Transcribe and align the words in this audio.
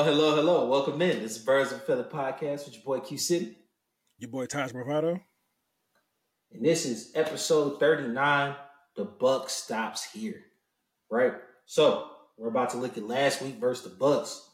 Hello, 0.00 0.36
hello. 0.36 0.64
Welcome 0.68 1.02
in. 1.02 1.22
This 1.22 1.32
is 1.32 1.38
Birds 1.38 1.72
of 1.72 1.82
Feather 1.82 2.04
Podcast 2.04 2.66
with 2.66 2.74
your 2.74 2.84
boy 2.84 3.00
Q 3.00 3.18
City. 3.18 3.58
Your 4.20 4.30
boy 4.30 4.46
Taj 4.46 4.70
Bravado. 4.70 5.20
And 6.52 6.64
this 6.64 6.86
is 6.86 7.10
episode 7.16 7.80
39. 7.80 8.54
The 8.94 9.04
buck 9.04 9.50
stops 9.50 10.04
here. 10.04 10.44
Right? 11.10 11.32
So 11.66 12.10
we're 12.36 12.46
about 12.46 12.70
to 12.70 12.76
look 12.76 12.96
at 12.96 13.08
last 13.08 13.42
week 13.42 13.56
versus 13.56 13.90
the 13.90 13.96
Bucks. 13.98 14.48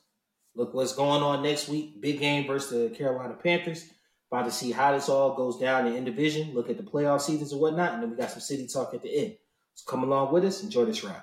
Look 0.55 0.73
what's 0.73 0.95
going 0.95 1.23
on 1.23 1.43
next 1.43 1.69
week. 1.69 2.01
Big 2.01 2.21
game 2.21 2.47
versus 2.47 2.71
the 2.71 2.97
Carolina 2.97 3.35
Panthers. 3.35 3.85
About 4.33 4.47
to 4.47 4.51
see 4.51 4.73
how 4.73 4.93
this 4.93 5.11
all 5.11 5.37
goes 5.37 5.59
down 5.59 5.87
in 5.87 6.07
division. 6.07 6.55
Look 6.55 6.71
at 6.71 6.79
the 6.79 6.83
playoff 6.83 7.21
seasons 7.21 7.53
and 7.53 7.61
whatnot. 7.61 7.93
And 7.93 8.03
then 8.03 8.11
we 8.11 8.17
got 8.17 8.31
some 8.31 8.41
city 8.41 8.67
talk 8.67 8.95
at 8.95 9.03
the 9.03 9.15
end. 9.15 9.37
So 9.75 9.85
come 9.91 10.05
along 10.05 10.33
with 10.33 10.47
us. 10.47 10.63
Enjoy 10.63 10.87
this 10.87 11.05
ride. 11.05 11.21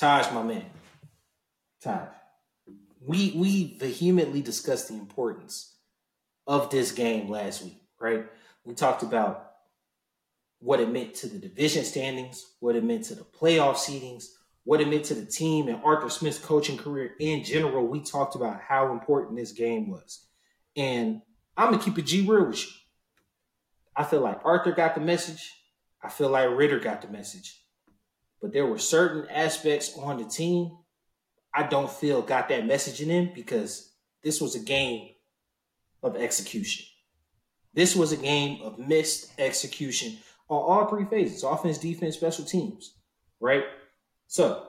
Taj, 0.00 0.32
my 0.32 0.42
man. 0.42 0.64
Taj. 1.82 2.08
We 3.06 3.34
we 3.36 3.76
vehemently 3.78 4.40
discussed 4.40 4.88
the 4.88 4.94
importance 4.94 5.76
of 6.46 6.70
this 6.70 6.92
game 6.92 7.28
last 7.28 7.62
week, 7.62 7.82
right? 8.00 8.24
We 8.64 8.72
talked 8.72 9.02
about 9.02 9.50
what 10.58 10.80
it 10.80 10.90
meant 10.90 11.16
to 11.16 11.26
the 11.28 11.38
division 11.38 11.84
standings, 11.84 12.46
what 12.60 12.76
it 12.76 12.82
meant 12.82 13.04
to 13.04 13.14
the 13.14 13.24
playoff 13.24 13.74
seedings, 13.74 14.28
what 14.64 14.80
it 14.80 14.88
meant 14.88 15.04
to 15.04 15.14
the 15.14 15.26
team 15.26 15.68
and 15.68 15.82
Arthur 15.84 16.08
Smith's 16.08 16.38
coaching 16.38 16.78
career 16.78 17.12
in 17.20 17.44
general. 17.44 17.86
We 17.86 18.00
talked 18.00 18.34
about 18.34 18.62
how 18.62 18.92
important 18.92 19.36
this 19.36 19.52
game 19.52 19.90
was. 19.90 20.24
And 20.78 21.20
I'm 21.58 21.72
gonna 21.72 21.82
keep 21.82 21.98
it 21.98 22.06
G 22.06 22.26
real 22.26 22.46
with 22.46 22.64
you. 22.64 22.72
I 23.94 24.04
feel 24.04 24.20
like 24.20 24.40
Arthur 24.46 24.72
got 24.72 24.94
the 24.94 25.02
message. 25.02 25.52
I 26.02 26.08
feel 26.08 26.30
like 26.30 26.48
Ridder 26.48 26.80
got 26.80 27.02
the 27.02 27.08
message 27.08 27.60
but 28.40 28.52
there 28.52 28.66
were 28.66 28.78
certain 28.78 29.28
aspects 29.30 29.96
on 29.96 30.18
the 30.18 30.24
team 30.24 30.76
I 31.52 31.64
don't 31.64 31.90
feel 31.90 32.22
got 32.22 32.48
that 32.48 32.66
message 32.66 33.00
in 33.02 33.32
because 33.34 33.92
this 34.22 34.40
was 34.40 34.54
a 34.54 34.60
game 34.60 35.10
of 36.02 36.16
execution. 36.16 36.86
This 37.74 37.94
was 37.96 38.12
a 38.12 38.16
game 38.16 38.62
of 38.62 38.78
missed 38.78 39.32
execution 39.38 40.18
on 40.48 40.58
all 40.58 40.86
three 40.86 41.04
phases 41.04 41.44
offense, 41.44 41.78
defense, 41.78 42.16
special 42.16 42.44
teams, 42.44 42.94
right? 43.40 43.64
So, 44.26 44.66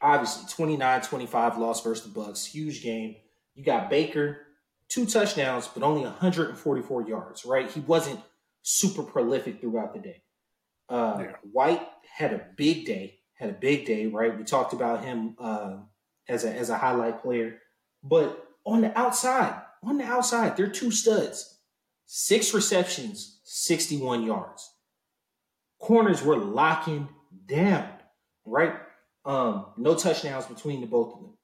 obviously, 0.00 0.48
29 0.52 1.02
25 1.02 1.58
loss 1.58 1.82
versus 1.82 2.04
the 2.04 2.10
Bucks, 2.20 2.44
huge 2.44 2.82
game. 2.82 3.16
You 3.54 3.64
got 3.64 3.90
Baker, 3.90 4.38
two 4.88 5.06
touchdowns, 5.06 5.68
but 5.68 5.82
only 5.82 6.02
144 6.02 7.08
yards, 7.08 7.44
right? 7.44 7.70
He 7.70 7.80
wasn't 7.80 8.20
super 8.62 9.02
prolific 9.02 9.60
throughout 9.60 9.94
the 9.94 10.00
day. 10.00 10.22
Uh, 10.92 11.18
yeah. 11.20 11.32
White 11.50 11.88
had 12.16 12.34
a 12.34 12.46
big 12.56 12.84
day, 12.84 13.18
had 13.34 13.48
a 13.48 13.54
big 13.54 13.86
day, 13.86 14.06
right? 14.06 14.36
We 14.36 14.44
talked 14.44 14.74
about 14.74 15.02
him 15.02 15.36
uh, 15.38 15.78
as 16.28 16.44
a 16.44 16.52
as 16.52 16.68
a 16.68 16.76
highlight 16.76 17.22
player, 17.22 17.58
but 18.02 18.46
on 18.66 18.82
the 18.82 18.96
outside, 18.98 19.58
on 19.82 19.96
the 19.96 20.04
outside, 20.04 20.54
they're 20.54 20.68
two 20.68 20.90
studs, 20.90 21.58
six 22.04 22.52
receptions, 22.52 23.40
sixty 23.42 23.96
one 23.96 24.22
yards. 24.22 24.70
Corners 25.80 26.22
were 26.22 26.36
locking 26.36 27.08
down, 27.46 27.88
right? 28.44 28.74
Um, 29.24 29.68
no 29.78 29.94
touchdowns 29.94 30.44
between 30.44 30.82
the 30.82 30.86
both 30.86 31.14
of 31.14 31.20
them. 31.20 31.38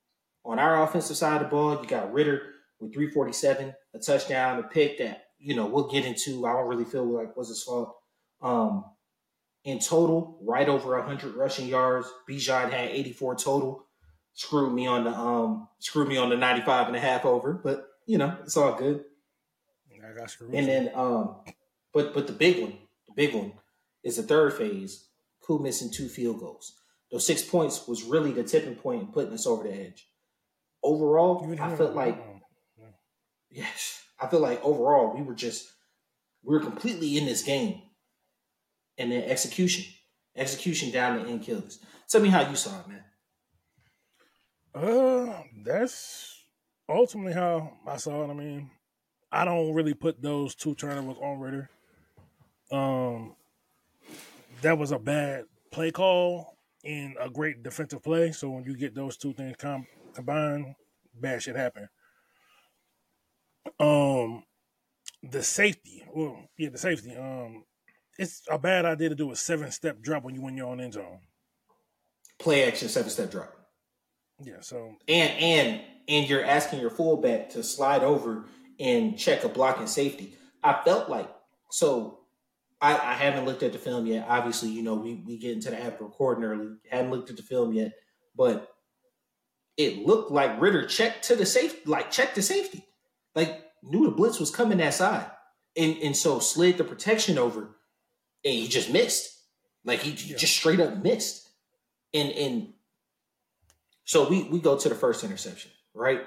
On 0.45 0.59
our 0.59 0.83
offensive 0.83 1.17
side 1.17 1.41
of 1.41 1.49
the 1.49 1.49
ball, 1.49 1.81
you 1.81 1.89
got 1.89 2.13
Ridder 2.13 2.43
with 2.81 2.93
347, 2.93 3.75
a 3.95 3.99
touchdown, 3.99 4.59
a 4.59 4.63
pick 4.63 4.99
that, 4.99 5.25
you 5.39 5.55
know, 5.55 5.67
we'll 5.67 5.89
get 5.89 6.05
into. 6.05 6.47
I 6.47 6.53
don't 6.53 6.69
really 6.69 6.85
feel 6.85 7.05
like 7.05 7.37
was 7.37 7.49
his 7.49 7.63
fault. 7.63 7.97
Um, 8.41 8.85
in 9.65 9.79
total, 9.79 10.39
right 10.43 10.69
over 10.69 10.97
100 10.97 11.35
rushing 11.35 11.69
yards. 11.69 12.09
Bijan 12.29 12.71
had 12.71 12.91
84 12.91 13.37
total. 13.37 13.85
Screwed 14.35 14.73
me 14.73 14.87
on 14.87 15.05
the 15.05 15.11
um 15.11 15.69
screwed 15.81 16.09
me 16.09 16.17
on 16.17 16.29
the 16.29 16.37
95 16.37 16.87
and 16.87 16.97
a 16.97 17.01
half 17.01 17.25
over, 17.25 17.53
but 17.53 17.89
you 18.07 18.19
know, 18.19 18.37
it's 18.43 18.57
all 18.57 18.75
good. 18.75 19.05
I 19.93 20.17
got 20.17 20.31
screwed. 20.31 20.55
And 20.55 20.69
then 20.69 20.91
um 20.95 21.37
but 21.93 22.15
but 22.15 22.27
the 22.27 22.33
big 22.33 22.63
one, 22.63 22.79
the 23.09 23.15
big 23.17 23.35
one 23.35 23.53
is 24.05 24.17
the 24.17 24.23
third 24.23 24.55
phase, 24.55 25.09
Koo 25.41 25.59
missing 25.59 25.91
two 25.93 26.09
field 26.09 26.39
goals. 26.39 26.75
Those 27.11 27.27
six 27.27 27.43
points 27.43 27.89
was 27.89 28.05
really 28.05 28.33
the 28.33 28.45
tipping 28.45 28.77
point 28.77 29.03
in 29.03 29.09
putting 29.09 29.33
us 29.33 29.47
over 29.47 29.65
the 29.65 29.75
edge. 29.75 30.07
Overall, 30.85 31.45
I 31.61 31.75
felt 31.75 31.95
like 31.95 32.23
yes, 33.51 34.03
I 34.21 34.29
feel 34.29 34.41
like 34.41 34.65
overall 34.65 35.17
we 35.17 35.23
were 35.23 35.35
just 35.35 35.73
we 36.45 36.55
were 36.55 36.63
completely 36.63 37.19
in 37.19 37.27
this 37.27 37.43
game 37.43 37.83
and 38.99 39.13
then 39.13 39.23
execution. 39.25 39.85
Execution 40.37 40.91
down 40.91 41.23
the 41.23 41.29
end 41.29 41.43
killers. 41.43 41.81
Tell 42.09 42.21
me 42.21 42.29
how 42.29 42.49
you 42.49 42.57
saw 42.57 42.81
it, 42.81 42.89
man. 42.89 43.05
Uh, 44.75 45.43
that's 45.65 46.45
ultimately 46.89 47.33
how 47.33 47.73
I 47.87 47.97
saw 47.97 48.25
it. 48.25 48.31
I 48.31 48.35
mean, 48.35 48.71
I 49.33 49.45
don't 49.45 49.75
really 49.75 49.95
put 49.95 50.23
those 50.23 50.55
two 50.55 50.75
turnovers 50.75 51.17
on 51.21 51.41
Ridder. 51.41 51.71
Um, 52.71 53.35
that 54.63 54.79
was 54.79 54.93
a 54.93 54.99
bad 54.99 55.45
play 55.71 55.91
call 55.91 56.57
and 56.85 57.17
a 57.21 57.29
great 57.29 57.63
defensive 57.63 58.03
play. 58.03 58.33
So 58.33 58.51
when 58.51 58.65
you 58.65 58.77
get 58.77 58.95
those 58.95 59.17
two 59.17 59.33
things 59.33 59.57
com- 59.59 59.87
combined, 60.15 60.75
bad 61.15 61.43
shit 61.43 61.57
happen. 61.57 61.89
Um, 63.81 64.45
the 65.23 65.43
safety, 65.43 66.05
well, 66.15 66.39
yeah, 66.57 66.71
the 66.71 66.79
safety. 66.79 67.15
Um, 67.17 67.65
it's 68.19 68.43
a 68.51 68.59
bad 68.59 68.85
idea 68.85 69.09
to 69.09 69.15
do 69.15 69.31
a 69.31 69.37
seven 69.37 69.71
step 69.71 70.03
drop 70.03 70.25
when 70.25 70.35
you 70.35 70.43
win 70.43 70.57
your 70.57 70.67
own 70.67 70.81
end 70.81 70.95
zone. 70.95 71.21
Play 72.39 72.67
action 72.67 72.89
seven 72.89 73.11
step 73.11 73.31
drop. 73.31 73.55
Yeah. 74.43 74.61
So 74.61 74.97
and 75.07 75.31
and 75.39 75.81
and 76.09 76.29
you're 76.29 76.45
asking 76.45 76.81
your 76.81 76.91
fullback 76.91 77.51
to 77.51 77.63
slide 77.63 78.03
over 78.03 78.45
and 78.81 79.17
check 79.17 79.45
a 79.45 79.49
block 79.49 79.79
and 79.79 79.89
safety. 79.89 80.35
I 80.63 80.81
felt 80.85 81.09
like 81.09 81.29
so. 81.71 82.17
I, 82.81 82.93
I 82.93 83.15
haven't 83.15 83.45
looked 83.45 83.65
at 83.65 83.73
the 83.73 83.79
film 83.79 84.07
yet. 84.07 84.27
Obviously, 84.29 84.71
you 84.71 84.83
know 84.83 84.95
we 84.95 85.15
we 85.15 85.39
get 85.39 85.53
into 85.53 85.71
the 85.71 85.83
app 85.83 86.01
recording 86.01 86.45
early. 86.45 86.77
Haven't 86.91 87.11
looked 87.11 87.31
at 87.31 87.37
the 87.37 87.43
film 87.43 87.73
yet, 87.73 87.93
but 88.37 88.69
it 89.77 90.07
looked 90.07 90.31
like 90.31 90.61
Ridder 90.61 90.87
checked 90.87 91.25
to 91.25 91.37
the 91.37 91.47
safe, 91.47 91.87
like 91.87 92.11
checked 92.11 92.37
the 92.37 92.43
safety, 92.43 92.85
like 93.35 93.65
knew 93.83 94.05
the 94.05 94.13
blitz 94.13 94.39
was 94.39 94.53
coming 94.53 94.79
that 94.79 94.95
side, 94.95 95.27
and 95.77 95.97
and 95.99 96.17
so 96.17 96.39
slid 96.39 96.79
the 96.79 96.85
protection 96.85 97.37
over 97.37 97.78
and 98.45 98.55
he 98.55 98.69
just 98.69 98.91
missed. 98.93 99.35
Like 99.85 100.01
he 100.01 100.11
yeah. 100.11 100.37
just 100.37 100.57
straight 100.57 100.81
up 100.81 101.03
missed. 101.03 101.49
And 102.15 102.31
and 102.33 102.73
so 104.05 104.29
we 104.29 104.45
we 104.45 104.61
go 104.61 104.77
to 104.77 104.89
the 104.89 104.95
first 104.95 105.25
interception, 105.25 105.71
right? 105.95 106.23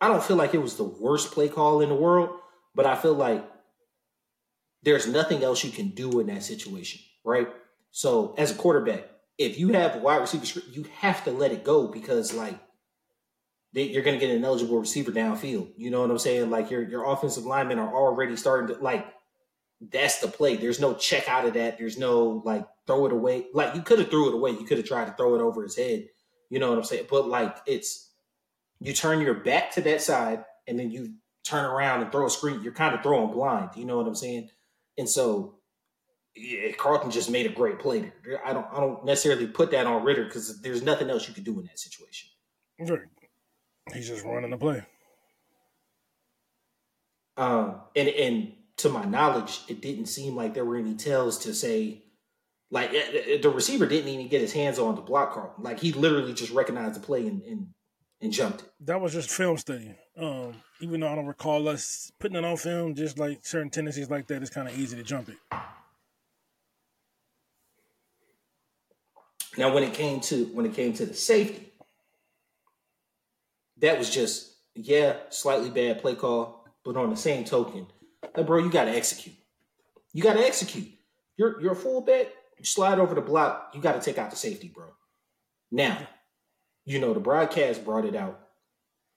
I 0.00 0.08
don't 0.08 0.22
feel 0.22 0.36
like 0.36 0.54
it 0.54 0.62
was 0.62 0.76
the 0.76 0.84
worst 0.84 1.32
play 1.32 1.48
call 1.48 1.80
in 1.80 1.88
the 1.88 1.94
world, 1.94 2.30
but 2.74 2.86
I 2.86 2.94
feel 2.94 3.14
like 3.14 3.44
there's 4.82 5.08
nothing 5.08 5.42
else 5.42 5.64
you 5.64 5.70
can 5.70 5.88
do 5.88 6.20
in 6.20 6.28
that 6.28 6.44
situation, 6.44 7.00
right? 7.24 7.48
So 7.90 8.34
as 8.38 8.52
a 8.52 8.54
quarterback, 8.54 9.08
if 9.38 9.58
you 9.58 9.72
have 9.72 9.96
a 9.96 9.98
wide 9.98 10.20
receiver, 10.20 10.60
you 10.70 10.86
have 10.98 11.24
to 11.24 11.32
let 11.32 11.52
it 11.52 11.64
go 11.64 11.88
because 11.88 12.32
like 12.32 12.58
you're 13.72 14.02
going 14.02 14.18
to 14.18 14.24
get 14.24 14.34
an 14.34 14.44
eligible 14.44 14.78
receiver 14.78 15.12
downfield. 15.12 15.72
You 15.76 15.90
know 15.90 16.00
what 16.00 16.10
I'm 16.10 16.18
saying? 16.18 16.50
Like 16.50 16.70
your 16.70 16.82
your 16.82 17.04
offensive 17.04 17.44
linemen 17.44 17.78
are 17.78 17.94
already 17.94 18.36
starting 18.36 18.74
to 18.74 18.82
like 18.82 19.06
that's 19.80 20.18
the 20.20 20.28
play. 20.28 20.56
There's 20.56 20.80
no 20.80 20.94
check 20.94 21.28
out 21.28 21.46
of 21.46 21.54
that. 21.54 21.78
There's 21.78 21.98
no 21.98 22.42
like 22.44 22.66
throw 22.86 23.06
it 23.06 23.12
away. 23.12 23.46
Like 23.52 23.74
you 23.74 23.82
could 23.82 23.98
have 23.98 24.10
threw 24.10 24.28
it 24.28 24.34
away. 24.34 24.50
You 24.50 24.64
could 24.64 24.78
have 24.78 24.86
tried 24.86 25.06
to 25.06 25.12
throw 25.12 25.34
it 25.34 25.40
over 25.40 25.62
his 25.62 25.76
head. 25.76 26.08
You 26.50 26.58
know 26.58 26.70
what 26.70 26.78
I'm 26.78 26.84
saying? 26.84 27.06
But 27.10 27.28
like 27.28 27.56
it's 27.66 28.10
you 28.80 28.92
turn 28.92 29.20
your 29.20 29.34
back 29.34 29.72
to 29.72 29.80
that 29.82 30.02
side 30.02 30.44
and 30.66 30.78
then 30.78 30.90
you 30.90 31.14
turn 31.44 31.64
around 31.64 32.02
and 32.02 32.10
throw 32.10 32.26
a 32.26 32.30
screen. 32.30 32.62
You're 32.62 32.72
kind 32.72 32.94
of 32.94 33.02
throwing 33.02 33.32
blind. 33.32 33.70
You 33.76 33.84
know 33.84 33.96
what 33.96 34.06
I'm 34.06 34.14
saying? 34.14 34.50
And 34.96 35.08
so 35.08 35.54
yeah, 36.34 36.72
Carlton 36.72 37.10
just 37.10 37.30
made 37.30 37.46
a 37.46 37.50
great 37.50 37.78
play 37.78 38.12
there. 38.24 38.44
I 38.46 38.52
don't 38.52 38.66
I 38.72 38.80
don't 38.80 39.04
necessarily 39.04 39.46
put 39.46 39.70
that 39.70 39.86
on 39.86 40.04
Ridder 40.04 40.24
because 40.24 40.60
there's 40.60 40.82
nothing 40.82 41.10
else 41.10 41.28
you 41.28 41.34
could 41.34 41.44
do 41.44 41.58
in 41.60 41.66
that 41.66 41.78
situation. 41.78 42.30
Right. 42.80 43.00
He's 43.92 44.08
just 44.08 44.24
running 44.24 44.50
the 44.50 44.56
play. 44.56 44.82
Um 47.36 47.82
and 47.94 48.08
and 48.08 48.52
to 48.78 48.88
my 48.88 49.04
knowledge, 49.04 49.60
it 49.68 49.80
didn't 49.80 50.06
seem 50.06 50.34
like 50.34 50.54
there 50.54 50.64
were 50.64 50.76
any 50.76 50.94
tells 50.94 51.38
to 51.40 51.54
say, 51.54 52.02
like 52.70 52.92
eh, 52.92 53.22
eh, 53.26 53.38
the 53.40 53.50
receiver 53.50 53.86
didn't 53.86 54.08
even 54.08 54.28
get 54.28 54.40
his 54.40 54.52
hands 54.52 54.78
on 54.78 54.94
the 54.94 55.02
block 55.02 55.34
Carlton. 55.34 55.64
Like 55.64 55.80
he 55.80 55.92
literally 55.92 56.32
just 56.32 56.52
recognized 56.52 56.96
the 56.96 57.00
play 57.00 57.26
and 57.26 57.42
and, 57.42 57.68
and 58.20 58.32
jumped 58.32 58.62
it. 58.62 58.72
That 58.80 59.00
was 59.00 59.12
just 59.12 59.30
film 59.30 59.56
study. 59.56 59.94
Um, 60.16 60.54
even 60.80 61.00
though 61.00 61.08
I 61.08 61.14
don't 61.14 61.26
recall 61.26 61.68
us 61.68 62.12
putting 62.18 62.36
it 62.36 62.44
on 62.44 62.56
film, 62.56 62.94
just 62.94 63.18
like 63.18 63.44
certain 63.44 63.70
tendencies 63.70 64.10
like 64.10 64.26
that, 64.28 64.42
it's 64.42 64.50
kind 64.50 64.68
of 64.68 64.78
easy 64.78 64.96
to 64.96 65.02
jump 65.02 65.28
it. 65.28 65.36
Now, 69.56 69.74
when 69.74 69.82
it 69.82 69.92
came 69.92 70.20
to 70.20 70.44
when 70.46 70.66
it 70.66 70.74
came 70.74 70.92
to 70.94 71.06
the 71.06 71.14
safety, 71.14 71.72
that 73.78 73.98
was 73.98 74.08
just 74.08 74.54
yeah, 74.76 75.16
slightly 75.30 75.70
bad 75.70 76.00
play 76.00 76.14
call, 76.14 76.64
but 76.84 76.96
on 76.96 77.10
the 77.10 77.16
same 77.16 77.44
token, 77.44 77.88
like, 78.36 78.46
bro, 78.46 78.58
you 78.58 78.70
got 78.70 78.84
to 78.84 78.90
execute. 78.90 79.36
You 80.12 80.22
got 80.22 80.34
to 80.34 80.44
execute. 80.44 80.88
You're 81.36 81.60
you're 81.60 81.72
a 81.72 81.76
fullback. 81.76 82.28
You 82.58 82.64
slide 82.64 82.98
over 82.98 83.14
the 83.14 83.20
block, 83.20 83.70
you 83.74 83.80
got 83.80 83.92
to 83.92 84.00
take 84.00 84.18
out 84.18 84.30
the 84.30 84.36
safety, 84.36 84.70
bro. 84.74 84.86
Now, 85.70 86.08
you 86.84 86.98
know, 86.98 87.14
the 87.14 87.20
broadcast 87.20 87.84
brought 87.84 88.04
it 88.04 88.16
out. 88.16 88.40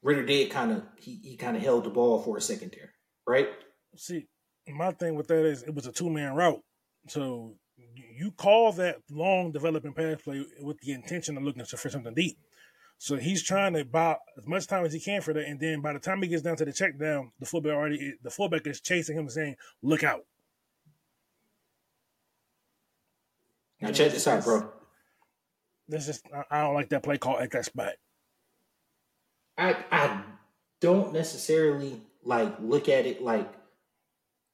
Ridder 0.03 0.25
did 0.25 0.51
kind 0.51 0.71
of 0.71 0.83
he, 0.97 1.19
he 1.23 1.37
kind 1.37 1.55
of 1.55 1.63
held 1.63 1.85
the 1.85 1.89
ball 1.89 2.21
for 2.21 2.37
a 2.37 2.41
second 2.41 2.73
there, 2.75 2.91
right? 3.27 3.49
See, 3.95 4.27
my 4.67 4.91
thing 4.91 5.15
with 5.15 5.27
that 5.27 5.45
is 5.45 5.63
it 5.63 5.73
was 5.73 5.87
a 5.87 5.91
two 5.91 6.09
man 6.09 6.35
route. 6.35 6.61
So 7.07 7.55
you 8.15 8.31
call 8.31 8.71
that 8.73 8.97
long 9.09 9.51
developing 9.51 9.93
pass 9.93 10.21
play 10.21 10.45
with 10.59 10.79
the 10.81 10.91
intention 10.91 11.37
of 11.37 11.43
looking 11.43 11.65
for 11.65 11.89
something 11.89 12.13
deep. 12.13 12.37
So 13.03 13.18
he's 13.18 13.42
trying 13.42 13.74
to 13.74 13.83
buy 13.83 14.18
as 14.38 14.45
much 14.45 14.68
time 14.68 14.86
as 14.86 14.94
he 14.94 15.00
can 15.00 15.21
for 15.21 15.33
that, 15.33 15.48
and 15.48 15.59
then 15.59 15.81
by 15.81 15.92
the 15.92 15.98
time 15.98 16.21
he 16.21 16.27
gets 16.27 16.44
down 16.44 16.56
to 16.57 16.65
the 16.65 16.71
check 16.71 17.00
down, 17.00 17.31
the 17.39 17.48
fullback 17.48 17.71
already 17.71 18.13
the 18.21 18.30
fullback 18.30 18.68
is 18.68 18.80
chasing 18.80 19.18
him, 19.18 19.27
saying, 19.27 19.56
"Look 19.81 20.03
out." 20.03 20.27
Now 23.81 23.92
check 23.92 24.12
this 24.12 24.27
out, 24.27 24.44
bro. 24.44 24.71
This 25.88 26.09
is 26.09 26.21
I 26.51 26.62
don't 26.62 26.75
like 26.75 26.89
that 26.89 27.01
play 27.01 27.18
call 27.18 27.39
at 27.39 27.50
that 27.50 27.65
spot. 27.65 27.94
I 29.57 29.83
I 29.92 30.21
don't 30.80 31.12
necessarily 31.12 32.04
like 32.24 32.56
look 32.59 32.88
at 32.88 33.07
it 33.07 33.24
like, 33.24 33.51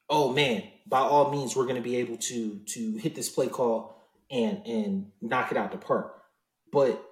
oh 0.10 0.32
man, 0.32 0.64
by 0.86 1.00
all 1.00 1.32
means 1.32 1.54
we're 1.54 1.68
gonna 1.68 1.82
be 1.82 1.98
able 1.98 2.16
to 2.16 2.62
to 2.66 2.96
hit 2.96 3.14
this 3.14 3.28
play 3.28 3.50
call 3.50 4.10
and 4.32 4.66
and 4.66 5.12
knock 5.20 5.52
it 5.52 5.58
out 5.58 5.74
the 5.74 5.78
park. 5.78 6.14
But 6.72 7.04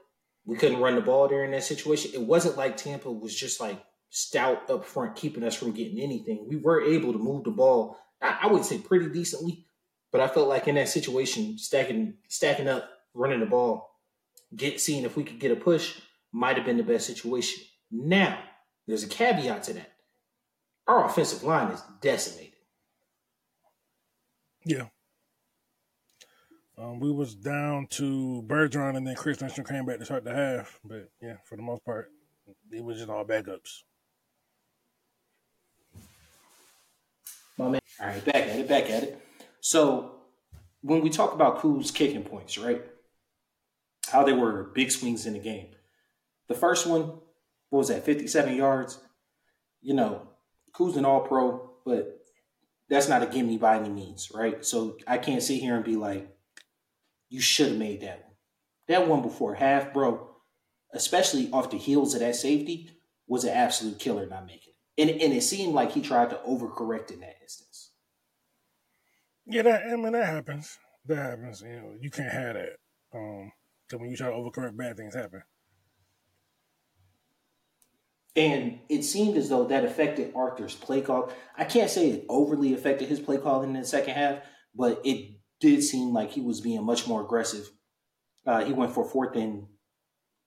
we 0.46 0.58
couldn't 0.58 0.80
run 0.80 0.96
the 0.96 1.02
ball 1.02 1.28
in 1.28 1.52
that 1.52 1.64
situation. 1.64 2.12
It 2.14 2.22
wasn't 2.22 2.58
like 2.58 2.78
Tampa 2.78 3.12
was 3.12 3.36
just 3.36 3.60
like 3.60 3.84
stout 4.10 4.70
up 4.70 4.86
front, 4.86 5.16
keeping 5.16 5.44
us 5.44 5.56
from 5.56 5.72
getting 5.72 6.00
anything. 6.00 6.46
We 6.48 6.56
were 6.56 6.82
able 6.82 7.14
to 7.14 7.20
move 7.20 7.44
the 7.44 7.52
ball. 7.52 7.98
I, 8.22 8.40
I 8.44 8.48
would 8.48 8.64
say 8.64 8.78
pretty 8.78 9.10
decently, 9.10 9.66
but 10.12 10.22
I 10.22 10.28
felt 10.28 10.48
like 10.48 10.68
in 10.68 10.76
that 10.76 10.90
situation, 10.90 11.58
stacking 11.58 12.16
stacking 12.28 12.68
up, 12.68 12.90
running 13.14 13.40
the 13.40 13.46
ball, 13.46 14.00
get 14.56 14.80
seeing 14.80 15.04
if 15.04 15.18
we 15.18 15.24
could 15.24 15.40
get 15.40 15.52
a 15.52 15.56
push 15.56 16.00
might 16.32 16.58
have 16.58 16.66
been 16.66 16.78
the 16.78 16.84
best 16.84 17.08
situation. 17.08 17.64
Now, 17.92 18.40
there's 18.88 19.04
a 19.04 19.08
caveat 19.08 19.64
to 19.64 19.74
that. 19.74 19.92
Our 20.88 21.06
offensive 21.06 21.44
line 21.44 21.72
is 21.72 21.82
decimated. 22.02 22.54
Yeah. 24.64 24.88
Um, 26.78 27.00
we 27.00 27.10
was 27.12 27.36
down 27.36 27.88
to 27.92 28.44
Bergeron 28.48 28.98
and 28.98 29.08
then 29.08 29.16
Chris 29.16 29.40
Lindstrom 29.40 29.66
came 29.66 29.86
back 29.86 30.00
to 30.00 30.06
start 30.06 30.26
the 30.26 30.34
half. 30.34 30.80
But 30.84 31.10
yeah, 31.22 31.38
for 31.46 31.56
the 31.56 31.62
most 31.62 31.86
part, 31.86 32.12
it 32.72 32.84
was 32.84 32.98
just 32.98 33.10
all 33.10 33.24
backups. 33.24 33.84
My 37.58 37.70
man. 37.70 37.82
All 38.02 38.08
right, 38.08 38.26
back 38.26 38.36
at 38.36 38.60
it, 38.60 38.68
back 38.68 38.90
at 38.90 39.04
it. 39.04 39.22
So 39.62 40.16
when 40.82 41.02
we 41.02 41.10
talk 41.10 41.34
about 41.34 41.60
Koo's 41.60 41.92
kicking 41.92 42.24
points, 42.24 42.58
right? 42.58 42.84
How 44.08 44.24
they 44.24 44.34
were 44.34 44.72
big 44.76 44.92
swings 44.92 45.26
in 45.26 45.34
the 45.34 45.40
game. 45.40 45.68
The 46.50 46.56
first 46.56 46.86
one, 46.86 47.02
what 47.70 47.80
was 47.80 47.88
that, 47.88 48.04
57 48.04 48.56
yards? 48.56 49.00
You 49.82 49.94
know, 49.94 50.28
Koo's 50.74 50.98
an 50.98 51.06
all 51.06 51.22
pro, 51.22 51.72
but 51.86 52.20
that's 52.90 53.08
not 53.08 53.24
a 53.24 53.28
gimme 53.28 53.58
by 53.58 53.78
any 53.78 53.90
means, 53.90 54.30
right? 54.34 54.64
So 54.66 54.98
I 55.08 55.18
can't 55.18 55.42
sit 55.42 55.62
here 55.62 55.76
and 55.76 55.86
be 55.86 55.96
like, 55.96 56.35
you 57.30 57.42
should 57.42 57.70
have 57.70 57.78
made 57.78 58.02
that 58.02 58.24
one. 58.24 58.36
That 58.88 59.08
one 59.08 59.22
before 59.22 59.56
half, 59.56 59.94
bro, 59.94 60.30
especially 60.94 61.50
off 61.52 61.72
the 61.72 61.78
heels 61.78 62.14
of 62.14 62.20
that 62.20 62.36
safety, 62.36 62.90
was 63.28 63.44
an 63.44 63.52
absolute 63.52 64.00
killer 64.00 64.28
not 64.28 64.46
making 64.46 64.74
it. 64.74 65.02
And, 65.02 65.10
and 65.22 65.34
it 65.34 65.42
seemed 65.42 65.74
like 65.74 65.92
he 65.92 66.02
tried 66.02 66.30
to 66.30 66.40
overcorrect 66.48 67.12
in 67.12 67.20
that 67.22 67.38
instance. 67.42 67.92
Yeah, 69.46 69.64
that 69.64 69.84
I 69.92 69.96
mean 69.96 70.14
that 70.14 70.26
happens. 70.26 70.78
That 71.06 71.18
happens. 71.18 71.62
You 71.62 71.76
know, 71.76 71.96
you 72.00 72.10
can't 72.10 72.32
have 72.32 72.56
that. 72.56 72.70
Um, 73.14 73.52
because 73.88 74.02
when 74.02 74.10
you 74.10 74.18
try 74.18 74.30
to 74.30 74.34
overcorrect, 74.34 74.78
bad 74.78 74.98
things 74.98 75.14
happen. 75.14 75.44
And 78.36 78.80
it 78.90 79.04
seemed 79.04 79.38
as 79.38 79.48
though 79.50 79.66
that 79.66 79.86
affected 79.86 80.34
Arthur's 80.36 80.76
play 80.76 81.02
call. 81.02 81.32
I 81.58 81.64
can't 81.64 81.90
say 81.90 82.10
it 82.10 82.26
overly 82.28 82.74
affected 82.74 83.08
his 83.08 83.20
play 83.20 83.38
call 83.38 83.62
in 83.62 83.74
the 83.74 83.86
second 83.86 84.16
half, 84.16 84.40
but 84.74 85.02
it 85.06 85.35
did 85.66 85.84
seem 85.84 86.14
like 86.14 86.32
he 86.32 86.42
was 86.42 86.62
being 86.62 86.84
much 86.84 87.08
more 87.08 87.22
aggressive. 87.22 87.72
Uh, 88.46 88.64
he 88.64 88.72
went 88.72 88.94
for 88.94 89.04
fourth 89.04 89.36
and 89.36 89.66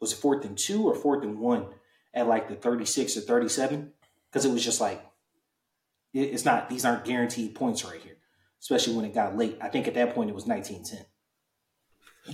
was 0.00 0.12
it 0.12 0.16
fourth 0.16 0.44
and 0.44 0.56
two 0.56 0.86
or 0.86 0.94
fourth 0.94 1.24
and 1.24 1.40
one 1.40 1.66
at 2.14 2.28
like 2.28 2.48
the 2.48 2.54
36 2.54 3.16
or 3.16 3.20
37 3.22 3.92
because 4.30 4.44
it 4.44 4.52
was 4.52 4.64
just 4.64 4.80
like 4.80 5.04
it, 6.14 6.20
it's 6.20 6.44
not 6.44 6.68
these 6.68 6.84
aren't 6.84 7.04
guaranteed 7.04 7.56
points 7.56 7.84
right 7.84 8.00
here 8.00 8.16
especially 8.60 8.94
when 8.94 9.04
it 9.04 9.14
got 9.14 9.36
late. 9.36 9.58
I 9.60 9.68
think 9.68 9.88
at 9.88 9.94
that 9.94 10.14
point 10.14 10.30
it 10.30 10.34
was 10.34 10.46
1910 10.46 11.04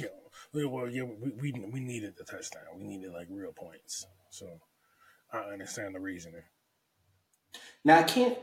yeah 0.02 0.66
well 0.66 0.86
yeah 0.86 1.04
we, 1.04 1.30
we, 1.30 1.52
we 1.72 1.80
needed 1.80 2.16
the 2.18 2.24
touchdown. 2.24 2.64
We 2.76 2.84
needed 2.84 3.12
like 3.12 3.28
real 3.30 3.52
points. 3.52 4.06
So 4.28 4.60
i 5.32 5.38
understand 5.38 5.94
the 5.94 6.00
reasoning. 6.00 6.42
Now 7.82 8.00
i 8.00 8.02
can't 8.02 8.36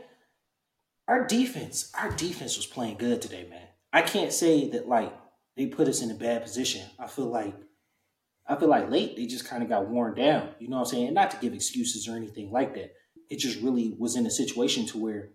our 1.06 1.24
defense 1.24 1.92
our 1.96 2.10
defense 2.10 2.56
was 2.56 2.66
playing 2.66 2.96
good 2.98 3.22
today 3.22 3.46
man 3.48 3.68
I 3.92 4.02
can't 4.02 4.32
say 4.32 4.70
that 4.70 4.88
like 4.88 5.12
they 5.56 5.66
put 5.66 5.88
us 5.88 6.02
in 6.02 6.10
a 6.10 6.14
bad 6.14 6.42
position. 6.42 6.86
I 6.98 7.06
feel 7.06 7.26
like 7.26 7.54
I 8.46 8.56
feel 8.56 8.68
like 8.68 8.90
late 8.90 9.16
they 9.16 9.26
just 9.26 9.48
kind 9.48 9.62
of 9.62 9.68
got 9.68 9.88
worn 9.88 10.14
down. 10.14 10.50
You 10.58 10.68
know 10.68 10.76
what 10.76 10.88
I'm 10.88 10.90
saying? 10.90 11.06
And 11.06 11.14
not 11.14 11.30
to 11.32 11.36
give 11.38 11.52
excuses 11.52 12.08
or 12.08 12.16
anything 12.16 12.50
like 12.50 12.74
that. 12.74 12.94
It 13.30 13.38
just 13.38 13.60
really 13.60 13.94
was 13.98 14.16
in 14.16 14.26
a 14.26 14.30
situation 14.30 14.86
to 14.86 14.98
where 14.98 15.30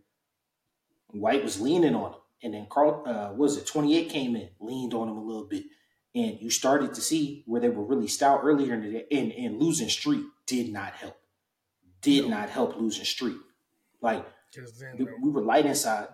White 1.08 1.44
was 1.44 1.62
leaning 1.62 1.96
on 1.96 2.12
him, 2.12 2.20
and 2.44 2.54
then 2.54 2.68
Carl 2.70 3.04
uh, 3.08 3.34
was 3.34 3.58
it 3.58 3.66
28 3.66 4.10
came 4.10 4.36
in, 4.36 4.50
leaned 4.60 4.94
on 4.94 5.08
him 5.08 5.18
a 5.18 5.24
little 5.24 5.46
bit, 5.46 5.64
and 6.14 6.40
you 6.40 6.50
started 6.50 6.94
to 6.94 7.02
see 7.02 7.44
where 7.48 7.62
they 7.62 7.70
were 7.70 7.86
really 7.86 8.08
stout 8.08 8.42
earlier 8.44 8.74
in 8.74 8.82
the 8.82 8.92
day, 8.92 9.06
and, 9.12 9.32
and 9.32 9.60
losing 9.60 9.90
street 9.90 10.26
did 10.46 10.72
not 10.72 10.94
help. 10.94 11.18
Did 12.02 12.26
no. 12.26 12.38
not 12.38 12.50
help 12.50 12.78
losing 12.78 13.06
street. 13.06 13.38
Like 14.02 14.26
we 14.98 15.30
were 15.30 15.42
light 15.42 15.66
inside 15.66 16.10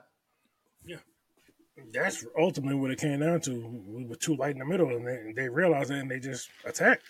that's 1.91 2.25
ultimately 2.39 2.75
what 2.75 2.91
it 2.91 2.99
came 2.99 3.19
down 3.19 3.41
to. 3.41 3.81
We 3.87 4.05
were 4.05 4.15
too 4.15 4.35
light 4.35 4.51
in 4.51 4.59
the 4.59 4.65
middle, 4.65 4.89
and 4.89 5.07
they, 5.07 5.33
they 5.35 5.49
realized 5.49 5.91
it, 5.91 5.99
and 5.99 6.09
they 6.09 6.19
just 6.19 6.49
attacked. 6.65 7.03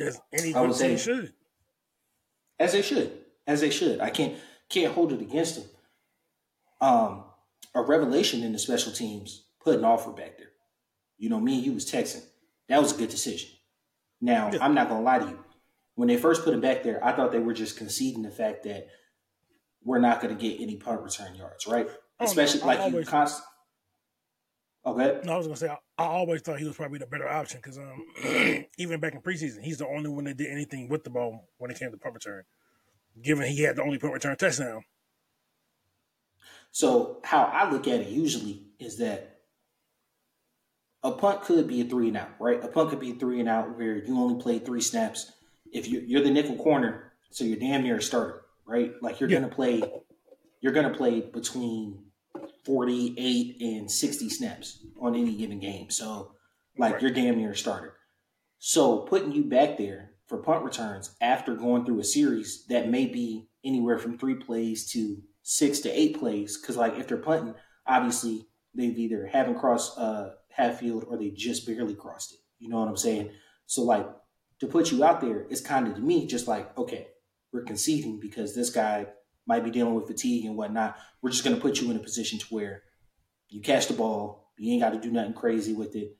As 0.00 0.20
any 0.32 0.52
should. 0.96 1.32
As 2.60 2.72
they 2.72 2.82
should. 2.82 3.12
As 3.46 3.60
they 3.60 3.70
should. 3.70 4.00
I 4.00 4.10
can't 4.10 4.36
can't 4.68 4.92
hold 4.92 5.12
it 5.12 5.20
against 5.20 5.56
them. 5.56 5.64
Um, 6.80 7.24
a 7.74 7.82
revelation 7.82 8.42
in 8.42 8.52
the 8.52 8.58
special 8.58 8.92
teams 8.92 9.44
putting 9.60 9.84
Alford 9.84 10.16
back 10.16 10.38
there. 10.38 10.50
You 11.16 11.30
know, 11.30 11.40
me 11.40 11.56
and 11.56 11.64
you 11.64 11.72
was 11.72 11.90
texting. 11.90 12.24
That 12.68 12.80
was 12.80 12.94
a 12.94 12.98
good 12.98 13.08
decision. 13.08 13.50
Now, 14.20 14.50
yeah. 14.52 14.58
I'm 14.60 14.74
not 14.74 14.88
gonna 14.88 15.02
lie 15.02 15.18
to 15.18 15.26
you. 15.26 15.44
When 15.94 16.08
they 16.08 16.16
first 16.16 16.44
put 16.44 16.54
him 16.54 16.60
back 16.60 16.84
there, 16.84 17.04
I 17.04 17.12
thought 17.12 17.32
they 17.32 17.38
were 17.40 17.54
just 17.54 17.76
conceding 17.76 18.22
the 18.22 18.30
fact 18.30 18.62
that 18.64 18.88
we're 19.84 19.98
not 19.98 20.20
going 20.20 20.36
to 20.36 20.40
get 20.40 20.60
any 20.60 20.76
punt 20.76 21.00
return 21.02 21.34
yards, 21.34 21.66
right? 21.66 21.88
Oh, 22.20 22.24
Especially 22.24 22.60
no, 22.60 22.66
like 22.66 22.80
always, 22.80 23.06
you 23.06 23.10
constantly. 23.10 23.46
Okay. 24.86 25.20
No, 25.24 25.34
I 25.34 25.36
was 25.36 25.46
gonna 25.46 25.56
say 25.56 25.68
I, 25.68 25.76
I, 25.98 26.06
always 26.06 26.40
thought 26.40 26.58
he 26.58 26.64
was 26.64 26.76
probably 26.76 26.98
the 26.98 27.06
better 27.06 27.28
option 27.28 27.60
because 27.62 27.78
um, 27.78 28.04
even 28.78 29.00
back 29.00 29.14
in 29.14 29.20
preseason, 29.20 29.62
he's 29.62 29.78
the 29.78 29.86
only 29.86 30.08
one 30.08 30.24
that 30.24 30.36
did 30.36 30.50
anything 30.50 30.88
with 30.88 31.04
the 31.04 31.10
ball 31.10 31.48
when 31.58 31.70
it 31.70 31.78
came 31.78 31.90
to 31.90 31.96
punt 31.96 32.14
return. 32.14 32.44
Given 33.20 33.48
he 33.48 33.62
had 33.62 33.76
the 33.76 33.82
only 33.82 33.98
punt 33.98 34.14
return 34.14 34.36
touchdown. 34.36 34.84
So 36.70 37.20
how 37.24 37.44
I 37.44 37.70
look 37.70 37.86
at 37.86 38.00
it 38.00 38.08
usually 38.08 38.68
is 38.78 38.98
that 38.98 39.40
a 41.02 41.12
punt 41.12 41.42
could 41.42 41.68
be 41.68 41.80
a 41.82 41.84
three 41.84 42.08
and 42.08 42.16
out, 42.16 42.30
right? 42.40 42.62
A 42.62 42.68
punt 42.68 42.90
could 42.90 43.00
be 43.00 43.12
a 43.12 43.14
three 43.14 43.40
and 43.40 43.48
out 43.48 43.76
where 43.76 43.96
you 43.96 44.16
only 44.18 44.40
play 44.40 44.58
three 44.58 44.80
snaps. 44.80 45.32
If 45.72 45.88
you're, 45.88 46.02
you're 46.02 46.22
the 46.22 46.30
nickel 46.30 46.56
corner, 46.56 47.12
so 47.30 47.44
you're 47.44 47.58
damn 47.58 47.82
near 47.82 47.96
a 47.96 48.02
starter 48.02 48.42
right? 48.68 48.92
Like 49.02 49.18
you're 49.18 49.30
yeah. 49.30 49.40
gonna 49.40 49.52
play, 49.52 49.82
you're 50.60 50.72
gonna 50.72 50.94
play 50.94 51.22
between 51.22 52.04
48 52.64 53.56
and 53.60 53.90
60 53.90 54.28
snaps 54.28 54.84
on 55.00 55.16
any 55.16 55.34
given 55.34 55.58
game. 55.58 55.90
So 55.90 56.32
like 56.76 56.94
right. 56.94 57.02
you're 57.02 57.10
damn 57.10 57.38
near 57.38 57.52
a 57.52 57.56
starter. 57.56 57.94
So 58.58 58.98
putting 58.98 59.32
you 59.32 59.44
back 59.44 59.78
there 59.78 60.12
for 60.26 60.38
punt 60.38 60.64
returns 60.64 61.16
after 61.20 61.54
going 61.54 61.84
through 61.84 62.00
a 62.00 62.04
series 62.04 62.66
that 62.68 62.90
may 62.90 63.06
be 63.06 63.48
anywhere 63.64 63.98
from 63.98 64.18
three 64.18 64.34
plays 64.34 64.90
to 64.92 65.16
six 65.42 65.80
to 65.80 65.90
eight 65.90 66.18
plays, 66.18 66.58
because 66.60 66.76
like 66.76 66.98
if 66.98 67.08
they're 67.08 67.16
punting, 67.16 67.54
obviously 67.86 68.46
they've 68.74 68.98
either 68.98 69.26
haven't 69.26 69.58
crossed 69.58 69.98
uh, 69.98 70.30
half 70.50 70.80
field 70.80 71.04
or 71.08 71.16
they 71.16 71.30
just 71.30 71.66
barely 71.66 71.94
crossed 71.94 72.34
it. 72.34 72.38
You 72.58 72.68
know 72.68 72.80
what 72.80 72.88
I'm 72.88 72.96
saying? 72.96 73.30
So 73.66 73.82
like 73.82 74.06
to 74.60 74.66
put 74.66 74.92
you 74.92 75.04
out 75.04 75.20
there, 75.20 75.46
it's 75.48 75.60
kind 75.60 75.86
of 75.88 75.94
to 75.94 76.00
me 76.00 76.26
just 76.26 76.48
like 76.48 76.76
okay, 76.76 77.08
we're 77.52 77.62
conceding 77.62 78.20
because 78.20 78.54
this 78.54 78.70
guy 78.70 79.06
might 79.46 79.64
be 79.64 79.70
dealing 79.70 79.94
with 79.94 80.06
fatigue 80.06 80.44
and 80.44 80.56
whatnot. 80.56 80.96
We're 81.22 81.30
just 81.30 81.44
going 81.44 81.56
to 81.56 81.62
put 81.62 81.80
you 81.80 81.90
in 81.90 81.96
a 81.96 82.00
position 82.00 82.38
to 82.38 82.46
where 82.46 82.82
you 83.48 83.62
catch 83.62 83.88
the 83.88 83.94
ball, 83.94 84.52
you 84.58 84.72
ain't 84.72 84.82
got 84.82 84.90
to 84.90 85.00
do 85.00 85.10
nothing 85.10 85.32
crazy 85.32 85.72
with 85.72 85.96
it. 85.96 86.16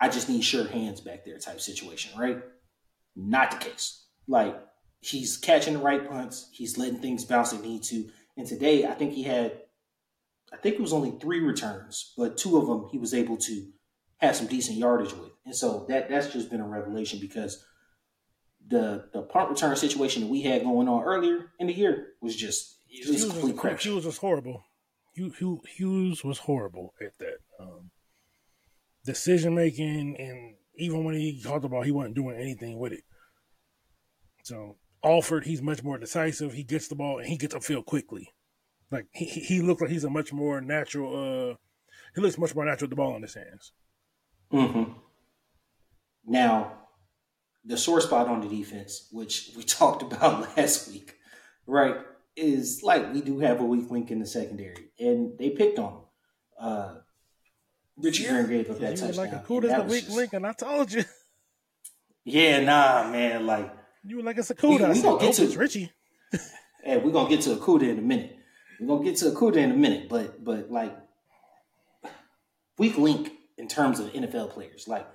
I 0.00 0.08
just 0.08 0.28
need 0.28 0.42
sure 0.42 0.66
hands 0.66 1.00
back 1.00 1.24
there 1.24 1.38
type 1.38 1.60
situation, 1.60 2.18
right? 2.18 2.42
Not 3.14 3.50
the 3.50 3.56
case. 3.58 4.06
Like 4.26 4.58
he's 5.00 5.36
catching 5.36 5.74
the 5.74 5.80
right 5.80 6.08
punts, 6.08 6.48
he's 6.52 6.78
letting 6.78 7.00
things 7.00 7.24
bounce 7.24 7.52
they 7.52 7.58
need 7.58 7.82
to. 7.84 8.08
And 8.36 8.46
today, 8.46 8.86
I 8.86 8.92
think 8.92 9.12
he 9.12 9.22
had, 9.24 9.60
I 10.52 10.56
think 10.56 10.76
it 10.76 10.80
was 10.80 10.92
only 10.92 11.12
three 11.20 11.40
returns, 11.40 12.14
but 12.16 12.36
two 12.36 12.56
of 12.56 12.66
them 12.66 12.88
he 12.90 12.98
was 12.98 13.12
able 13.12 13.36
to 13.36 13.68
have 14.18 14.36
some 14.36 14.46
decent 14.46 14.78
yardage 14.78 15.12
with. 15.12 15.30
And 15.44 15.54
so 15.54 15.84
that 15.88 16.08
that's 16.08 16.32
just 16.32 16.50
been 16.50 16.60
a 16.60 16.66
revelation 16.66 17.18
because 17.20 17.62
the 18.72 19.08
the 19.12 19.22
punt 19.22 19.50
return 19.50 19.76
situation 19.76 20.22
that 20.22 20.28
we 20.28 20.42
had 20.42 20.62
going 20.64 20.88
on 20.88 21.04
earlier 21.04 21.52
in 21.60 21.66
the 21.68 21.72
year 21.72 22.14
was 22.20 22.34
just 22.34 22.78
it 22.90 23.06
was 23.08 23.22
Hughes 23.22 23.32
complete 23.32 23.56
crap. 23.56 23.78
Hughes 23.80 24.04
was 24.04 24.18
horrible. 24.18 24.64
Hugh- 25.14 25.34
Hugh- 25.38 25.62
Hughes 25.76 26.24
was 26.24 26.38
horrible 26.38 26.94
at 27.00 27.16
that. 27.18 27.38
Um, 27.60 27.90
decision 29.04 29.54
making, 29.54 30.16
and 30.18 30.54
even 30.76 31.04
when 31.04 31.14
he 31.14 31.40
talked 31.42 31.64
about 31.64 31.84
he 31.84 31.92
wasn't 31.92 32.14
doing 32.16 32.36
anything 32.36 32.78
with 32.78 32.92
it. 32.92 33.04
So 34.44 34.76
Alford, 35.04 35.44
he's 35.44 35.62
much 35.62 35.82
more 35.82 35.98
decisive. 35.98 36.52
He 36.54 36.64
gets 36.64 36.88
the 36.88 36.94
ball 36.94 37.18
and 37.18 37.28
he 37.28 37.36
gets 37.36 37.54
upfield 37.54 37.84
quickly. 37.86 38.28
Like 38.90 39.06
he 39.12 39.24
he 39.26 39.60
looks 39.62 39.80
like 39.80 39.90
he's 39.90 40.04
a 40.04 40.10
much 40.10 40.32
more 40.32 40.60
natural. 40.60 41.10
uh 41.52 41.56
He 42.14 42.20
looks 42.20 42.38
much 42.38 42.54
more 42.54 42.64
natural 42.64 42.86
with 42.86 42.90
the 42.90 42.96
ball 42.96 43.16
in 43.16 43.22
his 43.22 43.34
hands. 43.34 43.72
hmm 44.50 44.84
Now, 46.24 46.81
the 47.64 47.76
sore 47.76 48.00
spot 48.00 48.28
on 48.28 48.40
the 48.40 48.48
defense, 48.48 49.08
which 49.12 49.50
we 49.56 49.62
talked 49.80 50.02
about 50.02 50.40
last 50.56 50.90
week, 50.90 51.16
right, 51.66 51.96
is 52.36 52.82
like 52.82 53.12
we 53.12 53.20
do 53.20 53.38
have 53.40 53.60
a 53.60 53.64
weak 53.64 53.90
link 53.90 54.10
in 54.10 54.18
the 54.18 54.26
secondary, 54.26 54.90
and 54.98 55.38
they 55.38 55.50
picked 55.50 55.78
on 55.78 55.92
him. 55.92 55.98
Uh, 56.58 56.94
Richie 57.96 58.26
Green 58.26 58.46
gave 58.48 58.70
up 58.70 58.78
that 58.78 58.96
you 58.96 59.02
were 59.02 59.12
touchdown. 59.12 59.16
like 59.16 59.32
a 59.32 59.44
cool 59.46 59.60
Cuda's 59.60 59.70
that 59.76 59.86
the 59.86 59.92
weak 59.92 60.04
just- 60.04 60.16
link, 60.16 60.32
and 60.32 60.46
I 60.46 60.52
told 60.52 60.92
you. 60.92 61.04
Yeah, 62.24 62.60
nah, 62.60 63.10
man. 63.10 63.46
Like, 63.46 63.72
You 64.04 64.16
were 64.18 64.22
like 64.22 64.38
it's 64.38 64.50
a 64.50 64.54
We- 64.54 64.78
Cuda. 64.78 64.88
We 64.88 64.94
said, 64.94 65.02
gonna 65.04 65.18
get 65.18 65.26
nope, 65.26 65.34
to- 65.34 65.44
it's 65.44 65.56
Richie. 65.56 65.92
hey, 66.84 66.96
we're 66.98 67.10
gonna 67.10 67.28
get 67.28 67.40
to 67.42 67.56
Okudah 67.56 67.82
in 67.90 67.98
a 67.98 68.02
minute. 68.02 68.36
We're 68.80 68.86
gonna 68.88 69.04
get 69.04 69.16
to 69.18 69.26
Okudah 69.26 69.56
in 69.56 69.70
a 69.72 69.76
minute, 69.76 70.08
but 70.08 70.42
but 70.42 70.70
like 70.70 70.96
weak 72.78 72.96
link 72.96 73.32
in 73.58 73.68
terms 73.68 74.00
of 74.00 74.06
NFL 74.12 74.50
players. 74.50 74.88
Like 74.88 75.06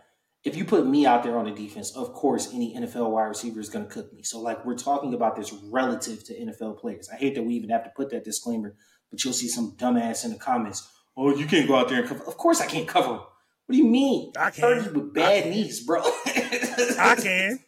if 0.47 0.55
you 0.55 0.63
put 0.63 0.87
me 0.87 1.05
out 1.05 1.23
there 1.23 1.37
on 1.37 1.45
the 1.45 1.51
defense, 1.51 1.95
of 1.95 2.13
course 2.13 2.53
any 2.53 2.73
NFL 2.73 3.11
wide 3.11 3.25
receiver 3.25 3.59
is 3.59 3.69
gonna 3.69 3.85
cook 3.85 4.13
me. 4.13 4.23
So 4.23 4.39
like 4.39 4.65
we're 4.65 4.77
talking 4.77 5.13
about 5.13 5.35
this 5.35 5.53
relative 5.69 6.23
to 6.25 6.33
NFL 6.33 6.79
players. 6.79 7.09
I 7.13 7.17
hate 7.17 7.35
that 7.35 7.43
we 7.43 7.53
even 7.55 7.69
have 7.69 7.83
to 7.83 7.91
put 7.95 8.09
that 8.11 8.23
disclaimer, 8.23 8.73
but 9.11 9.23
you'll 9.23 9.33
see 9.33 9.49
some 9.49 9.75
dumbass 9.77 10.23
in 10.23 10.31
the 10.31 10.37
comments. 10.37 10.89
Oh, 11.17 11.35
you 11.35 11.45
can't 11.45 11.67
go 11.67 11.75
out 11.75 11.89
there 11.89 11.99
and 11.99 12.07
cover. 12.07 12.23
Of 12.23 12.37
course 12.37 12.61
I 12.61 12.65
can't 12.65 12.87
cover 12.87 13.15
him. 13.15 13.19
What 13.19 13.73
do 13.73 13.77
you 13.77 13.83
mean? 13.83 14.31
I 14.37 14.45
Heard 14.45 14.53
can. 14.53 14.85
you 14.85 15.01
with 15.01 15.13
bad 15.13 15.49
knees, 15.49 15.83
bro. 15.85 16.01
I 16.25 17.17
can. 17.21 17.59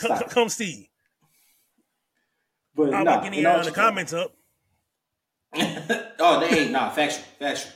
Come, 0.00 0.18
come 0.28 0.48
see. 0.48 0.90
But 2.74 2.92
I'm 2.94 3.04
nah, 3.04 3.16
not 3.16 3.22
getting 3.22 3.44
in 3.44 3.64
the 3.64 3.70
comments 3.70 4.12
up. 4.12 4.32
oh, 5.54 6.40
they 6.40 6.60
ain't 6.60 6.72
nah 6.72 6.90
factual, 6.90 7.24
factual, 7.38 7.72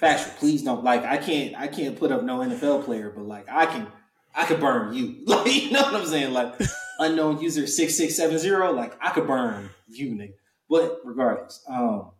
factual. 0.00 0.34
Please 0.38 0.62
don't 0.62 0.84
like. 0.84 1.04
I 1.04 1.16
can't. 1.16 1.54
I 1.56 1.68
can't 1.68 1.98
put 1.98 2.12
up 2.12 2.22
no 2.22 2.38
NFL 2.38 2.84
player, 2.84 3.10
but 3.14 3.24
like 3.24 3.46
I 3.48 3.66
can. 3.66 3.86
I 4.34 4.44
could 4.44 4.60
burn 4.60 4.92
you. 4.94 5.16
Like 5.26 5.52
you 5.52 5.70
know 5.70 5.82
what 5.82 5.94
I'm 5.94 6.06
saying? 6.06 6.32
Like 6.32 6.54
unknown 6.98 7.40
user 7.40 7.66
six 7.66 7.96
six 7.96 8.16
seven 8.16 8.38
zero. 8.38 8.72
Like 8.72 8.96
I 9.00 9.10
could 9.10 9.26
burn 9.26 9.70
you, 9.88 10.10
nigga. 10.10 10.34
But 10.68 11.00
regardless, 11.04 11.62
um, 11.68 12.10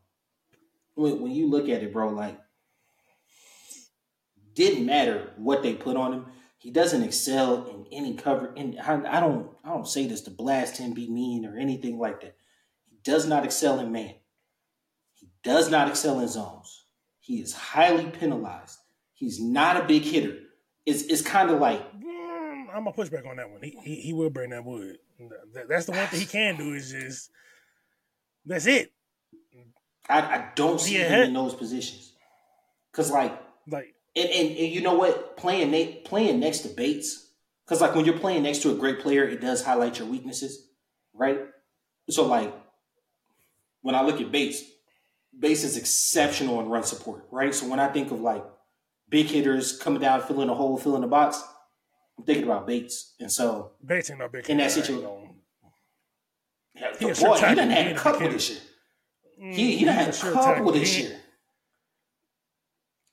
when 0.94 1.20
when 1.20 1.32
you 1.32 1.48
look 1.48 1.68
at 1.68 1.82
it, 1.82 1.92
bro, 1.92 2.08
like 2.10 2.38
didn't 4.54 4.86
matter 4.86 5.30
what 5.36 5.62
they 5.62 5.74
put 5.74 5.96
on 5.96 6.12
him. 6.12 6.26
He 6.58 6.70
doesn't 6.70 7.02
excel 7.02 7.66
in 7.66 7.86
any 7.92 8.14
cover. 8.14 8.52
And 8.56 8.80
I, 8.80 9.18
I 9.18 9.20
don't. 9.20 9.50
I 9.62 9.68
don't 9.68 9.86
say 9.86 10.06
this 10.06 10.22
to 10.22 10.30
blast 10.30 10.78
him, 10.78 10.94
be 10.94 11.08
mean, 11.08 11.44
or 11.44 11.56
anything 11.56 11.98
like 11.98 12.22
that. 12.22 12.34
He 12.88 12.96
does 13.04 13.26
not 13.26 13.44
excel 13.44 13.78
in 13.78 13.92
man. 13.92 14.14
He 15.14 15.28
does 15.44 15.70
not 15.70 15.88
excel 15.88 16.18
in 16.20 16.28
zones. 16.28 16.85
He 17.26 17.40
is 17.40 17.52
highly 17.52 18.06
penalized. 18.06 18.78
He's 19.14 19.40
not 19.40 19.76
a 19.82 19.84
big 19.84 20.02
hitter. 20.02 20.38
It's 20.84 21.02
it's 21.02 21.22
kind 21.22 21.50
of 21.50 21.58
like 21.60 21.80
Mm, 21.92 22.68
I'm 22.70 22.84
gonna 22.84 22.92
push 22.92 23.08
back 23.08 23.24
on 23.26 23.36
that 23.36 23.50
one. 23.50 23.60
He, 23.62 23.76
he 23.82 23.94
he 23.96 24.12
will 24.12 24.30
bring 24.30 24.50
that 24.50 24.64
wood. 24.64 24.98
That- 25.54 25.68
That's 25.68 25.86
the 25.86 25.92
one 25.92 26.06
thing 26.06 26.20
he 26.20 26.26
can 26.26 26.56
do 26.56 26.72
is 26.74 26.90
just 26.92 27.30
that's 28.44 28.66
it. 28.66 28.92
I, 30.08 30.20
I 30.20 30.48
don't 30.54 30.80
see 30.80 30.94
him 30.94 31.22
in 31.22 31.32
those 31.34 31.54
positions. 31.54 32.12
Cause 32.92 33.10
like 33.10 33.36
Like 33.68 33.94
and, 34.14 34.28
and, 34.30 34.48
and 34.56 34.72
you 34.72 34.80
know 34.80 34.94
what? 34.94 35.36
Playing 35.36 35.72
ne- 35.72 36.02
playing 36.04 36.38
next 36.38 36.60
to 36.60 36.68
Bates, 36.68 37.28
because 37.64 37.80
like 37.80 37.94
when 37.96 38.04
you're 38.04 38.18
playing 38.18 38.44
next 38.44 38.62
to 38.62 38.70
a 38.70 38.74
great 38.76 39.00
player, 39.00 39.24
it 39.24 39.40
does 39.40 39.64
highlight 39.64 39.98
your 39.98 40.06
weaknesses, 40.06 40.68
right? 41.12 41.40
So 42.08 42.26
like 42.26 42.54
when 43.82 43.96
I 43.96 44.02
look 44.02 44.20
at 44.20 44.30
Bates, 44.30 44.62
Bates 45.38 45.64
is 45.64 45.76
exceptional 45.76 46.60
in 46.60 46.68
run 46.68 46.82
support, 46.84 47.26
right? 47.30 47.54
So 47.54 47.68
when 47.68 47.78
I 47.80 47.88
think 47.88 48.10
of 48.10 48.20
like 48.20 48.44
big 49.08 49.26
hitters 49.26 49.78
coming 49.78 50.00
down, 50.00 50.22
filling 50.22 50.48
a 50.48 50.54
hole, 50.54 50.76
filling 50.78 51.02
the 51.02 51.06
box, 51.08 51.42
I'm 52.18 52.24
thinking 52.24 52.44
about 52.44 52.66
Bates, 52.66 53.14
and 53.20 53.30
so 53.30 53.72
Bates 53.84 54.10
ain't 54.10 54.18
no 54.20 54.28
big 54.28 54.48
In 54.48 54.56
that 54.58 54.72
hitter. 54.72 54.80
I 54.80 54.82
situ- 54.82 54.94
ain't 54.94 55.02
gonna- 55.04 55.22
yeah, 56.74 56.90
He 56.98 57.04
a 57.04 57.08
boy, 57.08 57.14
sure 57.38 57.48
he 57.48 57.54
done 57.54 57.70
had 57.70 57.86
a 57.88 57.94
a 57.94 57.98
couple 57.98 58.28
this 58.30 58.50
year. 58.50 58.58
Mm, 59.42 59.52
He 59.54 59.76
he 59.76 59.84
done 59.84 59.94
had 59.94 60.08
a 60.08 60.12
sure 60.12 60.32
couple 60.32 60.72
this 60.72 60.94
He 60.94 61.02
year. 61.02 61.20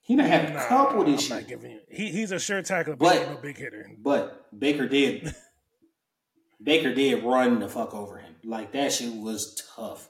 He 0.02 0.16
done 0.18 0.26
had 0.26 0.54
a 0.56 0.68
couple 0.68 1.04
this 1.06 1.32
I'm 1.32 1.48
year. 1.48 1.60
you. 1.62 1.80
He, 1.90 2.10
he's 2.12 2.32
a 2.32 2.40
sure 2.40 2.62
tackler, 2.62 2.96
but, 2.98 3.20
But- 3.26 3.30
no 3.30 3.38
big 3.42 3.58
hitter. 3.58 3.90
But 3.98 4.48
Baker 4.58 4.88
did. 4.88 5.34
Baker 6.64 6.94
did 6.94 7.24
run 7.24 7.60
the 7.60 7.68
fuck 7.70 7.94
over 7.94 8.18
him. 8.18 8.36
Like 8.44 8.72
that 8.74 8.92
shit 8.94 9.14
was 9.16 9.62
tough. 9.76 10.10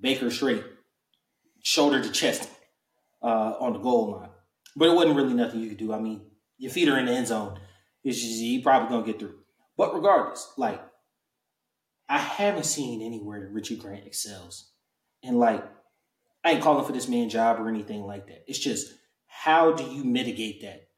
Baker 0.00 0.30
straight 0.30 0.62
shoulder 1.68 2.02
to 2.02 2.10
chest 2.10 2.48
uh, 3.22 3.54
on 3.60 3.72
the 3.74 3.78
goal 3.78 4.12
line. 4.12 4.30
But 4.76 4.88
it 4.88 4.94
wasn't 4.94 5.16
really 5.16 5.34
nothing 5.34 5.60
you 5.60 5.68
could 5.68 5.78
do. 5.78 5.92
I 5.92 6.00
mean, 6.00 6.22
your 6.56 6.70
feet 6.70 6.88
are 6.88 6.98
in 6.98 7.06
the 7.06 7.12
end 7.12 7.26
zone. 7.26 7.58
It's 8.04 8.18
just 8.20 8.38
you 8.40 8.62
probably 8.62 8.88
gonna 8.88 9.04
get 9.06 9.18
through. 9.18 9.34
But 9.76 9.94
regardless, 9.94 10.52
like 10.56 10.80
I 12.08 12.18
haven't 12.18 12.64
seen 12.64 13.02
anywhere 13.02 13.40
that 13.40 13.50
Richie 13.52 13.76
Grant 13.76 14.06
excels. 14.06 14.70
And 15.22 15.38
like 15.38 15.64
I 16.44 16.52
ain't 16.52 16.62
calling 16.62 16.84
for 16.86 16.92
this 16.92 17.08
man 17.08 17.28
job 17.28 17.60
or 17.60 17.68
anything 17.68 18.02
like 18.02 18.28
that. 18.28 18.44
It's 18.46 18.58
just 18.58 18.94
how 19.26 19.72
do 19.72 19.84
you 19.84 20.04
mitigate 20.04 20.62
that 20.62 20.88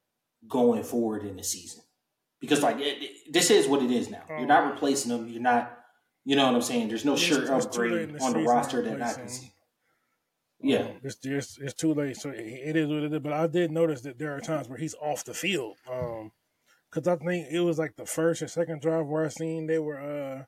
going 0.47 0.83
forward 0.85 1.25
in 1.25 1.37
the 1.37 1.43
season? 1.45 1.83
Because 2.41 2.63
like 2.63 2.79
it, 2.79 3.03
it- 3.03 3.33
this 3.33 3.51
is 3.51 3.67
what 3.67 3.83
it 3.83 3.91
is 3.91 4.09
now. 4.11 4.23
You're 4.39 4.47
not 4.49 4.71
replacing 4.73 5.11
them. 5.11 5.29
You're 5.29 5.43
not. 5.43 5.77
You 6.25 6.37
know 6.37 6.47
what 6.47 6.55
I'm 6.55 6.63
saying? 6.63 6.89
There's 6.89 7.05
no 7.07 7.17
sure 7.17 7.39
it's 7.41 7.49
too 7.49 7.55
late 7.55 7.65
upgrade 8.03 8.09
on 8.23 8.33
the 8.35 8.39
roster 8.55 8.83
that 8.83 9.03
I 9.03 9.15
can 9.15 9.29
see. 9.29 9.53
Yeah. 10.63 10.81
Um, 10.81 11.01
it's, 11.03 11.19
it's 11.25 11.59
it's 11.59 11.75
too 11.75 11.95
late. 11.95 12.17
So 12.17 12.31
it, 12.31 12.39
it 12.41 12.77
is 12.77 12.89
what 12.89 13.03
it 13.03 13.13
is. 13.13 13.21
But 13.21 13.33
I 13.33 13.47
did 13.47 13.71
notice 13.71 14.03
that 14.03 14.19
there 14.19 14.35
are 14.37 14.41
times 14.41 14.69
where 14.69 14.79
he's 14.79 14.95
off 14.95 15.25
the 15.25 15.35
field. 15.35 15.77
Um, 15.91 16.33
because 16.91 17.07
I 17.07 17.17
think 17.17 17.47
it 17.53 17.61
was 17.61 17.79
like 17.79 17.95
the 17.97 18.05
first 18.07 18.43
or 18.43 18.49
second 18.49 18.81
drive 18.83 19.07
where 19.07 19.25
I 19.25 19.29
seen 19.29 19.67
they 19.67 19.79
were 19.79 20.01
uh 20.01 20.45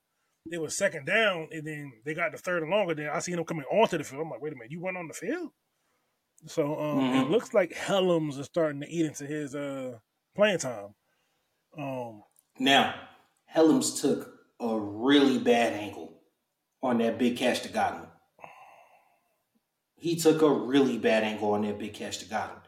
they 0.50 0.58
were 0.58 0.70
second 0.70 1.06
down 1.06 1.48
and 1.52 1.64
then 1.66 1.92
they 2.04 2.14
got 2.14 2.32
the 2.32 2.38
third 2.38 2.62
and 2.62 2.70
longer. 2.70 2.94
Then 2.94 3.10
I 3.10 3.20
seen 3.20 3.38
him 3.38 3.44
coming 3.44 3.64
onto 3.70 3.96
the 3.96 4.02
field. 4.04 4.22
I'm 4.22 4.30
like, 4.30 4.42
wait 4.42 4.52
a 4.52 4.56
minute, 4.56 4.72
you 4.72 4.80
went 4.80 4.96
on 4.96 5.06
the 5.06 5.14
field. 5.14 5.50
So 6.46 6.78
um, 6.80 6.98
it 6.98 7.26
Mhm. 7.26 7.30
looks 7.30 7.54
like 7.54 7.70
Hellams 7.70 8.38
is 8.40 8.46
starting 8.46 8.80
to 8.80 8.88
eat 8.88 9.06
into 9.06 9.24
his 9.26 9.54
uh 9.54 9.98
playing 10.34 10.58
time. 10.58 10.94
Um, 11.78 12.24
Now, 12.58 12.94
Hellams 13.54 14.00
took 14.00 14.34
a 14.60 14.76
really 14.78 15.38
bad 15.38 15.72
angle 15.74 16.20
on 16.82 16.98
that 16.98 17.18
big 17.18 17.36
catch 17.36 17.62
to 17.62 17.68
Godwin. 17.68 18.08
He 20.02 20.16
took 20.16 20.42
a 20.42 20.50
really 20.50 20.98
bad 20.98 21.22
angle 21.22 21.52
on 21.52 21.62
that 21.62 21.78
big 21.78 21.94
catch 21.94 22.18
to 22.18 22.24
Godwin. 22.24 22.58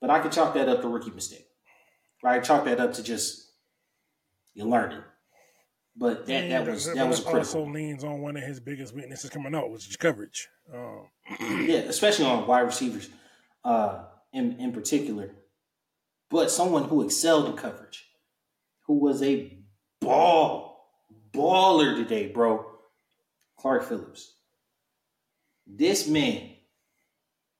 But 0.00 0.10
I 0.10 0.20
could 0.20 0.30
chalk 0.30 0.54
that 0.54 0.68
up 0.68 0.80
to 0.82 0.88
rookie 0.88 1.10
mistake. 1.10 1.48
Right? 2.22 2.42
Chalk 2.42 2.64
that 2.66 2.78
up 2.78 2.92
to 2.92 3.02
just 3.02 3.50
you 4.54 4.64
learning. 4.64 5.02
But 5.96 6.24
that, 6.26 6.48
that 6.50 6.66
was 6.68 6.94
that 6.94 7.08
was 7.08 7.18
critical. 7.18 7.62
also 7.62 7.66
leans 7.66 8.04
on 8.04 8.20
one 8.20 8.36
of 8.36 8.44
his 8.44 8.60
biggest 8.60 8.94
weaknesses 8.94 9.28
coming 9.28 9.56
out, 9.56 9.72
which 9.72 9.88
is 9.88 9.96
coverage. 9.96 10.48
Um, 10.72 11.08
yeah, 11.66 11.78
especially 11.78 12.26
on 12.26 12.46
wide 12.46 12.60
receivers, 12.60 13.08
uh, 13.64 14.04
in 14.32 14.60
in 14.60 14.70
particular. 14.70 15.34
But 16.30 16.52
someone 16.52 16.84
who 16.84 17.02
excelled 17.02 17.46
in 17.46 17.56
coverage, 17.56 18.06
who 18.86 19.00
was 19.00 19.20
a 19.20 19.58
ball 20.00 20.92
baller 21.32 21.96
today, 21.96 22.28
bro. 22.28 22.66
Clark 23.58 23.88
Phillips. 23.88 24.34
This 25.66 26.06
man 26.06 26.53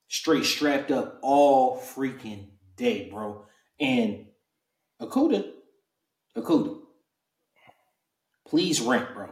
straight 0.09 0.45
strapped 0.45 0.91
up 0.91 1.19
all 1.23 1.79
freaking 1.79 2.51
day, 2.77 3.09
bro. 3.11 3.47
And 3.81 4.27
Okudah, 5.01 5.51
Okudah, 6.37 6.79
please 8.47 8.81
rent, 8.81 9.15
bro. 9.15 9.31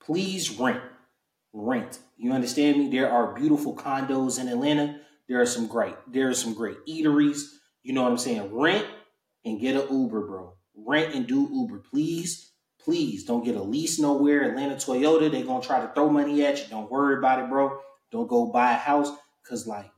Please 0.00 0.50
rent 0.58 0.82
rent. 1.56 1.98
You 2.16 2.32
understand 2.32 2.78
me? 2.78 2.88
There 2.88 3.10
are 3.10 3.34
beautiful 3.34 3.74
condos 3.74 4.38
in 4.40 4.48
Atlanta. 4.48 5.00
There 5.28 5.40
are 5.40 5.46
some 5.46 5.66
great, 5.66 5.94
there 6.06 6.28
are 6.28 6.34
some 6.34 6.54
great 6.54 6.76
eateries. 6.88 7.40
You 7.82 7.92
know 7.92 8.02
what 8.02 8.12
I'm 8.12 8.18
saying? 8.18 8.52
Rent 8.52 8.86
and 9.44 9.60
get 9.60 9.76
an 9.76 9.88
Uber, 9.90 10.26
bro. 10.26 10.54
Rent 10.76 11.14
and 11.14 11.26
do 11.26 11.48
Uber, 11.52 11.82
please. 11.90 12.52
Please 12.80 13.24
don't 13.24 13.44
get 13.44 13.56
a 13.56 13.62
lease 13.62 13.98
nowhere. 13.98 14.48
Atlanta 14.48 14.76
Toyota, 14.76 15.30
they're 15.30 15.44
gonna 15.44 15.62
try 15.62 15.80
to 15.80 15.92
throw 15.92 16.08
money 16.08 16.44
at 16.44 16.58
you. 16.58 16.64
Don't 16.70 16.90
worry 16.90 17.18
about 17.18 17.40
it, 17.40 17.48
bro. 17.48 17.78
Don't 18.12 18.28
go 18.28 18.52
buy 18.52 18.72
a 18.72 18.76
house 18.76 19.10
Cause 19.48 19.66
like 19.66 19.90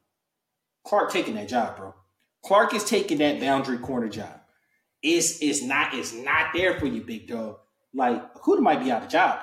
Clark 0.87 1.11
taking 1.13 1.35
that 1.37 1.49
job, 1.49 1.77
bro. 1.77 1.95
Clark 2.45 2.75
is 2.75 2.85
taking 2.85 3.19
that 3.19 3.41
boundary 3.41 3.79
corner 3.79 4.09
job. 4.09 4.41
It's 5.03 5.41
it's 5.43 5.63
not 5.63 5.95
it's 5.95 6.13
not 6.13 6.49
there 6.55 6.79
for 6.79 6.87
you, 6.87 7.03
big 7.03 7.29
dog. 7.29 7.59
Like 7.95 8.35
Okudah 8.35 8.61
might 8.61 8.83
be 8.83 8.91
out 8.91 9.03
of 9.05 9.09
job. 9.09 9.41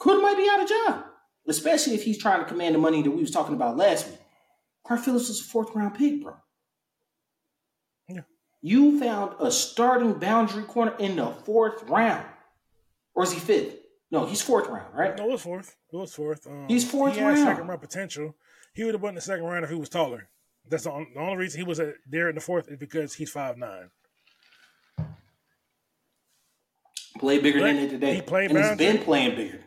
Okudah 0.00 0.22
might 0.22 0.36
be 0.36 0.48
out 0.50 0.62
of 0.62 0.68
job, 0.68 1.04
especially 1.48 1.94
if 1.94 2.04
he's 2.04 2.18
trying 2.18 2.40
to 2.40 2.46
command 2.46 2.74
the 2.74 2.78
money 2.78 3.02
that 3.02 3.10
we 3.10 3.20
was 3.20 3.30
talking 3.30 3.54
about 3.54 3.76
last 3.76 4.08
week. 4.08 4.18
Clark 4.84 5.00
Phillips 5.00 5.28
was 5.28 5.40
a 5.40 5.44
fourth 5.44 5.74
round 5.74 5.94
pick, 5.96 6.22
bro. 6.22 6.36
Yeah. 8.08 8.20
You 8.60 9.00
found 9.00 9.34
a 9.40 9.50
starting 9.50 10.14
boundary 10.14 10.62
corner 10.64 10.94
in 10.98 11.16
the 11.16 11.26
fourth 11.44 11.82
round, 11.88 12.24
or 13.14 13.24
is 13.24 13.32
he 13.32 13.40
fifth? 13.40 13.74
No, 14.10 14.24
he's 14.26 14.40
fourth 14.42 14.68
round, 14.68 14.94
right? 14.96 15.16
No, 15.18 15.24
it 15.28 15.32
was 15.32 15.42
fourth. 15.42 15.76
It 15.92 15.96
was 15.96 16.14
fourth. 16.14 16.46
Um, 16.46 16.66
He's 16.68 16.88
fourth 16.88 17.14
he 17.14 17.18
had 17.20 17.26
round. 17.26 17.38
second 17.38 17.66
round 17.66 17.80
potential. 17.80 18.36
He 18.76 18.84
would 18.84 18.92
have 18.92 19.02
won 19.02 19.14
the 19.14 19.22
second 19.22 19.46
round 19.46 19.64
if 19.64 19.70
he 19.70 19.76
was 19.76 19.88
taller. 19.88 20.28
That's 20.68 20.84
the, 20.84 20.90
on, 20.90 21.06
the 21.14 21.20
only 21.20 21.38
reason 21.38 21.58
he 21.58 21.66
was 21.66 21.80
uh, 21.80 21.92
there 22.06 22.28
in 22.28 22.34
the 22.34 22.42
fourth 22.42 22.68
is 22.68 22.76
because 22.76 23.14
he's 23.14 23.30
five 23.30 23.56
nine. 23.56 23.88
Play 27.18 27.38
bigger 27.38 27.60
But 27.60 27.66
than 27.68 27.76
it 27.78 27.88
today. 27.88 28.14
he 28.16 28.20
played 28.20 28.50
and 28.50 28.62
he's 28.62 28.76
been 28.76 28.98
playing 28.98 29.34
bigger. 29.34 29.60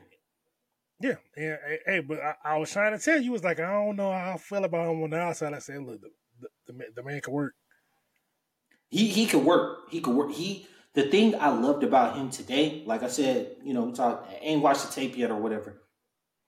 Yeah, 1.02 1.16
yeah. 1.36 1.56
Hey, 1.88 2.02
but 2.02 2.20
I, 2.22 2.36
I 2.44 2.58
was 2.58 2.72
trying 2.72 2.96
to 2.96 3.04
tell 3.04 3.20
you, 3.20 3.32
was 3.32 3.44
like, 3.44 3.60
I 3.60 3.72
don't 3.72 3.96
know 3.96 4.12
how 4.12 4.34
I 4.34 4.38
feel 4.38 4.64
about 4.64 4.92
him 4.92 5.02
on 5.02 5.10
the 5.10 5.18
outside. 5.18 5.54
I 5.56 5.60
said, 5.60 5.82
look, 5.82 6.02
the, 6.02 6.10
the, 6.42 6.48
the, 6.68 6.74
man, 6.74 6.88
the 6.96 7.04
man 7.04 7.22
can 7.22 7.34
work. 7.34 7.56
He 8.90 9.08
he 9.08 9.26
could 9.26 9.44
work. 9.44 9.90
He 9.90 10.02
could 10.02 10.16
work. 10.16 10.32
He 10.32 10.68
the 10.94 11.04
thing 11.10 11.34
I 11.40 11.50
loved 11.50 11.84
about 11.84 12.16
him 12.16 12.30
today, 12.30 12.84
like 12.86 13.02
I 13.02 13.08
said, 13.08 13.56
you 13.64 13.74
know, 13.74 13.84
we 13.86 13.94
talked 13.94 14.30
I 14.30 14.36
ain't 14.42 14.62
watched 14.62 14.86
the 14.86 14.94
tape 14.94 15.18
yet 15.18 15.32
or 15.32 15.42
whatever. 15.42 15.82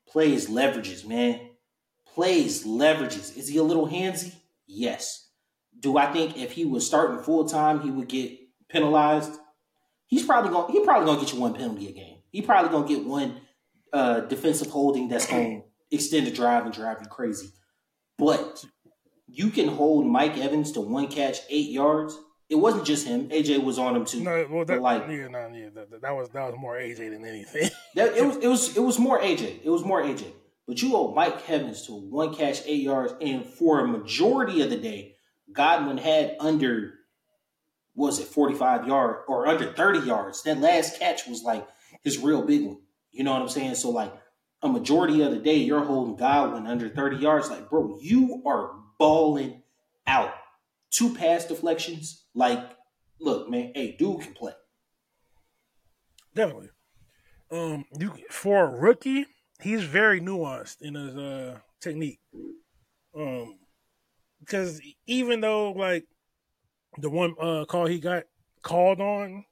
Plays 0.08 0.48
leverages, 0.48 1.08
man. 1.08 1.51
Plays 2.14 2.66
leverages. 2.66 3.38
Is 3.38 3.48
he 3.48 3.58
a 3.58 3.64
little 3.64 3.88
handsy? 3.88 4.34
Yes. 4.68 5.30
Do 5.80 5.98
I 5.98 6.12
think 6.12 6.38
if 6.38 6.52
he 6.52 6.66
was 6.66 6.86
starting 6.86 7.24
full 7.24 7.46
time, 7.48 7.82
he 7.82 7.92
would 7.92 8.08
get 8.08 8.38
penalized? 8.70 9.32
He's 10.08 10.26
probably 10.26 10.52
gonna 10.52 10.72
he 10.72 10.84
probably 10.84 11.06
gonna 11.06 11.22
get 11.22 11.34
you 11.34 11.40
one 11.40 11.54
penalty 11.54 11.88
a 11.88 11.92
game. 11.94 12.18
He 12.32 12.42
probably 12.42 12.70
gonna 12.70 12.88
get 12.88 13.06
one 13.06 13.40
uh, 13.94 14.22
defensive 14.22 14.70
holding 14.70 15.08
that's 15.08 15.26
gonna 15.26 15.62
extend 15.92 16.28
the 16.28 16.32
drive 16.32 16.66
and 16.66 16.74
drive 16.74 16.98
you 17.02 17.08
crazy. 17.08 17.50
But 18.18 18.66
you 19.28 19.50
can 19.50 19.70
hold 19.70 20.06
Mike 20.06 20.38
Evans 20.38 20.74
to 20.74 20.82
one 20.82 21.08
catch, 21.08 21.38
eight 21.50 21.70
yards. 21.70 22.18
It 22.50 22.56
wasn't 22.56 22.86
just 22.86 23.08
him. 23.08 23.30
AJ 23.30 23.64
was 23.64 23.80
on 23.80 23.96
him 23.96 24.04
too. 24.06 24.20
No, 24.20 24.46
well, 24.52 24.66
that, 24.66 24.82
like- 24.82 25.04
yeah, 25.08 25.30
no, 25.30 25.50
yeah, 25.54 25.70
that, 25.74 26.02
that 26.02 26.12
was 26.16 26.28
that 26.30 26.52
was 26.52 26.60
more 26.60 26.76
AJ 26.76 27.12
than 27.12 27.24
anything. 27.26 27.70
That, 27.96 28.18
it 28.18 28.26
was 28.28 28.38
it 28.38 28.48
was 28.48 28.78
it 28.78 28.82
was 28.82 29.00
more 29.00 29.20
AJ. 29.22 29.62
It 29.64 29.70
was 29.70 29.86
more 29.86 30.02
AJ. 30.04 30.26
But 30.72 30.82
you 30.82 30.96
owe 30.96 31.14
Mike 31.14 31.50
Evans 31.50 31.86
to 31.88 31.92
one 31.92 32.34
catch, 32.34 32.62
eight 32.66 32.84
yards, 32.84 33.14
and 33.20 33.46
for 33.46 33.82
a 33.82 33.88
majority 33.90 34.62
of 34.62 34.70
the 34.70 34.78
day, 34.78 35.18
Godwin 35.52 35.98
had 35.98 36.38
under 36.40 36.94
was 37.94 38.20
it 38.20 38.28
forty 38.28 38.56
five 38.56 38.88
yard 38.88 39.26
or 39.28 39.48
under 39.48 39.74
thirty 39.74 40.00
yards. 40.00 40.44
That 40.44 40.62
last 40.62 40.98
catch 40.98 41.28
was 41.28 41.44
like 41.44 41.68
his 42.04 42.20
real 42.20 42.42
big 42.42 42.64
one. 42.64 42.78
You 43.12 43.26
know 43.26 43.34
what 43.34 43.42
I'm 43.42 43.50
saying? 43.50 43.76
So 43.76 43.90
like 43.90 44.14
a 44.62 44.70
majority 44.70 45.22
of 45.24 45.32
the 45.32 45.40
day, 45.40 45.58
you're 45.58 45.84
holding 45.84 46.16
Godwin 46.16 46.66
under 46.66 46.88
thirty 46.88 47.18
yards. 47.18 47.50
Like 47.50 47.70
bro, 47.70 47.98
you 48.00 48.42
are 48.46 48.72
balling 48.98 49.64
out. 50.08 50.32
Two 50.90 51.14
pass 51.14 51.44
deflections. 51.44 52.28
Like, 52.34 52.64
look, 53.20 53.50
man, 53.50 53.74
hey, 53.76 53.98
dude 54.00 54.22
can 54.22 54.34
play. 54.34 54.54
Definitely. 56.34 56.70
Um, 57.52 57.84
you 58.00 58.14
for 58.30 58.64
a 58.64 58.80
rookie, 58.80 59.26
he's 59.62 59.84
very 59.84 60.22
nuanced 60.22 60.82
in 60.82 60.96
his 60.96 61.16
uh 61.16 61.60
technique. 61.80 62.20
Um, 63.16 63.60
because 64.40 64.82
even 65.08 65.42
though 65.42 65.72
like 65.72 66.06
the 66.98 67.10
one 67.10 67.36
uh 67.40 67.66
call 67.66 67.86
he 67.86 68.00
got 68.00 68.24
called 68.62 69.02
on, 69.02 69.46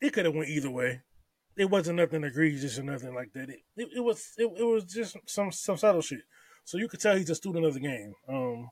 it 0.00 0.12
could 0.12 0.24
have 0.24 0.34
went 0.34 0.48
either 0.50 0.70
way. 0.70 1.02
It 1.56 1.68
wasn't 1.68 1.98
nothing 1.98 2.24
egregious 2.24 2.78
or 2.78 2.82
nothing 2.82 3.14
like 3.14 3.32
that. 3.34 3.50
It 3.50 3.60
it, 3.76 3.88
it 3.96 4.00
was 4.00 4.32
it, 4.38 4.50
it 4.56 4.64
was 4.64 4.84
just 4.84 5.16
some 5.26 5.52
some 5.52 5.76
subtle 5.76 6.02
shit. 6.02 6.22
So 6.64 6.78
you 6.78 6.88
could 6.88 7.00
tell 7.00 7.16
he's 7.16 7.30
a 7.30 7.34
student 7.34 7.66
of 7.66 7.74
the 7.74 7.80
game. 7.80 8.14
Um, 8.28 8.68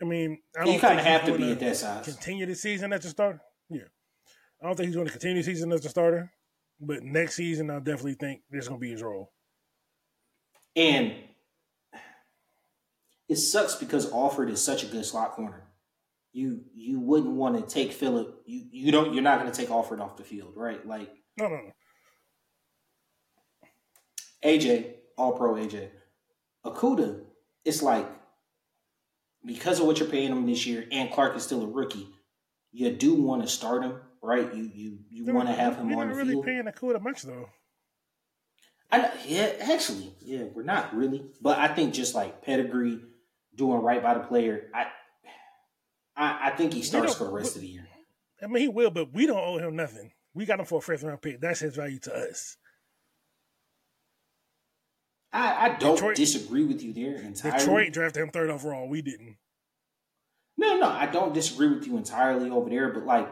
I 0.00 0.04
mean, 0.04 0.38
I 0.58 0.64
don't 0.64 0.74
You 0.74 0.80
kind 0.80 0.98
of 0.98 1.04
think 1.04 1.20
he's 1.20 1.28
have 1.28 1.38
to 1.38 1.38
be 1.38 1.52
at 1.52 1.60
that 1.60 1.76
size. 1.76 2.04
Continue 2.04 2.46
the 2.46 2.54
season 2.54 2.92
as 2.92 3.04
a 3.04 3.10
starter. 3.10 3.40
Yeah, 3.68 3.82
I 4.62 4.66
don't 4.66 4.76
think 4.76 4.88
he's 4.88 4.96
going 4.96 5.06
to 5.06 5.12
continue 5.12 5.42
the 5.42 5.42
season 5.42 5.72
as 5.72 5.84
a 5.84 5.88
starter, 5.88 6.32
but 6.80 7.02
next 7.02 7.34
season 7.34 7.70
I 7.70 7.78
definitely 7.78 8.14
think 8.14 8.42
this 8.50 8.68
going 8.68 8.80
to 8.80 8.84
be 8.84 8.92
his 8.92 9.02
role. 9.02 9.32
And 10.74 11.14
it 13.28 13.36
sucks 13.36 13.74
because 13.74 14.12
Alford 14.12 14.50
is 14.50 14.62
such 14.62 14.84
a 14.84 14.86
good 14.86 15.04
slot 15.04 15.32
corner. 15.32 15.64
You 16.32 16.60
you 16.74 17.00
wouldn't 17.00 17.32
want 17.32 17.56
to 17.56 17.74
take 17.74 17.92
Philip. 17.92 18.42
You 18.44 18.66
you 18.70 18.92
don't. 18.92 19.14
You're 19.14 19.22
not 19.22 19.40
going 19.40 19.50
to 19.50 19.56
take 19.56 19.70
Alford 19.70 20.00
off 20.00 20.18
the 20.18 20.22
field, 20.22 20.52
right? 20.54 20.86
Like 20.86 21.10
No, 21.38 21.48
no, 21.48 21.56
no. 21.56 21.72
AJ, 24.44 24.94
All 25.16 25.32
Pro 25.32 25.54
AJ, 25.54 25.88
Okudah. 26.64 27.22
It's 27.64 27.82
like 27.82 28.06
because 29.44 29.80
of 29.80 29.86
what 29.86 29.98
you're 29.98 30.08
paying 30.08 30.30
him 30.30 30.46
this 30.46 30.66
year, 30.66 30.86
and 30.92 31.10
Clark 31.10 31.36
is 31.36 31.42
still 31.42 31.62
a 31.62 31.66
rookie. 31.66 32.08
You 32.72 32.90
do 32.90 33.14
want 33.14 33.42
to 33.42 33.48
start 33.48 33.82
him, 33.82 33.98
right? 34.26 34.52
You 34.54 34.70
you 34.74 34.98
you 35.10 35.32
want 35.32 35.48
to 35.48 35.54
have 35.54 35.76
him 35.76 35.88
We're 35.88 36.02
on 36.02 36.08
not 36.08 36.14
the 36.14 36.18
really 36.18 36.32
field. 36.32 36.44
paying 36.44 36.64
Okudah 36.64 37.00
much 37.02 37.22
though. 37.22 37.48
I 38.90 38.98
know, 38.98 39.10
yeah, 39.26 39.52
actually, 39.62 40.12
yeah, 40.20 40.44
we're 40.54 40.62
not 40.62 40.94
really, 40.94 41.24
but 41.40 41.58
I 41.58 41.68
think 41.68 41.92
just 41.92 42.14
like 42.14 42.42
pedigree, 42.42 43.00
doing 43.56 43.82
right 43.82 44.00
by 44.00 44.14
the 44.14 44.20
player, 44.20 44.70
I, 44.72 44.86
I, 46.16 46.38
I 46.44 46.50
think 46.50 46.72
he 46.72 46.82
starts 46.82 47.14
for 47.16 47.24
the 47.24 47.30
rest 47.30 47.56
of 47.56 47.62
the 47.62 47.68
year. 47.68 47.88
I 48.40 48.46
mean, 48.46 48.62
he 48.62 48.68
will, 48.68 48.90
but 48.90 49.12
we 49.12 49.26
don't 49.26 49.38
owe 49.38 49.58
him 49.58 49.74
nothing. 49.74 50.12
We 50.34 50.44
got 50.46 50.60
him 50.60 50.66
for 50.66 50.78
a 50.78 50.82
first 50.82 51.02
round 51.02 51.20
pick. 51.20 51.40
That's 51.40 51.58
his 51.60 51.74
value 51.74 51.98
to 52.00 52.14
us. 52.14 52.56
I, 55.32 55.66
I 55.66 55.68
don't 55.78 55.96
Detroit- 55.96 56.16
disagree 56.16 56.64
with 56.64 56.82
you 56.82 56.92
there 56.92 57.16
entirely. 57.20 57.58
Detroit 57.58 57.92
drafted 57.92 58.22
him 58.22 58.30
third 58.30 58.50
overall. 58.50 58.88
We 58.88 59.02
didn't. 59.02 59.36
No, 60.56 60.78
no, 60.78 60.88
I 60.88 61.06
don't 61.06 61.34
disagree 61.34 61.68
with 61.68 61.86
you 61.86 61.96
entirely 61.96 62.50
over 62.50 62.70
there, 62.70 62.92
but 62.92 63.04
like 63.04 63.28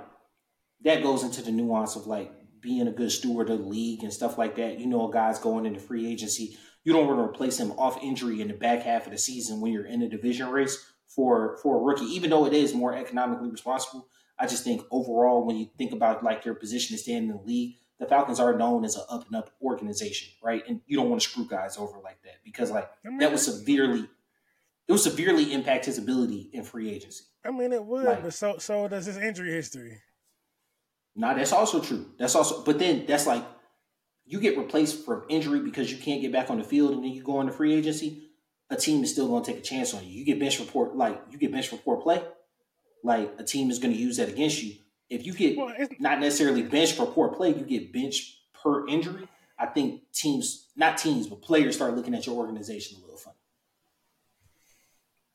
that 0.83 1.03
goes 1.03 1.23
into 1.23 1.43
the 1.43 1.51
nuance 1.53 1.97
of 1.97 2.07
like 2.07 2.33
being 2.61 2.87
a 2.89 2.93
good 2.93 3.13
steward 3.13 3.51
of 3.51 3.59
the 3.59 3.65
league 3.65 4.03
and 4.03 4.13
stuff 4.13 4.39
like 4.39 4.57
that. 4.57 4.79
You 4.81 4.87
know, 4.87 5.09
a 5.09 5.13
guy's 5.13 5.39
going 5.39 5.67
into 5.67 5.81
free 5.81 6.11
agency. 6.11 6.57
You 6.85 6.93
don't 6.93 7.07
want 7.07 7.19
to 7.19 7.25
replace 7.25 7.59
him 7.59 7.73
off 7.73 8.03
injury 8.03 8.41
in 8.41 8.49
the 8.49 8.55
back 8.55 8.83
half 8.83 9.07
of 9.07 9.13
the 9.13 9.19
season 9.19 9.61
when 9.61 9.73
you're 9.73 9.87
in 9.87 10.03
a 10.03 10.09
division 10.09 10.49
race 10.51 10.93
for 11.07 11.59
for 11.63 11.77
a 11.77 11.81
rookie, 11.83 12.05
even 12.07 12.31
though 12.31 12.47
it 12.47 12.53
is 12.53 12.75
more 12.75 12.95
economically 12.97 13.51
responsible. 13.51 14.09
I 14.39 14.47
just 14.47 14.65
think 14.65 14.83
overall, 14.91 15.47
when 15.47 15.57
you 15.57 15.69
think 15.79 15.93
about 15.93 16.25
like 16.25 16.45
your 16.45 16.55
position 16.55 16.97
to 16.97 17.03
stand 17.03 17.31
in 17.31 17.37
the 17.37 17.43
league, 17.43 17.77
the 18.01 18.07
Falcons 18.07 18.41
are 18.41 18.57
known 18.59 18.85
as 18.85 18.97
an 18.97 19.03
up 19.09 19.27
and 19.29 19.37
up 19.37 19.51
organization, 19.63 20.33
right? 20.43 20.63
And 20.69 20.81
you 20.87 20.97
don't 20.97 21.09
want 21.09 21.23
to 21.23 21.29
screw 21.29 21.47
guys 21.47 21.77
over 21.79 21.99
like 22.03 22.21
that 22.25 22.43
because 22.45 22.71
like 22.71 22.91
I 23.05 23.09
mean, 23.11 23.19
that 23.19 23.31
would 23.31 23.39
severely 23.41 24.09
it 24.89 24.93
would 24.93 25.01
severely 25.01 25.53
impact 25.53 25.87
his 25.87 25.99
ability 25.99 26.51
in 26.53 26.65
free 26.65 26.91
agency. 26.91 27.25
I 27.45 27.51
mean, 27.51 27.73
it 27.73 27.85
would, 27.85 28.05
Like- 28.05 28.23
but 28.25 28.35
so 28.35 28.59
so 28.59 28.89
does 28.89 29.07
his 29.07 29.17
injury 29.17 29.53
history. 29.53 30.01
Now 31.17 31.35
that's 31.35 31.53
also 31.53 31.81
true. 31.81 32.07
That's 32.19 32.35
also, 32.35 32.63
but 32.63 32.79
then 32.79 33.05
that's 33.07 33.27
like 33.27 33.45
you 34.27 34.41
get 34.41 34.59
replaced 34.59 35.05
from 35.05 35.25
injury 35.29 35.61
because 35.61 35.93
you 35.93 35.99
can't 35.99 36.21
get 36.21 36.33
back 36.33 36.51
on 36.51 36.59
the 36.59 36.65
field, 36.65 36.93
and 36.93 37.05
then 37.05 37.13
you 37.13 37.23
go 37.23 37.41
into 37.41 37.53
free 37.53 37.75
agency. 37.75 38.31
A 38.71 38.77
team 38.77 39.05
is 39.05 39.13
still 39.13 39.29
going 39.29 39.45
to 39.45 39.53
take 39.53 39.61
a 39.61 39.65
chance 39.65 39.93
on 39.93 40.05
you. 40.05 40.11
You 40.11 40.25
get 40.25 40.41
bench 40.41 40.59
report, 40.59 40.97
like 40.97 41.21
you 41.31 41.39
get 41.39 41.53
bench 41.53 41.71
report 41.71 42.03
play, 42.03 42.23
like 43.03 43.35
a 43.39 43.45
team 43.45 43.71
is 43.71 43.79
going 43.79 43.93
to 43.93 44.01
use 44.01 44.17
that 44.17 44.29
against 44.29 44.63
you. 44.63 44.77
If 45.11 45.27
you 45.27 45.35
get 45.35 45.57
Well, 45.57 45.75
not 46.01 46.19
necessarily 46.19 46.63
bench 46.63 46.93
for 46.93 47.07
poor 47.07 47.29
play, 47.29 47.51
you 47.51 47.65
get 47.65 47.93
bench 47.93 48.41
per 48.63 48.89
injury. 48.89 49.29
I 49.59 49.67
think 49.67 50.11
teams, 50.13 50.69
not 50.75 50.99
teams, 50.99 51.27
but 51.27 51.43
players 51.43 51.77
start 51.77 51.95
looking 51.95 52.15
at 52.15 52.27
your 52.27 52.37
organization 52.37 52.99
a 52.99 53.01
little 53.03 53.19
funny. 53.19 53.34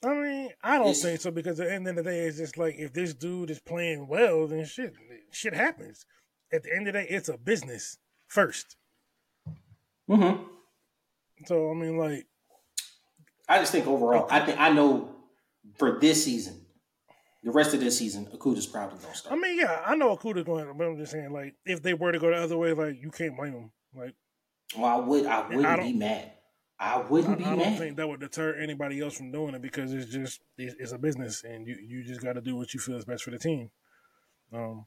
I 0.03 0.13
mean, 0.13 0.49
I 0.63 0.77
don't 0.77 0.95
think 0.95 1.19
so 1.19 1.31
because 1.31 1.59
at 1.59 1.67
the 1.67 1.73
end 1.73 1.87
of 1.87 1.95
the 1.95 2.03
day, 2.03 2.19
it's 2.19 2.37
just 2.37 2.57
like 2.57 2.75
if 2.77 2.93
this 2.93 3.13
dude 3.13 3.49
is 3.51 3.59
playing 3.59 4.07
well, 4.07 4.47
then 4.47 4.65
shit, 4.65 4.93
shit 5.31 5.53
happens. 5.53 6.05
At 6.53 6.63
the 6.63 6.73
end 6.73 6.87
of 6.87 6.93
the 6.93 7.01
day, 7.01 7.07
it's 7.09 7.29
a 7.29 7.37
business 7.37 7.97
first. 8.27 8.77
Mm-hmm. 10.09 10.43
So 11.45 11.69
I 11.69 11.73
mean, 11.73 11.97
like, 11.97 12.27
I 13.47 13.59
just 13.59 13.71
think 13.71 13.87
overall, 13.87 14.27
I 14.29 14.39
think 14.39 14.59
I 14.59 14.69
know 14.69 15.15
for 15.77 15.99
this 15.99 16.23
season, 16.23 16.65
the 17.43 17.51
rest 17.51 17.73
of 17.73 17.79
this 17.79 17.97
season, 17.97 18.25
Okudah's 18.27 18.67
probably 18.67 18.99
going 18.99 19.11
to 19.11 19.17
start. 19.17 19.35
I 19.35 19.39
mean, 19.39 19.57
yeah, 19.59 19.81
I 19.85 19.95
know 19.95 20.15
Okudah's 20.15 20.43
going, 20.43 20.71
but 20.77 20.85
I'm 20.85 20.97
just 20.97 21.11
saying, 21.11 21.31
like, 21.31 21.55
if 21.65 21.81
they 21.81 21.93
were 21.93 22.11
to 22.11 22.19
go 22.19 22.29
the 22.29 22.37
other 22.37 22.57
way, 22.57 22.73
like, 22.73 23.01
you 23.01 23.11
can't 23.11 23.37
blame 23.37 23.53
them. 23.53 23.71
Like, 23.95 24.15
Well, 24.77 24.85
I 24.85 24.95
would. 24.97 25.25
I 25.25 25.47
wouldn't 25.47 25.65
I 25.65 25.77
be 25.83 25.93
mad. 25.93 26.31
I 26.79 26.95
I, 27.01 27.01
wouldn't 27.01 27.37
be 27.37 27.45
I 27.45 27.55
don't 27.55 27.57
mad. 27.57 27.77
think 27.77 27.97
that 27.97 28.07
would 28.07 28.19
deter 28.21 28.55
anybody 28.55 29.01
else 29.01 29.15
from 29.17 29.31
doing 29.31 29.55
it 29.55 29.61
because 29.61 29.93
it's 29.93 30.11
just 30.11 30.41
it's, 30.57 30.75
it's 30.79 30.91
a 30.93 30.97
business, 30.97 31.43
and 31.43 31.67
you 31.67 31.77
you 31.81 32.03
just 32.03 32.21
got 32.21 32.33
to 32.33 32.41
do 32.41 32.55
what 32.55 32.73
you 32.73 32.79
feel 32.79 32.97
is 32.97 33.05
best 33.05 33.23
for 33.23 33.31
the 33.31 33.39
team. 33.39 33.71
Um, 34.53 34.85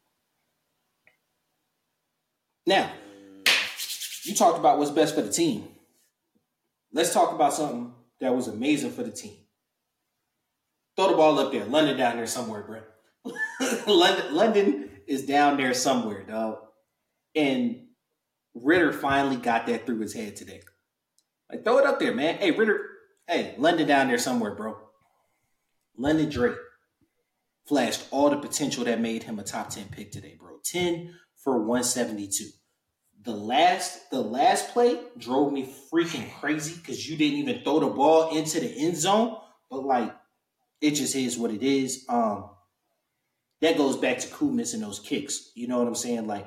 Now, 2.66 2.92
you 4.24 4.34
talked 4.34 4.58
about 4.58 4.78
what's 4.78 4.90
best 4.90 5.14
for 5.14 5.22
the 5.22 5.32
team. 5.32 5.68
Let's 6.92 7.12
talk 7.12 7.32
about 7.32 7.54
something 7.54 7.92
that 8.20 8.34
was 8.34 8.48
amazing 8.48 8.92
for 8.92 9.02
the 9.02 9.10
team. 9.10 9.36
Throw 10.96 11.10
the 11.10 11.16
ball 11.16 11.38
up 11.38 11.52
there. 11.52 11.64
London 11.64 11.96
down 11.96 12.16
there 12.16 12.26
somewhere, 12.26 12.62
bro. 12.62 12.82
London, 13.86 14.34
London 14.34 14.90
is 15.06 15.26
down 15.26 15.56
there 15.56 15.74
somewhere, 15.74 16.24
dog. 16.24 16.58
And 17.34 17.88
Ridder 18.54 18.92
finally 18.92 19.36
got 19.36 19.66
that 19.66 19.86
through 19.86 20.00
his 20.00 20.14
head 20.14 20.36
today. 20.36 20.62
Like, 21.52 21.64
throw 21.64 21.78
it 21.78 21.86
up 21.86 22.00
there, 22.00 22.14
man. 22.14 22.38
Hey, 22.38 22.50
Ridder. 22.50 22.80
Hey, 23.28 23.54
London 23.58 23.86
down 23.86 24.08
there 24.08 24.18
somewhere, 24.18 24.54
bro. 24.54 24.76
London 25.96 26.30
Drake 26.30 26.56
flashed 27.66 28.06
all 28.10 28.30
the 28.30 28.36
potential 28.36 28.84
that 28.84 29.00
made 29.00 29.22
him 29.22 29.38
a 29.38 29.44
top 29.44 29.68
10 29.68 29.88
pick 29.90 30.10
today, 30.10 30.36
bro. 30.38 30.58
10 30.64 31.14
for 31.36 31.58
172. 31.58 32.44
The 33.24 33.32
last 33.32 34.10
the 34.10 34.20
last 34.20 34.70
play 34.70 34.98
drove 35.16 35.52
me 35.52 35.72
freaking 35.92 36.28
crazy 36.40 36.74
because 36.74 37.08
you 37.08 37.16
didn't 37.16 37.38
even 37.38 37.62
throw 37.62 37.78
the 37.78 37.86
ball 37.86 38.36
into 38.36 38.58
the 38.58 38.66
end 38.66 38.96
zone. 38.96 39.36
But 39.70 39.84
like 39.84 40.12
it 40.80 40.92
just 40.92 41.14
is 41.14 41.38
what 41.38 41.52
it 41.52 41.62
is. 41.62 42.04
Um 42.08 42.50
that 43.60 43.76
goes 43.76 43.96
back 43.96 44.18
to 44.18 44.28
Koo 44.28 44.50
missing 44.50 44.80
those 44.80 44.98
kicks. 44.98 45.52
You 45.54 45.68
know 45.68 45.78
what 45.78 45.86
I'm 45.86 45.94
saying? 45.94 46.26
Like 46.26 46.46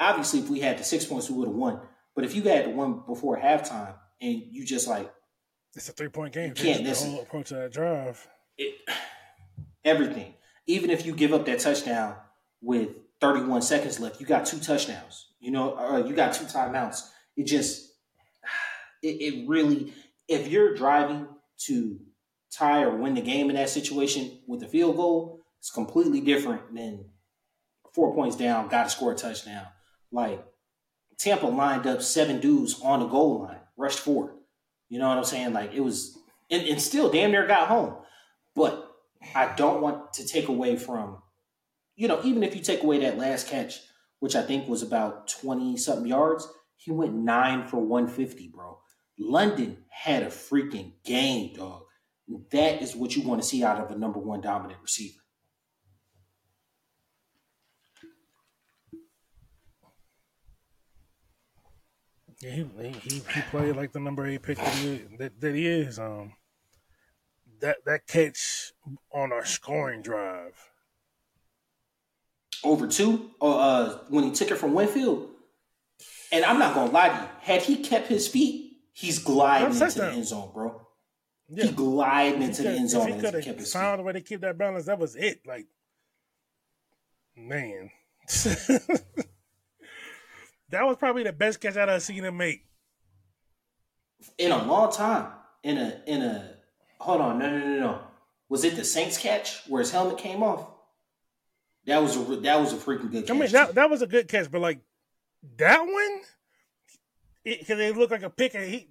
obviously 0.00 0.40
if 0.40 0.48
we 0.48 0.58
had 0.58 0.78
the 0.78 0.82
six 0.82 1.04
points, 1.04 1.30
we 1.30 1.38
would 1.38 1.48
have 1.48 1.56
won. 1.56 1.80
But 2.18 2.24
if 2.24 2.34
you 2.34 2.42
had 2.42 2.64
the 2.64 2.70
one 2.70 3.02
before 3.06 3.38
halftime 3.38 3.94
and 4.20 4.42
you 4.50 4.66
just 4.66 4.88
like 4.88 5.08
it's 5.76 5.88
a 5.88 5.92
three 5.92 6.08
point 6.08 6.34
game. 6.34 6.48
You 6.48 6.54
can't 6.54 6.82
miss 6.82 7.02
the 7.02 7.10
whole 7.10 7.20
approach 7.20 7.50
to 7.50 7.54
that 7.54 7.72
drive. 7.72 8.26
It, 8.56 8.74
everything. 9.84 10.34
Even 10.66 10.90
if 10.90 11.06
you 11.06 11.14
give 11.14 11.32
up 11.32 11.46
that 11.46 11.60
touchdown 11.60 12.16
with 12.60 12.88
31 13.20 13.62
seconds 13.62 14.00
left, 14.00 14.18
you 14.18 14.26
got 14.26 14.46
two 14.46 14.58
touchdowns. 14.58 15.28
You 15.38 15.52
know, 15.52 15.78
or 15.78 16.00
you 16.00 16.12
got 16.12 16.34
two 16.34 16.46
timeouts. 16.46 17.08
It 17.36 17.46
just, 17.46 17.88
it, 19.00 19.22
it 19.22 19.48
really, 19.48 19.94
if 20.26 20.48
you're 20.48 20.74
driving 20.74 21.28
to 21.66 22.00
tie 22.50 22.82
or 22.82 22.96
win 22.96 23.14
the 23.14 23.20
game 23.20 23.48
in 23.48 23.54
that 23.54 23.70
situation 23.70 24.40
with 24.48 24.60
a 24.64 24.66
field 24.66 24.96
goal, 24.96 25.38
it's 25.60 25.70
completely 25.70 26.20
different 26.20 26.74
than 26.74 27.04
four 27.94 28.12
points 28.12 28.34
down, 28.34 28.66
got 28.66 28.82
to 28.82 28.90
score 28.90 29.12
a 29.12 29.14
touchdown. 29.14 29.66
Like 30.10 30.44
Tampa 31.18 31.46
lined 31.46 31.86
up 31.86 32.00
seven 32.00 32.40
dudes 32.40 32.80
on 32.82 33.00
the 33.00 33.06
goal 33.06 33.42
line, 33.42 33.60
rushed 33.76 33.98
forward. 33.98 34.34
You 34.88 34.98
know 34.98 35.08
what 35.08 35.18
I'm 35.18 35.24
saying? 35.24 35.52
Like 35.52 35.74
it 35.74 35.80
was, 35.80 36.16
and, 36.50 36.66
and 36.66 36.80
still 36.80 37.10
damn 37.10 37.32
near 37.32 37.46
got 37.46 37.68
home. 37.68 37.96
But 38.54 38.88
I 39.34 39.54
don't 39.54 39.82
want 39.82 40.12
to 40.14 40.26
take 40.26 40.48
away 40.48 40.76
from, 40.76 41.18
you 41.96 42.08
know, 42.08 42.20
even 42.24 42.42
if 42.42 42.54
you 42.54 42.62
take 42.62 42.82
away 42.82 43.00
that 43.00 43.18
last 43.18 43.48
catch, 43.48 43.80
which 44.20 44.36
I 44.36 44.42
think 44.42 44.68
was 44.68 44.82
about 44.82 45.28
20 45.28 45.76
something 45.76 46.06
yards, 46.06 46.48
he 46.76 46.92
went 46.92 47.14
nine 47.14 47.66
for 47.66 47.78
150, 47.78 48.48
bro. 48.48 48.78
London 49.18 49.78
had 49.88 50.22
a 50.22 50.26
freaking 50.26 50.92
game, 51.04 51.54
dog. 51.54 51.82
That 52.52 52.82
is 52.82 52.94
what 52.94 53.16
you 53.16 53.22
want 53.22 53.42
to 53.42 53.48
see 53.48 53.64
out 53.64 53.80
of 53.80 53.90
a 53.90 53.98
number 53.98 54.20
one 54.20 54.40
dominant 54.40 54.80
receiver. 54.80 55.18
Yeah, 62.40 62.50
he, 62.50 62.88
he 63.02 63.22
he 63.34 63.40
played 63.50 63.74
like 63.76 63.92
the 63.92 64.00
number 64.00 64.26
eight 64.26 64.42
pick 64.42 64.58
that 64.58 64.74
he, 64.74 65.02
that, 65.18 65.40
that 65.40 65.54
he 65.54 65.66
is. 65.66 65.98
Um, 65.98 66.34
that 67.60 67.84
that 67.84 68.06
catch 68.06 68.72
on 69.12 69.32
our 69.32 69.44
scoring 69.44 70.02
drive 70.02 70.54
over 72.64 72.86
two, 72.86 73.30
or 73.40 73.58
uh, 73.58 73.98
when 74.08 74.24
he 74.24 74.32
took 74.32 74.50
it 74.50 74.56
from 74.56 74.74
Winfield. 74.74 75.30
And 76.30 76.44
I'm 76.44 76.58
not 76.58 76.74
gonna 76.74 76.90
lie 76.90 77.08
to 77.08 77.14
you, 77.14 77.28
had 77.40 77.62
he 77.62 77.76
kept 77.76 78.08
his 78.08 78.28
feet, 78.28 78.76
he's 78.92 79.18
gliding 79.18 79.72
into 79.72 79.98
the 79.98 80.10
end 80.10 80.26
zone, 80.26 80.50
bro. 80.52 80.86
Yeah. 81.48 81.66
He 81.66 81.72
gliding 81.72 82.42
into 82.42 82.62
the 82.62 82.70
end 82.70 82.90
zone. 82.90 83.08
If 83.08 83.14
he 83.14 83.20
could 83.20 83.44
have 83.44 83.68
found 83.68 84.00
a 84.00 84.04
way 84.04 84.12
to 84.12 84.20
keep 84.20 84.42
that 84.42 84.58
balance, 84.58 84.86
that 84.86 84.98
was 84.98 85.16
it. 85.16 85.40
Like, 85.46 85.66
man. 87.34 87.90
That 90.70 90.86
was 90.86 90.96
probably 90.96 91.22
the 91.22 91.32
best 91.32 91.60
catch 91.60 91.76
I've 91.76 92.02
seen 92.02 92.24
him 92.24 92.36
make 92.36 92.68
in 94.36 94.52
a 94.52 94.64
long 94.64 94.92
time. 94.92 95.32
In 95.62 95.76
a 95.76 96.00
in 96.06 96.22
a 96.22 96.54
hold 97.00 97.20
on, 97.20 97.38
no 97.38 97.50
no 97.50 97.58
no 97.58 97.80
no. 97.80 98.00
Was 98.48 98.64
it 98.64 98.76
the 98.76 98.84
Saints 98.84 99.18
catch 99.18 99.66
where 99.66 99.80
his 99.80 99.90
helmet 99.90 100.18
came 100.18 100.42
off? 100.42 100.66
That 101.86 102.02
was 102.02 102.16
a 102.16 102.36
that 102.36 102.60
was 102.60 102.72
a 102.72 102.76
freaking 102.76 103.10
good 103.10 103.26
catch. 103.26 103.36
I 103.36 103.38
mean 103.38 103.50
that 103.52 103.74
that 103.74 103.90
was 103.90 104.02
a 104.02 104.06
good 104.06 104.28
catch, 104.28 104.50
but 104.50 104.60
like 104.60 104.80
that 105.56 105.80
one, 105.80 106.20
because 107.44 107.78
it, 107.80 107.90
it 107.90 107.96
looked 107.96 108.12
like 108.12 108.22
a 108.22 108.30
pick 108.30 108.54
and 108.54 108.64
he. 108.64 108.88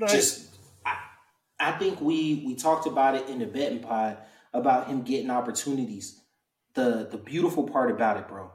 Like, 0.00 0.10
Just, 0.12 0.54
I, 0.86 0.96
I 1.58 1.72
think 1.72 2.00
we 2.00 2.44
we 2.46 2.54
talked 2.54 2.86
about 2.86 3.16
it 3.16 3.28
in 3.28 3.40
the 3.40 3.46
betting 3.46 3.80
pod 3.80 4.16
about 4.54 4.86
him 4.86 5.02
getting 5.02 5.30
opportunities 5.30 6.20
the 6.78 7.08
the 7.10 7.18
beautiful 7.18 7.64
part 7.64 7.90
about 7.90 8.16
it, 8.18 8.28
bro. 8.28 8.52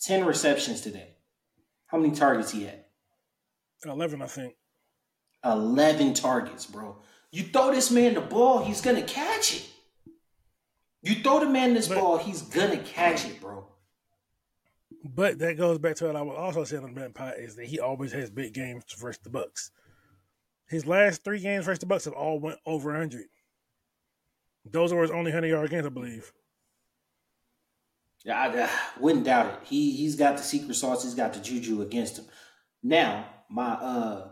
Ten 0.00 0.24
receptions 0.24 0.80
today. 0.80 1.16
How 1.86 1.98
many 1.98 2.14
targets 2.14 2.50
he 2.50 2.64
had? 2.64 2.84
Eleven, 3.84 4.22
I 4.22 4.26
think. 4.26 4.54
Eleven 5.44 6.14
targets, 6.14 6.66
bro. 6.66 6.96
You 7.30 7.44
throw 7.44 7.72
this 7.72 7.90
man 7.90 8.14
the 8.14 8.20
ball, 8.20 8.64
he's 8.64 8.80
gonna 8.80 9.02
catch 9.02 9.54
it. 9.54 9.68
You 11.02 11.16
throw 11.16 11.40
the 11.40 11.48
man 11.48 11.74
this 11.74 11.88
but, 11.88 11.98
ball, 11.98 12.16
he's 12.16 12.42
gonna 12.42 12.78
catch 12.78 13.26
it, 13.26 13.40
bro. 13.40 13.66
But 15.04 15.38
that 15.38 15.56
goes 15.56 15.78
back 15.78 15.96
to 15.96 16.06
what 16.06 16.16
I 16.16 16.22
was 16.22 16.36
also 16.36 16.64
saying 16.64 16.82
on 16.82 16.94
the 16.94 17.00
Ben 17.00 17.12
Pot 17.12 17.38
is 17.38 17.54
that 17.56 17.66
he 17.66 17.78
always 17.78 18.12
has 18.12 18.30
big 18.30 18.52
games 18.54 18.84
versus 18.96 19.20
the 19.22 19.30
Bucks. 19.30 19.70
His 20.66 20.86
last 20.86 21.22
three 21.22 21.38
games 21.38 21.66
versus 21.66 21.78
the 21.80 21.86
Bucks 21.86 22.06
have 22.06 22.14
all 22.14 22.40
went 22.40 22.58
over 22.66 22.96
hundred. 22.96 23.26
Those 24.64 24.92
were 24.92 25.02
his 25.02 25.10
only 25.10 25.32
hundred 25.32 25.48
yard 25.48 25.70
games, 25.70 25.86
I 25.86 25.90
believe. 25.90 26.32
I, 28.26 28.64
I 28.64 28.70
wouldn't 28.98 29.24
doubt 29.24 29.46
it. 29.46 29.58
He 29.64 29.92
he's 29.96 30.16
got 30.16 30.36
the 30.36 30.42
secret 30.42 30.74
sauce. 30.74 31.04
He's 31.04 31.14
got 31.14 31.34
the 31.34 31.40
juju 31.40 31.82
against 31.82 32.18
him. 32.18 32.26
Now 32.82 33.26
my 33.48 33.72
uh 33.72 34.28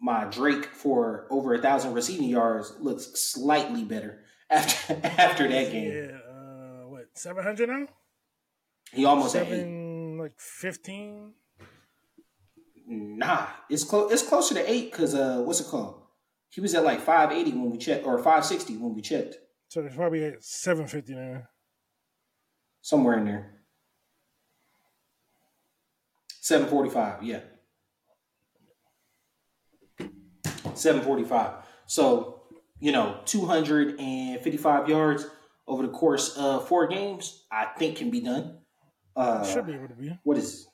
my 0.00 0.26
Drake 0.26 0.66
for 0.66 1.26
over 1.30 1.54
a 1.54 1.62
thousand 1.62 1.94
receiving 1.94 2.28
yards 2.28 2.74
looks 2.78 3.06
slightly 3.14 3.84
better 3.84 4.24
after 4.50 5.00
after 5.02 5.48
that 5.48 5.72
game. 5.72 5.92
Yeah, 5.92 6.18
uh, 6.18 6.88
what 6.88 7.06
seven 7.14 7.42
hundred 7.42 7.70
now? 7.70 7.86
He 8.92 9.04
almost 9.04 9.32
seven 9.32 10.18
like 10.18 10.38
fifteen. 10.38 11.32
Nah, 12.86 13.46
it's 13.70 13.84
close. 13.84 14.12
It's 14.12 14.22
closer 14.22 14.54
to 14.54 14.70
eight 14.70 14.92
because 14.92 15.14
uh, 15.14 15.38
what's 15.38 15.60
it 15.60 15.68
called? 15.68 16.02
He 16.50 16.60
was 16.60 16.74
at 16.74 16.84
like 16.84 17.00
five 17.00 17.32
eighty 17.32 17.52
when 17.52 17.70
we 17.70 17.78
checked, 17.78 18.06
or 18.06 18.22
five 18.22 18.44
sixty 18.44 18.76
when 18.76 18.94
we 18.94 19.00
checked. 19.00 19.36
So 19.68 19.80
it's 19.80 19.96
probably 19.96 20.24
at 20.24 20.44
seven 20.44 20.86
fifty 20.86 21.14
now 21.14 21.44
somewhere 22.84 23.16
in 23.16 23.24
there. 23.24 23.50
745, 26.42 27.22
yeah. 27.22 27.40
745. 30.74 31.52
So, 31.86 32.42
you 32.80 32.92
know, 32.92 33.20
255 33.24 34.88
yards 34.90 35.26
over 35.66 35.82
the 35.82 35.88
course 35.88 36.36
of 36.36 36.68
four 36.68 36.86
games, 36.86 37.46
I 37.50 37.64
think 37.78 37.96
can 37.96 38.10
be 38.10 38.20
done. 38.20 38.58
Uh, 39.16 39.42
should 39.44 39.66
be 39.66 39.72
able 39.72 39.88
to 39.88 39.94
be. 39.94 40.18
What 40.22 40.36
is 40.36 40.68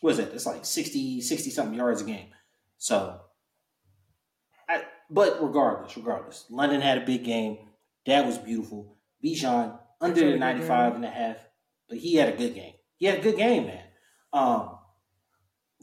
what 0.00 0.12
is 0.12 0.18
it? 0.20 0.32
It's 0.34 0.46
like 0.46 0.64
60, 0.64 1.22
60 1.22 1.50
something 1.50 1.74
yards 1.74 2.02
a 2.02 2.04
game. 2.04 2.28
So 2.78 3.20
I, 4.68 4.82
but 5.10 5.42
regardless, 5.42 5.96
regardless, 5.96 6.44
London 6.50 6.80
had 6.80 6.98
a 6.98 7.06
big 7.06 7.24
game. 7.24 7.58
That 8.06 8.26
was 8.26 8.38
beautiful. 8.38 8.96
Bijan 9.24 9.78
under 10.02 10.32
the 10.32 10.36
95 10.36 10.96
and 10.96 11.04
a 11.04 11.10
half, 11.10 11.36
but 11.88 11.98
he 11.98 12.16
had 12.16 12.28
a 12.28 12.36
good 12.36 12.54
game. 12.54 12.74
He 12.96 13.06
had 13.06 13.18
a 13.18 13.22
good 13.22 13.36
game, 13.36 13.66
man. 13.66 13.84
Um, 14.32 14.78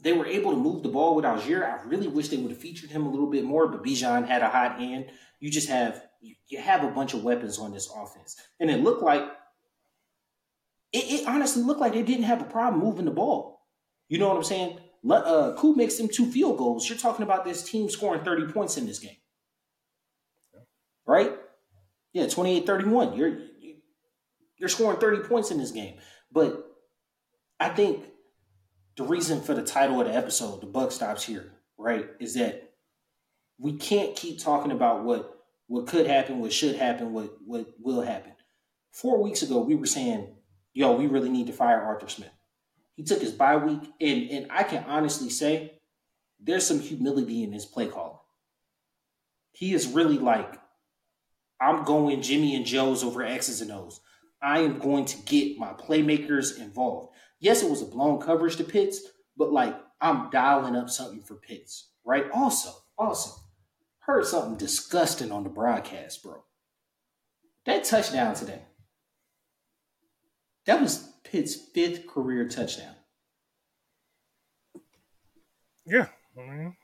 they 0.02 0.12
were 0.12 0.26
able 0.26 0.52
to 0.52 0.56
move 0.56 0.82
the 0.82 0.88
ball 0.88 1.14
with 1.14 1.24
Allgeier. 1.24 1.62
I 1.62 1.82
really 1.84 2.08
wish 2.08 2.28
they 2.28 2.36
would 2.36 2.50
have 2.50 2.60
featured 2.60 2.90
him 2.90 3.06
a 3.06 3.10
little 3.10 3.30
bit 3.30 3.44
more, 3.44 3.68
but 3.68 3.84
Bijan 3.84 4.26
had 4.26 4.42
a 4.42 4.48
hot 4.48 4.78
hand. 4.78 5.06
You 5.40 5.50
just 5.50 5.68
have 5.68 6.02
you, 6.20 6.58
have 6.58 6.84
a 6.84 6.90
bunch 6.90 7.14
of 7.14 7.24
weapons 7.24 7.58
on 7.58 7.72
this 7.72 7.90
offense, 7.94 8.36
and 8.58 8.70
it 8.70 8.82
looked 8.82 9.02
like 9.02 9.22
it, 10.92 11.04
it, 11.20 11.28
honestly 11.28 11.62
looked 11.62 11.80
like 11.80 11.92
they 11.92 12.02
didn't 12.02 12.24
have 12.24 12.42
a 12.42 12.46
problem 12.46 12.82
moving 12.82 13.04
the 13.04 13.10
ball. 13.10 13.66
You 14.08 14.18
know 14.18 14.28
what 14.28 14.36
I'm 14.36 14.44
saying? 14.44 14.78
Uh, 15.08 15.54
Koo 15.56 15.74
makes 15.74 15.96
them 15.96 16.08
two 16.08 16.30
field 16.30 16.58
goals. 16.58 16.88
You're 16.88 16.98
talking 16.98 17.22
about 17.22 17.44
this 17.44 17.62
team 17.62 17.88
scoring 17.88 18.22
30 18.22 18.52
points 18.52 18.76
in 18.76 18.86
this 18.86 18.98
game, 18.98 19.16
right? 21.06 21.32
Yeah, 22.12 22.24
28-31. 22.24 23.16
You're 23.16 23.38
you're 24.60 24.68
scoring 24.68 25.00
30 25.00 25.26
points 25.26 25.50
in 25.50 25.58
this 25.58 25.72
game. 25.72 25.96
But 26.30 26.64
I 27.58 27.70
think 27.70 28.04
the 28.96 29.04
reason 29.04 29.40
for 29.40 29.54
the 29.54 29.62
title 29.62 30.00
of 30.00 30.06
the 30.06 30.14
episode, 30.14 30.60
the 30.60 30.66
buck 30.66 30.92
stops 30.92 31.24
here, 31.24 31.54
right, 31.78 32.06
is 32.20 32.34
that 32.34 32.74
we 33.58 33.72
can't 33.72 34.14
keep 34.14 34.38
talking 34.38 34.70
about 34.70 35.02
what 35.02 35.38
what 35.66 35.86
could 35.86 36.06
happen, 36.06 36.40
what 36.40 36.52
should 36.52 36.76
happen, 36.76 37.12
what 37.12 37.36
what 37.44 37.66
will 37.80 38.02
happen. 38.02 38.32
Four 38.92 39.22
weeks 39.22 39.42
ago, 39.42 39.60
we 39.60 39.74
were 39.74 39.86
saying, 39.86 40.34
"Yo, 40.74 40.94
we 40.94 41.06
really 41.06 41.30
need 41.30 41.46
to 41.46 41.52
fire 41.52 41.80
Arthur 41.80 42.08
Smith." 42.08 42.32
He 42.94 43.04
took 43.04 43.20
his 43.20 43.32
bye 43.32 43.56
week, 43.56 43.82
and 44.00 44.30
and 44.30 44.46
I 44.50 44.62
can 44.64 44.84
honestly 44.84 45.30
say 45.30 45.78
there's 46.38 46.66
some 46.66 46.80
humility 46.80 47.42
in 47.42 47.52
his 47.52 47.64
play 47.64 47.86
call. 47.86 48.26
He 49.52 49.74
is 49.74 49.86
really 49.86 50.18
like, 50.18 50.54
I'm 51.60 51.84
going 51.84 52.22
Jimmy 52.22 52.54
and 52.54 52.64
Joe's 52.64 53.04
over 53.04 53.22
X's 53.22 53.60
and 53.60 53.70
O's. 53.70 54.00
I 54.42 54.60
am 54.60 54.78
going 54.78 55.04
to 55.06 55.18
get 55.24 55.58
my 55.58 55.72
playmakers 55.72 56.58
involved. 56.58 57.14
Yes, 57.40 57.62
it 57.62 57.70
was 57.70 57.82
a 57.82 57.86
blown 57.86 58.20
coverage 58.20 58.56
to 58.56 58.64
Pitts, 58.64 59.00
but 59.36 59.52
like 59.52 59.76
I'm 60.00 60.30
dialing 60.30 60.76
up 60.76 60.90
something 60.90 61.22
for 61.22 61.34
Pitts, 61.36 61.90
right? 62.04 62.30
Also, 62.32 62.70
also, 62.98 63.30
heard 64.00 64.26
something 64.26 64.56
disgusting 64.56 65.30
on 65.30 65.44
the 65.44 65.50
broadcast, 65.50 66.22
bro. 66.22 66.44
That 67.66 67.84
touchdown 67.84 68.34
today. 68.34 68.62
That 70.66 70.80
was 70.80 71.10
Pitt's 71.24 71.54
fifth 71.54 72.06
career 72.06 72.48
touchdown. 72.48 72.94
Yeah, 75.86 76.06
I 76.38 76.40
mean, 76.40 76.76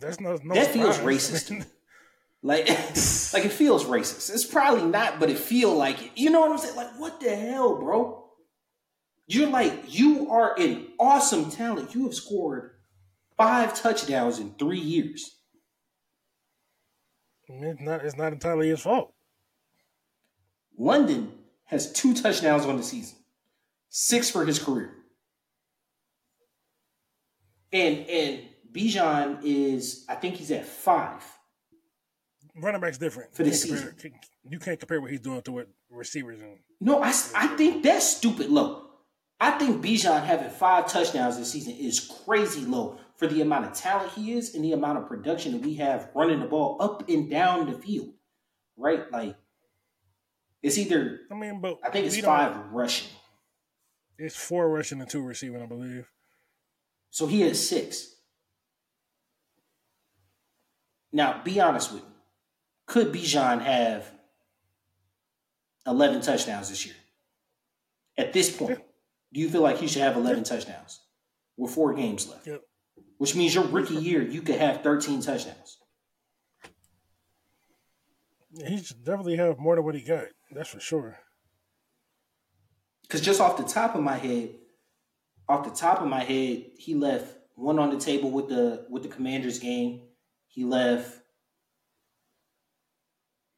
that's 0.00 0.20
no, 0.20 0.38
no 0.42 0.54
that 0.54 0.72
feels 0.72 0.98
racist. 0.98 1.64
like, 2.42 2.68
like 2.68 3.44
it 3.44 3.52
feels 3.52 3.84
racist. 3.84 4.32
It's 4.32 4.44
probably 4.44 4.84
not, 4.84 5.20
but 5.20 5.30
it 5.30 5.38
feel 5.38 5.74
like 5.74 6.02
it. 6.02 6.10
You 6.14 6.30
know 6.30 6.40
what 6.40 6.52
I'm 6.52 6.58
saying? 6.58 6.76
Like, 6.76 6.98
what 6.98 7.20
the 7.20 7.34
hell, 7.34 7.78
bro? 7.78 8.24
You're 9.26 9.48
like, 9.48 9.84
you 9.86 10.30
are 10.30 10.58
an 10.58 10.88
awesome 10.98 11.50
talent. 11.50 11.94
You 11.94 12.04
have 12.04 12.14
scored 12.14 12.72
five 13.36 13.80
touchdowns 13.80 14.38
in 14.38 14.54
three 14.58 14.80
years. 14.80 15.36
It's 17.48 17.80
not. 17.80 18.04
It's 18.04 18.16
not 18.16 18.32
entirely 18.32 18.68
his 18.68 18.80
fault. 18.80 19.12
London 20.78 21.32
has 21.64 21.92
two 21.92 22.14
touchdowns 22.14 22.64
on 22.64 22.76
the 22.76 22.82
season, 22.82 23.18
six 23.88 24.30
for 24.30 24.44
his 24.44 24.58
career. 24.58 24.92
And 27.72 28.06
and 28.08 28.40
Bijan 28.72 29.40
is, 29.42 30.04
I 30.08 30.14
think 30.14 30.36
he's 30.36 30.50
at 30.50 30.64
five. 30.64 31.22
Running 32.56 32.80
back's 32.80 32.98
different 32.98 33.34
for 33.34 33.42
this 33.42 33.62
season. 33.62 33.94
Compare, 33.98 34.20
you 34.48 34.58
can't 34.58 34.78
compare 34.78 35.00
what 35.00 35.10
he's 35.10 35.20
doing 35.20 35.42
to 35.42 35.52
what 35.52 35.68
receivers 35.90 36.40
and. 36.40 36.58
No, 36.80 37.02
I, 37.02 37.12
I 37.34 37.46
think 37.56 37.82
that's 37.82 38.16
stupid 38.16 38.50
low. 38.50 38.86
I 39.40 39.52
think 39.52 39.82
Bijan 39.84 40.24
having 40.24 40.50
five 40.50 40.86
touchdowns 40.86 41.38
this 41.38 41.50
season 41.50 41.74
is 41.74 42.00
crazy 42.24 42.62
low 42.62 42.98
for 43.16 43.26
the 43.26 43.40
amount 43.40 43.66
of 43.66 43.72
talent 43.72 44.12
he 44.12 44.32
is 44.32 44.54
and 44.54 44.64
the 44.64 44.72
amount 44.72 44.98
of 44.98 45.06
production 45.06 45.52
that 45.52 45.62
we 45.62 45.74
have 45.76 46.10
running 46.14 46.40
the 46.40 46.46
ball 46.46 46.76
up 46.80 47.08
and 47.08 47.30
down 47.30 47.70
the 47.70 47.78
field. 47.78 48.12
Right? 48.76 49.10
Like 49.10 49.36
it's 50.62 50.76
either 50.76 51.20
I 51.30 51.34
mean, 51.34 51.60
but 51.60 51.78
I 51.84 51.90
think 51.90 52.06
it's 52.06 52.18
five 52.18 52.56
rushing. 52.72 53.08
It's 54.18 54.36
four 54.36 54.68
rushing 54.68 55.00
and 55.00 55.08
two 55.08 55.22
receiving, 55.22 55.62
I 55.62 55.66
believe. 55.66 56.10
So 57.10 57.26
he 57.26 57.40
has 57.42 57.66
six. 57.66 58.14
Now, 61.12 61.42
be 61.42 61.58
honest 61.60 61.92
with 61.92 62.02
me. 62.02 62.08
Could 62.90 63.12
Bijan 63.12 63.60
have 63.62 64.10
11 65.86 66.22
touchdowns 66.22 66.70
this 66.70 66.84
year? 66.84 66.96
At 68.18 68.32
this 68.32 68.50
point, 68.50 68.80
yeah. 68.80 68.84
do 69.32 69.38
you 69.38 69.48
feel 69.48 69.60
like 69.60 69.78
he 69.78 69.86
should 69.86 70.02
have 70.02 70.16
11 70.16 70.38
yeah. 70.38 70.42
touchdowns 70.42 71.00
with 71.56 71.72
four 71.72 71.94
games 71.94 72.28
left? 72.28 72.48
Yep. 72.48 72.62
Which 73.18 73.36
means 73.36 73.54
your 73.54 73.62
rookie 73.62 73.94
year, 73.94 74.22
you 74.22 74.42
could 74.42 74.56
have 74.56 74.82
13 74.82 75.22
touchdowns. 75.22 75.78
He 78.66 78.82
should 78.82 79.04
definitely 79.04 79.36
have 79.36 79.60
more 79.60 79.76
than 79.76 79.84
what 79.84 79.94
he 79.94 80.00
got. 80.00 80.24
That's 80.50 80.70
for 80.70 80.80
sure. 80.80 81.16
Because 83.02 83.20
just 83.20 83.40
off 83.40 83.56
the 83.56 83.62
top 83.62 83.94
of 83.94 84.02
my 84.02 84.16
head, 84.16 84.50
off 85.48 85.62
the 85.62 85.70
top 85.70 86.00
of 86.00 86.08
my 86.08 86.24
head, 86.24 86.64
he 86.76 86.96
left 86.96 87.36
one 87.54 87.78
on 87.78 87.90
the 87.90 88.00
table 88.00 88.32
with 88.32 88.48
the 88.48 88.84
with 88.90 89.04
the 89.04 89.08
Commanders 89.08 89.60
game. 89.60 90.08
He 90.48 90.64
left 90.64 91.19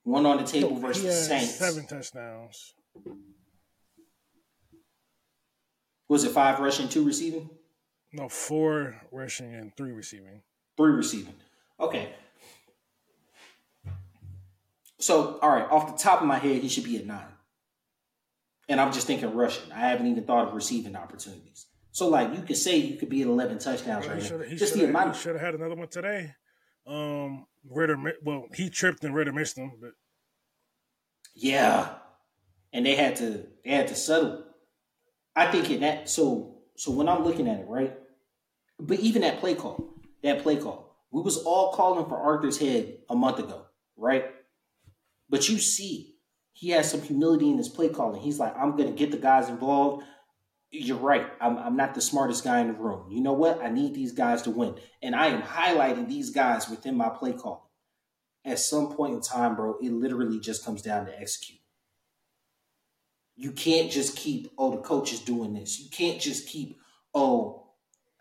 one 0.05 0.27
on 0.27 0.39
the 0.39 0.45
table 0.45 0.77
versus 0.77 1.05
the 1.05 1.13
Saints. 1.13 1.55
Seven 1.55 1.87
touchdowns. 1.87 2.75
Was 6.09 6.25
it 6.25 6.33
five 6.33 6.61
rushing, 6.61 6.89
two 6.89 7.05
receiving? 7.05 7.49
No, 8.13 8.29
four 8.29 9.01
rushing 9.11 9.55
and 9.55 9.75
three 9.77 9.93
receiving. 9.93 10.43
Three 10.77 10.93
receiving. 10.93 11.35
Okay. 11.81 12.11
So, 14.99 15.39
all 15.41 15.51
right, 15.51 15.69
off 15.71 15.97
the 15.97 16.03
top 16.03 16.21
of 16.21 16.27
my 16.27 16.39
head, 16.39 16.63
he 16.63 16.69
should 16.69 16.85
be 16.85 16.97
at 16.97 17.07
nine. 17.07 17.25
And 18.69 18.81
I'm 18.81 18.93
just 18.93 19.07
thinking 19.07 19.35
rushing. 19.35 19.73
I 19.73 19.89
haven't 19.89 20.07
even 20.07 20.25
thought 20.25 20.49
of 20.49 20.55
receiving 20.55 20.95
opportunities. 20.95 21.67
So, 21.91 22.09
like, 22.09 22.35
you 22.35 22.43
could 22.43 22.57
say 22.57 22.77
you 22.77 22.97
could 22.97 23.09
be 23.09 23.23
at 23.23 23.29
11 23.29 23.59
touchdowns 23.59 24.07
well, 24.07 24.17
right 24.17 24.49
now. 24.51 24.57
Just 24.57 24.75
the 24.75 24.85
amount. 24.85 25.17
He 25.17 25.23
should 25.23 25.35
have 25.35 25.41
had 25.43 25.55
another 25.55 25.75
one 25.75 25.89
today. 25.89 26.35
Um, 26.87 27.47
Ridder, 27.69 27.97
well, 28.23 28.47
he 28.55 28.71
tripped 28.71 29.05
and 29.05 29.15
Ridder 29.15 29.33
missed 29.33 29.57
him, 29.57 29.73
but 29.81 29.93
yeah, 31.35 31.95
and 32.73 32.85
they 32.85 32.97
had 32.97 33.17
to 33.17 33.47
they 33.65 33.71
had 33.71 33.89
to 33.89 33.95
settle. 33.95 34.45
I 35.35 35.51
think 35.51 35.71
in 35.71 35.81
that 35.81 36.09
so 36.09 36.59
so 36.77 36.91
when 36.91 37.09
I'm 37.09 37.25
looking 37.25 37.49
at 37.49 37.61
it, 37.61 37.69
right? 37.69 37.97
But 38.79 39.01
even 39.01 39.23
that 39.23 39.39
play 39.39 39.55
call, 39.55 39.95
that 40.23 40.43
play 40.43 40.57
call, 40.57 40.97
we 41.11 41.23
was 41.23 41.39
all 41.39 41.73
calling 41.73 42.07
for 42.07 42.19
Arthur's 42.19 42.59
head 42.59 42.99
a 43.09 43.15
month 43.15 43.39
ago, 43.39 43.67
right? 43.97 44.27
But 45.29 45.49
you 45.49 45.59
see, 45.59 46.17
he 46.53 46.71
has 46.71 46.91
some 46.91 47.03
humility 47.03 47.49
in 47.51 47.59
his 47.59 47.69
play 47.69 47.89
calling. 47.89 48.21
He's 48.21 48.39
like, 48.39 48.57
I'm 48.57 48.77
gonna 48.77 48.93
get 48.93 49.11
the 49.11 49.19
guys 49.19 49.49
involved. 49.49 50.05
You're 50.75 50.97
right. 50.97 51.27
I'm, 51.39 51.59
I'm 51.59 51.77
not 51.77 51.95
the 51.95 52.01
smartest 52.01 52.45
guy 52.45 52.61
in 52.61 52.69
the 52.69 52.73
room. 52.73 53.07
You 53.11 53.21
know 53.21 53.35
what? 53.35 53.63
I 53.63 53.69
need 53.69 53.95
these 53.95 54.13
guys 54.13 54.41
to 54.43 54.51
win. 54.51 54.77
And 55.03 55.15
I 55.15 55.27
am 55.27 55.43
highlighting 55.43 56.09
these 56.09 56.31
guys 56.31 56.69
within 56.71 56.97
my 56.97 57.11
play 57.11 57.35
call. 57.35 57.71
At 58.45 58.59
some 58.59 58.95
point 58.97 59.15
in 59.15 59.21
time, 59.21 59.55
bro, 59.55 59.77
it 59.83 59.93
literally 59.93 60.41
just 60.41 60.65
comes 60.65 60.81
down 60.81 61.05
to 61.07 61.21
execute. 61.21 61.61
You 63.37 63.53
can't 63.53 63.91
just 63.91 64.17
keep, 64.17 64.51
oh, 64.57 64.71
the 64.71 64.79
coach 64.79 65.13
is 65.13 65.21
doing 65.21 65.53
this. 65.53 65.79
You 65.79 65.91
can't 65.91 66.21
just 66.21 66.49
keep, 66.49 66.79
oh, 67.15 67.69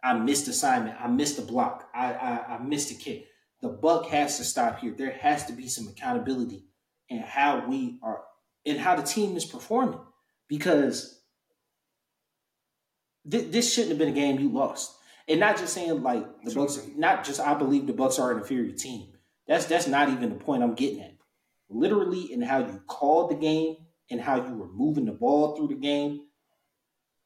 I 0.03 0.13
missed 0.13 0.49
assignment. 0.49 0.99
I 0.99 1.07
missed 1.07 1.39
a 1.39 1.43
block. 1.43 1.89
I, 1.95 2.13
I, 2.13 2.55
I 2.55 2.57
missed 2.59 2.91
a 2.91 2.95
kick. 2.95 3.27
The 3.61 3.69
buck 3.69 4.07
has 4.07 4.37
to 4.37 4.43
stop 4.43 4.79
here. 4.79 4.93
There 4.97 5.11
has 5.11 5.45
to 5.45 5.53
be 5.53 5.69
some 5.69 5.87
accountability 5.87 6.65
in 7.07 7.19
how 7.19 7.65
we 7.67 7.97
are 8.03 8.23
and 8.65 8.77
how 8.77 8.95
the 8.95 9.03
team 9.03 9.37
is 9.37 9.45
performing. 9.45 9.99
Because 10.49 11.20
th- 13.29 13.51
this 13.51 13.73
shouldn't 13.73 13.91
have 13.91 13.99
been 13.99 14.09
a 14.09 14.13
game 14.13 14.39
you 14.39 14.49
lost. 14.49 14.95
And 15.27 15.39
not 15.39 15.57
just 15.57 15.73
saying 15.73 16.01
like 16.01 16.25
the 16.43 16.53
Bucks, 16.53 16.79
not 16.95 17.23
just 17.23 17.39
I 17.39 17.53
believe 17.53 17.87
the 17.87 17.93
Bucks 17.93 18.19
are 18.19 18.31
an 18.31 18.39
inferior 18.39 18.73
team. 18.73 19.07
That's 19.47 19.65
that's 19.65 19.87
not 19.87 20.09
even 20.09 20.29
the 20.29 20.35
point 20.35 20.63
I'm 20.63 20.75
getting 20.75 21.01
at. 21.01 21.15
Literally, 21.69 22.31
in 22.31 22.41
how 22.41 22.59
you 22.59 22.81
called 22.87 23.31
the 23.31 23.35
game 23.35 23.77
and 24.09 24.19
how 24.19 24.35
you 24.45 24.55
were 24.55 24.67
moving 24.67 25.05
the 25.05 25.11
ball 25.13 25.55
through 25.55 25.69
the 25.69 25.75
game, 25.75 26.21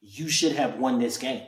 you 0.02 0.30
should 0.30 0.54
have 0.54 0.78
won 0.78 1.00
this 1.00 1.18
game. 1.18 1.48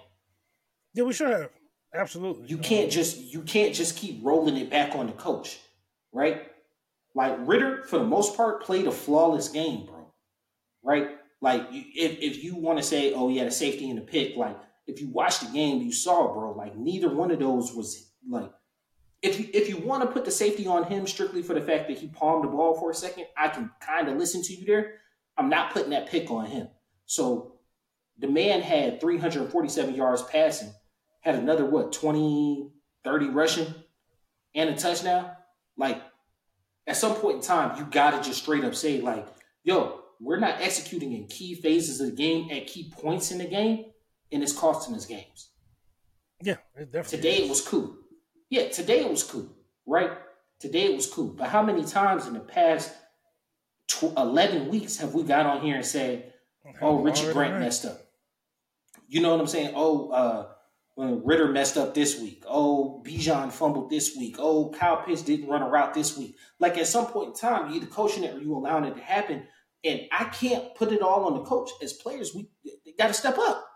Yeah, 0.94 1.04
we 1.04 1.14
should 1.14 1.30
have. 1.30 1.52
Absolutely. 1.94 2.48
You 2.48 2.58
can't 2.58 2.92
just 2.92 3.18
you 3.18 3.42
can't 3.42 3.74
just 3.74 3.96
keep 3.98 4.20
rolling 4.24 4.58
it 4.58 4.70
back 4.70 4.96
on 4.96 5.08
the 5.08 5.14
coach, 5.14 5.60
right? 6.12 6.44
Like 7.16 7.36
Ridder, 7.40 7.84
for 7.84 8.00
the 8.00 8.06
most 8.06 8.36
part, 8.36 8.64
played 8.64 8.88
a 8.88 8.92
flawless 8.92 9.50
game, 9.50 9.86
bro. 9.86 10.14
Right? 10.84 11.17
Like 11.42 11.68
if 11.72 12.20
if 12.20 12.44
you 12.44 12.56
want 12.56 12.80
to 12.80 12.84
say, 12.84 13.14
oh, 13.14 13.30
he 13.30 13.38
had 13.38 13.48
a 13.48 13.52
safety 13.52 13.90
in 13.90 13.96
the 13.96 14.02
pick, 14.02 14.36
like 14.36 14.58
if 14.88 15.02
you 15.02 15.10
watched 15.10 15.42
the 15.42 15.54
game, 15.54 15.82
you 15.82 15.92
saw, 15.92 16.34
bro, 16.34 16.54
like 16.54 16.76
neither 16.76 17.14
one 17.14 17.32
of 17.32 17.40
those 17.40 17.74
was 17.74 18.12
like 18.28 18.52
if 19.22 19.40
you 19.40 19.48
if 19.54 19.70
you 19.70 19.78
want 19.78 20.04
to 20.04 20.12
put 20.12 20.26
the 20.26 20.32
safety 20.32 20.68
on 20.68 20.84
him 20.86 21.06
strictly 21.08 21.42
for 21.42 21.54
the 21.54 21.62
fact 21.62 21.88
that 21.88 21.98
he 21.98 22.08
palmed 22.08 22.44
the 22.44 22.50
ball 22.50 22.76
for 22.80 22.92
a 22.92 22.96
second, 22.96 23.26
I 23.38 23.50
can 23.50 23.72
kind 23.80 24.08
of 24.08 24.18
listen 24.18 24.42
to 24.44 24.54
you 24.54 24.66
there. 24.66 24.96
I'm 25.38 25.50
not 25.50 25.72
putting 25.72 25.92
that 25.92 26.10
pick 26.10 26.32
on 26.32 26.46
him. 26.46 26.68
So 27.06 27.60
the 28.18 28.28
man 28.28 28.62
had 28.62 29.00
347 29.00 29.96
yards 29.96 30.24
passing, 30.24 30.72
had 31.22 31.36
another 31.36 31.66
what 31.66 31.94
20, 31.94 32.72
30 33.04 33.30
rushing, 33.30 33.74
and 34.56 34.70
a 34.72 34.76
touchdown. 34.76 35.32
Like 35.78 36.02
at 36.88 36.98
some 36.98 37.16
point 37.16 37.38
in 37.38 37.42
time, 37.42 37.78
you 37.78 37.86
gotta 37.86 38.22
just 38.22 38.42
straight 38.42 38.64
up 38.64 38.74
say, 38.74 39.02
like, 39.02 39.28
yo, 39.64 40.02
we're 40.20 40.40
not 40.40 40.62
executing 40.62 41.14
in 41.14 41.28
key 41.28 41.56
phases 41.56 42.02
of 42.02 42.12
the 42.12 42.16
game 42.16 42.50
at 42.52 42.68
key 42.68 42.92
points 42.92 43.32
in 43.32 43.38
the 43.38 43.46
game, 43.46 43.86
and 44.32 44.44
it's 44.44 44.54
costing 44.54 44.96
us 44.96 45.06
games. 45.06 45.50
Yeah, 46.42 46.58
it 46.76 46.92
definitely. 46.92 47.18
Today 47.18 47.38
is. 47.38 47.46
it 47.46 47.50
was 47.50 47.62
cool. 47.62 47.98
Yeah, 48.50 48.70
today 48.70 49.02
it 49.02 49.10
was 49.10 49.24
cool, 49.24 49.50
right? 49.86 50.12
Today 50.60 50.86
it 50.86 50.96
was 50.96 51.08
cool. 51.08 51.30
But 51.30 51.50
how 51.50 51.64
many 51.64 51.84
times 51.84 52.28
in 52.28 52.34
the 52.34 52.40
past 52.40 52.94
tw- 53.88 54.18
11 54.18 54.70
weeks 54.70 54.98
have 54.98 55.14
we 55.14 55.24
got 55.24 55.46
on 55.46 55.62
here 55.62 55.76
and 55.76 55.86
said, 55.86 56.34
oh, 56.82 57.02
Richard 57.02 57.34
Grant 57.34 57.54
right. 57.54 57.62
messed 57.62 57.86
up? 57.86 58.00
You 59.08 59.22
know 59.22 59.32
what 59.32 59.40
I'm 59.40 59.48
saying? 59.48 59.74
Oh, 59.76 60.10
uh, 60.10 60.48
when 60.98 61.24
Ridder 61.24 61.50
messed 61.50 61.78
up 61.78 61.94
this 61.94 62.20
week. 62.20 62.44
Oh, 62.48 63.04
Bijan 63.06 63.52
fumbled 63.52 63.92
this 63.92 64.18
week. 64.18 64.38
Oh, 64.40 64.72
Kyle 64.72 65.04
Pitts 65.04 65.22
didn't 65.22 65.48
run 65.48 65.62
a 65.62 65.70
route 65.70 65.94
this 65.94 66.18
week. 66.18 66.36
Like 66.58 66.76
at 66.80 66.88
some 66.88 67.06
point 67.06 67.30
in 67.30 67.36
time, 67.36 67.70
you 67.70 67.76
either 67.76 67.86
coaching 67.86 68.24
it 68.24 68.34
or 68.34 68.40
you 68.40 68.56
allowing 68.56 68.86
it 68.86 68.96
to 68.96 69.02
happen. 69.02 69.44
And 69.84 70.02
I 70.12 70.26
can't 70.26 70.76
put 70.76 70.92
it 70.92 71.02
all 71.02 71.26
on 71.26 71.36
the 71.36 71.44
coach. 71.44 71.70
As 71.82 71.94
players, 71.94 72.34
we 72.34 72.50
got 72.98 73.08
to 73.08 73.14
step 73.14 73.38
up. 73.38 73.68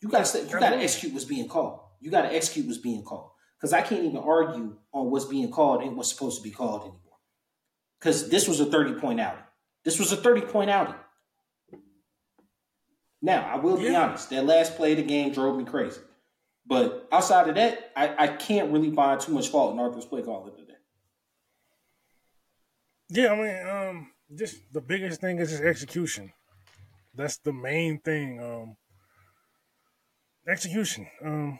You 0.00 0.08
got 0.08 0.26
to 0.26 0.38
you 0.40 0.50
got 0.50 0.70
to 0.70 0.76
execute 0.76 1.12
what's 1.12 1.24
being 1.24 1.48
called. 1.48 1.80
You 2.00 2.10
got 2.10 2.22
to 2.22 2.34
execute 2.34 2.66
what's 2.66 2.78
being 2.78 3.02
called. 3.02 3.30
Because 3.58 3.72
I 3.72 3.82
can't 3.82 4.04
even 4.04 4.18
argue 4.18 4.76
on 4.92 5.10
what's 5.10 5.24
being 5.24 5.50
called 5.50 5.82
and 5.82 5.96
what's 5.96 6.10
supposed 6.10 6.38
to 6.38 6.42
be 6.42 6.54
called 6.54 6.82
anymore. 6.82 7.00
Because 7.98 8.28
this 8.28 8.46
was 8.46 8.60
a 8.60 8.66
30 8.66 9.00
point 9.00 9.20
outing. 9.20 9.42
This 9.84 9.98
was 9.98 10.12
a 10.12 10.16
30 10.16 10.42
point 10.42 10.70
outing. 10.70 10.94
Now, 13.20 13.50
I 13.52 13.56
will 13.56 13.76
be 13.76 13.94
honest, 13.94 14.30
that 14.30 14.46
last 14.46 14.76
play 14.76 14.92
of 14.92 14.98
the 14.98 15.02
game 15.02 15.32
drove 15.32 15.56
me 15.56 15.64
crazy. 15.64 16.00
But 16.64 17.08
outside 17.10 17.48
of 17.48 17.56
that, 17.56 17.92
I, 17.96 18.14
I 18.24 18.26
can't 18.28 18.70
really 18.70 18.92
find 18.92 19.20
too 19.20 19.32
much 19.32 19.48
fault 19.48 19.72
in 19.72 19.80
Arthur's 19.80 20.04
play 20.04 20.22
calling 20.22 20.54
today. 20.54 20.74
Yeah, 23.08 23.32
I 23.32 23.36
mean, 23.36 23.68
um, 23.68 24.10
just 24.34 24.56
the 24.72 24.80
biggest 24.80 25.20
thing 25.20 25.38
is 25.38 25.50
just 25.50 25.62
execution. 25.62 26.32
That's 27.14 27.38
the 27.38 27.52
main 27.52 28.00
thing. 28.00 28.40
Um, 28.42 28.76
execution. 30.46 31.06
Um, 31.24 31.58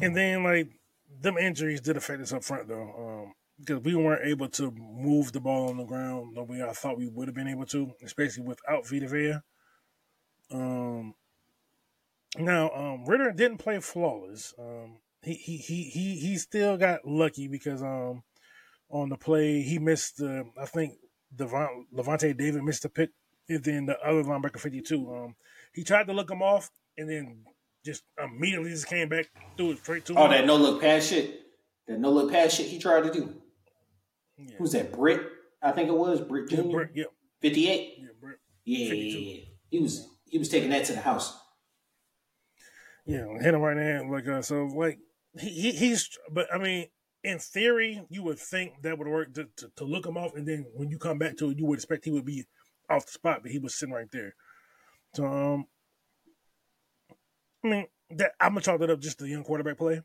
and 0.00 0.16
then 0.16 0.44
like 0.44 0.68
them 1.20 1.38
injuries 1.38 1.80
did 1.80 1.96
affect 1.96 2.22
us 2.22 2.32
up 2.32 2.44
front 2.44 2.68
though, 2.68 3.24
um, 3.26 3.32
because 3.58 3.82
we 3.82 3.94
weren't 3.94 4.26
able 4.26 4.48
to 4.48 4.70
move 4.70 5.32
the 5.32 5.40
ball 5.40 5.68
on 5.68 5.76
the 5.76 5.84
ground 5.84 6.36
the 6.36 6.42
way 6.42 6.62
I 6.62 6.72
thought 6.72 6.98
we 6.98 7.08
would 7.08 7.28
have 7.28 7.34
been 7.34 7.48
able 7.48 7.66
to, 7.66 7.92
especially 8.02 8.44
without 8.44 8.86
Vita 8.86 9.08
Vea. 9.08 9.38
Um, 10.50 11.14
now 12.38 12.70
um, 12.70 13.04
Ridder 13.04 13.32
didn't 13.32 13.58
play 13.58 13.80
flawless. 13.80 14.54
Um, 14.58 14.98
he 15.22 15.34
he 15.34 15.56
he 15.56 15.82
he 15.84 16.16
he 16.18 16.38
still 16.38 16.76
got 16.76 17.04
lucky 17.04 17.48
because 17.48 17.82
um 17.82 18.22
on 18.90 19.08
the 19.08 19.16
play 19.16 19.62
he 19.62 19.78
missed 19.78 20.18
the 20.18 20.44
I 20.60 20.66
think 20.66 20.94
Devon, 21.34 21.86
Lavonte 21.94 22.36
David 22.36 22.62
missed 22.62 22.82
the 22.82 22.88
pick, 22.88 23.10
and 23.48 23.62
then 23.62 23.86
the 23.86 23.98
other 24.00 24.22
linebacker 24.22 24.58
fifty 24.58 24.80
two. 24.80 25.12
Um, 25.14 25.36
he 25.74 25.84
tried 25.84 26.06
to 26.06 26.12
look 26.12 26.30
him 26.30 26.42
off, 26.42 26.70
and 26.96 27.08
then 27.08 27.44
just 27.84 28.04
immediately 28.22 28.70
just 28.70 28.86
came 28.86 29.08
back, 29.08 29.26
threw 29.56 29.72
it 29.72 29.78
straight 29.78 30.04
to 30.06 30.12
him. 30.12 30.18
Oh, 30.18 30.28
that 30.28 30.46
no 30.46 30.56
look 30.56 30.80
pass 30.80 31.06
shit. 31.06 31.40
That 31.86 32.00
no 32.00 32.10
look 32.10 32.32
pass 32.32 32.54
shit 32.54 32.66
he 32.66 32.78
tried 32.78 33.04
to 33.04 33.12
do. 33.12 33.34
Yeah. 34.36 34.56
Who's 34.58 34.72
that? 34.72 34.92
Britt? 34.92 35.22
I 35.62 35.72
think 35.72 35.88
it 35.88 35.96
was 35.96 36.20
Britt 36.20 36.48
Jr. 36.48 36.56
Yeah, 36.56 36.70
Britt. 36.70 36.90
Fifty 37.40 37.68
eight. 37.68 37.94
Yeah, 37.98 38.08
Britt. 38.20 38.38
Yeah, 38.64 38.88
52. 38.90 39.46
he 39.70 39.78
was 39.78 40.08
he 40.26 40.38
was 40.38 40.48
taking 40.48 40.70
that 40.70 40.84
to 40.86 40.92
the 40.92 41.00
house. 41.00 41.38
Yeah, 43.06 43.24
hit 43.40 43.54
him 43.54 43.60
right 43.60 43.74
there. 43.74 44.06
Like 44.08 44.28
uh, 44.28 44.42
so, 44.42 44.66
like 44.66 44.98
he, 45.38 45.48
he 45.48 45.72
he's. 45.72 46.10
But 46.30 46.52
I 46.54 46.58
mean, 46.58 46.86
in 47.24 47.38
theory, 47.38 48.04
you 48.08 48.22
would 48.22 48.38
think 48.38 48.82
that 48.82 48.98
would 48.98 49.08
work 49.08 49.34
to, 49.34 49.48
to, 49.56 49.70
to 49.76 49.84
look 49.84 50.06
him 50.06 50.16
off, 50.16 50.34
and 50.34 50.46
then 50.46 50.66
when 50.74 50.90
you 50.90 50.98
come 50.98 51.18
back 51.18 51.36
to 51.38 51.50
it, 51.50 51.58
you 51.58 51.66
would 51.66 51.78
expect 51.78 52.04
he 52.04 52.10
would 52.10 52.24
be 52.24 52.44
off 52.88 53.06
the 53.06 53.12
spot, 53.12 53.40
but 53.42 53.50
he 53.50 53.58
was 53.58 53.74
sitting 53.74 53.94
right 53.94 54.10
there. 54.10 54.34
So, 55.14 55.26
um, 55.26 55.66
I 57.64 57.68
mean, 57.68 57.86
that 58.10 58.32
I'm 58.40 58.52
gonna 58.52 58.60
chalk 58.60 58.80
that 58.80 58.90
up 58.90 59.00
just 59.00 59.18
the 59.18 59.28
young 59.28 59.44
quarterback 59.44 59.78
play 59.78 60.00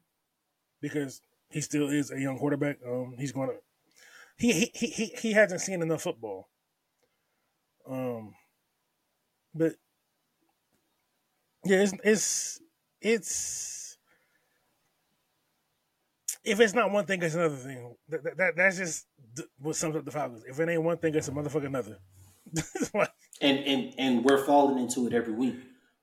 because 0.82 1.22
he 1.50 1.62
still 1.62 1.90
is 1.90 2.12
a 2.12 2.20
young 2.20 2.38
quarterback. 2.38 2.78
Um, 2.86 3.16
he's 3.18 3.32
gonna 3.32 3.54
he 4.38 4.70
he 4.74 4.88
he 4.88 5.06
he 5.06 5.32
hasn't 5.34 5.62
seen 5.62 5.82
enough 5.82 6.02
football. 6.02 6.50
Um, 7.90 8.34
but 9.54 9.74
yeah, 11.64 11.84
it's 11.84 11.94
it's 12.04 12.62
it's 13.02 13.83
if 16.44 16.60
it's 16.60 16.74
not 16.74 16.92
one 16.92 17.06
thing, 17.06 17.22
it's 17.22 17.36
another 17.36 17.56
thing. 17.56 17.96
That, 18.10 18.38
that 18.38 18.56
that's 18.56 18.78
just 18.78 19.08
what 19.60 19.76
sums 19.76 19.96
up 19.96 20.06
the 20.06 20.12
Falcons. 20.12 20.44
If 20.48 20.60
it 20.60 20.70
ain't 20.70 20.84
one 20.84 20.98
thing, 20.98 21.16
it's 21.16 21.28
a 21.28 21.32
motherfucker 21.32 21.68
another. 21.68 22.00
and 23.42 23.60
and 23.60 23.94
and 23.98 24.26
we're 24.26 24.46
falling 24.46 24.80
into 24.80 25.08
it 25.08 25.14
every 25.14 25.34
week. 25.34 25.56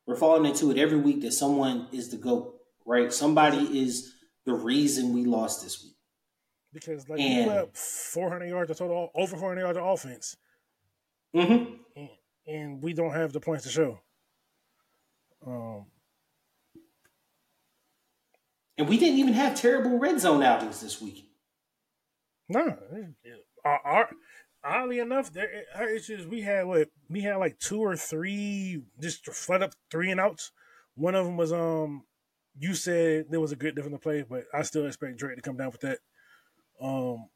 We're 0.07 0.17
falling 0.17 0.47
into 0.47 0.71
it 0.71 0.79
every 0.79 0.99
week 0.99 1.21
that 1.23 1.33
someone 1.33 1.89
is 1.93 2.11
the 2.11 2.17
goat, 2.17 2.55
right? 2.85 3.13
Somebody 3.13 3.81
is 3.81 4.13
the 4.47 4.55
reason 4.55 5.13
we 5.13 5.25
lost 5.25 5.63
this 5.63 5.83
week. 5.83 5.95
Because 6.73 7.09
like 7.09 7.21
and, 7.21 7.47
we 7.47 7.53
put 7.53 7.63
up 7.63 7.77
400 7.77 8.47
yards 8.47 8.71
of 8.71 8.79
total, 8.79 9.11
over 9.15 9.37
400 9.37 9.61
yards 9.61 9.79
of 9.79 9.85
offense, 9.85 10.37
mm-hmm. 11.35 11.75
and, 11.97 12.09
and, 12.47 12.83
we 12.83 12.93
don't 12.93 13.13
have 13.13 13.33
the 13.33 13.41
points 13.41 13.65
to 13.65 13.71
show. 13.71 13.99
Um, 15.45 15.87
and 18.81 18.89
we 18.89 18.97
didn't 18.97 19.19
even 19.19 19.35
have 19.35 19.61
terrible 19.61 19.99
red 19.99 20.19
zone 20.19 20.43
outings 20.43 20.81
this 20.81 21.03
week. 21.03 21.29
No, 22.49 22.79
our, 23.63 23.81
our 23.85 24.11
oddly 24.65 24.99
enough, 24.99 25.31
there 25.35 25.65
our 25.77 25.87
issues 25.87 26.27
we 26.27 26.41
had 26.41 26.65
what 26.65 26.89
we 27.11 27.21
had 27.21 27.37
like 27.37 27.59
two 27.59 27.79
or 27.79 27.95
three 27.95 28.83
just 28.99 29.27
flat 29.27 29.63
up 29.63 29.75
three 29.91 30.11
and 30.11 30.19
outs. 30.19 30.51
One 30.95 31.15
of 31.15 31.27
them 31.27 31.37
was 31.37 31.53
um 31.53 32.05
you 32.59 32.75
said 32.75 33.27
there 33.29 33.39
was 33.39 33.53
a 33.53 33.57
good 33.57 33.75
different 33.75 34.01
play, 34.01 34.25
but 34.29 34.45
I 34.55 34.63
still 34.63 34.87
expect 34.87 35.19
Drake 35.19 35.37
to 35.37 35.43
come 35.43 35.59
down 35.59 35.73
with 35.73 35.83
that. 35.83 35.99
Um 36.81 37.29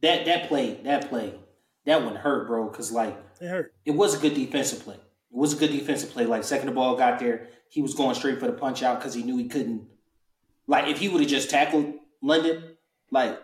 that 0.00 0.24
that 0.24 0.48
play 0.48 0.80
that 0.84 1.10
play 1.10 1.34
that 1.84 2.02
one 2.02 2.16
hurt, 2.16 2.46
bro, 2.46 2.70
because 2.70 2.90
like 2.90 3.16
it 3.38 3.48
hurt. 3.48 3.74
It 3.84 3.90
was 3.90 4.14
a 4.14 4.18
good 4.18 4.34
defensive 4.34 4.80
play. 4.80 4.94
It 4.94 5.36
was 5.36 5.52
a 5.52 5.56
good 5.56 5.72
defensive 5.72 6.08
play. 6.10 6.24
Like 6.24 6.42
second 6.42 6.68
the 6.68 6.72
ball 6.72 6.96
got 6.96 7.18
there, 7.18 7.48
he 7.68 7.82
was 7.82 7.94
going 7.94 8.14
straight 8.14 8.40
for 8.40 8.46
the 8.46 8.54
punch 8.54 8.82
out 8.82 8.98
because 8.98 9.12
he 9.12 9.22
knew 9.22 9.36
he 9.36 9.46
couldn't. 9.46 9.86
Like 10.68 10.86
if 10.86 10.98
he 10.98 11.08
would 11.08 11.22
have 11.22 11.30
just 11.30 11.50
tackled 11.50 11.94
London, 12.22 12.76
like 13.10 13.40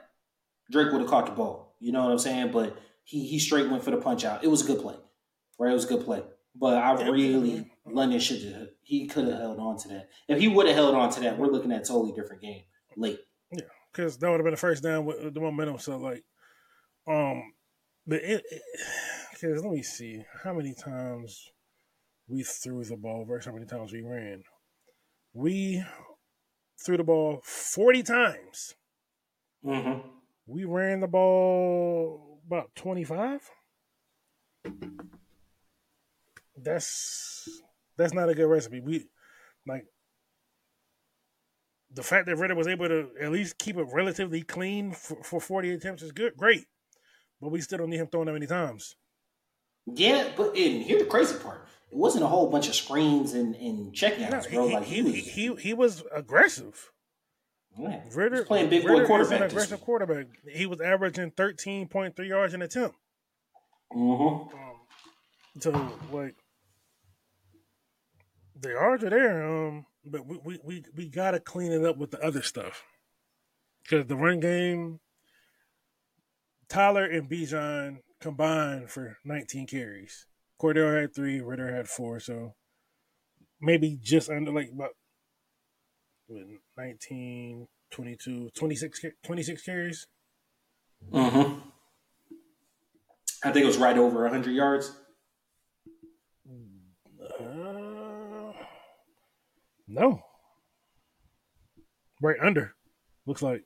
Drake 0.71 0.93
would 0.93 1.01
have 1.01 1.11
caught 1.11 1.27
the 1.27 1.33
ball. 1.33 1.75
You 1.81 1.91
know 1.91 2.05
what 2.05 2.13
I'm 2.13 2.19
saying? 2.19 2.53
But 2.53 2.79
he 3.03 3.27
he 3.27 3.39
straight 3.39 3.69
went 3.69 3.83
for 3.83 3.91
the 3.91 3.97
punch 3.97 4.25
out. 4.25 4.45
It 4.45 4.49
was 4.49 4.63
a 4.63 4.67
good 4.67 4.81
play, 4.81 4.95
right? 5.59 5.71
It 5.71 5.75
was 5.75 5.87
a 5.87 5.89
good 5.89 6.05
play. 6.05 6.23
But 6.55 6.77
I 6.77 7.09
really 7.09 7.71
London 7.87 8.21
should 8.21 8.43
have 8.43 8.69
he 8.83 9.07
could 9.07 9.27
have 9.27 9.39
held 9.39 9.59
on 9.59 9.79
to 9.79 9.89
that. 9.89 10.11
If 10.29 10.39
he 10.39 10.49
would 10.49 10.67
have 10.67 10.77
held 10.77 10.95
on 10.95 11.11
to 11.13 11.21
that, 11.21 11.39
we're 11.39 11.49
looking 11.49 11.73
at 11.73 11.83
a 11.83 11.85
totally 11.85 12.13
different 12.13 12.43
game 12.43 12.63
late. 12.97 13.21
Yeah, 13.51 13.65
because 13.93 14.19
that 14.19 14.31
would 14.31 14.37
have 14.37 14.45
been 14.45 14.53
the 14.53 14.59
first 14.59 14.83
down 14.83 15.07
with 15.07 15.35
the 15.35 15.41
momentum. 15.41 15.79
So 15.79 15.97
like, 15.97 16.23
um, 17.09 17.43
but 18.07 18.23
it 18.23 18.45
because 19.33 19.65
let 19.65 19.73
me 19.73 19.83
see 19.83 20.23
how 20.43 20.53
many 20.53 20.75
times 20.75 21.51
we 22.29 22.43
threw 22.43 22.85
the 22.85 22.97
ball 22.97 23.25
versus 23.27 23.47
how 23.47 23.53
many 23.53 23.67
times 23.67 23.93
we 23.93 24.03
ran. 24.03 24.43
We 25.33 25.83
threw 26.79 26.97
the 26.97 27.05
ball 27.05 27.41
forty 27.45 28.03
times. 28.03 28.75
Mm-hmm. 29.65 30.09
We 30.47 30.65
ran 30.65 31.01
the 31.01 31.09
ball 31.09 32.41
about 32.47 32.75
25. 32.77 33.41
That's 36.57 37.49
that's 37.97 38.13
not 38.13 38.29
a 38.29 38.35
good 38.35 38.47
recipe. 38.47 38.81
We 38.81 39.07
like 39.67 39.85
the 41.93 42.03
fact 42.03 42.27
that 42.27 42.37
Ridder 42.37 42.55
was 42.55 42.67
able 42.67 42.89
to 42.89 43.11
at 43.21 43.33
least 43.33 43.59
keep 43.59 43.77
it 43.77 43.87
relatively 43.93 44.43
clean 44.43 44.93
for, 44.93 45.23
for 45.23 45.41
40 45.41 45.75
attempts 45.75 46.03
is 46.03 46.13
good, 46.13 46.37
great. 46.37 46.67
But 47.41 47.51
we 47.51 47.61
still 47.61 47.79
don't 47.79 47.91
need 47.91 48.01
him 48.01 48.09
throwing 48.09 48.27
that 48.27 48.33
many 48.33 48.47
times. 48.47 48.97
Yeah, 49.87 50.29
but 50.37 50.57
and 50.57 50.83
here's 50.83 51.03
the 51.03 51.09
crazy 51.09 51.39
part. 51.39 51.67
It 51.94 51.98
wasn't 51.98 52.24
a 52.24 52.26
whole 52.26 52.50
bunch 52.50 52.66
of 52.66 52.74
screens 52.74 53.35
and, 53.35 53.54
and 53.54 53.92
checkouts, 53.92 54.50
bro. 54.50 54.66
He, 54.66 54.74
like 54.74 54.85
he, 54.85 54.94
he, 54.94 55.02
was, 55.02 55.14
he, 55.14 55.54
he 55.68 55.74
was 55.74 56.02
aggressive. 56.12 56.90
Yeah. 57.78 58.00
Ridder 58.12 58.44
playing 58.44 58.68
big 58.68 58.85
boy 58.85 59.07
quarterback. 59.07 59.40
An 59.42 59.46
aggressive 59.46 59.80
quarterback. 59.80 60.26
He 60.50 60.66
was 60.66 60.80
averaging 60.80 61.30
thirteen 61.30 61.87
point 61.87 62.16
three 62.16 62.30
yards 62.30 62.52
an 62.52 62.62
attempt. 62.62 62.96
Mm-hmm. 63.92 64.57
Um, 64.57 64.80
so 65.61 65.70
like 66.11 66.35
the 68.61 68.70
yards 68.70 69.04
are 69.04 69.11
there, 69.11 69.46
um, 69.46 69.87
but 70.04 70.26
we, 70.26 70.38
we, 70.44 70.59
we, 70.64 70.85
we 70.96 71.09
gotta 71.09 71.38
clean 71.38 71.70
it 71.70 71.85
up 71.85 71.96
with 71.96 72.11
the 72.11 72.20
other 72.20 72.42
stuff. 72.42 72.83
Because 73.85 74.07
the 74.07 74.16
run 74.16 74.40
game, 74.40 74.98
Tyler 76.68 77.04
and 77.04 77.30
Bijan 77.30 77.98
combined 78.20 78.90
for 78.90 79.18
19 79.24 79.68
carries. 79.68 80.26
Cordell 80.61 81.01
had 81.01 81.14
three, 81.14 81.41
Ridder 81.41 81.74
had 81.74 81.89
four, 81.89 82.20
so 82.20 82.55
maybe 83.61 83.99
just 84.03 84.31
under 84.31 84.53
like 84.53 84.70
about 84.72 84.91
19, 86.76 87.66
22, 87.91 88.51
26, 88.55 89.01
26 89.24 89.62
carries. 89.62 90.07
Mm-hmm. 91.12 91.59
I 93.45 93.53
think 93.53 93.64
it 93.64 93.66
was 93.66 93.78
right 93.78 93.99
over 93.99 94.22
100 94.22 94.53
yards. 94.53 94.97
Uh, 97.20 98.53
no. 99.87 100.22
Right 102.22 102.37
under. 102.41 102.74
Looks 103.26 103.43
like 103.43 103.64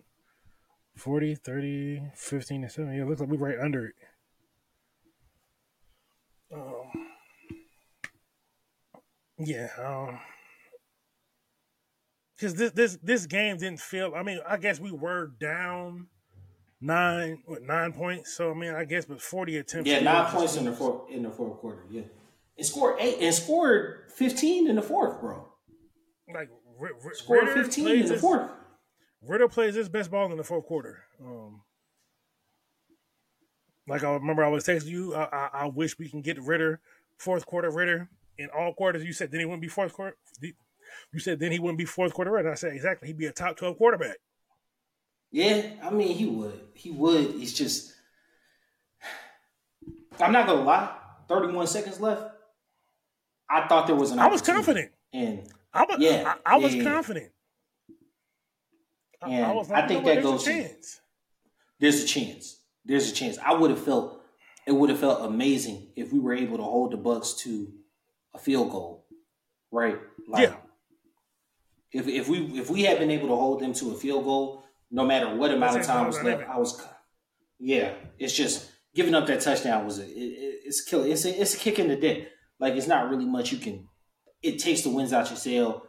40, 0.97 1.37
30, 1.37 2.03
15, 2.17 2.63
and 2.63 2.73
7. 2.73 2.93
Yeah, 2.93 3.05
looks 3.05 3.21
like 3.21 3.29
we're 3.29 3.37
right 3.39 3.59
under 3.61 3.87
it. 3.87 3.95
Um, 6.53 6.91
yeah. 9.39 9.69
Um, 9.79 10.19
because 12.37 12.55
this 12.55 12.71
this 12.73 12.99
this 13.03 13.27
game 13.27 13.57
didn't 13.57 13.81
feel. 13.81 14.13
I 14.15 14.23
mean, 14.23 14.41
I 14.49 14.57
guess 14.57 14.79
we 14.79 14.93
were 14.93 15.33
down 15.41 16.07
nine 16.81 17.43
what, 17.47 17.63
nine 17.63 17.93
points. 17.93 18.35
So 18.35 18.51
I 18.51 18.55
mean, 18.55 18.75
I 18.75 18.85
guess 18.85 19.07
but 19.07 19.21
forty 19.21 19.57
attempts. 19.57 19.91
Yeah, 19.91 20.01
nine 20.01 20.27
points 20.31 20.57
in 20.57 20.65
the 20.65 20.73
fourth 20.73 21.11
in 21.11 21.23
the 21.23 21.31
fourth 21.31 21.59
quarter. 21.59 21.83
Yeah, 21.91 22.03
and 22.57 22.67
scored 22.67 22.97
eight 23.01 23.19
and 23.21 23.35
scored 23.35 24.11
fifteen 24.15 24.69
in 24.69 24.77
the 24.77 24.83
fourth, 24.83 25.21
bro. 25.21 25.49
Like 26.33 26.51
R- 26.81 26.91
R- 27.05 27.15
Scored 27.15 27.49
Ridder 27.49 27.65
fifteen 27.65 27.89
in 27.89 28.07
the 28.07 28.13
his- 28.13 28.21
fourth. 28.21 28.51
Ridder 29.21 29.49
plays 29.49 29.75
his 29.75 29.89
best 29.89 30.13
ball 30.13 30.31
in 30.31 30.37
the 30.37 30.45
fourth 30.45 30.65
quarter. 30.67 31.03
Um, 31.21 31.63
like 33.89 34.05
I 34.05 34.13
remember, 34.13 34.45
I 34.45 34.49
was 34.49 34.65
texting 34.65 34.87
you. 34.91 35.13
I, 35.15 35.25
I, 35.25 35.49
I 35.53 35.67
wish 35.67 35.99
we 35.99 36.09
can 36.09 36.23
get 36.23 36.41
Ridder 36.41 36.81
fourth 37.19 37.45
quarter 37.45 37.69
Ridder 37.69 38.09
in 38.39 38.49
all 38.57 38.73
quarters. 38.73 39.05
You 39.05 39.13
said 39.13 39.31
then 39.31 39.41
he 39.41 39.47
wouldn't 39.47 39.63
be 39.63 39.69
fourth 39.69 39.93
quarter. 39.93 40.17
You 41.13 41.21
said 41.21 41.39
then 41.41 41.53
he 41.53 41.59
wouldn't 41.59 41.79
be 41.79 41.85
fourth 41.85 42.15
quarter 42.15 42.31
Ridder. 42.31 42.53
I 42.53 42.55
said 42.55 42.73
exactly. 42.73 43.09
He'd 43.09 43.19
be 43.19 43.27
a 43.27 43.33
top 43.33 43.57
twelve 43.57 43.77
quarterback. 43.77 44.17
Yeah, 45.31 45.63
I 45.83 45.91
mean 45.91 46.17
he 46.17 46.27
would. 46.27 46.61
He 46.75 46.91
would. 46.91 47.35
It's 47.41 47.53
just 47.53 47.93
I'm 50.21 50.33
not 50.33 50.47
gonna 50.47 50.63
lie. 50.63 50.95
31 51.29 51.67
seconds 51.67 52.01
left. 52.01 52.23
I 53.51 53.67
thought 53.69 53.87
there 53.87 53.97
was 53.97 54.11
an 54.13 54.19
I 54.19 54.29
was 54.29 54.41
confident. 54.43 54.91
And 55.13 55.47
I 55.75 55.85
was. 55.85 55.97
Yeah, 55.99 56.35
I, 56.47 56.55
I 56.55 56.57
was 56.59 56.75
yeah, 56.75 56.85
confident. 56.85 57.31
I, 59.23 59.29
And 59.31 59.57
was 59.57 59.71
I 59.71 59.87
think 59.87 60.05
"No, 60.05 60.09
that 60.09 60.15
there's 60.15 60.25
a 60.25 60.29
goes 60.31 60.45
to- 60.45 60.51
chance. 60.53 61.01
there's 61.81 62.03
a 62.05 62.07
chance. 62.07 62.61
There's 62.85 63.11
a 63.11 63.15
chance. 63.15 63.39
I 63.45 63.53
would 63.55 63.71
have 63.71 63.83
felt 63.85 64.23
it 64.67 64.73
would 64.73 64.91
have 64.91 64.99
felt 64.99 65.21
amazing 65.23 65.89
if 65.97 66.13
we 66.13 66.19
were 66.19 66.35
able 66.35 66.57
to 66.57 66.63
hold 66.63 66.93
the 66.93 66.97
Bucks 66.97 67.35
to 67.41 67.69
a 68.39 68.43
field 68.45 68.71
goal. 68.71 69.07
Right? 69.71 69.99
Yeah. 70.37 70.55
If 71.93 72.07
if 72.07 72.29
we 72.29 72.39
if 72.59 72.71
we 72.71 72.83
had 72.83 72.99
been 72.99 73.11
able 73.11 73.29
to 73.29 73.37
hold 73.37 73.61
them 73.61 73.73
to 73.75 73.93
a 73.93 73.95
field 73.95 74.25
goal, 74.25 74.65
no 74.91 75.05
matter 75.05 75.35
what 75.35 75.51
amount 75.51 75.79
of 75.79 75.87
time 75.87 76.07
was 76.07 76.23
left, 76.23 76.49
I 76.49 76.59
was 76.59 76.81
yeah. 77.59 77.93
It's 78.19 78.35
just 78.35 78.71
giving 78.95 79.15
up 79.15 79.27
that 79.27 79.41
touchdown 79.41 79.85
was 79.85 79.99
a 79.99 80.05
it, 80.05 80.09
it, 80.09 80.61
it's 80.65 80.83
killing. 80.83 81.11
it's 81.11 81.25
a, 81.25 81.41
it's 81.41 81.55
a 81.55 81.59
kick 81.59 81.79
in 81.79 81.89
the 81.89 81.97
dick. 81.97 82.29
Like 82.61 82.75
it's 82.75 82.87
not 82.87 83.11
really 83.11 83.27
much 83.27 83.53
you 83.53 83.59
can. 83.59 83.89
It 84.43 84.59
takes 84.59 84.83
the 84.83 84.91
winds 84.91 85.13
out 85.13 85.31
your 85.31 85.37
sail. 85.37 85.83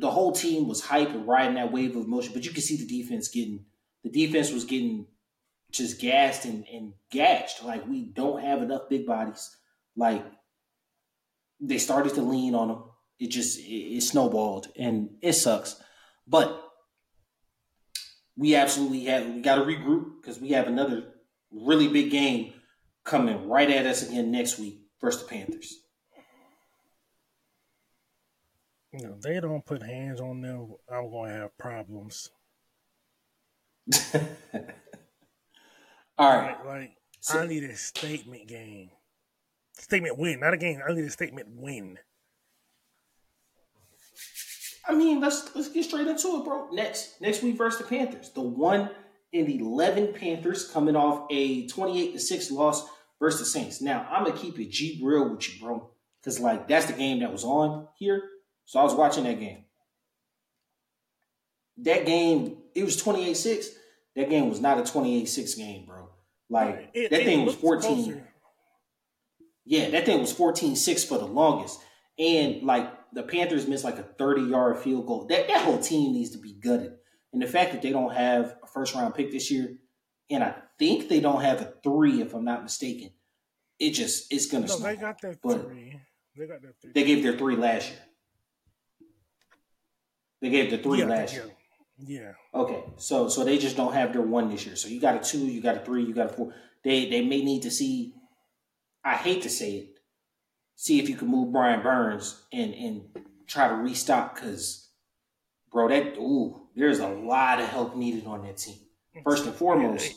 The 0.00 0.10
whole 0.10 0.32
team 0.32 0.66
was 0.66 0.80
hype 0.80 1.10
and 1.10 1.26
riding 1.26 1.54
that 1.54 1.72
wave 1.72 1.96
of 1.96 2.04
emotion, 2.04 2.32
but 2.32 2.44
you 2.44 2.52
can 2.52 2.62
see 2.62 2.76
the 2.76 2.86
defense 2.86 3.28
getting 3.28 3.64
the 4.04 4.10
defense 4.10 4.52
was 4.52 4.64
getting 4.64 5.06
just 5.72 6.00
gassed 6.00 6.44
and, 6.44 6.64
and 6.72 6.92
gashed. 7.10 7.64
Like 7.64 7.86
we 7.86 8.04
don't 8.04 8.42
have 8.42 8.62
enough 8.62 8.88
big 8.88 9.06
bodies. 9.06 9.56
Like 9.96 10.24
they 11.60 11.78
started 11.78 12.14
to 12.14 12.22
lean 12.22 12.54
on 12.54 12.68
them. 12.68 12.84
It 13.18 13.28
just 13.28 13.58
it, 13.58 13.62
it 13.96 14.02
snowballed 14.02 14.68
and 14.76 15.10
it 15.20 15.32
sucks. 15.34 15.80
But 16.26 16.62
we 18.36 18.54
absolutely 18.54 19.04
have 19.06 19.26
we 19.26 19.40
got 19.40 19.56
to 19.56 19.62
regroup 19.62 20.20
because 20.20 20.40
we 20.40 20.50
have 20.50 20.66
another 20.68 21.14
really 21.50 21.88
big 21.88 22.10
game 22.10 22.52
coming 23.04 23.48
right 23.48 23.70
at 23.70 23.86
us 23.86 24.08
again 24.08 24.30
next 24.30 24.58
week 24.58 24.82
versus 25.00 25.22
the 25.22 25.28
Panthers. 25.28 25.74
You 28.92 29.06
know, 29.06 29.16
they 29.22 29.38
don't 29.40 29.64
put 29.66 29.82
hands 29.82 30.20
on 30.20 30.40
them. 30.40 30.74
I'm 30.90 31.10
going 31.10 31.30
to 31.30 31.36
have 31.40 31.58
problems. 31.58 32.30
All 36.18 36.36
right. 36.36 36.56
Like, 36.58 36.66
like 36.66 36.96
So- 37.20 37.40
I 37.40 37.46
need 37.46 37.64
a 37.64 37.76
statement 37.76 38.46
game. 38.48 38.90
Statement 39.78 40.18
win, 40.18 40.40
not 40.40 40.54
a 40.54 40.56
game. 40.56 40.80
I 40.86 40.92
need 40.92 41.04
a 41.04 41.10
statement 41.10 41.48
win. 41.56 41.98
I 44.86 44.94
mean, 44.94 45.20
let's 45.20 45.54
let's 45.54 45.68
get 45.68 45.84
straight 45.84 46.06
into 46.06 46.36
it, 46.38 46.44
bro. 46.44 46.68
Next 46.72 47.20
next 47.20 47.42
week 47.42 47.56
versus 47.56 47.80
the 47.80 47.86
Panthers, 47.86 48.30
the 48.30 48.40
one 48.40 48.90
and 49.32 49.48
eleven 49.48 50.12
Panthers 50.14 50.68
coming 50.70 50.96
off 50.96 51.26
a 51.30 51.66
twenty 51.68 52.02
eight 52.02 52.12
to 52.14 52.18
six 52.18 52.50
loss 52.50 52.88
versus 53.20 53.40
the 53.40 53.46
Saints. 53.46 53.80
Now 53.80 54.06
I'm 54.10 54.24
gonna 54.24 54.36
keep 54.36 54.58
it 54.58 54.70
G 54.70 55.00
real 55.02 55.28
with 55.28 55.46
you, 55.52 55.60
bro, 55.60 55.90
because 56.20 56.40
like 56.40 56.66
that's 56.68 56.86
the 56.86 56.94
game 56.94 57.20
that 57.20 57.30
was 57.32 57.44
on 57.44 57.86
here. 57.98 58.22
So 58.64 58.80
I 58.80 58.82
was 58.84 58.94
watching 58.94 59.24
that 59.24 59.38
game. 59.38 59.64
That 61.78 62.04
game, 62.06 62.56
it 62.74 62.82
was 62.84 63.00
28-6. 63.00 63.66
That 64.16 64.28
game 64.28 64.48
was 64.50 64.60
not 64.60 64.78
a 64.78 64.82
28-6 64.82 65.56
game, 65.56 65.86
bro. 65.86 66.08
Like 66.50 66.90
It- 66.92 67.10
that 67.10 67.20
it 67.20 67.24
thing 67.24 67.46
was 67.46 67.54
14. 67.54 68.04
closer. 68.04 68.27
Yeah, 69.68 69.90
that 69.90 70.06
thing 70.06 70.18
was 70.18 70.32
14-6 70.32 71.06
for 71.06 71.18
the 71.18 71.26
longest. 71.26 71.78
And 72.18 72.62
like 72.62 72.90
the 73.12 73.22
Panthers 73.22 73.66
missed 73.68 73.84
like 73.84 73.98
a 73.98 74.02
30-yard 74.02 74.78
field 74.78 75.06
goal. 75.06 75.26
That 75.26 75.46
that 75.48 75.60
whole 75.62 75.78
team 75.78 76.14
needs 76.14 76.30
to 76.30 76.38
be 76.38 76.54
gutted. 76.54 76.94
And 77.34 77.42
the 77.42 77.46
fact 77.46 77.72
that 77.72 77.82
they 77.82 77.90
don't 77.90 78.14
have 78.14 78.56
a 78.62 78.66
first 78.66 78.94
round 78.94 79.14
pick 79.14 79.30
this 79.30 79.50
year, 79.50 79.76
and 80.30 80.42
I 80.42 80.54
think 80.78 81.08
they 81.10 81.20
don't 81.20 81.42
have 81.42 81.60
a 81.60 81.74
three, 81.84 82.22
if 82.22 82.32
I'm 82.32 82.46
not 82.46 82.62
mistaken, 82.62 83.10
it 83.78 83.90
just 83.90 84.32
it's 84.32 84.46
gonna 84.46 84.66
No, 84.66 84.78
they 84.78 84.96
got 84.96 85.20
their 85.20 85.36
But- 85.42 85.62
three. 85.66 86.00
They 86.34 86.46
got 86.46 86.62
their 86.62 86.74
three. 86.80 86.92
They 86.94 87.04
gave 87.04 87.22
their 87.22 87.36
three 87.36 87.56
last 87.56 87.90
year. 87.90 87.98
They 90.40 90.50
gave 90.50 90.70
the 90.70 90.78
three 90.78 91.00
yeah, 91.00 91.06
last 91.06 91.34
year. 91.34 91.50
yeah. 91.98 92.32
Okay, 92.54 92.84
so 92.96 93.28
so 93.28 93.44
they 93.44 93.58
just 93.58 93.76
don't 93.76 93.92
have 93.92 94.12
their 94.12 94.22
one 94.22 94.48
this 94.48 94.64
year. 94.64 94.76
So 94.76 94.88
you 94.88 95.00
got 95.00 95.16
a 95.16 95.18
two, 95.30 95.46
you 95.46 95.60
got 95.60 95.76
a 95.76 95.80
three, 95.84 96.04
you 96.04 96.14
got 96.14 96.26
a 96.30 96.32
four. 96.32 96.54
They 96.84 97.10
they 97.10 97.22
may 97.24 97.42
need 97.42 97.62
to 97.62 97.70
see. 97.70 98.14
I 99.08 99.14
hate 99.14 99.42
to 99.42 99.48
say 99.48 99.72
it. 99.72 99.88
See 100.76 101.00
if 101.00 101.08
you 101.08 101.16
can 101.16 101.28
move 101.28 101.50
Brian 101.50 101.82
Burns 101.82 102.42
and 102.52 102.74
and 102.74 103.02
try 103.46 103.68
to 103.68 103.74
restock 103.74 104.34
because, 104.34 104.90
bro, 105.72 105.88
that 105.88 106.18
ooh, 106.18 106.68
there's 106.76 106.98
a 106.98 107.08
lot 107.08 107.58
of 107.58 107.68
help 107.68 107.96
needed 107.96 108.26
on 108.26 108.42
that 108.42 108.58
team. 108.58 108.76
First 109.24 109.46
and 109.46 109.54
foremost, 109.54 110.14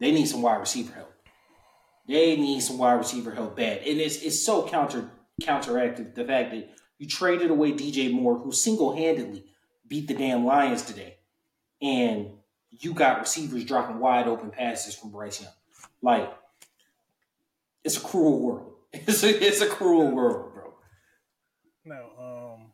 they 0.00 0.10
need 0.10 0.26
some 0.26 0.40
wide 0.40 0.56
receiver 0.56 0.94
help. 0.94 1.12
They 2.08 2.36
need 2.36 2.60
some 2.62 2.78
wide 2.78 2.94
receiver 2.94 3.32
help 3.32 3.56
bad, 3.56 3.78
and 3.86 4.00
it's 4.00 4.22
it's 4.22 4.42
so 4.42 4.66
counter 4.66 5.10
counteracted 5.42 6.14
the 6.14 6.24
fact 6.24 6.52
that 6.52 6.70
you 6.98 7.06
traded 7.06 7.50
away 7.50 7.72
DJ 7.72 8.10
Moore, 8.10 8.38
who 8.38 8.52
single 8.52 8.96
handedly 8.96 9.44
beat 9.86 10.08
the 10.08 10.14
damn 10.14 10.46
Lions 10.46 10.82
today, 10.82 11.18
and 11.82 12.30
you 12.70 12.94
got 12.94 13.20
receivers 13.20 13.64
dropping 13.64 14.00
wide 14.00 14.26
open 14.26 14.50
passes 14.50 14.94
from 14.94 15.10
Bryce 15.10 15.42
Young. 15.42 15.52
Like, 16.02 16.32
it's 17.88 17.96
a 17.96 18.00
cruel 18.00 18.38
world. 18.38 18.64
It's 18.92 19.22
a, 19.22 19.46
it's 19.46 19.60
a 19.60 19.66
cruel 19.66 20.10
world, 20.10 20.54
bro. 20.54 20.74
Now, 21.84 22.04
um, 22.18 22.72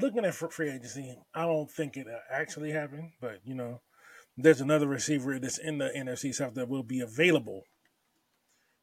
looking 0.00 0.24
at 0.24 0.34
free 0.34 0.70
agency, 0.70 1.16
I 1.34 1.42
don't 1.42 1.70
think 1.70 1.96
it 1.96 2.06
uh, 2.06 2.18
actually 2.32 2.70
happened, 2.70 3.10
but 3.20 3.40
you 3.44 3.54
know, 3.54 3.80
there's 4.36 4.60
another 4.60 4.86
receiver 4.86 5.38
that's 5.38 5.58
in 5.58 5.78
the 5.78 5.90
NFC 5.96 6.32
South 6.32 6.54
that 6.54 6.68
will 6.68 6.84
be 6.84 7.00
available, 7.00 7.62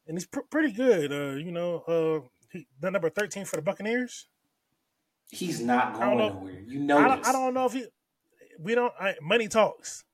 and 0.06 0.16
he's 0.16 0.26
pr- 0.26 0.40
pretty 0.50 0.72
good. 0.72 1.12
Uh, 1.12 1.36
you 1.36 1.50
know, 1.50 1.80
uh, 1.88 2.26
he, 2.52 2.66
the 2.80 2.90
number 2.90 3.08
thirteen 3.10 3.44
for 3.44 3.56
the 3.56 3.62
Buccaneers. 3.62 4.28
He's 5.30 5.60
not 5.60 5.98
going 5.98 6.18
nowhere. 6.18 6.60
You 6.60 6.80
know 6.80 6.98
I 6.98 7.08
don't. 7.08 7.26
I 7.26 7.32
don't 7.32 7.54
know 7.54 7.66
if 7.66 7.72
he. 7.72 7.86
We 8.60 8.74
don't. 8.74 8.92
I, 9.00 9.14
money 9.22 9.48
talks. 9.48 10.04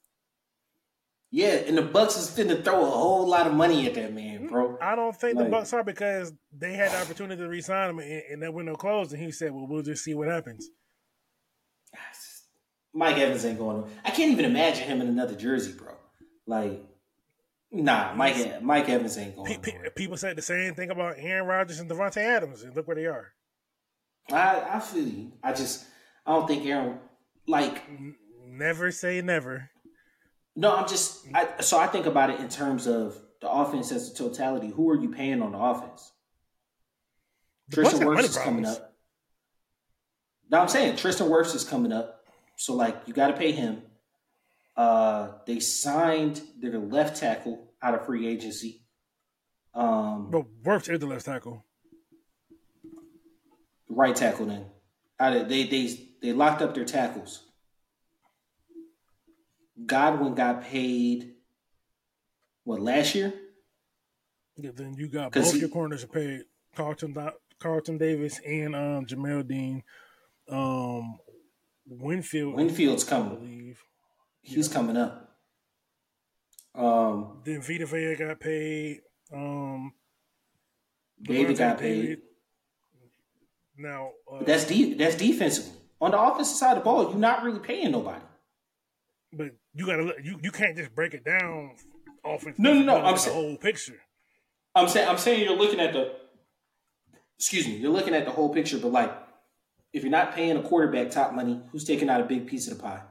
Yeah, 1.35 1.55
and 1.67 1.79
the 1.79 1.83
Bucks 1.83 2.19
is 2.19 2.29
finna 2.29 2.63
throw 2.63 2.83
a 2.83 2.91
whole 2.91 3.27
lot 3.27 3.47
of 3.47 3.55
money 3.55 3.87
at 3.87 3.95
that 3.95 4.13
man, 4.13 4.41
mm, 4.41 4.51
bro. 4.51 4.77
I 4.83 4.95
don't 4.95 5.17
think 5.17 5.39
the 5.39 5.47
Bucks 5.47 5.73
are 5.73 5.83
because 5.83 6.31
they 6.57 6.75
had 6.75 6.93
the 6.93 7.01
opportunity 7.01 7.43
to 7.43 7.49
resign 7.49 7.89
him, 7.89 7.99
and, 8.01 8.23
and 8.31 8.43
that 8.43 8.53
window 8.53 8.75
closed, 8.75 9.15
and 9.15 9.23
he 9.23 9.33
said, 9.33 9.51
"Well, 9.51 9.67
we'll 9.67 9.83
just 9.83 10.05
see 10.05 10.13
what 10.15 10.29
happens." 10.29 10.69
Mike 12.93 13.17
Evans 13.17 13.47
ain't 13.47 13.59
going. 13.59 13.85
I 14.05 14.11
can't 14.11 14.31
even 14.31 14.45
imagine 14.45 14.85
him 14.85 15.01
in 15.01 15.09
another 15.09 15.35
jersey, 15.35 15.73
bro. 15.73 15.95
Like, 16.47 16.85
nah, 17.71 18.13
Mike 18.15 18.63
Mike 18.63 18.91
Evans 18.91 19.17
ain't 19.17 19.35
going. 19.35 19.59
Pe- 19.59 19.73
pe- 19.73 19.91
people 19.97 20.19
said 20.19 20.37
the 20.37 20.43
same 20.43 20.75
thing 20.75 20.91
about 20.91 21.15
Aaron 21.17 21.47
Rodgers 21.47 21.81
and 21.81 21.91
Davante 21.91 22.19
Adams, 22.19 22.63
and 22.63 22.77
look 22.77 22.87
where 22.87 22.97
they 22.97 23.07
are. 23.07 23.33
I 24.31 24.75
I 24.75 24.81
feel 24.81 25.09
you. 25.09 25.33
I 25.43 25.55
just 25.55 25.87
I 26.27 26.35
don't 26.35 26.47
think 26.47 26.67
Aaron 26.67 26.99
like 27.47 27.83
Never 28.47 28.91
say 28.91 29.23
never. 29.23 29.71
No. 30.57 30.75
I'm 30.77 30.89
just 30.89 31.27
I 31.35 31.61
so 31.61 31.79
I 31.79 31.87
think 31.87 32.07
about 32.07 32.31
it 32.31 32.41
in 32.41 32.49
terms 32.49 32.87
of 32.87 33.19
the 33.41 33.51
offense 33.51 33.91
as 33.93 34.11
a 34.11 34.15
totality. 34.15 34.69
Who 34.71 34.89
are 34.91 34.97
you 34.97 35.11
paying 35.11 35.43
on 35.43 35.53
the 35.53 35.59
offense? 35.59 36.13
The 37.69 37.77
Tristan 37.77 38.01
Wirfs 38.07 38.25
is 38.25 38.37
coming 38.37 38.63
problems. 38.65 38.79
up. 38.79 38.95
No, 40.51 40.61
I'm 40.61 40.69
saying 40.69 40.97
Tristan 40.97 41.29
Wirfs 41.29 41.55
is 41.55 41.65
coming 41.65 41.93
up. 41.93 42.25
So 42.57 42.75
like 42.75 43.03
you 43.07 43.15
got 43.15 43.29
to 43.29 43.33
pay 43.35 43.53
him. 43.53 43.83
Uh, 44.77 45.33
they 45.47 45.61
signed 45.61 46.41
their 46.61 46.79
left 46.79 47.19
tackle 47.21 47.73
out 47.83 47.95
of 47.95 48.07
free 48.07 48.27
agency. 48.27 48.83
Um, 49.75 50.31
But 50.31 50.45
Wirfs 50.63 50.89
is 50.91 50.99
the 50.99 51.07
left 51.07 51.25
tackle. 51.27 51.65
right 53.89 54.15
tackle 54.17 54.47
then. 54.47 54.67
Out 55.21 55.37
of, 55.37 55.49
they 55.49 55.65
they 55.65 56.09
they 56.21 56.33
locked 56.33 56.63
up 56.63 56.75
their 56.75 56.85
tackles. 56.85 57.43
Godwin 59.87 60.35
got 60.35 60.63
paid 60.65 61.35
what 62.65 62.81
last 62.81 63.15
year? 63.15 63.33
Yeah, 64.57 64.71
then 64.75 64.95
you 64.95 65.09
got 65.09 65.33
both 65.33 65.53
he- 65.53 65.61
your 65.61 65.69
corners 65.69 66.05
paid. 66.05 66.43
Carlton 66.77 67.15
Carlton 67.59 67.99
Davis 67.99 68.41
and 68.47 68.75
um, 68.75 69.07
Jamel 69.07 69.47
Dean. 69.47 69.83
Um, 70.49 71.19
Winfield, 71.87 72.55
Winfield's 72.55 73.07
I 73.07 73.11
coming. 73.11 73.35
believe. 73.39 73.83
He's 74.41 74.69
coming 74.69 74.97
up. 74.97 75.37
Um, 76.75 77.41
Then 77.45 77.61
Vita 77.63 77.87
Vea 77.87 78.17
got 78.17 78.41
paid. 78.41 79.01
Um, 79.33 79.93
David 81.23 81.57
got 81.59 81.79
paid. 81.79 82.03
David. 82.03 82.19
Now, 83.79 84.11
uh, 84.31 84.43
that's 84.45 84.65
de- 84.67 84.95
that's 84.95 85.17
defensively. 85.17 85.73
On 86.01 86.11
the 86.11 86.21
offensive 86.21 86.57
side 86.57 86.73
of 86.77 86.79
the 86.79 86.85
ball, 86.85 87.11
you're 87.11 87.19
not 87.19 87.43
really 87.45 87.61
paying 87.61 87.93
nobody. 87.93 88.21
But 89.33 89.49
you 89.75 89.87
gotta 89.87 90.03
look- 90.03 90.17
you 90.23 90.39
you 90.43 90.51
can't 90.51 90.77
just 90.77 90.95
break 90.95 91.15
it 91.15 91.25
down. 91.25 91.77
Offense. 92.25 92.59
No, 92.59 92.73
no, 92.75 92.83
no, 92.83 92.97
I'm 92.99 93.15
at 93.15 93.21
the 93.21 93.31
whole 93.33 93.57
picture. 93.57 94.01
I'm 94.75 94.89
saying 94.89 95.09
I'm 95.09 95.19
saying 95.19 95.43
you're 95.45 95.57
looking 95.57 95.81
at 95.81 95.93
the 95.93 96.15
excuse 97.39 97.67
me, 97.67 97.77
you're 97.77 97.91
looking 97.93 98.15
at 98.15 98.25
the 98.25 98.31
whole 98.31 98.53
picture, 98.55 98.79
but 98.79 98.93
like 98.93 99.13
if 99.93 100.03
you're 100.03 100.11
not 100.13 100.35
paying 100.35 100.57
a 100.57 100.63
quarterback 100.63 101.11
top 101.11 101.35
money, 101.35 101.61
who's 101.71 101.85
taking 101.85 102.09
out 102.09 102.21
a 102.21 102.25
big 102.25 102.47
piece 102.47 102.69
of 102.71 102.77
the 102.77 102.83
pie? 102.83 103.03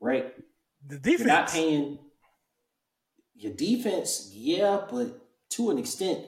Right? 0.00 0.34
The 0.86 0.98
defense. 0.98 1.20
You're 1.20 1.28
not 1.28 1.48
paying 1.48 1.98
your 3.34 3.52
defense, 3.54 4.30
yeah, 4.34 4.80
but 4.90 5.20
to 5.50 5.70
an 5.70 5.78
extent, 5.78 6.24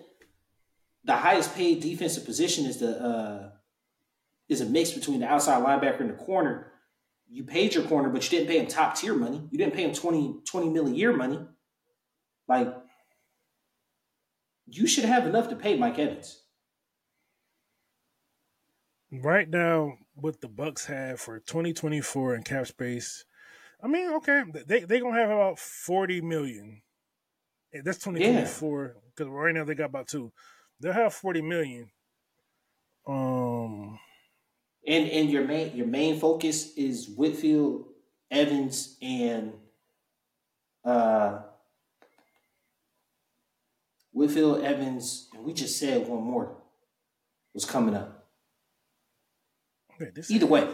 the 1.04 1.16
highest 1.16 1.54
paid 1.54 1.80
defensive 1.80 2.24
position 2.24 2.64
is 2.66 2.78
the 2.78 3.00
uh 3.02 3.50
is 4.48 4.60
a 4.60 4.66
mix 4.66 4.90
between 4.92 5.20
the 5.20 5.26
outside 5.26 5.62
linebacker 5.62 6.00
and 6.00 6.10
the 6.10 6.14
corner. 6.14 6.69
You 7.30 7.44
paid 7.44 7.74
your 7.74 7.84
corner, 7.84 8.08
but 8.08 8.24
you 8.24 8.38
didn't 8.38 8.50
pay 8.50 8.58
him 8.58 8.66
top 8.66 8.96
tier 8.96 9.14
money. 9.14 9.46
You 9.50 9.58
didn't 9.58 9.74
pay 9.74 9.84
him 9.84 9.94
20, 9.94 10.40
20 10.44 10.68
million 10.70 10.94
a 10.94 10.96
year 10.96 11.16
money. 11.16 11.38
Like 12.48 12.74
you 14.66 14.86
should 14.86 15.04
have 15.04 15.26
enough 15.26 15.48
to 15.50 15.56
pay 15.56 15.76
Mike 15.76 15.98
Evans. 15.98 16.42
right 19.12 19.48
now 19.48 19.94
what 20.14 20.40
the 20.40 20.48
Bucks 20.48 20.86
have 20.86 21.20
for 21.20 21.38
2024 21.40 22.34
in 22.36 22.42
cap 22.42 22.66
space. 22.66 23.24
I 23.82 23.88
mean, 23.88 24.12
okay, 24.14 24.42
they 24.66 24.80
they 24.80 25.00
gonna 25.00 25.18
have 25.18 25.30
about 25.30 25.58
40 25.58 26.20
million. 26.20 26.82
That's 27.72 27.98
2024 27.98 28.96
because 29.14 29.30
right 29.30 29.54
now 29.54 29.64
they 29.64 29.74
got 29.74 29.86
about 29.86 30.08
two. 30.08 30.32
They'll 30.80 30.92
have 30.92 31.14
40 31.14 31.42
million. 31.42 31.90
Um, 33.06 33.98
And 34.86 35.08
and 35.10 35.30
your 35.30 35.44
main 35.44 35.76
your 35.76 35.86
main 35.86 36.18
focus 36.18 36.74
is 36.76 37.08
Winfield, 37.08 37.86
Evans, 38.30 38.96
and 39.02 39.52
uh 40.84 41.40
Winfield, 44.12 44.62
Evans, 44.62 45.28
and 45.34 45.44
we 45.44 45.52
just 45.52 45.78
said 45.78 46.06
one 46.08 46.22
more 46.22 46.56
was 47.54 47.64
coming 47.64 47.94
up. 47.94 48.28
okay, 50.00 50.10
Either 50.28 50.46
way. 50.46 50.68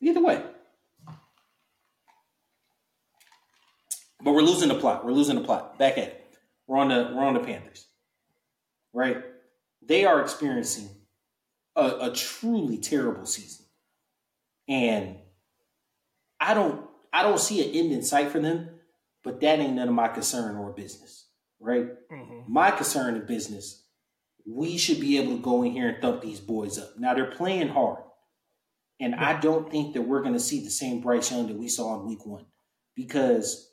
Either 0.00 0.22
way. 0.22 0.42
But 4.22 4.32
we're 4.32 4.42
losing 4.42 4.68
the 4.68 4.74
plot. 4.74 5.04
We're 5.04 5.12
losing 5.12 5.36
the 5.36 5.44
plot. 5.44 5.78
Back 5.78 5.98
at 5.98 6.04
it. 6.04 6.36
We're 6.66 6.78
on 6.78 6.88
the 6.88 7.12
we're 7.14 7.24
on 7.24 7.34
the 7.34 7.40
Panthers. 7.40 7.86
Right? 8.92 9.22
They 9.82 10.04
are 10.04 10.20
experiencing 10.20 10.88
a, 11.78 12.10
a 12.10 12.12
truly 12.12 12.76
terrible 12.76 13.24
season. 13.24 13.64
And 14.68 15.16
I 16.40 16.52
don't 16.54 16.84
I 17.12 17.22
don't 17.22 17.40
see 17.40 17.66
an 17.66 17.74
end 17.74 17.92
in 17.92 18.02
sight 18.02 18.30
for 18.30 18.40
them, 18.40 18.68
but 19.24 19.40
that 19.40 19.60
ain't 19.60 19.74
none 19.74 19.88
of 19.88 19.94
my 19.94 20.08
concern 20.08 20.56
or 20.56 20.72
business. 20.72 21.26
Right? 21.60 21.88
Mhm. 22.12 22.48
My 22.48 22.70
concern 22.70 23.14
in 23.14 23.26
business, 23.26 23.84
we 24.46 24.76
should 24.76 25.00
be 25.00 25.18
able 25.18 25.36
to 25.36 25.42
go 25.42 25.62
in 25.62 25.72
here 25.72 25.88
and 25.88 26.02
thump 26.02 26.22
these 26.22 26.40
boys 26.40 26.78
up. 26.78 26.98
Now 26.98 27.14
they're 27.14 27.30
playing 27.30 27.68
hard. 27.68 28.02
And 29.00 29.14
I 29.14 29.38
don't 29.38 29.70
think 29.70 29.94
that 29.94 30.02
we're 30.02 30.22
going 30.22 30.34
to 30.34 30.40
see 30.40 30.62
the 30.64 30.70
same 30.70 31.00
Bryce 31.00 31.30
Young 31.30 31.46
that 31.46 31.56
we 31.56 31.68
saw 31.68 32.00
in 32.00 32.06
week 32.06 32.26
one 32.26 32.46
because 32.96 33.70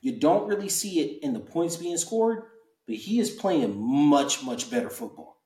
you 0.00 0.18
don't 0.18 0.48
really 0.48 0.70
see 0.70 1.00
it 1.00 1.22
in 1.22 1.34
the 1.34 1.40
points 1.40 1.76
being 1.76 1.98
scored, 1.98 2.44
but 2.86 2.96
he 2.96 3.20
is 3.20 3.30
playing 3.30 3.78
much, 3.78 4.42
much 4.42 4.70
better 4.70 4.88
football. 4.88 5.41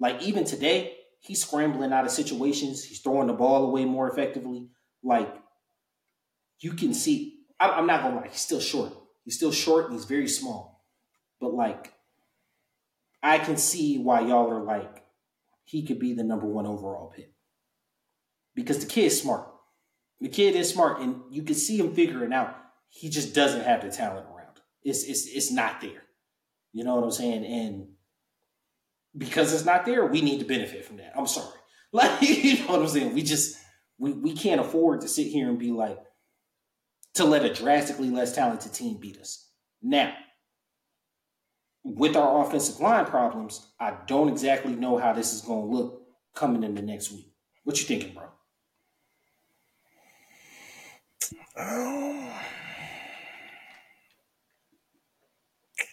Like 0.00 0.22
even 0.22 0.44
today, 0.44 0.96
he's 1.20 1.42
scrambling 1.42 1.92
out 1.92 2.04
of 2.04 2.10
situations, 2.10 2.84
he's 2.84 3.00
throwing 3.00 3.26
the 3.26 3.32
ball 3.32 3.64
away 3.64 3.84
more 3.84 4.10
effectively. 4.10 4.68
Like 5.02 5.32
you 6.60 6.72
can 6.72 6.94
see, 6.94 7.40
I'm, 7.60 7.86
not 7.86 8.02
to 8.02 8.14
lie, 8.14 8.28
he's 8.30 8.40
still 8.40 8.60
short. 8.60 8.92
He's 9.24 9.36
still 9.36 9.52
short 9.52 9.86
and 9.86 9.94
he's 9.94 10.04
very 10.04 10.28
small. 10.28 10.84
But 11.40 11.54
like, 11.54 11.92
I 13.22 13.38
can 13.38 13.56
see 13.56 13.98
why 13.98 14.20
y'all 14.20 14.50
are 14.50 14.62
like, 14.62 15.04
he 15.64 15.86
could 15.86 15.98
be 15.98 16.12
the 16.12 16.24
number 16.24 16.46
one 16.46 16.66
overall 16.66 17.12
pick 17.14 17.32
because 18.54 18.78
the 18.78 18.86
kid's 18.86 19.20
smart. 19.20 19.48
The 20.20 20.28
kid 20.28 20.54
is 20.54 20.70
smart, 20.70 21.00
and 21.00 21.22
you 21.30 21.42
can 21.42 21.54
see 21.54 21.78
him 21.78 21.94
figuring 21.94 22.32
out. 22.32 22.56
He 22.88 23.10
just 23.10 23.34
doesn't 23.34 23.64
have 23.64 23.82
the 23.82 23.90
talent 23.90 24.26
around. 24.26 24.60
It's 24.82 25.04
it's 25.04 25.26
it's 25.26 25.50
not 25.50 25.80
there. 25.80 26.04
You 26.72 26.84
know 26.84 26.94
what 26.94 27.04
I'm 27.04 27.10
saying? 27.10 27.44
And 27.44 27.88
because 29.16 29.52
it's 29.52 29.64
not 29.64 29.84
there, 29.84 30.06
we 30.06 30.20
need 30.20 30.40
to 30.40 30.44
benefit 30.44 30.84
from 30.84 30.96
that. 30.98 31.12
I'm 31.16 31.26
sorry. 31.26 31.48
Like 31.92 32.22
you 32.22 32.58
know 32.58 32.72
what 32.72 32.80
I'm 32.80 32.88
saying? 32.88 33.14
We 33.14 33.22
just 33.22 33.56
we 33.98 34.12
we 34.12 34.34
can't 34.34 34.60
afford 34.60 35.02
to 35.02 35.08
sit 35.08 35.28
here 35.28 35.48
and 35.48 35.56
be 35.56 35.70
like 35.70 35.96
to 37.14 37.24
let 37.24 37.44
a 37.44 37.54
drastically 37.54 38.10
less 38.10 38.34
talented 38.34 38.72
team 38.72 38.98
beat 39.00 39.16
us. 39.18 39.48
Now, 39.80 40.12
with 41.84 42.16
our 42.16 42.44
offensive 42.44 42.80
line 42.80 43.04
problems, 43.06 43.64
I 43.78 43.96
don't 44.06 44.28
exactly 44.28 44.74
know 44.74 44.96
how 44.96 45.12
this 45.12 45.32
is 45.32 45.42
going 45.42 45.70
to 45.70 45.76
look 45.76 46.02
coming 46.34 46.64
in 46.64 46.74
the 46.74 46.82
next 46.82 47.12
week. 47.12 47.32
What 47.62 47.78
you 47.78 47.86
thinking, 47.86 48.14
bro? 48.14 48.24
Um, 51.56 52.28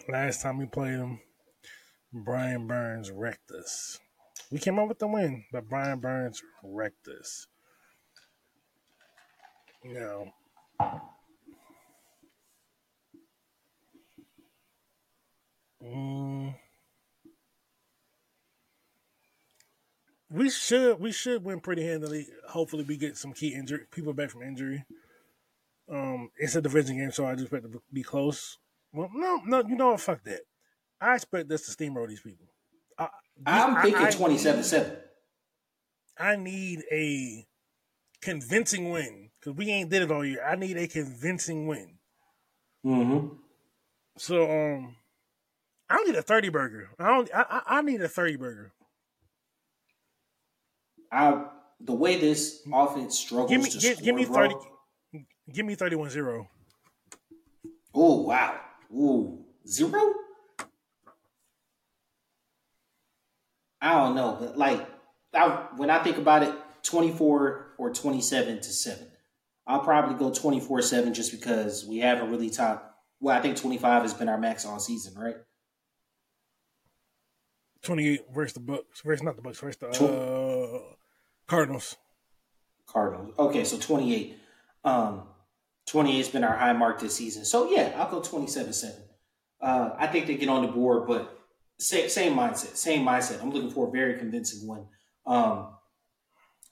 last 0.09 0.41
time 0.41 0.57
we 0.57 0.65
played 0.65 0.93
him, 0.93 1.19
Brian 2.13 2.67
Burns 2.67 3.09
wrecked 3.09 3.51
us. 3.51 3.99
We 4.51 4.59
came 4.59 4.79
up 4.79 4.89
with 4.89 4.99
the 4.99 5.07
win, 5.07 5.45
but 5.51 5.69
Brian 5.69 5.99
Burns 5.99 6.41
wrecked 6.63 7.07
us. 7.07 7.47
Now, 9.83 10.33
mm, 15.81 16.53
we 20.29 20.49
should 20.49 20.99
we 20.99 21.11
should 21.11 21.43
win 21.43 21.61
pretty 21.61 21.83
handily. 21.83 22.27
Hopefully, 22.49 22.83
we 22.83 22.97
get 22.97 23.17
some 23.17 23.33
key 23.33 23.53
injury 23.55 23.85
people 23.91 24.13
back 24.13 24.29
from 24.29 24.43
injury. 24.43 24.85
Um, 25.89 26.29
it's 26.37 26.55
a 26.55 26.61
division 26.61 26.97
game, 26.97 27.11
so 27.11 27.25
I 27.25 27.33
just 27.33 27.45
expect 27.45 27.71
to 27.71 27.81
be 27.91 28.03
close. 28.03 28.57
Well, 28.93 29.09
no, 29.13 29.41
no, 29.45 29.63
you 29.67 29.75
know 29.75 29.91
what? 29.91 30.01
Fuck 30.01 30.23
that. 30.25 30.41
I 31.01 31.15
expect 31.15 31.49
this 31.49 31.65
to 31.65 31.75
steamroll 31.75 32.07
these 32.07 32.21
people. 32.21 32.45
I, 32.97 33.09
I'm 33.45 33.81
thinking 33.81 34.07
27 34.07 34.63
7. 34.63 34.97
I 36.19 36.35
need 36.35 36.83
a 36.91 37.47
convincing 38.21 38.91
win 38.91 39.31
because 39.39 39.57
we 39.57 39.69
ain't 39.71 39.89
did 39.89 40.03
it 40.03 40.11
all 40.11 40.23
year. 40.23 40.43
I 40.45 40.55
need 40.55 40.77
a 40.77 40.87
convincing 40.87 41.65
win. 41.65 41.97
Mm-hmm. 42.85 43.35
So, 44.17 44.43
um, 44.43 44.95
I 45.89 46.03
need 46.03 46.15
a 46.15 46.21
thirty 46.21 46.49
burger. 46.49 46.89
I 46.99 47.07
don't. 47.07 47.29
I, 47.33 47.61
I 47.67 47.81
need 47.81 48.01
a 48.01 48.07
thirty 48.07 48.37
burger. 48.37 48.71
I 51.11 51.45
the 51.81 51.93
way 51.93 52.17
this 52.17 52.61
offense 52.71 53.17
struggles 53.17 53.49
Give 53.49 53.61
me, 53.61 53.69
to 53.69 53.77
give, 53.77 53.97
score, 53.97 54.05
give 54.05 54.15
me 54.15 54.25
bro. 54.25 54.35
thirty. 54.35 55.25
Give 55.51 55.65
me 55.65 55.75
thirty-one 55.75 56.09
zero. 56.09 56.47
Oh 57.93 58.21
wow. 58.21 58.59
Ooh. 58.93 59.43
Zero? 59.67 60.13
I 63.81 63.93
don't 63.93 64.15
know, 64.15 64.37
but 64.39 64.57
like 64.57 64.87
I, 65.33 65.67
when 65.77 65.89
I 65.89 66.03
think 66.03 66.17
about 66.17 66.43
it, 66.43 66.53
24 66.83 67.73
or 67.77 67.89
27 67.93 68.57
to 68.57 68.63
7. 68.63 69.07
I'll 69.67 69.79
probably 69.79 70.15
go 70.15 70.31
24 70.31 70.81
7 70.81 71.13
just 71.13 71.31
because 71.31 71.85
we 71.85 71.99
haven't 71.99 72.29
really 72.29 72.49
top. 72.49 72.99
Well, 73.19 73.37
I 73.37 73.41
think 73.41 73.57
25 73.57 74.01
has 74.01 74.13
been 74.13 74.29
our 74.29 74.37
max 74.37 74.65
all 74.65 74.79
season, 74.79 75.13
right? 75.21 75.35
Twenty-eight 77.83 78.25
versus 78.33 78.53
the 78.53 78.59
Bucks. 78.59 79.01
Versus 79.01 79.23
not 79.23 79.35
the 79.35 79.41
Bucks. 79.41 79.59
Versus 79.59 79.77
the 79.77 79.87
uh, 79.87 80.93
Cardinals. 81.47 81.95
Cardinals. 82.85 83.33
Okay, 83.39 83.63
so 83.63 83.77
28. 83.77 84.37
Um, 84.83 85.23
28 85.87 86.17
has 86.17 86.29
been 86.29 86.43
our 86.43 86.55
high 86.55 86.73
mark 86.73 86.99
this 86.99 87.15
season. 87.15 87.43
So 87.43 87.71
yeah, 87.71 87.93
I'll 87.97 88.09
go 88.09 88.21
27 88.21 88.73
7. 88.73 88.95
Uh, 89.59 89.91
I 89.97 90.07
think 90.07 90.27
they 90.27 90.35
get 90.35 90.49
on 90.49 90.63
the 90.63 90.71
board, 90.71 91.07
but 91.07 91.40
same, 91.81 92.09
same 92.09 92.33
mindset. 92.37 92.75
Same 92.75 93.05
mindset. 93.05 93.41
I'm 93.41 93.51
looking 93.51 93.71
for 93.71 93.87
a 93.87 93.91
very 93.91 94.17
convincing 94.17 94.67
one. 94.67 94.85
Um, 95.25 95.69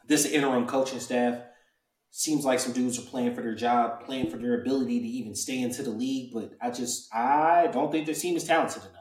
this 0.08 0.26
interim 0.26 0.68
coaching 0.68 1.00
staff 1.00 1.42
seems 2.12 2.44
like 2.46 2.60
some 2.60 2.74
dudes 2.74 2.98
are 2.98 3.04
playing 3.04 3.36
for 3.36 3.42
their 3.42 3.56
job, 3.56 4.04
playing 4.06 4.30
for 4.30 4.38
their 4.38 4.62
ability 4.62 5.00
to 5.00 5.08
even 5.08 5.36
stay 5.36 5.62
into 5.62 5.84
the 5.84 5.92
league. 5.92 6.32
But 6.34 6.54
I 6.62 6.72
just, 6.72 7.14
I 7.14 7.68
don't 7.72 7.92
think 7.92 8.06
their 8.06 8.16
team 8.16 8.36
is 8.36 8.44
talented 8.46 8.84
enough. 8.84 8.96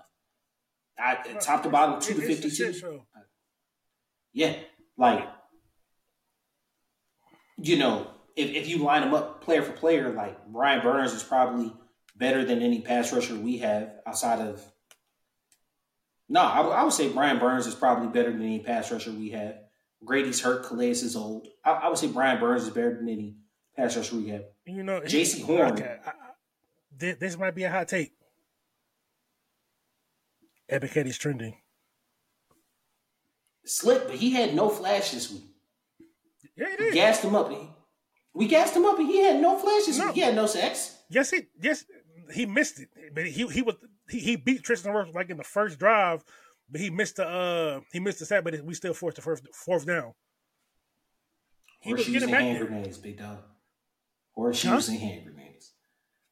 I, 0.98 1.32
top 1.40 1.62
to 1.62 1.68
bottom, 1.70 2.00
two 2.00 2.14
to 2.14 2.22
It- 2.22 2.30
it's 2.30 2.44
a 2.44 2.50
shit 2.50 2.74
52. 2.74 3.00
Yeah, 4.32 4.56
like 4.96 5.26
you 7.56 7.76
know, 7.76 8.06
if, 8.36 8.50
if 8.50 8.68
you 8.68 8.78
line 8.78 9.02
them 9.02 9.14
up 9.14 9.42
player 9.42 9.62
for 9.62 9.72
player, 9.72 10.10
like 10.12 10.46
Brian 10.46 10.80
Burns 10.82 11.12
is 11.12 11.22
probably 11.22 11.72
better 12.16 12.44
than 12.44 12.62
any 12.62 12.80
pass 12.82 13.12
rusher 13.12 13.34
we 13.34 13.58
have 13.58 13.90
outside 14.06 14.40
of. 14.40 14.62
No, 16.28 16.40
I, 16.40 16.60
I 16.60 16.84
would 16.84 16.92
say 16.92 17.08
Brian 17.08 17.38
Burns 17.38 17.66
is 17.66 17.74
probably 17.74 18.08
better 18.08 18.30
than 18.30 18.42
any 18.42 18.58
pass 18.60 18.92
rusher 18.92 19.10
we 19.12 19.30
have. 19.30 19.56
Grady's 20.04 20.40
hurt. 20.40 20.64
Calais 20.64 20.90
is 20.90 21.16
old. 21.16 21.48
I, 21.64 21.70
I, 21.72 21.88
would 21.88 21.98
say 21.98 22.08
Brian 22.08 22.38
Burns 22.38 22.64
is 22.64 22.70
better 22.70 22.94
than 22.94 23.08
any 23.08 23.36
pass 23.76 23.96
rusher 23.96 24.16
we 24.16 24.28
have. 24.28 24.44
You 24.66 24.82
know, 24.82 25.00
Jaycee 25.00 25.42
Horn. 25.42 25.72
Okay, 25.72 25.96
I, 26.04 26.10
I, 26.10 27.14
this 27.18 27.38
might 27.38 27.54
be 27.54 27.64
a 27.64 27.70
hot 27.70 27.88
take. 27.88 28.12
Ebiketie's 30.70 31.18
trending. 31.18 31.56
Slick, 33.64 34.06
but 34.06 34.16
he 34.16 34.30
had 34.30 34.54
no 34.54 34.68
flash 34.68 35.10
this 35.12 35.30
week. 35.30 35.44
Yeah, 36.56 36.70
he 36.70 36.76
did. 36.76 36.84
We 36.86 36.92
gassed 36.92 37.24
him 37.24 37.34
up. 37.34 37.50
He, 37.50 37.68
we 38.34 38.46
gassed 38.46 38.76
him 38.76 38.84
up, 38.84 38.98
and 38.98 39.08
he 39.08 39.22
had 39.22 39.40
no 39.40 39.58
flash 39.58 39.86
this 39.86 39.98
no. 39.98 40.06
week. 40.06 40.14
He 40.14 40.20
had 40.20 40.34
no 40.34 40.46
sex. 40.46 40.96
Yes, 41.08 41.30
he 41.30 41.42
yes 41.60 41.84
he 42.32 42.46
missed 42.46 42.80
it, 42.80 42.88
but 43.14 43.26
he 43.26 43.46
he 43.46 43.62
was 43.62 43.76
he, 44.10 44.18
he 44.18 44.36
beat 44.36 44.62
Tristan 44.62 44.92
Wirfs 44.92 45.14
like 45.14 45.30
in 45.30 45.36
the 45.36 45.44
first 45.44 45.78
drive, 45.78 46.24
but 46.70 46.80
he 46.80 46.90
missed 46.90 47.16
the 47.16 47.26
uh 47.26 47.80
he 47.92 48.00
missed 48.00 48.18
the 48.18 48.26
sack, 48.26 48.44
but 48.44 48.60
we 48.64 48.74
still 48.74 48.94
forced 48.94 49.16
the 49.16 49.22
first 49.22 49.46
fourth 49.54 49.86
down. 49.86 50.12
He 51.80 51.90
Horseshoes 51.90 52.06
was 52.06 52.22
getting 52.22 52.34
and 52.34 52.44
hand 52.44 52.56
there. 52.56 52.64
grenades, 52.66 52.98
big 52.98 53.18
dog. 53.18 53.38
Horseshoes 54.32 54.86
huh? 54.86 54.92
and 54.92 55.00
hand 55.00 55.24
grenades. 55.24 55.72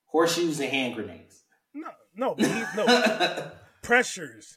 Horseshoes 0.07 0.61
and 0.61 0.71
hand 0.71 0.95
grenades. 0.95 1.43
No, 1.75 1.91
no, 2.15 2.35
he, 2.35 2.65
no 2.77 3.51
pressures. 3.83 4.57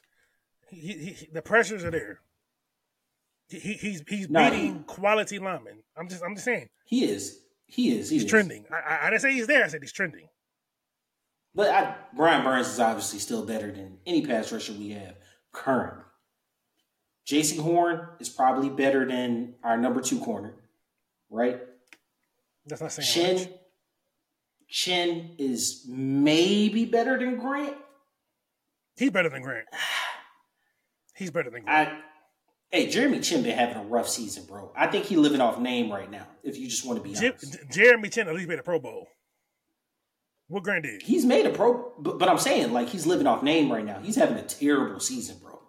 He, 0.70 0.92
he, 0.92 1.28
the 1.32 1.42
pressures 1.42 1.84
are 1.84 1.90
there. 1.90 2.20
He, 3.48 3.58
he's 3.58 4.02
he's 4.08 4.28
beating 4.28 4.84
quality 4.84 5.38
linemen. 5.38 5.82
I'm 5.96 6.08
just 6.08 6.22
I'm 6.22 6.34
just 6.34 6.44
saying. 6.44 6.68
He 6.84 7.04
is. 7.04 7.40
He 7.66 7.96
is. 7.96 8.08
He 8.08 8.16
he's 8.16 8.24
is. 8.24 8.30
trending. 8.30 8.64
I, 8.70 9.06
I, 9.06 9.10
didn't 9.10 9.22
say 9.22 9.32
he's 9.32 9.46
there. 9.46 9.64
I 9.64 9.68
said 9.68 9.82
he's 9.82 9.92
trending. 9.92 10.26
But 11.54 11.70
I, 11.70 11.96
Brian 12.14 12.44
Burns 12.44 12.68
is 12.68 12.80
obviously 12.80 13.18
still 13.18 13.44
better 13.44 13.72
than 13.72 13.98
any 14.06 14.24
pass 14.24 14.52
rusher 14.52 14.72
we 14.72 14.90
have 14.90 15.16
currently. 15.52 16.04
Jaycee 17.26 17.60
Horn 17.60 18.08
is 18.18 18.28
probably 18.28 18.68
better 18.68 19.06
than 19.06 19.54
our 19.62 19.76
number 19.76 20.00
two 20.00 20.20
corner, 20.20 20.54
right? 21.28 21.60
That's 22.66 22.80
not 22.80 22.92
saying 22.92 23.08
Chinn. 23.08 23.36
Much. 23.36 23.48
Chinn 24.68 25.30
is 25.38 25.84
maybe 25.88 26.84
better 26.84 27.18
than 27.18 27.36
Grant. 27.36 27.76
He's 28.96 29.10
better 29.10 29.28
than 29.28 29.42
Grant. 29.42 29.66
He's 31.16 31.30
better 31.30 31.50
than 31.50 31.64
Grant. 31.64 31.88
I, 31.88 31.98
Hey, 32.72 32.88
Jeremy 32.88 33.18
Chinn 33.18 33.42
been 33.42 33.58
having 33.58 33.76
a 33.76 33.82
rough 33.82 34.08
season, 34.08 34.44
bro. 34.44 34.72
I 34.76 34.86
think 34.86 35.04
he 35.04 35.16
living 35.16 35.40
off 35.40 35.58
name 35.58 35.90
right 35.90 36.08
now. 36.08 36.28
If 36.44 36.56
you 36.56 36.68
just 36.68 36.86
want 36.86 37.02
to 37.02 37.02
be 37.02 37.16
honest, 37.16 37.58
Jeremy 37.72 38.08
Chinn 38.08 38.28
at 38.28 38.34
least 38.34 38.48
made 38.48 38.60
a 38.60 38.62
Pro 38.62 38.78
Bowl. 38.78 39.08
What 40.50 40.64
Grant 40.64 40.82
did? 40.82 41.02
He's 41.02 41.24
made 41.24 41.46
a 41.46 41.50
pro, 41.50 41.92
but, 41.96 42.18
but, 42.18 42.28
I'm 42.28 42.38
saying 42.38 42.72
like 42.72 42.88
he's 42.88 43.06
living 43.06 43.28
off 43.28 43.44
name 43.44 43.70
right 43.70 43.84
now. 43.84 44.00
He's 44.02 44.16
having 44.16 44.36
a 44.36 44.42
terrible 44.42 44.98
season, 44.98 45.36
bro. 45.40 45.60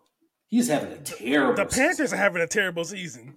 He's 0.47 0.69
having 0.69 0.91
a 0.91 0.97
terrible. 0.97 1.55
The, 1.55 1.65
the 1.65 1.69
Panthers 1.69 2.11
are 2.11 2.17
having 2.17 2.41
a 2.41 2.47
terrible 2.47 2.83
season. 2.83 3.35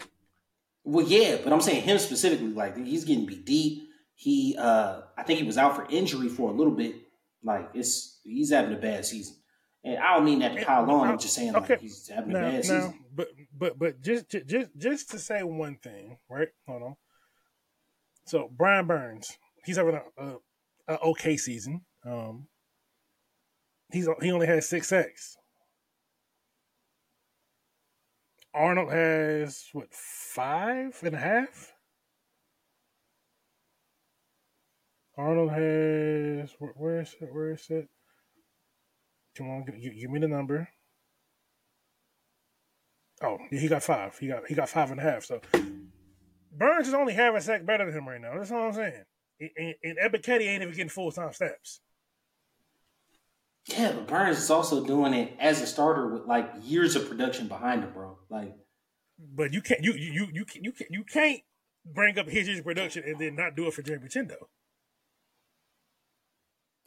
Well, 0.84 1.06
yeah, 1.06 1.36
but 1.44 1.52
I'm 1.52 1.60
saying 1.60 1.82
him 1.82 1.98
specifically. 1.98 2.48
Like 2.48 2.78
he's 2.78 3.04
getting 3.04 3.26
beat 3.26 3.44
deep. 3.44 3.90
He, 4.14 4.56
uh 4.58 5.02
I 5.18 5.22
think 5.22 5.38
he 5.38 5.44
was 5.44 5.58
out 5.58 5.76
for 5.76 5.86
injury 5.90 6.30
for 6.30 6.50
a 6.50 6.54
little 6.54 6.72
bit. 6.72 6.94
Like 7.42 7.68
it's 7.74 8.20
he's 8.24 8.50
having 8.50 8.72
a 8.72 8.80
bad 8.80 9.04
season. 9.04 9.36
And 9.84 9.98
I 9.98 10.14
don't 10.14 10.24
mean 10.24 10.38
that 10.38 10.56
to 10.56 10.64
pile 10.64 10.90
on. 10.90 11.08
I'm 11.08 11.18
just 11.18 11.34
saying 11.34 11.54
okay. 11.56 11.74
like 11.74 11.82
he's 11.82 12.08
having 12.08 12.32
now, 12.32 12.38
a 12.38 12.52
bad 12.52 12.64
season. 12.64 13.00
but 13.14 13.28
but 13.54 13.78
but 13.78 14.00
just 14.00 14.30
just 14.30 14.70
just 14.78 15.10
to 15.10 15.18
say 15.18 15.42
one 15.42 15.76
thing, 15.76 16.16
right? 16.30 16.48
Hold 16.66 16.82
on. 16.82 16.96
So 18.24 18.50
Brian 18.50 18.86
Burns, 18.86 19.36
he's 19.66 19.76
having 19.76 19.96
a, 19.96 20.22
a, 20.22 20.36
a 20.88 20.98
okay 21.00 21.36
season. 21.36 21.82
Um, 22.04 22.48
he's 23.92 24.08
he 24.20 24.32
only 24.32 24.46
has 24.46 24.68
six 24.68 24.88
sacks. 24.88 25.36
Arnold 28.54 28.92
has 28.92 29.64
what 29.72 29.92
five 29.92 30.96
and 31.02 31.14
a 31.14 31.18
half. 31.18 31.72
Arnold 35.16 35.50
has 35.50 36.54
where, 36.58 36.72
where 36.76 37.00
is 37.00 37.14
it? 37.20 37.28
Where 37.32 37.52
is 37.52 37.66
it? 37.68 37.88
Come 39.36 39.50
on, 39.50 39.64
give, 39.64 39.80
give 39.80 40.10
me 40.10 40.20
the 40.20 40.28
number. 40.28 40.68
Oh, 43.22 43.38
he 43.50 43.68
got 43.68 43.82
five. 43.82 44.16
He 44.18 44.28
got 44.28 44.46
he 44.46 44.54
got 44.54 44.68
five 44.68 44.90
and 44.90 45.00
a 45.00 45.02
half. 45.02 45.24
So 45.24 45.40
Burns 46.52 46.88
is 46.88 46.94
only 46.94 47.14
half 47.14 47.34
a 47.34 47.40
sack 47.40 47.64
better 47.64 47.86
than 47.86 47.94
him 47.94 48.08
right 48.08 48.20
now. 48.20 48.36
That's 48.36 48.52
all 48.52 48.66
I'm 48.66 48.72
saying. 48.72 49.04
And, 49.40 49.74
and 49.82 49.98
Ebiketie 49.98 50.46
ain't 50.46 50.62
even 50.62 50.74
getting 50.74 50.88
full 50.88 51.10
time 51.12 51.32
snaps. 51.32 51.80
Yeah, 53.66 53.92
but 53.92 54.06
Burns 54.06 54.38
is 54.38 54.50
also 54.50 54.84
doing 54.84 55.14
it 55.14 55.34
as 55.40 55.60
a 55.60 55.66
starter 55.66 56.08
with 56.08 56.26
like 56.26 56.50
years 56.62 56.96
of 56.96 57.08
production 57.08 57.48
behind 57.48 57.82
him, 57.82 57.92
bro. 57.92 58.18
Like, 58.28 58.54
but 59.18 59.52
you 59.52 59.62
can't 59.62 59.82
you 59.82 59.94
you 59.94 60.28
you 60.32 60.44
you 60.54 60.72
can't 60.72 60.90
you 60.90 61.04
can't 61.04 61.40
bring 61.84 62.18
up 62.18 62.28
his 62.28 62.46
years 62.46 62.58
of 62.58 62.64
production 62.64 63.04
and 63.06 63.18
then 63.18 63.36
not 63.36 63.56
do 63.56 63.66
it 63.66 63.74
for 63.74 63.82
Jeremy 63.82 64.08
Chindo. 64.08 64.36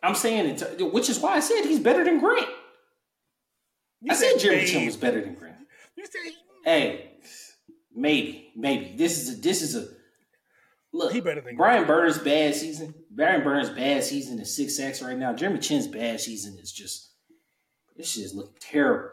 I'm 0.04 0.16
saying 0.16 0.58
it, 0.62 0.94
which 0.94 1.10
is 1.10 1.20
why 1.20 1.36
I 1.36 1.40
said 1.40 1.64
he's 1.64 1.80
better 1.80 2.04
than 2.04 2.20
Grant. 2.20 2.48
You 4.02 4.12
I 4.12 4.16
said 4.16 4.38
Jeremy 4.38 4.66
Chinn 4.66 4.86
was 4.86 4.96
better 4.96 5.22
than 5.22 5.34
Grant. 5.34 5.56
You 5.96 6.06
say, 6.06 6.36
hey, 6.64 7.12
maybe, 7.96 8.52
maybe 8.56 8.96
this 8.96 9.18
is 9.18 9.38
a 9.38 9.42
this 9.42 9.64
is 9.64 9.76
a 9.76 9.88
look. 10.98 11.14
He 11.14 11.22
better 11.22 11.42
than 11.42 11.56
Brian 11.56 11.86
Burns' 11.86 12.18
bad 12.18 12.56
season. 12.56 12.94
Brian 13.12 13.44
Burns' 13.44 13.70
bad 13.70 14.04
season 14.04 14.40
is 14.40 14.56
six 14.56 14.78
sacks 14.78 15.02
right 15.02 15.18
now. 15.18 15.34
Jeremy 15.34 15.60
Chinn's 15.60 15.88
bad 15.88 16.20
season 16.20 16.58
is 16.60 16.72
just 16.72 17.14
this 17.96 18.12
shit 18.12 18.26
is 18.26 18.36
looking 18.36 18.56
terrible. 18.60 19.10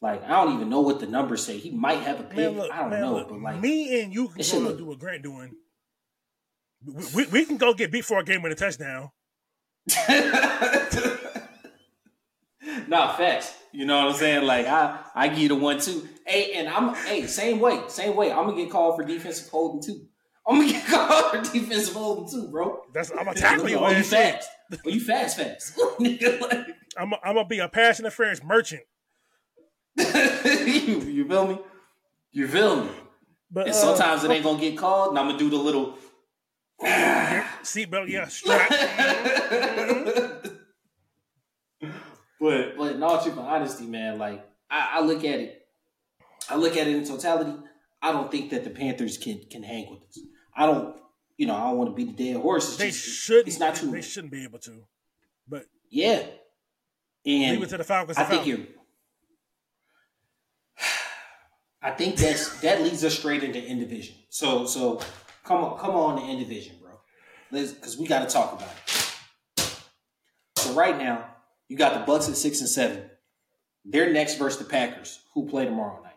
Like 0.00 0.24
I 0.24 0.42
don't 0.42 0.54
even 0.54 0.68
know 0.68 0.80
what 0.80 1.00
the 1.00 1.06
numbers 1.06 1.44
say. 1.44 1.58
He 1.58 1.70
might 1.70 2.00
have 2.00 2.20
a 2.20 2.24
pick. 2.24 2.36
Man, 2.36 2.58
look, 2.58 2.72
I 2.72 2.80
don't 2.80 2.90
man, 2.90 3.00
know, 3.00 3.14
look, 3.14 3.28
but 3.28 3.40
like 3.40 3.60
me 3.60 4.02
and 4.02 4.12
you 4.12 4.28
can 4.28 4.64
go 4.64 4.76
do 4.76 4.86
what 4.86 4.98
Grant 4.98 5.22
doing. 5.22 5.54
We, 6.84 7.04
we, 7.14 7.26
we, 7.26 7.44
can 7.46 7.56
go 7.56 7.74
get 7.74 7.90
beat 7.90 8.04
for 8.04 8.18
a 8.18 8.24
game 8.24 8.42
with 8.42 8.52
a 8.52 8.54
touchdown. 8.54 9.10
nah, 12.86 13.16
facts. 13.16 13.54
You 13.72 13.86
know 13.86 14.04
what 14.04 14.12
I'm 14.12 14.18
saying? 14.18 14.46
Like 14.46 14.66
I, 14.66 15.00
I 15.14 15.28
give 15.28 15.38
you 15.38 15.48
the 15.48 15.56
one 15.56 15.80
too. 15.80 16.06
Hey, 16.26 16.52
and 16.54 16.68
I'm 16.68 16.94
hey, 16.94 17.26
same 17.26 17.60
way, 17.60 17.80
same 17.88 18.14
way. 18.14 18.30
I'm 18.30 18.46
gonna 18.46 18.56
get 18.56 18.70
called 18.70 18.96
for 18.96 19.04
defensive 19.04 19.48
holding 19.48 19.82
too. 19.82 20.06
I'm 20.48 20.60
gonna 20.60 20.72
get 20.72 20.86
called 20.88 21.30
for 21.46 21.52
defensive 21.52 21.94
holding 21.94 22.30
too, 22.30 22.48
bro. 22.48 22.82
That's 22.92 23.10
I'm 23.10 23.24
gonna 23.24 23.34
tackle 23.34 23.68
you. 23.68 23.78
Oh, 23.78 23.90
you 23.90 24.02
fast? 24.02 24.48
Oh, 24.72 24.88
you 24.88 25.00
fast, 25.00 25.36
fast? 25.36 25.78
I'm 26.98 27.12
a, 27.12 27.18
I'm 27.22 27.34
gonna 27.34 27.44
be 27.44 27.58
a 27.58 27.68
pass 27.68 27.98
interference 27.98 28.42
merchant. 28.42 28.82
you, 29.96 31.00
you 31.00 31.28
feel 31.28 31.46
me? 31.46 31.58
You 32.32 32.48
feel 32.48 32.84
me? 32.84 32.90
But 33.50 33.66
and 33.66 33.74
uh, 33.74 33.78
sometimes 33.78 34.24
it 34.24 34.30
ain't 34.30 34.44
gonna 34.44 34.60
get 34.60 34.76
called, 34.76 35.10
and 35.10 35.18
I'm 35.18 35.26
gonna 35.26 35.38
do 35.38 35.50
the 35.50 35.56
little 35.56 35.98
Seatbelt, 36.82 38.08
yeah, 38.08 38.26
strap. 38.28 38.68
but 42.38 42.76
but 42.76 42.92
in 42.92 43.02
all 43.02 43.22
truth 43.22 43.36
and 43.36 43.46
honesty, 43.46 43.86
man, 43.86 44.18
like 44.18 44.46
I, 44.70 44.98
I, 44.98 45.00
look 45.00 45.24
at 45.24 45.40
it, 45.40 45.66
I 46.50 46.56
look 46.56 46.76
at 46.76 46.86
it 46.86 46.94
in 46.94 47.06
totality. 47.06 47.56
I 48.02 48.12
don't 48.12 48.30
think 48.30 48.50
that 48.50 48.64
the 48.64 48.70
Panthers 48.70 49.16
can 49.16 49.40
can 49.50 49.62
hang 49.62 49.90
with 49.90 50.02
us. 50.02 50.18
I 50.56 50.66
don't, 50.66 50.96
you 51.36 51.46
know, 51.46 51.54
I 51.54 51.64
don't 51.64 51.76
want 51.76 51.90
to 51.90 51.94
be 51.94 52.10
the 52.10 52.32
dead 52.32 52.40
horse. 52.40 52.68
It's 52.68 52.76
they 52.78 52.86
just, 52.90 53.04
should. 53.04 53.46
It's 53.46 53.58
not 53.58 53.76
too. 53.76 53.90
They 53.90 54.02
shouldn't 54.02 54.32
be 54.32 54.44
able 54.44 54.58
to. 54.60 54.84
But 55.46 55.66
yeah, 55.90 56.22
and 57.24 57.56
leave 57.56 57.62
it 57.62 57.68
to 57.68 57.76
the 57.76 57.84
Falcons. 57.84 58.18
I 58.18 58.24
think 58.24 58.46
you're. 58.46 58.60
I 61.82 61.90
think 61.90 62.16
that's 62.16 62.60
that 62.60 62.82
leads 62.82 63.04
us 63.04 63.16
straight 63.16 63.44
into 63.44 63.64
in 63.64 63.78
division. 63.78 64.16
So 64.30 64.66
so 64.66 65.00
Come 65.46 65.62
on, 65.62 65.78
come 65.78 65.94
on, 65.94 66.16
the 66.16 66.22
end 66.22 66.40
division, 66.40 66.74
bro. 66.82 66.90
Because 67.52 67.96
we 67.96 68.08
got 68.08 68.28
to 68.28 68.32
talk 68.32 68.54
about 68.54 68.68
it. 68.68 69.80
So 70.56 70.72
right 70.72 70.98
now, 70.98 71.24
you 71.68 71.76
got 71.76 71.94
the 71.94 72.00
Bucks 72.04 72.28
at 72.28 72.36
six 72.36 72.60
and 72.60 72.68
seven. 72.68 73.04
They're 73.84 74.12
next 74.12 74.38
versus 74.38 74.58
the 74.58 74.64
Packers, 74.64 75.20
who 75.34 75.46
play 75.46 75.64
tomorrow 75.64 76.02
night, 76.02 76.15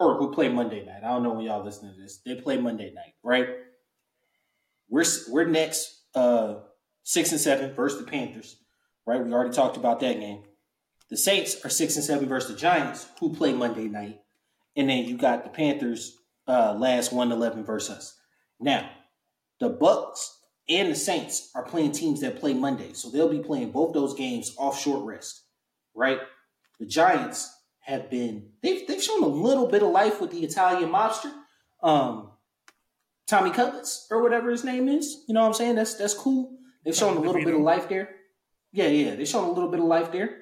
or 0.00 0.16
who 0.16 0.32
play 0.32 0.48
Monday 0.48 0.84
night. 0.84 1.04
I 1.04 1.08
don't 1.08 1.22
know 1.22 1.34
when 1.34 1.44
y'all 1.44 1.62
listen 1.62 1.92
to 1.92 2.00
this. 2.00 2.20
They 2.24 2.34
play 2.34 2.56
Monday 2.56 2.90
night, 2.92 3.12
right? 3.22 3.48
We're 4.88 5.04
we're 5.28 5.44
next, 5.44 6.00
uh, 6.14 6.54
six 7.04 7.30
and 7.30 7.40
seven 7.40 7.74
versus 7.74 8.00
the 8.00 8.10
Panthers, 8.10 8.56
right? 9.06 9.24
We 9.24 9.32
already 9.32 9.54
talked 9.54 9.76
about 9.76 10.00
that 10.00 10.18
game. 10.18 10.42
The 11.10 11.16
Saints 11.16 11.64
are 11.64 11.70
six 11.70 11.96
and 11.96 12.04
seven 12.04 12.28
versus 12.28 12.50
the 12.50 12.56
Giants, 12.56 13.06
who 13.20 13.34
play 13.34 13.52
Monday 13.52 13.88
night, 13.88 14.20
and 14.74 14.88
then 14.88 15.04
you 15.04 15.16
got 15.16 15.44
the 15.44 15.50
Panthers 15.50 16.16
uh, 16.48 16.74
last 16.74 17.12
one 17.12 17.30
eleven 17.30 17.64
versus 17.64 17.96
us. 17.96 18.16
Now, 18.58 18.90
the 19.60 19.68
Bucks 19.68 20.38
and 20.68 20.90
the 20.90 20.96
Saints 20.96 21.50
are 21.54 21.64
playing 21.64 21.92
teams 21.92 22.20
that 22.20 22.40
play 22.40 22.54
Monday, 22.54 22.94
so 22.94 23.10
they'll 23.10 23.28
be 23.28 23.40
playing 23.40 23.70
both 23.70 23.92
those 23.92 24.14
games 24.14 24.54
off 24.56 24.80
short 24.80 25.04
rest, 25.04 25.42
right? 25.94 26.20
The 26.78 26.86
Giants 26.86 27.54
have 27.90 28.08
been 28.08 28.50
they've 28.62 28.86
they've 28.86 29.02
shown 29.02 29.22
a 29.22 29.26
little 29.26 29.66
bit 29.66 29.82
of 29.82 29.90
life 29.90 30.20
with 30.20 30.30
the 30.30 30.44
Italian 30.44 30.90
mobster, 30.90 31.32
um, 31.82 32.30
Tommy 33.26 33.50
Cutlets 33.50 34.06
or 34.10 34.22
whatever 34.22 34.50
his 34.50 34.64
name 34.64 34.88
is. 34.88 35.24
You 35.26 35.34
know 35.34 35.40
what 35.40 35.48
I'm 35.48 35.54
saying? 35.54 35.74
That's 35.74 35.94
that's 35.94 36.14
cool. 36.14 36.56
They've 36.84 36.94
shown 36.94 37.16
a 37.16 37.20
little 37.20 37.44
bit 37.44 37.54
of 37.54 37.60
life 37.60 37.88
there. 37.88 38.08
Yeah, 38.72 38.86
yeah, 38.86 39.16
they've 39.16 39.28
shown 39.28 39.48
a 39.48 39.52
little 39.52 39.70
bit 39.70 39.80
of 39.80 39.86
life 39.86 40.12
there. 40.12 40.36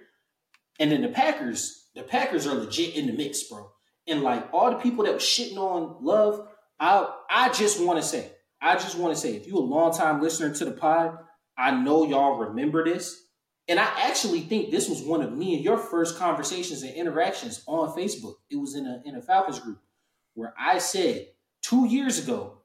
And 0.78 0.92
then 0.92 1.02
the 1.02 1.08
Packers, 1.08 1.88
the 1.94 2.02
Packers 2.02 2.46
are 2.46 2.54
legit 2.54 2.94
in 2.94 3.06
the 3.06 3.12
mix, 3.12 3.42
bro. 3.44 3.70
And 4.06 4.22
like 4.22 4.48
all 4.52 4.70
the 4.70 4.76
people 4.76 5.04
that 5.04 5.12
were 5.14 5.18
shitting 5.18 5.56
on 5.56 6.04
Love, 6.04 6.46
I 6.78 7.08
I 7.30 7.48
just 7.48 7.82
want 7.82 8.00
to 8.00 8.06
say, 8.06 8.30
I 8.60 8.74
just 8.74 8.96
want 8.96 9.14
to 9.14 9.20
say, 9.20 9.34
if 9.34 9.46
you 9.46 9.56
a 9.56 9.60
long 9.60 9.92
time 9.92 10.20
listener 10.20 10.54
to 10.54 10.64
the 10.66 10.72
pod, 10.72 11.18
I 11.56 11.70
know 11.72 12.06
y'all 12.06 12.38
remember 12.38 12.84
this. 12.84 13.24
And 13.68 13.78
I 13.78 13.84
actually 14.08 14.40
think 14.40 14.70
this 14.70 14.88
was 14.88 15.02
one 15.02 15.20
of 15.20 15.36
me 15.36 15.54
and 15.54 15.64
your 15.64 15.76
first 15.76 16.18
conversations 16.18 16.82
and 16.82 16.94
interactions 16.94 17.62
on 17.66 17.94
Facebook. 17.94 18.36
It 18.50 18.56
was 18.56 18.74
in 18.74 18.86
a 18.86 19.02
in 19.04 19.16
a 19.16 19.22
Falcons 19.22 19.60
group 19.60 19.78
where 20.34 20.54
I 20.58 20.78
said 20.78 21.28
two 21.60 21.86
years 21.86 22.22
ago, 22.22 22.62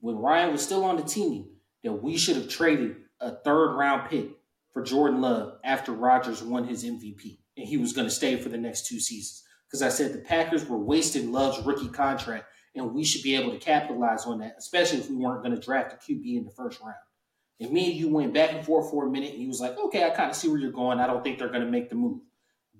when 0.00 0.16
Ryan 0.16 0.52
was 0.52 0.62
still 0.62 0.84
on 0.84 0.96
the 0.96 1.02
team, 1.02 1.50
that 1.84 1.92
we 1.92 2.16
should 2.16 2.36
have 2.36 2.48
traded 2.48 2.96
a 3.20 3.32
third 3.32 3.76
round 3.76 4.08
pick 4.08 4.30
for 4.72 4.82
Jordan 4.82 5.20
Love 5.20 5.58
after 5.64 5.92
Rodgers 5.92 6.42
won 6.42 6.66
his 6.66 6.84
MVP 6.84 7.38
and 7.56 7.68
he 7.68 7.76
was 7.76 7.92
going 7.92 8.06
to 8.06 8.14
stay 8.14 8.36
for 8.36 8.48
the 8.48 8.56
next 8.56 8.86
two 8.86 9.00
seasons. 9.00 9.42
Because 9.66 9.82
I 9.82 9.88
said 9.90 10.12
the 10.12 10.18
Packers 10.18 10.66
were 10.66 10.78
wasting 10.78 11.32
Love's 11.32 11.64
rookie 11.64 11.88
contract 11.88 12.46
and 12.74 12.94
we 12.94 13.04
should 13.04 13.22
be 13.22 13.36
able 13.36 13.52
to 13.52 13.58
capitalize 13.58 14.24
on 14.24 14.38
that, 14.38 14.54
especially 14.58 14.98
if 14.98 15.10
we 15.10 15.16
weren't 15.16 15.42
going 15.42 15.54
to 15.54 15.60
draft 15.60 15.92
a 15.92 15.96
QB 15.96 16.38
in 16.38 16.44
the 16.44 16.50
first 16.50 16.80
round. 16.80 16.94
And 17.62 17.72
me 17.72 17.90
and 17.90 17.94
you 17.94 18.08
went 18.08 18.34
back 18.34 18.52
and 18.52 18.64
forth 18.64 18.90
for 18.90 19.06
a 19.06 19.10
minute, 19.10 19.30
and 19.30 19.40
he 19.40 19.46
was 19.46 19.60
like, 19.60 19.78
okay, 19.78 20.04
I 20.04 20.10
kind 20.10 20.30
of 20.30 20.36
see 20.36 20.48
where 20.48 20.58
you're 20.58 20.72
going. 20.72 20.98
I 20.98 21.06
don't 21.06 21.22
think 21.22 21.38
they're 21.38 21.48
going 21.48 21.64
to 21.64 21.70
make 21.70 21.88
the 21.88 21.94
move. 21.94 22.20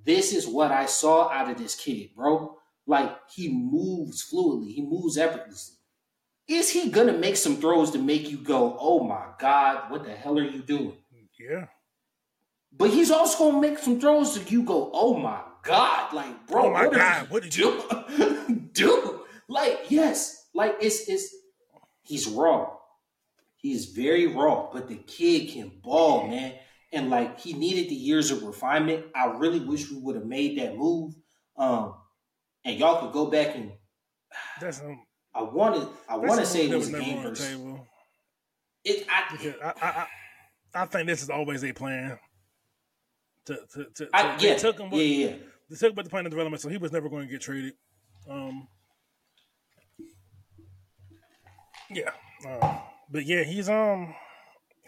This 0.05 0.33
is 0.33 0.47
what 0.47 0.73
I 0.73 0.87
saw 0.87 1.31
out 1.31 1.51
of 1.51 1.57
this 1.57 1.75
kid, 1.75 2.11
bro. 2.17 2.57
Like, 2.87 3.17
he 3.31 3.49
moves 3.49 4.29
fluidly, 4.29 4.73
he 4.73 4.83
moves 4.83 5.17
effortlessly. 5.17 5.77
Is 6.49 6.71
he 6.71 6.91
going 6.91 7.07
to 7.07 7.17
make 7.17 7.37
some 7.37 7.57
throws 7.57 7.93
to 7.93 7.99
make 7.99 8.29
you 8.29 8.39
go, 8.39 8.77
oh 8.81 9.05
my 9.05 9.27
God, 9.39 9.91
what 9.91 10.05
the 10.05 10.11
hell 10.11 10.39
are 10.39 10.45
you 10.45 10.61
doing? 10.61 10.97
Yeah. 11.39 11.67
But 12.77 12.91
he's 12.91 13.11
also 13.11 13.39
going 13.39 13.63
to 13.63 13.69
make 13.69 13.79
some 13.79 14.01
throws 14.01 14.39
to 14.39 14.51
you 14.51 14.65
go, 14.65 14.91
oh 14.93 15.17
my 15.17 15.41
God, 15.63 16.13
like, 16.13 16.47
bro, 16.49 16.67
Oh 16.67 16.71
my 16.73 16.87
what 16.87 16.97
God, 16.97 17.31
what 17.31 17.43
did 17.43 17.57
you 17.57 17.83
do? 18.19 18.69
do? 18.73 19.21
Like, 19.49 19.87
yes, 19.91 20.49
like 20.55 20.77
it's 20.81 21.09
it's 21.09 21.35
he's 22.03 22.27
raw. 22.27 22.71
He's 23.63 23.87
very 23.87 24.27
raw, 24.27 24.69
but 24.73 24.89
the 24.89 24.97
kid 24.97 25.51
can 25.53 25.71
ball, 25.83 26.27
man. 26.29 26.55
And 26.93 27.09
like 27.09 27.41
he 27.41 27.55
needed 27.55 27.89
the 27.89 27.95
years 27.95 28.31
of 28.31 28.43
refinement. 28.43 29.07
I 29.15 29.27
really 29.37 29.61
wish 29.61 29.91
we 29.91 29.97
would 29.99 30.17
have 30.17 30.27
made 30.27 30.59
that 30.59 30.77
move. 30.77 31.15
Um, 31.57 31.95
and 32.65 32.79
y'all 32.79 33.01
could 33.01 33.13
go 33.13 33.27
back 33.31 33.55
and 33.57 33.73
That's 34.61 34.81
um, 34.81 35.01
I 35.35 35.43
wanted 35.43 35.89
I 36.09 36.17
want 36.19 36.41
to 36.41 36.47
say 36.47 36.69
it 36.69 36.75
was 36.77 36.89
a 36.93 37.01
game 37.01 37.19
on 37.19 37.23
the 37.25 37.29
versus 37.31 37.47
table. 37.49 37.87
it. 38.85 39.07
I, 39.09 39.33
Because 39.33 39.55
I, 39.63 39.73
I, 39.81 39.89
I, 39.89 40.83
I 40.83 40.87
think 40.87 41.07
this 41.07 41.23
is 41.23 41.31
always 41.31 41.65
a 41.65 41.73
plan. 41.73 42.19
To, 43.47 43.55
to, 43.55 43.85
to, 43.85 43.85
to- 43.95 44.09
they 44.39 44.49
yeah, 44.49 44.57
took 44.57 44.79
him 44.79 44.89
yeah, 44.93 44.97
with, 44.97 45.07
yeah. 45.07 45.37
they 45.71 45.77
took 45.77 45.97
with 45.97 46.07
the 46.07 46.11
plan 46.11 46.27
of 46.27 46.31
development, 46.31 46.61
so 46.61 46.69
he 46.69 46.77
was 46.77 46.93
never 46.93 47.09
going 47.09 47.27
to 47.27 47.31
get 47.33 47.41
traded. 47.41 47.75
Um, 48.29 48.69
yeah, 51.91 52.11
uh, 52.49 52.79
but 53.13 53.27
yeah, 53.27 53.45
he's 53.45 53.69
um, 53.69 54.15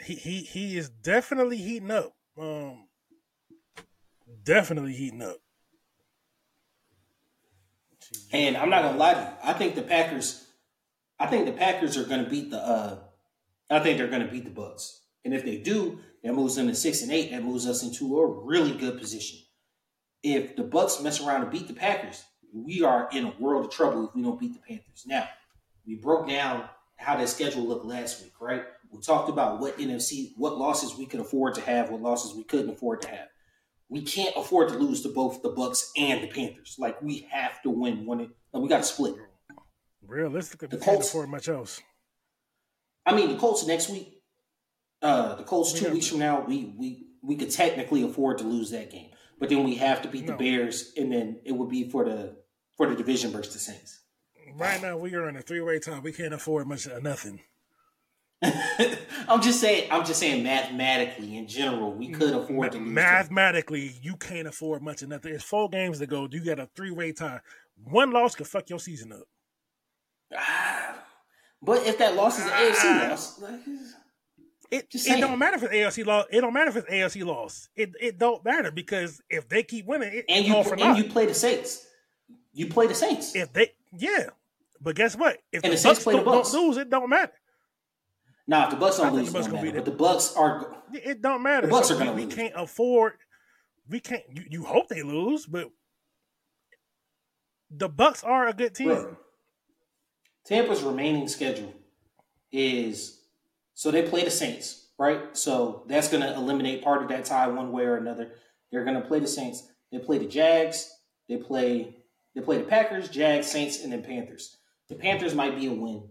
he 0.02 0.14
he 0.14 0.38
he 0.40 0.78
is 0.78 0.88
definitely 0.88 1.58
heating 1.58 1.90
up. 1.90 2.12
Um, 2.38 2.88
definitely 4.42 4.94
heating 4.94 5.22
up. 5.22 5.36
And 8.32 8.56
I'm 8.56 8.70
not 8.70 8.82
gonna 8.82 8.98
lie 8.98 9.14
to 9.14 9.20
you. 9.20 9.50
I 9.50 9.52
think 9.52 9.74
the 9.74 9.82
Packers. 9.82 10.46
I 11.18 11.26
think 11.26 11.46
the 11.46 11.52
Packers 11.52 11.96
are 11.96 12.04
gonna 12.04 12.28
beat 12.28 12.50
the. 12.50 12.58
uh 12.58 12.98
I 13.70 13.80
think 13.80 13.98
they're 13.98 14.08
gonna 14.08 14.30
beat 14.30 14.44
the 14.44 14.50
Bucks. 14.50 15.02
And 15.24 15.32
if 15.34 15.44
they 15.44 15.58
do, 15.58 16.00
that 16.22 16.34
moves 16.34 16.56
them 16.56 16.68
to 16.68 16.74
six 16.74 17.02
and 17.02 17.12
eight. 17.12 17.30
That 17.30 17.44
moves 17.44 17.66
us 17.66 17.82
into 17.82 18.18
a 18.18 18.26
really 18.26 18.72
good 18.72 18.98
position. 18.98 19.38
If 20.22 20.56
the 20.56 20.64
Bucks 20.64 21.00
mess 21.00 21.20
around 21.20 21.42
and 21.42 21.50
beat 21.50 21.68
the 21.68 21.74
Packers, 21.74 22.24
we 22.52 22.82
are 22.82 23.08
in 23.12 23.26
a 23.26 23.34
world 23.38 23.66
of 23.66 23.70
trouble 23.70 24.08
if 24.08 24.14
we 24.14 24.22
don't 24.22 24.40
beat 24.40 24.54
the 24.54 24.60
Panthers. 24.60 25.04
Now, 25.06 25.28
we 25.86 25.96
broke 25.96 26.28
down 26.28 26.68
how 26.96 27.16
that 27.16 27.28
schedule 27.28 27.66
looked 27.66 27.84
last 27.84 28.22
week, 28.22 28.32
right? 28.40 28.64
We 28.90 29.00
talked 29.00 29.28
about 29.28 29.60
what 29.60 29.78
NFC, 29.78 30.32
what 30.36 30.56
losses 30.58 30.96
we 30.96 31.06
could 31.06 31.20
afford 31.20 31.54
to 31.54 31.60
have, 31.62 31.90
what 31.90 32.00
losses 32.00 32.34
we 32.34 32.44
couldn't 32.44 32.70
afford 32.70 33.02
to 33.02 33.08
have. 33.08 33.28
We 33.88 34.02
can't 34.02 34.34
afford 34.36 34.68
to 34.70 34.78
lose 34.78 35.02
to 35.02 35.08
both 35.08 35.42
the 35.42 35.50
Bucks 35.50 35.90
and 35.96 36.22
the 36.22 36.28
Panthers. 36.28 36.76
Like 36.78 37.00
we 37.02 37.26
have 37.30 37.60
to 37.62 37.70
win 37.70 38.06
one. 38.06 38.18
Like, 38.52 38.62
we 38.62 38.68
got 38.68 38.78
to 38.78 38.82
split. 38.84 39.14
Realistically, 40.06 40.68
The 40.68 40.76
we 40.76 40.82
can't 40.84 40.94
Colts- 40.96 41.08
afford 41.08 41.28
much 41.28 41.48
else. 41.48 41.80
I 43.06 43.14
mean, 43.14 43.30
the 43.32 43.38
Colts 43.38 43.66
next 43.66 43.88
week. 43.90 44.10
Uh, 45.02 45.34
the 45.34 45.44
Colts 45.44 45.72
two 45.72 45.86
Yeah. 45.86 45.92
weeks 45.92 46.06
from 46.08 46.18
now, 46.20 46.44
we 46.46 46.74
we 46.78 47.08
we 47.22 47.36
could 47.36 47.50
technically 47.50 48.02
afford 48.02 48.38
to 48.38 48.44
lose 48.44 48.70
that 48.70 48.90
game, 48.90 49.10
but 49.38 49.48
then 49.50 49.64
we 49.64 49.74
have 49.76 50.00
to 50.02 50.08
beat 50.08 50.26
the 50.26 50.32
Bears, 50.34 50.92
and 50.96 51.12
then 51.12 51.40
it 51.44 51.52
would 51.52 51.68
be 51.68 51.90
for 51.90 52.04
the 52.04 52.36
for 52.76 52.88
the 52.88 52.94
division 52.96 53.30
versus 53.30 53.52
the 53.52 53.58
Saints. 53.58 54.00
Right 54.56 54.80
now, 54.80 54.96
we 54.96 55.14
are 55.14 55.28
in 55.28 55.36
a 55.36 55.42
three-way 55.42 55.80
tie. 55.80 55.98
We 55.98 56.12
can't 56.12 56.32
afford 56.32 56.68
much 56.68 56.86
of 56.86 57.02
nothing. 57.02 57.40
I'm 58.42 59.42
just 59.42 59.60
saying. 59.60 59.88
I'm 59.90 60.04
just 60.04 60.20
saying. 60.20 60.44
Mathematically, 60.44 61.36
in 61.36 61.48
general, 61.48 61.92
we 61.92 62.08
could 62.08 62.34
afford 62.34 62.72
to 62.72 62.78
them. 62.78 62.94
Mathematically, 62.94 63.94
you 64.00 64.16
can't 64.16 64.46
afford 64.46 64.82
much 64.82 65.02
of 65.02 65.08
nothing. 65.08 65.34
It's 65.34 65.42
four 65.42 65.68
games 65.68 65.98
to 65.98 66.06
go. 66.06 66.28
You 66.30 66.44
got 66.44 66.60
a 66.60 66.68
three-way 66.76 67.12
tie. 67.12 67.40
One 67.82 68.12
loss 68.12 68.36
could 68.36 68.46
fuck 68.46 68.70
your 68.70 68.78
season 68.78 69.12
up. 69.12 69.24
Ah. 70.36 71.00
But 71.62 71.86
if 71.86 71.96
that 71.96 72.14
loss 72.14 72.38
is 72.38 72.44
an 72.44 72.50
AFC 72.50 73.08
loss, 73.08 73.40
like, 73.40 73.60
It, 74.70 74.90
Just 74.90 75.08
it 75.08 75.18
don't 75.18 75.38
matter 75.38 75.56
if 75.56 75.62
it's 75.62 75.72
AFC 75.72 76.04
loss. 76.04 76.26
It 76.30 76.42
don't 76.42 76.52
matter 76.52 76.68
if 76.68 76.76
it's 76.76 76.90
AFC 76.90 77.24
loss. 77.24 77.70
It 77.74 77.92
it 77.98 78.18
don't 78.18 78.44
matter 78.44 78.70
because 78.70 79.22
if 79.30 79.48
they 79.48 79.62
keep 79.62 79.86
winning, 79.86 80.12
it, 80.12 80.26
and 80.28 80.44
you 80.44 80.54
all 80.54 80.62
for 80.62 80.74
and 80.74 80.80
naught. 80.80 80.98
you 80.98 81.04
play 81.04 81.24
the 81.24 81.32
Saints, 81.32 81.86
you 82.52 82.66
play 82.66 82.86
the 82.86 82.94
Saints. 82.94 83.34
If 83.34 83.50
they 83.54 83.72
yeah, 83.96 84.26
but 84.84 84.94
guess 84.94 85.16
what? 85.16 85.38
If 85.50 85.64
And 85.64 85.72
the 85.72 85.76
the 85.76 85.76
Saints 85.78 85.98
Bucks 86.00 86.04
play 86.04 86.14
don't, 86.14 86.24
don't 86.24 86.52
lose, 86.52 86.76
it 86.76 86.90
don't 86.90 87.08
matter. 87.08 87.32
Now, 88.46 88.64
if 88.64 88.70
the 88.70 88.76
Bucks 88.76 88.98
don't 88.98 89.14
lose, 89.14 89.32
the 89.32 89.38
it 89.38 89.42
Bucks 89.42 89.52
matter. 89.52 89.72
But 89.72 89.84
the 89.86 89.90
Bucks 89.90 90.36
are. 90.36 90.76
It 90.92 91.22
don't 91.22 91.42
matter. 91.42 91.66
The 91.66 91.70
Bucks 91.72 91.88
So 91.88 91.94
are 91.96 91.98
gonna 91.98 92.12
we, 92.12 92.20
we 92.20 92.24
lose. 92.26 92.34
can't 92.34 92.54
afford. 92.56 93.14
We 93.88 94.00
can't. 94.00 94.22
You, 94.30 94.44
you 94.50 94.64
hope 94.64 94.88
they 94.88 95.02
lose, 95.02 95.46
but 95.46 95.68
the 97.70 97.88
Bucks 97.88 98.22
are 98.22 98.46
a 98.46 98.52
good 98.52 98.74
team. 98.74 98.88
Bro, 98.88 99.16
Tampa's 100.44 100.82
remaining 100.82 101.26
schedule 101.28 101.72
is 102.52 103.22
so 103.72 103.90
they 103.90 104.02
play 104.02 104.24
the 104.24 104.30
Saints, 104.30 104.88
right? 104.98 105.34
So 105.36 105.84
that's 105.88 106.08
going 106.08 106.22
to 106.22 106.34
eliminate 106.34 106.84
part 106.84 107.02
of 107.02 107.08
that 107.08 107.24
tie 107.24 107.48
one 107.48 107.72
way 107.72 107.84
or 107.84 107.96
another. 107.96 108.32
They're 108.70 108.84
going 108.84 109.00
to 109.00 109.08
play 109.08 109.20
the 109.20 109.26
Saints. 109.26 109.66
They 109.90 109.98
play 109.98 110.18
the 110.18 110.26
Jags. 110.26 110.90
They 111.28 111.38
play 111.38 111.96
they 112.34 112.40
play 112.40 112.58
the 112.58 112.64
Packers, 112.64 113.08
Jags, 113.08 113.46
Saints, 113.46 113.82
and 113.82 113.92
then 113.92 114.02
Panthers. 114.02 114.58
The 114.88 114.94
Panthers 114.96 115.34
might 115.34 115.56
be 115.56 115.66
a 115.66 115.72
win. 115.72 116.08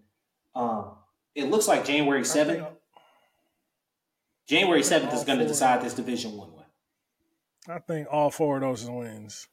Um, 0.55 0.91
it 1.35 1.45
looks 1.49 1.67
like 1.67 1.85
January 1.85 2.25
seventh. 2.25 2.67
January 4.47 4.83
seventh 4.83 5.13
is 5.13 5.23
going 5.23 5.39
to 5.39 5.47
decide 5.47 5.81
this 5.81 5.93
division 5.93 6.35
one 6.37 6.53
way. 6.53 6.63
I 7.69 7.79
think 7.79 8.07
all 8.11 8.29
four 8.29 8.57
of 8.57 8.61
those 8.61 8.83
is 8.83 8.89
wins 8.89 9.47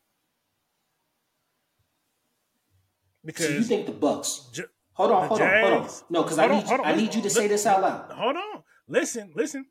because 3.24 3.46
So 3.46 3.52
you 3.52 3.62
think 3.62 3.86
the 3.86 3.92
Bucks? 3.92 4.48
J- 4.52 4.64
Hold 4.94 5.12
on, 5.12 5.28
hold 5.28 5.40
on, 5.40 5.60
hold 5.62 5.72
on. 5.84 5.90
No, 6.10 6.22
because 6.24 6.38
I 6.38 6.46
need 6.48 6.64
on, 6.66 6.80
I 6.84 6.94
need 6.94 7.14
you 7.14 7.22
to 7.22 7.30
say 7.30 7.46
this 7.48 7.64
out 7.64 7.80
loud. 7.80 8.10
Hold 8.10 8.36
on. 8.36 8.62
Listen, 8.86 9.32
listen. 9.34 9.64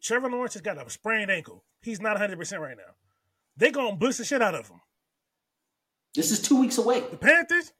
Trevor 0.00 0.30
Lawrence 0.30 0.52
has 0.54 0.62
got 0.62 0.80
a 0.84 0.88
sprained 0.88 1.32
ankle. 1.32 1.64
He's 1.82 2.00
not 2.00 2.16
100% 2.16 2.60
right 2.60 2.76
now. 2.76 2.94
They're 3.56 3.72
going 3.72 3.92
to 3.92 3.96
boost 3.96 4.18
the 4.18 4.24
shit 4.24 4.40
out 4.40 4.54
of 4.54 4.68
him. 4.68 4.80
This 6.14 6.30
is 6.30 6.40
two 6.40 6.60
weeks 6.60 6.78
away. 6.78 7.00
The 7.00 7.16
Panthers, 7.16 7.72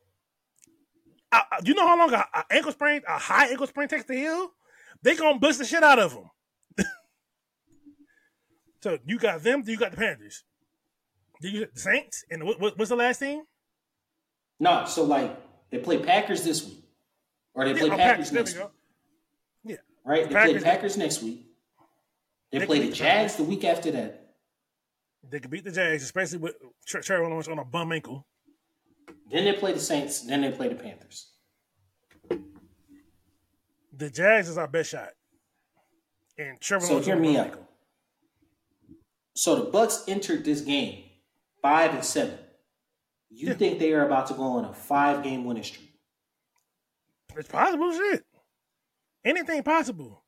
uh, 1.32 1.42
you 1.64 1.74
know 1.74 1.86
how 1.86 1.98
long 1.98 2.12
a, 2.12 2.24
a 2.34 2.44
ankle 2.50 2.72
sprain, 2.72 3.02
a 3.06 3.18
high 3.18 3.48
ankle 3.48 3.66
sprain 3.66 3.88
takes 3.88 4.04
to 4.04 4.14
heal? 4.14 4.50
They're 5.02 5.16
going 5.16 5.34
to 5.34 5.40
boost 5.40 5.58
the 5.58 5.64
shit 5.64 5.82
out 5.82 5.98
of 5.98 6.12
them. 6.14 6.30
so 8.82 8.98
you 9.06 9.18
got 9.18 9.42
them, 9.42 9.62
do 9.62 9.70
you 9.72 9.78
got 9.78 9.90
the 9.90 9.96
Panthers. 9.96 10.44
Then 11.40 11.52
you 11.54 11.66
the 11.72 11.80
Saints, 11.80 12.24
and 12.30 12.44
what, 12.44 12.60
what, 12.60 12.78
what's 12.78 12.88
the 12.88 12.96
last 12.96 13.18
team? 13.18 13.42
No, 14.58 14.84
so 14.86 15.04
like 15.04 15.38
they 15.70 15.78
play 15.78 15.98
Packers 15.98 16.42
this 16.42 16.64
week, 16.64 16.84
or 17.54 17.64
they 17.64 17.74
play 17.74 17.90
oh, 17.90 17.96
Packers 17.96 18.32
we 18.32 18.38
next 18.38 18.56
week, 18.56 18.66
Yeah. 19.64 19.76
right? 20.04 20.22
The 20.24 20.28
They 20.28 20.34
Packers- 20.34 20.52
play 20.62 20.62
Packers 20.70 20.96
next 20.96 21.22
week. 21.22 21.44
They 22.50 22.58
They 22.58 22.66
play 22.66 22.80
the 22.86 22.92
Jags 22.92 23.36
the 23.36 23.44
week 23.44 23.64
after 23.64 23.90
that. 23.92 24.24
They 25.30 25.38
could 25.38 25.50
beat 25.50 25.64
the 25.64 25.70
Jags, 25.70 26.02
especially 26.02 26.38
with 26.38 26.54
Tre- 26.86 27.02
Trevor 27.02 27.28
Lawrence 27.28 27.46
on 27.48 27.58
a 27.58 27.64
bum 27.64 27.92
ankle. 27.92 28.26
Then 29.30 29.44
they 29.44 29.52
play 29.52 29.72
the 29.72 29.80
Saints. 29.80 30.20
Then 30.22 30.42
they 30.42 30.50
play 30.50 30.68
the 30.68 30.74
Panthers. 30.74 31.32
The 33.92 34.10
Jags 34.10 34.48
is 34.48 34.56
our 34.58 34.68
best 34.68 34.90
shot. 34.90 35.10
And 36.38 36.60
Trevor 36.60 36.86
So 36.86 37.00
hear 37.00 37.16
me 37.16 37.36
out. 37.36 37.60
So 39.34 39.56
the 39.56 39.70
Bucks 39.70 40.04
entered 40.08 40.44
this 40.44 40.60
game 40.60 41.04
five 41.62 41.94
and 41.94 42.04
seven. 42.04 42.38
You 43.30 43.48
Yeah. 43.48 43.54
think 43.54 43.78
they 43.78 43.92
are 43.92 44.06
about 44.06 44.26
to 44.28 44.34
go 44.34 44.42
on 44.42 44.64
a 44.64 44.72
five 44.72 45.22
game 45.22 45.44
winning 45.44 45.64
streak? 45.64 45.92
It's 47.36 47.48
possible 47.48 47.92
shit. 47.92 48.24
Anything 49.24 49.62
possible. 49.62 50.24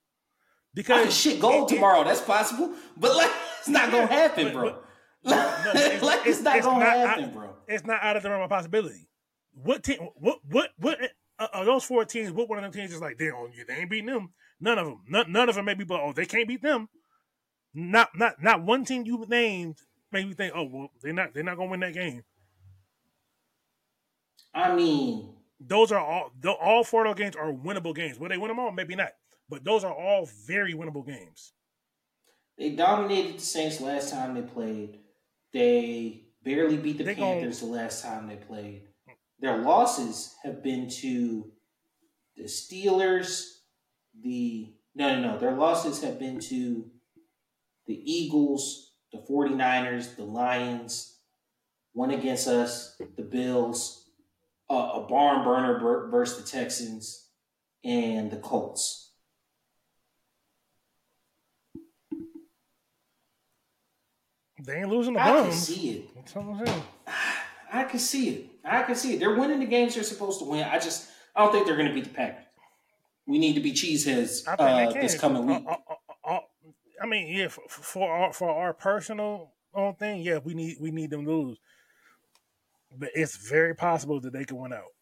Because 0.75 1.17
shit 1.17 1.41
gold 1.41 1.71
it, 1.71 1.75
tomorrow. 1.77 2.05
That's 2.05 2.21
possible, 2.21 2.75
but 2.97 3.17
like 3.17 3.31
it's 3.59 3.69
not 3.69 3.91
gonna 3.91 4.07
happen, 4.07 4.53
bro. 4.53 4.83
No, 5.25 5.53
it's, 5.75 6.03
like 6.03 6.21
it's, 6.21 6.39
it's 6.39 6.41
not 6.41 6.57
it's 6.57 6.67
gonna 6.67 6.85
not 6.85 6.97
happen, 6.97 7.25
out, 7.25 7.33
bro. 7.33 7.51
It's 7.69 7.85
not 7.85 8.03
out 8.03 8.17
of 8.17 8.23
the 8.23 8.31
realm 8.31 8.43
of 8.43 8.51
possibility. 8.51 9.09
What 9.53 9.83
team? 9.83 9.99
What 10.17 10.39
what 10.49 10.71
what? 10.79 10.99
Uh, 11.39 11.65
those 11.65 11.85
four 11.85 12.05
teams, 12.05 12.33
what 12.33 12.49
one 12.49 12.59
of 12.59 12.63
them 12.63 12.73
teams 12.73 12.93
is 12.93 13.01
like 13.01 13.19
they 13.19 13.31
on 13.31 13.53
you? 13.55 13.65
They 13.67 13.75
ain't 13.75 13.91
beating 13.91 14.07
them. 14.07 14.33
None 14.61 14.79
of 14.79 14.87
them. 14.87 15.03
None, 15.09 15.33
none 15.33 15.49
of 15.49 15.55
them 15.55 15.65
maybe, 15.65 15.85
but 15.85 16.01
oh, 16.01 16.13
they 16.13 16.27
can't 16.27 16.47
beat 16.47 16.63
them. 16.63 16.89
Not 17.75 18.11
not 18.15 18.43
not 18.43 18.63
one 18.63 18.85
team 18.85 19.05
you 19.07 19.25
named 19.29 19.77
made 20.13 20.27
me 20.27 20.35
think, 20.35 20.53
oh 20.55 20.65
well, 20.65 20.91
they're 21.03 21.13
not 21.13 21.35
they're 21.35 21.45
not 21.45 21.57
gonna 21.57 21.71
win 21.71 21.81
that 21.81 21.95
game. 21.95 22.23
I 24.53 24.75
mean, 24.75 25.35
those 25.61 25.93
are 25.93 26.01
all 26.01 26.33
all 26.61 26.85
four 26.85 27.07
of 27.07 27.17
those 27.17 27.23
games 27.23 27.37
are 27.37 27.53
winnable 27.53 27.95
games. 27.95 28.19
Will 28.19 28.29
they 28.29 28.39
win 28.39 28.49
them 28.49 28.59
all? 28.59 28.73
Maybe 28.73 28.97
not, 28.97 29.13
but 29.49 29.65
those 29.65 29.85
are 29.85 29.93
all 29.93 30.29
very 30.47 30.75
winnable 30.75 31.07
games. 31.07 31.53
They 32.59 32.71
dominated 32.71 33.39
the 33.39 33.43
Saints 33.43 33.81
last 33.81 34.11
time 34.11 34.35
they 34.35 34.43
played. 34.43 34.99
They 35.53 36.25
barely 36.43 36.77
beat 36.77 36.99
the 36.99 37.05
they 37.05 37.15
Panthers 37.15 37.61
gonna, 37.61 37.73
the 37.73 37.79
last 37.79 38.03
time 38.03 38.29
they 38.29 38.37
played. 38.37 38.83
Their 39.41 39.59
losses 39.59 40.35
have 40.45 40.63
been 40.63 40.89
to 41.01 41.51
the 42.37 42.45
Steelers, 42.45 43.47
the 44.23 44.73
no 44.95 45.17
no 45.17 45.33
no. 45.33 45.39
Their 45.39 45.53
losses 45.57 46.03
have 46.03 46.19
been 46.19 46.41
to 46.41 46.91
the 47.87 48.13
Eagles, 48.13 48.93
the 49.13 49.19
49ers, 49.19 50.17
the 50.17 50.25
Lions, 50.25 51.19
one 51.93 52.11
against 52.11 52.47
us, 52.47 52.97
the 53.17 53.23
Bills, 53.23 54.05
uh, 54.71 54.91
a 54.95 55.07
barn 55.09 55.45
burner 55.45 56.09
versus 56.11 56.45
the 56.45 56.49
Texans, 56.49 57.29
and 57.85 58.31
the 58.31 58.37
Colts. 58.37 59.10
They 64.71 64.77
ain't 64.79 64.89
losing 64.89 65.15
the 65.15 65.21
I. 65.21 65.41
I 65.41 65.43
can 65.43 65.53
see 65.53 65.91
it. 65.91 66.11
I 67.73 67.85
can 67.85 67.99
see 67.99 68.29
it. 68.31 68.47
I 68.65 68.83
can 68.85 68.95
see 68.95 69.15
it. 69.15 69.19
They're 69.19 69.35
winning 69.35 69.59
the 69.59 69.67
games 69.67 69.95
they're 69.97 70.05
supposed 70.05 70.39
to 70.39 70.45
win. 70.45 70.63
I 70.63 70.79
just 70.79 71.09
I 71.35 71.43
don't 71.43 71.53
think 71.53 71.67
they're 71.67 71.77
going 71.77 71.89
to 71.89 71.95
beat 71.95 72.05
the 72.05 72.11
Packers. 72.11 72.45
We 73.27 73.39
need 73.39 73.55
to 73.55 73.61
be 73.61 73.73
cheeseheads 73.73 74.45
uh, 74.47 74.93
this 74.93 75.19
coming 75.19 75.47
week. 75.47 75.65
Uh, 75.67 75.73
uh, 75.73 76.35
uh, 76.35 76.41
I 77.03 77.07
mean, 77.07 77.35
yeah, 77.35 77.49
for, 77.49 77.63
for 77.69 78.13
our 78.13 78.33
for 78.33 78.49
our 78.49 78.73
personal 78.73 79.51
own 79.75 79.95
thing, 79.95 80.23
yeah, 80.23 80.39
we 80.39 80.55
need 80.55 80.77
we 80.81 80.93
need 80.93 81.11
them 81.11 81.25
to 81.25 81.33
lose. 81.33 81.59
But 82.97 83.11
it's 83.15 83.37
very 83.37 83.75
possible 83.75 84.21
that 84.21 84.33
they 84.33 84.45
can 84.45 84.57
win 84.57 84.73
out. 84.73 84.93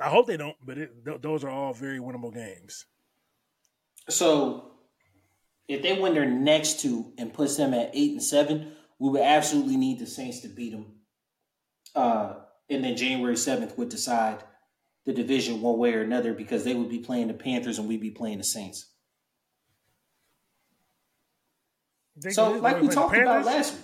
I 0.00 0.08
hope 0.08 0.26
they 0.26 0.36
don't, 0.36 0.56
but 0.64 0.78
it, 0.78 1.04
th- 1.04 1.20
those 1.20 1.44
are 1.44 1.50
all 1.50 1.72
very 1.72 1.98
winnable 1.98 2.34
games. 2.34 2.86
So, 4.08 4.72
if 5.68 5.82
they 5.82 6.00
win 6.00 6.14
their 6.14 6.28
next 6.28 6.80
two 6.80 7.12
and 7.18 7.32
puts 7.32 7.56
them 7.56 7.74
at 7.74 7.90
eight 7.94 8.12
and 8.12 8.22
seven, 8.22 8.72
we 9.00 9.08
would 9.08 9.22
absolutely 9.22 9.78
need 9.78 9.98
the 9.98 10.06
Saints 10.06 10.40
to 10.40 10.48
beat 10.48 10.72
them. 10.72 10.86
Uh, 11.94 12.34
and 12.68 12.84
then 12.84 12.96
January 12.96 13.36
seventh 13.36 13.76
would 13.76 13.88
decide 13.88 14.44
the 15.06 15.12
division 15.12 15.62
one 15.62 15.78
way 15.78 15.94
or 15.94 16.02
another 16.02 16.34
because 16.34 16.62
they 16.62 16.74
would 16.74 16.90
be 16.90 16.98
playing 16.98 17.26
the 17.26 17.34
Panthers 17.34 17.78
and 17.78 17.88
we'd 17.88 18.00
be 18.00 18.10
playing 18.10 18.38
the 18.38 18.44
Saints. 18.44 18.86
They 22.16 22.30
so, 22.30 22.52
like 22.52 22.82
we 22.82 22.88
talked 22.88 23.16
about 23.16 23.46
last 23.46 23.72
week. 23.72 23.82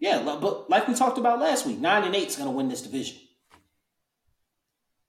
Yeah, 0.00 0.22
but 0.24 0.68
like 0.68 0.88
we 0.88 0.94
talked 0.94 1.16
about 1.16 1.38
last 1.38 1.64
week, 1.64 1.78
nine 1.78 2.02
and 2.02 2.16
eight 2.16 2.26
is 2.28 2.36
going 2.36 2.48
to 2.48 2.54
win 2.56 2.68
this 2.68 2.82
division. 2.82 3.18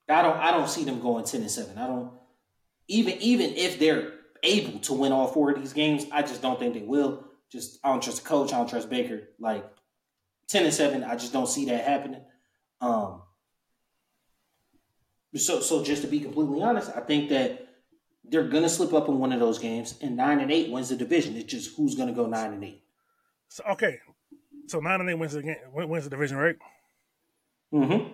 I 0.08 0.22
don't. 0.22 0.38
I 0.38 0.52
don't 0.52 0.70
see 0.70 0.84
them 0.84 1.00
going 1.00 1.26
ten 1.26 1.42
and 1.42 1.50
seven. 1.50 1.80
I 1.80 1.88
don't. 1.88 2.12
Even 2.88 3.18
even 3.20 3.56
if 3.56 3.80
they're 3.80 4.12
able 4.44 4.78
to 4.82 4.94
win 4.94 5.12
all 5.12 5.28
four 5.28 5.50
of 5.50 5.60
these 5.60 5.74
games, 5.74 6.06
I 6.12 6.22
just 6.22 6.44
don't 6.44 6.60
think 6.60 6.76
they 6.76 6.82
will. 6.82 7.26
Just 7.54 7.78
I 7.84 7.90
don't 7.90 8.02
trust 8.02 8.24
the 8.24 8.28
coach. 8.28 8.52
I 8.52 8.58
don't 8.58 8.68
trust 8.68 8.90
Baker. 8.90 9.30
Like 9.40 9.64
ten 10.48 10.66
and 10.66 10.74
seven, 10.74 11.04
I 11.04 11.16
just 11.16 11.32
don't 11.32 11.48
see 11.48 11.66
that 11.66 11.88
happening. 11.88 12.22
Um. 12.82 13.22
So 15.36 15.60
so 15.60 15.84
just 15.84 16.02
to 16.02 16.08
be 16.08 16.20
completely 16.20 16.64
honest, 16.64 16.92
I 16.96 17.02
think 17.02 17.30
that 17.30 17.68
they're 18.24 18.48
gonna 18.48 18.70
slip 18.70 18.92
up 18.92 19.08
in 19.08 19.20
one 19.20 19.32
of 19.32 19.40
those 19.40 19.60
games, 19.60 19.94
and 20.02 20.18
nine 20.18 20.40
and 20.40 20.52
eight 20.52 20.72
wins 20.72 20.90
the 20.90 20.96
division. 20.96 21.36
It's 21.36 21.52
just 21.52 21.78
who's 21.78 21.94
gonna 21.94 22.12
go 22.12 22.26
nine 22.26 22.54
and 22.54 22.64
eight. 22.64 22.84
So 23.50 23.64
okay, 23.74 24.00
so 24.66 24.80
nine 24.80 25.00
and 25.00 25.10
eight 25.12 25.20
wins 25.20 25.34
the 25.34 25.44
game, 25.44 25.56
wins 25.74 26.06
the 26.06 26.10
division, 26.10 26.38
right? 26.38 26.56
Mm-hmm. 27.72 28.14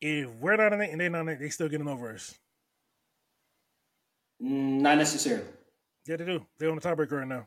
If 0.00 0.30
we're 0.40 0.56
nine 0.56 0.72
and 0.72 0.82
eight 0.82 0.90
and 0.90 1.00
they're 1.02 1.10
nine 1.10 1.28
and 1.28 1.30
eight, 1.30 1.40
they 1.40 1.50
still 1.50 1.68
getting 1.68 1.88
over 1.88 2.14
us. 2.14 2.34
Mm, 4.42 4.80
not 4.80 4.96
necessarily. 4.96 5.44
Yeah, 6.06 6.16
they 6.16 6.24
do. 6.24 6.46
They're 6.58 6.70
on 6.70 6.76
the 6.76 6.80
tiebreaker 6.80 7.12
right 7.12 7.28
now. 7.28 7.46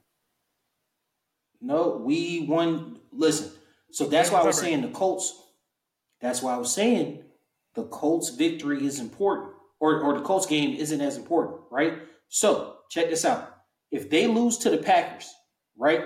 No, 1.62 2.02
we 2.04 2.46
won. 2.48 3.00
Listen, 3.12 3.52
so 3.92 4.06
that's 4.06 4.32
why 4.32 4.42
I 4.42 4.46
was 4.46 4.60
saying 4.60 4.82
the 4.82 4.90
Colts. 4.90 5.34
That's 6.22 6.42
why 6.42 6.54
I 6.54 6.58
was 6.58 6.74
saying 6.74 7.24
the 7.76 7.84
Colts 7.86 8.30
victory 8.30 8.86
is 8.86 9.00
important, 9.00 9.52
or 9.80 10.02
or 10.02 10.18
the 10.18 10.24
Colts 10.24 10.46
game 10.46 10.76
isn't 10.76 11.02
as 11.02 11.18
important, 11.18 11.62
right? 11.72 12.00
So 12.30 12.78
check 12.90 13.10
this 13.10 13.26
out. 13.26 13.56
If 13.92 14.10
they 14.10 14.28
lose 14.28 14.58
to 14.60 14.70
the 14.70 14.78
Packers, 14.78 15.34
right? 15.78 16.06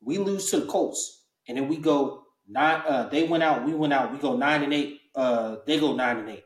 we 0.00 0.18
lose 0.18 0.50
to 0.50 0.60
the 0.60 0.66
Colts, 0.66 1.24
and 1.48 1.56
then 1.56 1.68
we 1.68 1.76
go 1.76 2.22
nine. 2.48 2.82
Uh, 2.86 3.08
they 3.08 3.24
went 3.24 3.42
out, 3.42 3.64
we 3.64 3.74
went 3.74 3.92
out. 3.92 4.12
We 4.12 4.18
go 4.18 4.36
nine 4.36 4.62
and 4.62 4.72
eight. 4.72 5.00
Uh, 5.14 5.56
they 5.66 5.78
go 5.78 5.94
nine 5.94 6.18
and 6.18 6.30
eight. 6.30 6.44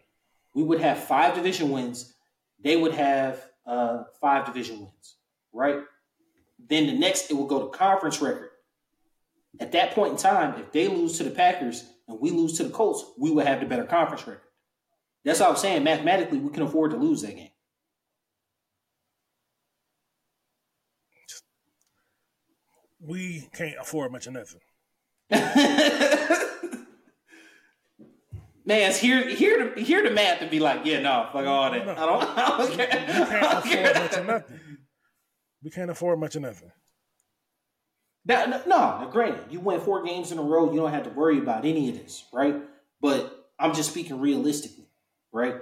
We 0.55 0.63
would 0.63 0.81
have 0.81 0.99
five 0.99 1.35
division 1.35 1.71
wins. 1.71 2.15
They 2.63 2.77
would 2.77 2.95
have 2.95 3.43
uh, 3.67 4.05
five 4.21 4.47
division 4.47 4.81
wins, 4.81 5.17
right? 5.53 5.81
Then 6.69 6.87
the 6.87 6.93
next, 6.93 7.31
it 7.31 7.35
will 7.35 7.47
go 7.47 7.67
to 7.67 7.77
conference 7.77 8.21
record. 8.21 8.51
At 9.61 9.73
that 9.73 9.95
point 9.95 10.13
in 10.13 10.17
time, 10.17 10.59
if 10.61 10.73
they 10.73 10.89
lose 10.89 11.19
to 11.19 11.25
the 11.25 11.31
Packers 11.31 11.85
and 12.09 12.21
we 12.21 12.31
lose 12.31 12.57
to 12.59 12.65
the 12.65 12.71
Colts, 12.71 13.05
we 13.19 13.31
will 13.31 13.45
have 13.45 13.61
the 13.61 13.67
better 13.67 13.85
conference 13.85 14.27
record. 14.27 14.43
That's 15.25 15.41
what 15.41 15.51
I'm 15.51 15.57
saying. 15.57 15.85
Mathematically, 15.85 16.39
we 16.39 16.51
can 16.51 16.63
afford 16.63 16.93
to 16.93 16.97
lose 16.97 17.23
that 17.23 17.37
game. 17.37 17.51
we 23.03 23.49
can't 23.53 23.77
afford 23.81 24.13
much 24.13 24.27
of 24.27 24.35
nothing. 24.35 24.61
Man, 28.65 28.91
it's 28.91 28.99
here, 28.99 29.29
here, 29.29 29.75
to 29.75 29.81
hear 29.81 30.05
the 30.05 30.11
math 30.13 30.41
and 30.41 30.49
be 30.51 30.61
like, 30.61 30.83
yeah, 30.85 31.01
no, 31.01 31.29
fuck 31.33 31.45
all 31.47 31.69
that. 31.69 31.85
No. 31.85 31.93
I 31.93 32.07
don't, 32.07 32.23
I 32.39 32.59
don't 32.59 32.73
care. 32.73 32.87
Can't 32.87 33.65
afford 33.65 33.95
much 33.95 34.17
of 34.17 34.27
nothing. 34.27 34.61
We 35.63 35.71
can't 35.71 35.91
afford 35.91 36.19
much 36.19 36.37
of 36.37 36.43
nothing. 36.43 36.73
That, 38.25 38.49
no, 38.49 38.63
no, 38.67 39.09
granted, 39.11 39.47
you 39.51 39.61
win 39.61 39.81
four 39.81 40.05
games 40.05 40.31
in 40.31 40.39
a 40.39 40.43
row, 40.43 40.73
you 40.73 40.79
don't 40.79 40.93
have 40.93 41.05
to 41.05 41.11
worry 41.11 41.39
about 41.39 41.65
any 41.65 41.89
of 41.89 41.97
this, 41.97 42.25
right? 42.33 42.57
But 43.01 43.49
I'm 43.59 43.75
just 43.75 43.91
speaking 43.91 44.21
realistically, 44.21 44.87
right? 45.33 45.57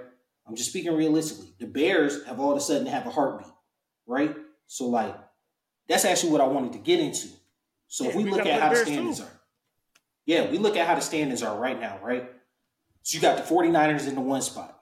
I'm 0.47 0.55
just 0.55 0.69
speaking 0.69 0.95
realistically. 0.95 1.53
The 1.59 1.65
Bears 1.65 2.25
have 2.25 2.39
all 2.39 2.51
of 2.51 2.57
a 2.57 2.61
sudden 2.61 2.85
have 2.87 3.07
a 3.07 3.09
heartbeat, 3.09 3.51
right? 4.05 4.35
So 4.67 4.87
like 4.87 5.15
that's 5.87 6.05
actually 6.05 6.31
what 6.31 6.41
I 6.41 6.47
wanted 6.47 6.73
to 6.73 6.79
get 6.79 6.99
into. 6.99 7.27
So 7.87 8.03
yeah, 8.03 8.09
if 8.11 8.15
we, 8.15 8.23
we 8.25 8.31
look 8.31 8.45
at 8.45 8.61
how 8.61 8.69
the 8.69 8.75
standings 8.75 9.19
too. 9.19 9.25
are, 9.25 9.41
yeah, 10.25 10.49
we 10.51 10.57
look 10.57 10.77
at 10.77 10.87
how 10.87 10.95
the 10.95 11.01
standings 11.01 11.43
are 11.43 11.57
right 11.57 11.79
now, 11.79 11.99
right? 12.01 12.29
So 13.03 13.15
you 13.15 13.21
got 13.21 13.37
the 13.37 13.43
49ers 13.43 14.07
in 14.07 14.15
the 14.15 14.21
one 14.21 14.41
spot. 14.41 14.77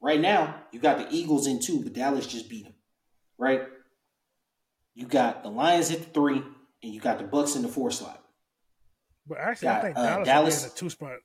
Right 0.00 0.20
now, 0.20 0.54
you 0.72 0.80
got 0.80 0.98
the 0.98 1.08
Eagles 1.14 1.46
in 1.46 1.60
two, 1.60 1.82
but 1.82 1.92
Dallas 1.92 2.26
just 2.26 2.48
beat 2.48 2.64
them, 2.64 2.74
right? 3.36 3.62
You 4.98 5.06
got 5.06 5.44
the 5.44 5.48
Lions 5.48 5.92
at 5.92 5.98
the 6.00 6.04
three, 6.06 6.42
and 6.82 6.92
you 6.92 7.00
got 7.00 7.18
the 7.18 7.24
Bucks 7.24 7.54
in 7.54 7.62
the 7.62 7.68
four 7.68 7.92
slot. 7.92 8.20
But 9.28 9.38
actually, 9.38 9.68
got, 9.68 9.78
I 9.78 9.82
think 9.82 9.96
uh, 9.96 10.24
Dallas, 10.24 10.64
in 10.64 10.70
the 10.70 10.74
two 10.74 10.90
spot. 10.90 11.18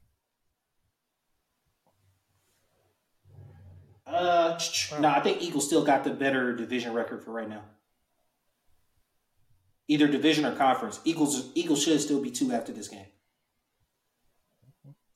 Uh, 4.05 4.59
no, 4.99 5.07
I 5.07 5.21
think 5.21 5.41
Eagles 5.41 5.65
still 5.65 5.83
got 5.83 6.03
the 6.03 6.11
better 6.11 6.55
division 6.55 6.93
record 6.93 7.23
for 7.23 7.31
right 7.31 7.49
now 7.49 7.63
either 9.87 10.07
division 10.07 10.45
or 10.45 10.55
conference. 10.55 10.99
Eagles 11.03 11.49
Eagles 11.55 11.83
should 11.83 11.99
still 11.99 12.21
be 12.21 12.29
two 12.29 12.51
after 12.51 12.71
this 12.71 12.87
game. 12.87 13.07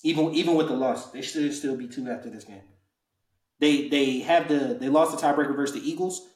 Even 0.01 0.33
even 0.33 0.55
with 0.55 0.67
the 0.67 0.75
loss, 0.75 1.11
they 1.11 1.21
should 1.21 1.53
still 1.53 1.75
be 1.75 1.87
two 1.87 2.09
after 2.09 2.31
this 2.31 2.43
game. 2.43 2.63
They 3.59 3.87
they 3.87 4.19
have 4.19 4.47
the 4.47 4.75
they 4.79 4.89
lost 4.89 5.15
the 5.15 5.23
tiebreaker 5.23 5.55
versus 5.55 5.79
the 5.79 5.87
Eagles, 5.87 6.27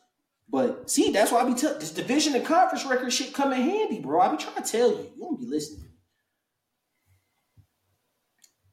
but 0.52 0.92
see 0.92 1.12
that's 1.12 1.32
why 1.32 1.40
I 1.40 1.46
be 1.46 1.56
t- 1.56 1.68
this 1.80 1.92
division 1.92 2.36
and 2.36 2.46
conference 2.46 2.86
record 2.86 3.14
shit 3.14 3.34
come 3.34 3.54
in 3.54 3.62
handy, 3.62 4.00
bro. 4.00 4.20
I 4.20 4.30
be 4.30 4.38
trying 4.38 4.62
to 4.62 4.70
tell 4.70 4.90
you, 4.90 5.10
you 5.16 5.22
don't 5.22 5.40
be 5.40 5.48
listening. 5.48 5.88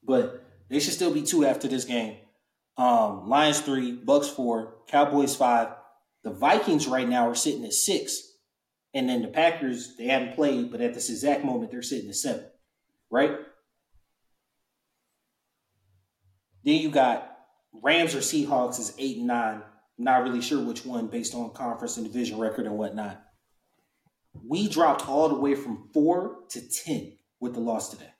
But 0.02 0.44
they 0.68 0.80
should 0.80 0.94
still 0.94 1.14
be 1.14 1.22
two 1.22 1.46
after 1.46 1.68
this 1.68 1.84
game. 1.84 2.16
Um, 2.76 3.28
Lions 3.28 3.60
three, 3.60 3.92
Bucks 3.92 4.28
four, 4.28 4.74
Cowboys 4.88 5.36
five. 5.36 5.68
The 6.24 6.30
Vikings 6.30 6.88
right 6.88 7.08
now 7.08 7.28
are 7.28 7.34
sitting 7.34 7.64
at 7.64 7.72
six. 7.72 8.24
And 8.94 9.08
then 9.08 9.22
the 9.22 9.28
Packers, 9.28 9.96
they 9.96 10.06
haven't 10.06 10.34
played, 10.34 10.72
but 10.72 10.80
at 10.80 10.94
this 10.94 11.10
exact 11.10 11.44
moment, 11.44 11.70
they're 11.70 11.82
sitting 11.82 12.08
at 12.08 12.16
seven, 12.16 12.46
right? 13.10 13.32
Then 16.64 16.76
you 16.76 16.90
got 16.90 17.36
Rams 17.72 18.14
or 18.14 18.18
Seahawks 18.18 18.80
is 18.80 18.94
eight 18.98 19.18
and 19.18 19.26
nine. 19.26 19.62
Not 19.98 20.22
really 20.22 20.40
sure 20.40 20.64
which 20.64 20.84
one 20.86 21.08
based 21.08 21.34
on 21.34 21.52
conference 21.52 21.96
and 21.96 22.06
division 22.06 22.38
record 22.38 22.66
and 22.66 22.78
whatnot. 22.78 23.22
We 24.46 24.68
dropped 24.68 25.08
all 25.08 25.28
the 25.28 25.34
way 25.34 25.54
from 25.54 25.88
four 25.92 26.40
to 26.50 26.60
ten 26.68 27.18
with 27.40 27.54
the 27.54 27.60
loss 27.60 27.90
today. 27.90 28.12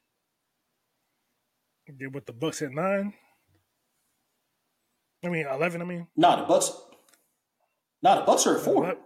Did 1.96 2.14
with 2.14 2.26
the 2.26 2.32
Bucks 2.32 2.60
at 2.60 2.72
nine? 2.72 3.14
I 5.24 5.28
mean 5.28 5.46
eleven. 5.46 5.80
I 5.80 5.84
mean, 5.84 6.06
no, 6.16 6.36
the 6.36 6.42
Bucks. 6.44 6.70
No, 8.02 8.16
the 8.16 8.22
Bucks 8.26 8.46
are 8.46 8.56
at 8.58 8.64
four. 8.64 8.96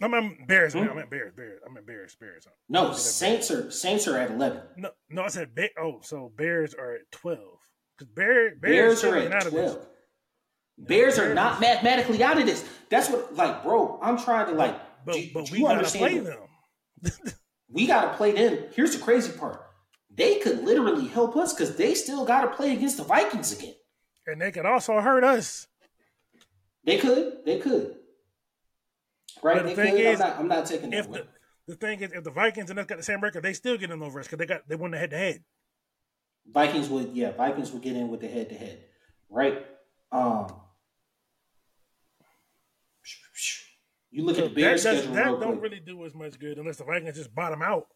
I 0.00 0.08
mean 0.08 0.44
Bears. 0.46 0.72
Hmm? 0.72 0.80
I 0.80 0.94
meant 0.94 1.10
Bears. 1.10 1.32
Bears. 1.34 1.60
I 1.68 1.72
meant 1.72 1.86
Bears. 1.86 2.16
Bears. 2.18 2.46
No, 2.68 2.92
Saints 2.92 3.50
are 3.50 3.70
Saints 3.70 4.06
are 4.08 4.16
at 4.16 4.30
eleven. 4.30 4.62
No, 4.76 4.90
no, 5.10 5.22
I 5.24 5.28
said 5.28 5.54
ba- 5.54 5.68
oh, 5.78 6.00
so 6.02 6.32
Bears 6.36 6.74
are 6.74 6.94
at 6.94 7.10
twelve. 7.10 7.58
Because 7.96 8.12
Bear, 8.14 8.54
Bears, 8.56 9.02
Bears 9.02 9.04
are 9.04 9.16
at 9.18 9.46
twelve. 9.48 9.86
Bears, 10.78 11.18
are 11.18 11.34
not 11.34 11.60
mathematically 11.60 12.22
out 12.22 12.38
of 12.38 12.46
this. 12.46 12.64
That's 12.88 13.10
what, 13.10 13.34
like, 13.34 13.62
bro. 13.62 13.98
I'm 14.00 14.18
trying 14.18 14.46
to 14.46 14.52
like. 14.52 14.78
But, 15.04 15.14
do, 15.14 15.28
but 15.34 15.46
do 15.46 15.52
we 15.52 15.60
gotta 15.62 15.86
play 15.86 16.18
them. 16.18 16.38
we 17.70 17.86
gotta 17.86 18.16
play 18.16 18.32
them. 18.32 18.64
Here's 18.74 18.96
the 18.96 19.02
crazy 19.02 19.32
part: 19.32 19.60
they 20.14 20.38
could 20.38 20.64
literally 20.64 21.08
help 21.08 21.36
us 21.36 21.52
because 21.52 21.76
they 21.76 21.94
still 21.94 22.24
gotta 22.24 22.48
play 22.48 22.72
against 22.72 22.96
the 22.96 23.04
Vikings 23.04 23.52
again, 23.52 23.74
and 24.26 24.40
they 24.40 24.52
could 24.52 24.66
also 24.66 25.00
hurt 25.00 25.24
us. 25.24 25.66
They 26.84 26.98
could. 26.98 27.44
They 27.44 27.58
could. 27.58 27.96
Right. 29.42 29.62
the 29.62 29.74
thing 29.74 29.92
could. 29.92 30.00
is, 30.00 30.20
I'm 30.20 30.28
not, 30.28 30.38
I'm 30.38 30.48
not 30.48 30.66
taking 30.66 30.92
if 30.92 31.10
the, 31.10 31.26
the 31.66 31.74
thing 31.74 32.00
is, 32.00 32.12
if 32.12 32.24
the 32.24 32.30
Vikings 32.30 32.70
and 32.70 32.78
us 32.78 32.86
got 32.86 32.98
the 32.98 33.04
same 33.04 33.20
record, 33.20 33.42
they 33.42 33.52
still 33.52 33.76
get 33.76 33.90
in 33.90 34.02
over 34.02 34.20
us 34.20 34.26
because 34.26 34.38
they 34.38 34.46
got 34.46 34.68
they 34.68 34.74
won 34.74 34.90
the 34.90 34.98
head 34.98 35.10
to 35.10 35.18
head. 35.18 35.44
Vikings 36.50 36.88
would, 36.88 37.10
yeah, 37.14 37.32
Vikings 37.32 37.72
would 37.72 37.82
get 37.82 37.94
in 37.94 38.08
with 38.08 38.20
the 38.20 38.28
head 38.28 38.48
to 38.48 38.54
head, 38.54 38.84
right? 39.28 39.66
Um, 40.10 40.48
you 44.10 44.24
look 44.24 44.36
so 44.36 44.44
at 44.44 44.54
the 44.54 44.54
Bears 44.54 44.82
that, 44.84 44.98
schedule. 44.98 45.14
That 45.14 45.24
don't 45.24 45.58
quick. 45.58 45.62
really 45.62 45.80
do 45.80 46.04
as 46.04 46.14
much 46.14 46.38
good 46.38 46.58
unless 46.58 46.76
the 46.76 46.84
Vikings 46.84 47.16
just 47.16 47.34
bottom 47.34 47.62
out. 47.62 47.88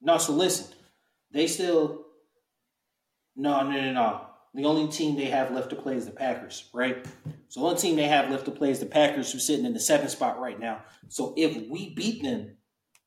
No, 0.00 0.18
so 0.18 0.32
listen, 0.32 0.74
they 1.30 1.46
still. 1.46 2.06
No, 3.36 3.62
no, 3.62 3.70
no, 3.70 3.92
no. 3.92 4.26
The 4.54 4.64
only 4.66 4.92
team 4.92 5.16
they 5.16 5.26
have 5.26 5.50
left 5.50 5.70
to 5.70 5.76
play 5.76 5.96
is 5.96 6.04
the 6.04 6.12
Packers, 6.12 6.68
right? 6.74 7.06
So 7.48 7.60
the 7.60 7.66
only 7.66 7.78
team 7.78 7.96
they 7.96 8.08
have 8.08 8.30
left 8.30 8.44
to 8.44 8.50
play 8.50 8.70
is 8.70 8.80
the 8.80 8.86
Packers, 8.86 9.32
who's 9.32 9.46
sitting 9.46 9.64
in 9.64 9.72
the 9.72 9.80
seventh 9.80 10.10
spot 10.10 10.38
right 10.38 10.60
now. 10.60 10.82
So 11.08 11.32
if 11.36 11.68
we 11.70 11.94
beat 11.94 12.22
them, 12.22 12.56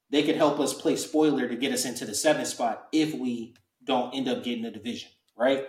they 0.10 0.24
could 0.24 0.38
help 0.38 0.60
us 0.60 0.74
play 0.74 0.96
spoiler 0.96 1.48
to 1.48 1.56
get 1.56 1.74
us 1.74 1.86
into 1.86 2.06
the 2.06 2.16
seventh 2.16 2.48
spot 2.48 2.88
if 2.92 3.14
we 3.14 3.56
don't 3.84 4.16
end 4.16 4.28
up 4.28 4.44
getting 4.44 4.64
the 4.64 4.72
division, 4.72 5.10
right? 5.38 5.66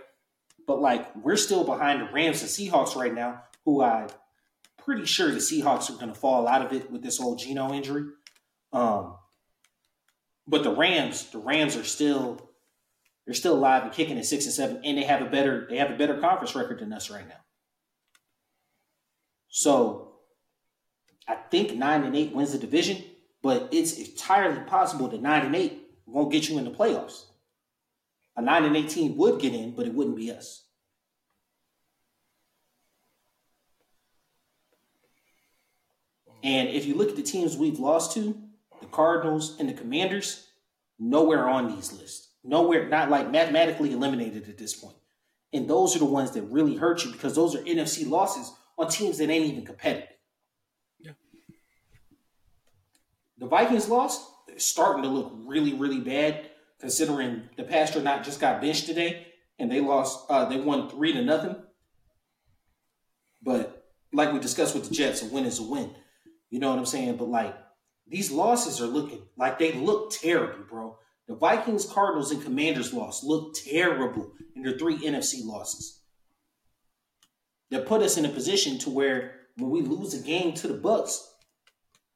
But 0.66 0.80
like 0.80 1.14
we're 1.16 1.36
still 1.36 1.64
behind 1.64 2.00
the 2.00 2.12
Rams 2.12 2.40
and 2.40 2.50
Seahawks 2.50 2.96
right 2.96 3.14
now, 3.14 3.42
who 3.64 3.82
I 3.82 4.06
pretty 4.86 5.04
sure 5.04 5.30
the 5.30 5.38
Seahawks 5.38 5.90
are 5.90 5.98
going 5.98 6.12
to 6.12 6.18
fall 6.18 6.46
out 6.46 6.64
of 6.64 6.72
it 6.72 6.90
with 6.90 7.02
this 7.02 7.20
old 7.20 7.40
Geno 7.40 7.74
injury. 7.74 8.04
Um, 8.72 9.16
but 10.46 10.62
the 10.62 10.74
Rams, 10.74 11.28
the 11.30 11.38
Rams 11.38 11.76
are 11.76 11.84
still 11.84 12.40
they're 13.26 13.34
still 13.34 13.54
alive 13.54 13.82
and 13.82 13.92
kicking 13.92 14.16
at 14.16 14.24
six 14.24 14.44
and 14.44 14.54
seven, 14.54 14.80
and 14.84 14.96
they 14.96 15.02
have 15.02 15.20
a 15.20 15.26
better 15.28 15.66
they 15.68 15.76
have 15.76 15.90
a 15.90 15.96
better 15.96 16.18
conference 16.18 16.54
record 16.54 16.78
than 16.78 16.92
us 16.92 17.10
right 17.10 17.28
now. 17.28 17.40
So 19.48 20.12
I 21.26 21.34
think 21.34 21.74
nine 21.74 22.04
and 22.04 22.16
eight 22.16 22.32
wins 22.32 22.52
the 22.52 22.58
division, 22.58 23.02
but 23.42 23.68
it's 23.72 23.98
entirely 23.98 24.60
possible 24.60 25.08
that 25.08 25.20
nine 25.20 25.44
and 25.44 25.56
eight 25.56 25.82
won't 26.06 26.30
get 26.30 26.48
you 26.48 26.58
in 26.58 26.64
the 26.64 26.70
playoffs. 26.70 27.24
A 28.36 28.42
nine 28.42 28.64
and 28.64 28.76
eight 28.76 28.90
team 28.90 29.16
would 29.16 29.40
get 29.40 29.54
in, 29.54 29.74
but 29.74 29.86
it 29.86 29.94
wouldn't 29.94 30.16
be 30.16 30.30
us. 30.30 30.65
And 36.42 36.68
if 36.68 36.86
you 36.86 36.94
look 36.94 37.10
at 37.10 37.16
the 37.16 37.22
teams 37.22 37.56
we've 37.56 37.78
lost 37.78 38.12
to, 38.14 38.38
the 38.80 38.86
Cardinals 38.86 39.56
and 39.58 39.68
the 39.68 39.72
Commanders, 39.72 40.48
nowhere 40.98 41.48
on 41.48 41.74
these 41.74 41.92
lists. 41.92 42.30
Nowhere, 42.44 42.88
not 42.88 43.10
like 43.10 43.30
mathematically 43.30 43.92
eliminated 43.92 44.48
at 44.48 44.58
this 44.58 44.74
point. 44.74 44.96
And 45.52 45.68
those 45.68 45.96
are 45.96 46.00
the 46.00 46.04
ones 46.04 46.32
that 46.32 46.42
really 46.42 46.76
hurt 46.76 47.04
you 47.04 47.12
because 47.12 47.34
those 47.34 47.54
are 47.54 47.60
NFC 47.60 48.08
losses 48.08 48.52
on 48.78 48.88
teams 48.88 49.18
that 49.18 49.30
ain't 49.30 49.46
even 49.46 49.64
competitive. 49.64 50.08
Yeah. 51.00 51.12
The 53.38 53.46
Vikings 53.46 53.88
lost, 53.88 54.28
they're 54.46 54.58
starting 54.58 55.02
to 55.02 55.08
look 55.08 55.32
really, 55.44 55.72
really 55.72 56.00
bad 56.00 56.50
considering 56.78 57.48
the 57.56 57.64
Passtronaut 57.64 58.22
just 58.22 58.40
got 58.40 58.60
benched 58.60 58.86
today 58.86 59.28
and 59.58 59.70
they 59.70 59.80
lost, 59.80 60.26
uh, 60.28 60.44
they 60.44 60.60
won 60.60 60.88
three 60.88 61.12
to 61.12 61.22
nothing. 61.22 61.56
But 63.42 63.86
like 64.12 64.32
we 64.32 64.38
discussed 64.38 64.74
with 64.74 64.88
the 64.88 64.94
Jets, 64.94 65.22
a 65.22 65.26
win 65.26 65.46
is 65.46 65.58
a 65.58 65.62
win. 65.62 65.94
You 66.56 66.60
know 66.60 66.70
what 66.70 66.78
I'm 66.78 66.86
saying? 66.86 67.18
But 67.18 67.28
like 67.28 67.54
these 68.08 68.30
losses 68.30 68.80
are 68.80 68.86
looking 68.86 69.20
like 69.36 69.58
they 69.58 69.72
look 69.72 70.10
terrible, 70.10 70.64
bro. 70.66 70.96
The 71.28 71.34
Vikings, 71.34 71.84
Cardinals, 71.84 72.30
and 72.30 72.42
Commanders 72.42 72.94
loss 72.94 73.22
look 73.22 73.52
terrible 73.52 74.32
in 74.54 74.62
their 74.62 74.78
three 74.78 74.96
NFC 74.96 75.44
losses. 75.44 76.00
That 77.70 77.84
put 77.84 78.00
us 78.00 78.16
in 78.16 78.24
a 78.24 78.30
position 78.30 78.78
to 78.78 78.88
where 78.88 79.34
when 79.58 79.68
we 79.68 79.82
lose 79.82 80.14
a 80.14 80.22
game 80.22 80.54
to 80.54 80.68
the 80.68 80.78
Bucs, 80.78 81.18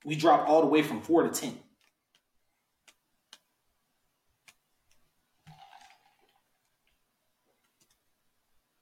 we 0.07 0.17
drop 0.17 0.49
all 0.49 0.63
the 0.63 0.69
way 0.69 0.81
from 0.81 1.03
four 1.03 1.23
to 1.25 1.29
ten. 1.29 1.59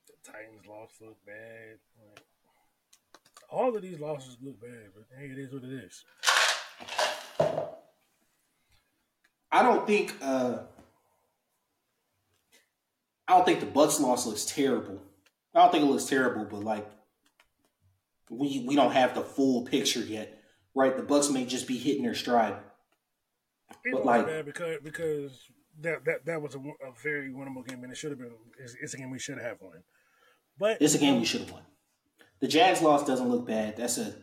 The 0.06 0.30
Titans 0.30 0.66
loss 0.68 0.90
look 1.00 1.16
bad. 1.26 1.78
All 3.48 3.74
of 3.74 3.82
these 3.82 3.98
losses 3.98 4.36
look 4.42 4.60
bad, 4.60 4.90
but 4.94 5.04
hey, 5.18 5.26
it 5.26 5.38
is 5.38 5.52
what 5.52 5.64
it 5.64 5.72
is. 5.72 6.04
I 9.50 9.62
don't 9.62 9.86
think 9.86 10.14
uh 10.20 10.58
I 13.26 13.36
don't 13.36 13.44
think 13.44 13.60
the 13.60 13.66
Bucs 13.66 14.00
loss 14.00 14.26
looks 14.26 14.44
terrible. 14.44 15.02
I 15.54 15.60
don't 15.60 15.72
think 15.72 15.84
it 15.84 15.86
looks 15.86 16.04
terrible, 16.04 16.44
but 16.44 16.64
like 16.64 16.88
we 18.30 18.64
we 18.66 18.76
don't 18.76 18.92
have 18.92 19.14
the 19.14 19.22
full 19.22 19.62
picture 19.62 20.00
yet, 20.00 20.42
right? 20.74 20.96
The 20.96 21.02
Bucs 21.02 21.32
may 21.32 21.44
just 21.44 21.66
be 21.66 21.78
hitting 21.78 22.02
their 22.02 22.14
stride. 22.14 22.56
It 23.84 23.92
but 23.92 24.04
like 24.04 24.26
bad 24.26 24.46
because 24.46 24.78
because 24.82 25.32
that 25.80 26.04
that 26.04 26.26
that 26.26 26.42
was 26.42 26.54
a, 26.54 26.58
a 26.58 26.92
very 27.02 27.30
winnable 27.30 27.66
game, 27.66 27.82
and 27.82 27.92
it 27.92 27.96
should 27.96 28.10
have 28.10 28.18
been. 28.18 28.32
It's, 28.58 28.76
it's, 28.80 28.94
a 28.94 28.96
game 28.96 29.10
we 29.10 29.18
should 29.18 29.38
have 29.38 29.58
won. 29.60 29.82
But 30.58 30.78
it's 30.80 30.94
a 30.94 30.98
game 30.98 31.18
we 31.18 31.24
should 31.24 31.42
have 31.42 31.52
won. 31.52 31.62
The 32.40 32.48
Jags 32.48 32.82
loss 32.82 33.04
doesn't 33.04 33.28
look 33.28 33.46
bad. 33.46 33.76
That's 33.76 33.98
a 33.98 34.14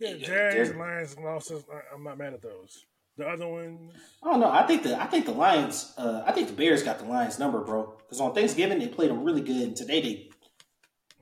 yeah. 0.00 0.14
Jags, 0.16 0.74
Lions 0.74 1.16
losses. 1.18 1.64
I'm 1.94 2.02
not 2.02 2.18
mad 2.18 2.34
at 2.34 2.42
those. 2.42 2.86
The 3.16 3.28
other 3.28 3.46
ones. 3.46 3.92
Oh 4.22 4.36
no, 4.38 4.50
I 4.50 4.66
think 4.66 4.82
the 4.82 5.00
I 5.00 5.06
think 5.06 5.26
the 5.26 5.32
Lions. 5.32 5.92
Uh, 5.96 6.22
I 6.26 6.32
think 6.32 6.48
the 6.48 6.54
Bears 6.54 6.82
got 6.82 6.98
the 6.98 7.04
Lions 7.04 7.38
number, 7.38 7.60
bro. 7.62 7.94
Because 7.98 8.20
on 8.20 8.34
Thanksgiving 8.34 8.78
they 8.78 8.88
played 8.88 9.10
them 9.10 9.22
really 9.22 9.42
good, 9.42 9.62
and 9.62 9.76
today 9.76 10.00
they 10.00 10.30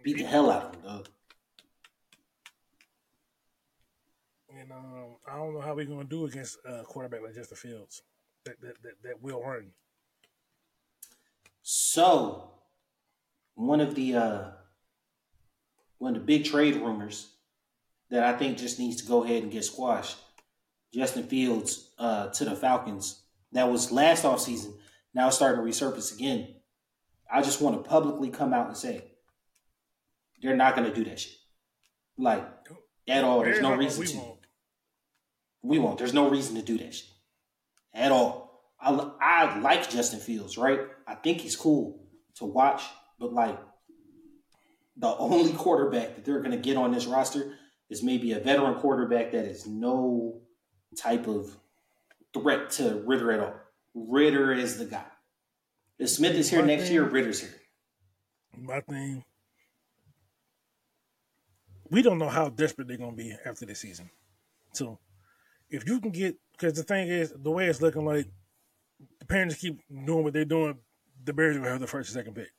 beat 0.03 0.19
the 0.19 0.25
hell 0.25 0.51
out 0.51 0.65
of 0.65 0.73
them, 0.73 0.83
dog. 0.83 1.09
And 4.59 4.73
um, 4.73 5.17
I 5.29 5.37
don't 5.37 5.55
know 5.55 5.61
how 5.61 5.75
we're 5.75 5.85
gonna 5.85 6.05
do 6.05 6.27
against 6.27 6.59
a 6.65 6.85
quarterback 6.85 7.23
like 7.23 7.35
Justin 7.35 7.57
Fields 7.57 8.03
that 8.45 8.61
that, 8.61 8.83
that, 8.83 8.93
that 9.03 9.23
will 9.23 9.43
run. 9.43 9.73
So 11.63 12.53
one 13.55 13.81
of 13.81 13.95
the 13.95 14.15
uh, 14.15 14.51
one 16.01 16.17
of 16.17 16.23
the 16.23 16.27
big 16.27 16.45
trade 16.45 16.77
rumors 16.77 17.29
that 18.11 18.25
I 18.25 18.37
think 18.37 18.59
just 18.59 18.79
needs 18.79 19.03
to 19.03 19.07
go 19.07 19.23
ahead 19.23 19.43
and 19.43 19.53
get 19.53 19.65
squashed. 19.65 20.17
Justin 20.93 21.25
Fields 21.25 21.91
uh, 21.99 22.29
to 22.31 22.45
the 22.45 22.57
Falcons. 22.57 23.23
That 23.53 23.71
was 23.71 23.93
last 23.93 24.25
off 24.25 24.41
season. 24.41 24.75
Now 25.15 25.29
it's 25.29 25.37
starting 25.37 25.65
to 25.65 25.71
resurface 25.71 26.13
again. 26.15 26.55
I 27.31 27.43
just 27.43 27.61
want 27.61 27.77
to 27.77 27.89
publicly 27.89 28.31
come 28.31 28.53
out 28.53 28.67
and 28.67 28.77
say 28.77 29.05
they're 30.43 30.57
not 30.57 30.75
going 30.75 30.89
to 30.89 30.95
do 30.95 31.09
that 31.09 31.21
shit. 31.21 31.37
Like 32.19 32.49
at 33.07 33.23
all. 33.23 33.43
There's 33.43 33.61
no 33.61 33.75
reason 33.75 34.07
to. 34.07 34.21
We 35.63 35.79
won't. 35.79 35.99
There's 35.99 36.15
no 36.15 36.31
reason 36.31 36.57
to 36.57 36.63
do 36.63 36.79
that 36.79 36.95
shit 36.95 37.11
at 37.93 38.11
all. 38.11 38.73
I, 38.81 39.11
I 39.21 39.59
like 39.61 39.91
Justin 39.91 40.21
Fields, 40.21 40.57
right? 40.57 40.81
I 41.07 41.15
think 41.15 41.43
he's 41.43 41.57
cool 41.57 42.07
to 42.37 42.47
watch. 42.47 42.83
But 43.19 43.35
like 43.35 43.59
the 45.01 45.17
only 45.17 45.53
quarterback 45.55 46.15
that 46.15 46.25
they're 46.25 46.41
going 46.41 46.51
to 46.51 46.59
get 46.59 46.77
on 46.77 46.93
this 46.93 47.07
roster 47.07 47.55
is 47.89 48.03
maybe 48.03 48.33
a 48.33 48.39
veteran 48.39 48.75
quarterback 48.75 49.33
that 49.33 49.47
is 49.47 49.67
no 49.67 50.41
type 50.97 51.27
of 51.27 51.57
threat 52.35 52.71
to 52.71 53.03
Ridder 53.07 53.33
at 53.33 53.41
all. 53.41 53.55
Ridder 53.95 54.53
is 54.53 54.79
the 54.79 54.85
guy. 54.85 55.05
If 55.99 56.11
Smith 56.11 56.35
is 56.35 56.51
here 56.51 56.61
my 56.61 56.67
next 56.67 56.85
thing, 56.85 56.93
year, 56.93 57.05
Ridder's 57.05 57.41
here. 57.41 57.55
My 58.57 58.81
thing, 58.81 59.25
we 61.89 62.03
don't 62.03 62.19
know 62.19 62.29
how 62.29 62.51
desperate 62.51 62.87
they're 62.87 62.99
going 62.99 63.17
to 63.17 63.17
be 63.17 63.35
after 63.45 63.65
this 63.65 63.81
season. 63.81 64.11
So 64.73 64.99
if 65.71 65.89
you 65.89 66.01
can 66.01 66.11
get, 66.11 66.37
because 66.53 66.75
the 66.75 66.83
thing 66.83 67.09
is, 67.09 67.33
the 67.35 67.51
way 67.51 67.67
it's 67.67 67.81
looking 67.81 68.05
like, 68.05 68.27
the 69.19 69.25
Panthers 69.25 69.59
keep 69.59 69.81
doing 70.05 70.25
what 70.25 70.35
they're 70.35 70.45
doing, 70.45 70.79
the 71.25 71.33
Bears 71.33 71.59
will 71.59 71.65
have 71.65 71.81
the 71.81 71.87
first 71.87 72.11
and 72.11 72.21
second 72.21 72.35
pick. 72.35 72.51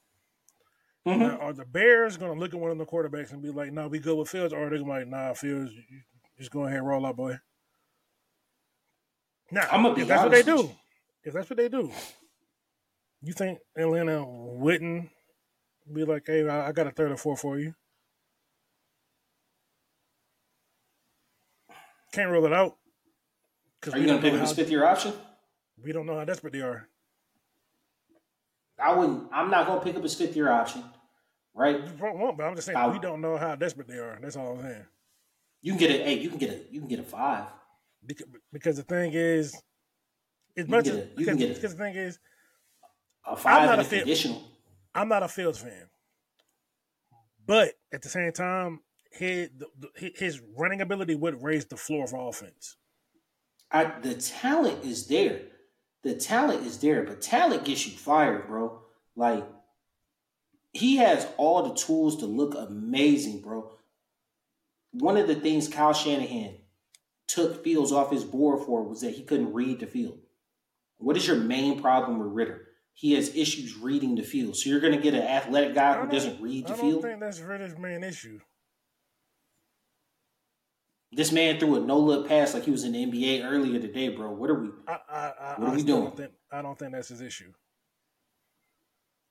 Mm-hmm. 1.07 1.19
Now, 1.19 1.37
are 1.37 1.53
the 1.53 1.65
Bears 1.65 2.17
going 2.17 2.33
to 2.33 2.39
look 2.39 2.53
at 2.53 2.59
one 2.59 2.71
of 2.71 2.77
the 2.77 2.85
quarterbacks 2.85 3.31
and 3.31 3.41
be 3.41 3.49
like, 3.49 3.71
"No, 3.73 3.83
nah, 3.83 3.87
we 3.87 3.99
go 3.99 4.15
with 4.15 4.29
Fields," 4.29 4.53
or 4.53 4.67
are 4.67 4.69
they 4.69 4.77
going 4.77 4.85
to 4.85 4.85
be 4.85 4.91
like, 4.91 5.07
"Nah, 5.07 5.33
Fields, 5.33 5.71
just 6.37 6.51
go 6.51 6.65
ahead 6.65 6.77
and 6.77 6.87
roll 6.87 7.05
out, 7.05 7.15
boy"? 7.15 7.39
Now, 9.49 9.67
I'm 9.71 9.81
gonna 9.83 9.95
be 9.95 10.03
if 10.03 10.07
that's 10.07 10.23
what 10.23 10.31
they 10.31 10.43
do, 10.43 10.69
if 11.23 11.33
that's 11.33 11.49
what 11.49 11.57
they 11.57 11.69
do, 11.69 11.91
you 13.21 13.33
think 13.33 13.59
Atlanta 13.75 14.23
wouldn't 14.25 15.09
be 15.91 16.05
like, 16.05 16.23
"Hey, 16.27 16.47
I 16.47 16.71
got 16.71 16.87
a 16.87 16.91
third 16.91 17.11
or 17.11 17.17
four 17.17 17.35
for 17.35 17.57
you"? 17.57 17.73
Can't 22.13 22.29
rule 22.29 22.45
it 22.45 22.53
out. 22.53 22.77
Are 23.91 23.97
you 23.97 24.05
going 24.05 24.17
to 24.17 24.21
pick 24.21 24.33
up 24.33 24.41
his 24.41 24.53
fifth 24.53 24.69
year 24.69 24.85
option? 24.85 25.13
We 25.83 25.91
don't 25.93 26.05
know 26.05 26.17
how 26.17 26.25
desperate 26.25 26.53
they 26.53 26.61
are. 26.61 26.87
I 28.81 28.93
wouldn't. 28.93 29.29
I'm 29.31 29.49
not 29.49 29.67
going 29.67 29.79
to 29.79 29.85
pick 29.85 29.95
up 29.95 30.03
his 30.03 30.15
fifth 30.15 30.35
year 30.35 30.49
option, 30.49 30.83
right? 31.53 31.75
You 31.75 31.93
won't, 31.99 32.37
but 32.37 32.45
I'm 32.45 32.55
just 32.55 32.67
saying 32.67 32.77
I, 32.77 32.87
we 32.87 32.99
don't 32.99 33.21
know 33.21 33.37
how 33.37 33.55
desperate 33.55 33.87
they 33.87 33.97
are. 33.97 34.17
That's 34.21 34.35
all 34.35 34.53
I'm 34.53 34.61
saying. 34.61 34.85
You 35.61 35.73
can 35.73 35.79
get 35.79 35.91
a. 35.91 36.03
Hey, 36.03 36.19
you 36.19 36.29
can 36.29 36.37
get 36.37 36.49
a. 36.49 36.73
You 36.73 36.79
can 36.79 36.89
get 36.89 36.99
a 36.99 37.03
five. 37.03 37.45
Because, 38.05 38.27
because 38.51 38.77
the 38.77 38.83
thing 38.83 39.13
is, 39.13 39.55
as 40.57 40.67
much 40.67 40.87
as 40.87 41.05
because, 41.15 41.37
because 41.37 41.75
the 41.75 41.83
thing 41.83 41.95
is, 41.95 42.19
a 43.25 43.35
five 43.35 43.61
I'm 43.61 43.65
not 43.67 43.79
a 43.79 43.83
Field, 43.83 44.01
conditional. 44.01 44.43
I'm 44.95 45.07
not 45.07 45.23
a 45.23 45.27
Fields 45.27 45.59
fan, 45.59 45.87
but 47.45 47.73
at 47.93 48.01
the 48.01 48.09
same 48.09 48.31
time, 48.31 48.79
his 49.11 49.49
his 49.95 50.41
running 50.57 50.81
ability 50.81 51.15
would 51.15 51.43
raise 51.43 51.65
the 51.65 51.77
floor 51.77 52.05
of 52.05 52.13
offense. 52.13 52.77
I, 53.71 53.85
the 54.01 54.15
talent 54.15 54.83
is 54.83 55.07
there. 55.07 55.41
The 56.03 56.15
talent 56.15 56.65
is 56.65 56.79
there, 56.79 57.03
but 57.03 57.21
talent 57.21 57.65
gets 57.65 57.85
you 57.85 57.93
fired, 57.93 58.47
bro. 58.47 58.81
Like 59.15 59.45
he 60.73 60.97
has 60.97 61.27
all 61.37 61.67
the 61.67 61.75
tools 61.75 62.17
to 62.17 62.25
look 62.25 62.55
amazing, 62.55 63.41
bro. 63.41 63.71
One 64.91 65.17
of 65.17 65.27
the 65.27 65.35
things 65.35 65.67
Kyle 65.67 65.93
Shanahan 65.93 66.55
took 67.27 67.63
Fields 67.63 67.91
off 67.91 68.11
his 68.11 68.23
board 68.23 68.65
for 68.65 68.83
was 68.83 69.01
that 69.01 69.13
he 69.13 69.23
couldn't 69.23 69.53
read 69.53 69.79
the 69.79 69.87
field. 69.87 70.19
What 70.97 71.17
is 71.17 71.27
your 71.27 71.37
main 71.37 71.81
problem 71.81 72.19
with 72.19 72.33
Ridder? 72.33 72.67
He 72.93 73.13
has 73.13 73.35
issues 73.35 73.77
reading 73.77 74.15
the 74.15 74.21
field. 74.21 74.55
So 74.55 74.69
you're 74.69 74.81
going 74.81 74.95
to 74.95 75.01
get 75.01 75.13
an 75.13 75.23
athletic 75.23 75.73
guy 75.73 75.99
who 75.99 76.09
doesn't 76.09 76.41
read 76.41 76.67
the 76.67 76.73
field. 76.73 76.87
I 76.87 76.91
don't 76.91 77.01
think 77.01 77.19
that's 77.21 77.39
Ridder's 77.39 77.77
main 77.77 78.03
issue. 78.03 78.39
This 81.13 81.31
man 81.31 81.59
threw 81.59 81.75
a 81.75 81.79
no 81.79 81.99
look 81.99 82.27
pass 82.27 82.53
like 82.53 82.63
he 82.63 82.71
was 82.71 82.85
in 82.85 82.93
the 82.93 83.05
NBA 83.05 83.43
earlier 83.43 83.79
today, 83.79 84.09
bro. 84.09 84.31
What 84.31 84.49
are 84.49 84.59
we? 84.61 84.69
I, 84.87 84.97
I, 85.09 85.17
I, 85.17 85.55
what 85.57 85.69
are 85.69 85.75
we 85.75 85.83
doing? 85.83 86.03
Don't 86.03 86.17
think, 86.17 86.31
I 86.51 86.61
don't 86.61 86.79
think 86.79 86.93
that's 86.93 87.09
his 87.09 87.21
issue. 87.21 87.51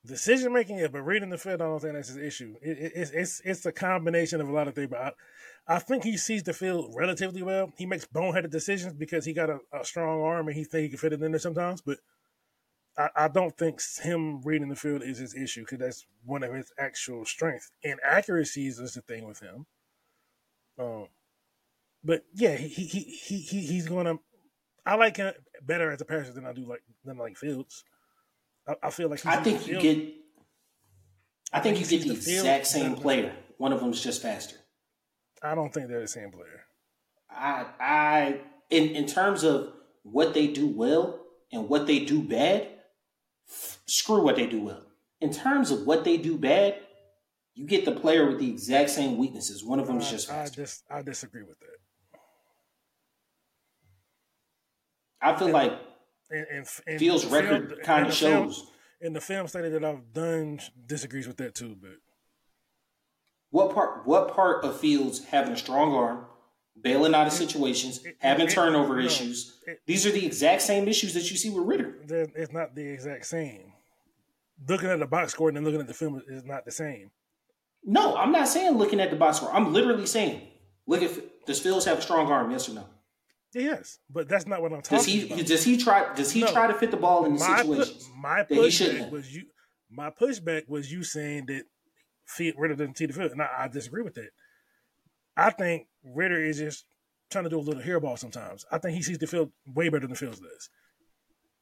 Decision 0.05 0.53
making, 0.53 0.79
yeah, 0.79 0.89
but 0.89 1.03
reading 1.03 1.31
the 1.31 1.39
field, 1.39 1.61
I 1.61 1.67
don't 1.67 1.81
think 1.81 1.95
that's 1.95 2.09
his 2.09 2.17
issue. 2.17 2.57
It, 2.63 2.79
it, 2.79 2.93
it's 2.95 3.11
it's 3.11 3.41
it's 3.45 3.67
a 3.67 3.73
combination 3.73 4.41
of 4.41 4.49
a 4.49 4.53
lot 4.53 4.69
of 4.69 4.75
things. 4.75 4.89
But 4.91 5.01
I, 5.01 5.77
I 5.77 5.79
think 5.79 6.05
he 6.05 6.17
sees 6.17 6.43
the 6.43 6.53
field 6.53 6.93
relatively 6.97 7.43
well. 7.43 7.73
He 7.77 7.87
makes 7.87 8.07
boneheaded 8.07 8.51
decisions 8.51 8.95
because 8.95 9.25
he 9.25 9.33
got 9.33 9.51
a, 9.51 9.59
a 9.73 9.85
strong 9.85 10.21
arm 10.23 10.49
and 10.49 10.57
he 10.57 10.65
think 10.65 10.85
he 10.85 10.89
can 10.91 10.99
fit 10.99 11.13
it 11.13 11.23
in 11.23 11.33
there 11.33 11.39
sometimes. 11.39 11.81
But 11.81 11.99
I, 12.97 13.09
I 13.17 13.29
don't 13.29 13.57
think 13.57 13.81
him 14.03 14.43
reading 14.43 14.69
the 14.69 14.77
field 14.77 15.03
is 15.03 15.19
his 15.19 15.35
issue 15.35 15.63
because 15.63 15.79
that's 15.79 16.07
one 16.25 16.43
of 16.43 16.53
his 16.53 16.73
actual 16.79 17.25
strengths. 17.25 17.71
And 17.85 18.01
accuracies 18.05 18.79
is 18.79 18.95
the 18.95 19.03
thing 19.03 19.27
with 19.27 19.41
him. 19.41 19.67
Um, 20.79 21.09
but 22.05 22.25
yeah, 22.35 22.57
he 22.57 22.69
he 22.69 23.01
he, 23.01 23.39
he 23.39 23.61
he's 23.61 23.89
gonna. 23.89 24.17
I 24.87 24.95
like 24.97 25.19
him 25.19 25.33
better 25.63 25.91
as 25.91 26.01
a 26.01 26.05
passer 26.05 26.33
than 26.33 26.47
I 26.47 26.53
do 26.53 26.65
like 26.65 26.83
than 27.05 27.19
like 27.19 27.37
Fields. 27.37 27.85
I, 28.67 28.75
I 28.85 28.91
feel 28.91 29.09
like 29.09 29.25
I 29.27 29.43
think 29.43 29.67
you 29.67 29.81
field. 29.81 29.83
get. 29.83 30.15
I 31.53 31.61
think 31.61 31.81
you 31.81 31.87
get 31.87 32.03
the, 32.03 32.15
the 32.15 32.15
exact 32.15 32.67
same 32.67 32.95
player. 32.95 33.35
One 33.59 33.73
of 33.73 33.81
them 33.81 33.91
is 33.91 34.03
just 34.03 34.23
faster. 34.23 34.57
I 35.43 35.55
don't 35.55 35.73
think 35.73 35.89
they're 35.89 36.01
the 36.01 36.09
same 36.09 36.31
player. 36.31 36.65
I 37.31 37.67
I 37.79 38.41
in 38.71 38.91
in 38.97 39.07
terms 39.07 39.45
of 39.45 39.73
what 40.03 40.33
they 40.33 40.47
do 40.47 40.67
well 40.67 41.21
and 41.53 41.69
what 41.69 41.87
they 41.87 42.01
do 42.01 42.23
bad, 42.23 42.69
screw 43.87 44.23
what 44.23 44.37
they 44.37 44.47
do 44.47 44.63
well. 44.63 44.87
In 45.21 45.33
terms 45.33 45.71
of 45.71 45.87
what 45.87 46.05
they 46.05 46.17
do 46.17 46.39
bad, 46.39 46.77
you 47.55 47.67
get 47.67 47.85
the 47.85 47.93
player 47.93 48.27
with 48.27 48.39
the 48.39 48.49
exact 48.49 48.89
same 48.91 49.19
weaknesses. 49.19 49.63
One 49.63 49.79
of 49.79 49.87
them 49.87 49.99
is 49.99 50.11
just 50.11 50.29
faster. 50.29 50.61
I 50.61 50.65
just 50.65 50.85
I 50.91 51.03
disagree 51.03 51.43
with 51.43 51.59
that. 51.59 51.77
I 55.21 55.37
feel 55.37 55.49
and, 55.49 55.55
like 55.55 55.73
and, 56.31 56.47
and, 56.51 56.67
and 56.87 56.99
Fields' 56.99 57.27
record 57.27 57.81
kind 57.83 58.07
of 58.07 58.15
shows. 58.15 58.59
Film, 58.59 58.69
and 59.03 59.17
the 59.17 59.21
film 59.21 59.47
study 59.49 59.69
that 59.71 59.85
I've 59.85 60.13
done 60.13 60.61
disagrees 60.87 61.27
with 61.27 61.39
that 61.39 61.55
too. 61.55 61.77
But 61.81 61.97
what 63.51 63.75
part? 63.75 64.07
What 64.07 64.35
part 64.35 64.65
of 64.65 64.79
Fields 64.79 65.25
having 65.25 65.53
a 65.53 65.57
strong 65.57 65.95
arm, 65.95 66.27
bailing 66.81 67.15
out 67.15 67.27
of 67.27 67.33
situations, 67.33 68.05
it, 68.05 68.17
having 68.21 68.47
it, 68.47 68.51
turnover 68.51 68.99
it, 68.99 69.07
issues? 69.07 69.59
No, 69.67 69.75
these 69.87 70.07
are 70.07 70.11
the 70.11 70.25
exact 70.25 70.63
same 70.63 70.89
issues 70.89 71.15
that 71.15 71.31
you 71.31 71.37
see 71.37 71.51
with 71.51 71.67
Ridder. 71.67 71.97
It's 72.09 72.53
not 72.53 72.75
the 72.75 72.87
exact 72.87 73.27
same. 73.27 73.73
Looking 74.69 74.91
at 74.91 74.99
the 74.99 75.07
box 75.07 75.33
score 75.33 75.49
and 75.49 75.57
then 75.57 75.65
looking 75.65 75.81
at 75.81 75.87
the 75.87 75.95
film 75.95 76.23
is 76.29 76.45
not 76.45 76.67
the 76.67 76.71
same. 76.71 77.11
No, 77.83 78.15
I'm 78.17 78.31
not 78.31 78.47
saying 78.47 78.77
looking 78.77 79.01
at 79.01 79.11
the 79.11 79.17
box 79.17 79.39
score. 79.39 79.53
I'm 79.53 79.73
literally 79.73 80.07
saying, 80.07 80.43
look 80.87 81.03
at 81.03 81.11
does 81.47 81.61
Fields 81.61 81.87
have 81.87 81.99
a 81.99 82.03
strong 82.03 82.31
arm? 82.31 82.51
Yes 82.51 82.69
or 82.69 82.75
no? 82.75 82.85
Yes, 83.53 83.99
but 84.09 84.29
that's 84.29 84.47
not 84.47 84.63
what 84.63 84.73
I'm 84.73 84.83
talking 84.83 84.99
does 84.99 85.07
he, 85.07 85.27
about. 85.27 85.47
Does 85.47 85.65
he 85.65 85.77
try? 85.77 86.15
Does 86.15 86.31
he 86.31 86.41
no. 86.41 86.53
try 86.53 86.69
to 86.69 86.75
fit 86.75 86.91
the 86.91 86.97
ball 86.97 87.25
in 87.25 87.35
the 87.35 87.41
my 87.41 87.63
situation? 87.63 87.97
my 88.17 88.43
pushback 88.45 89.11
was 89.11 89.35
you. 89.35 89.43
My 89.91 90.11
pushback 90.11 90.69
was 90.69 90.93
you 90.93 91.03
saying 91.03 91.47
that 91.47 91.65
Ridder 92.57 92.77
doesn't 92.77 92.97
see 92.97 93.07
the 93.07 93.13
field, 93.13 93.33
and 93.33 93.43
I, 93.43 93.49
I, 93.59 93.69
disagree 93.69 94.03
with 94.03 94.15
that. 94.15 94.31
I 95.37 95.51
think 95.51 95.89
Ridder 96.05 96.41
is 96.41 96.59
just 96.59 96.85
trying 97.29 97.45
to 97.45 97.51
do 97.51 97.59
a 97.59 97.61
little 97.61 97.83
hairball 97.83 98.17
sometimes. 98.17 98.65
I 98.71 98.79
think 98.79 98.95
he 98.95 99.03
sees 99.03 99.19
the 99.19 99.27
field 99.27 99.51
way 99.67 99.89
better 99.89 100.07
than 100.07 100.15
Fields 100.15 100.39
does. 100.39 100.71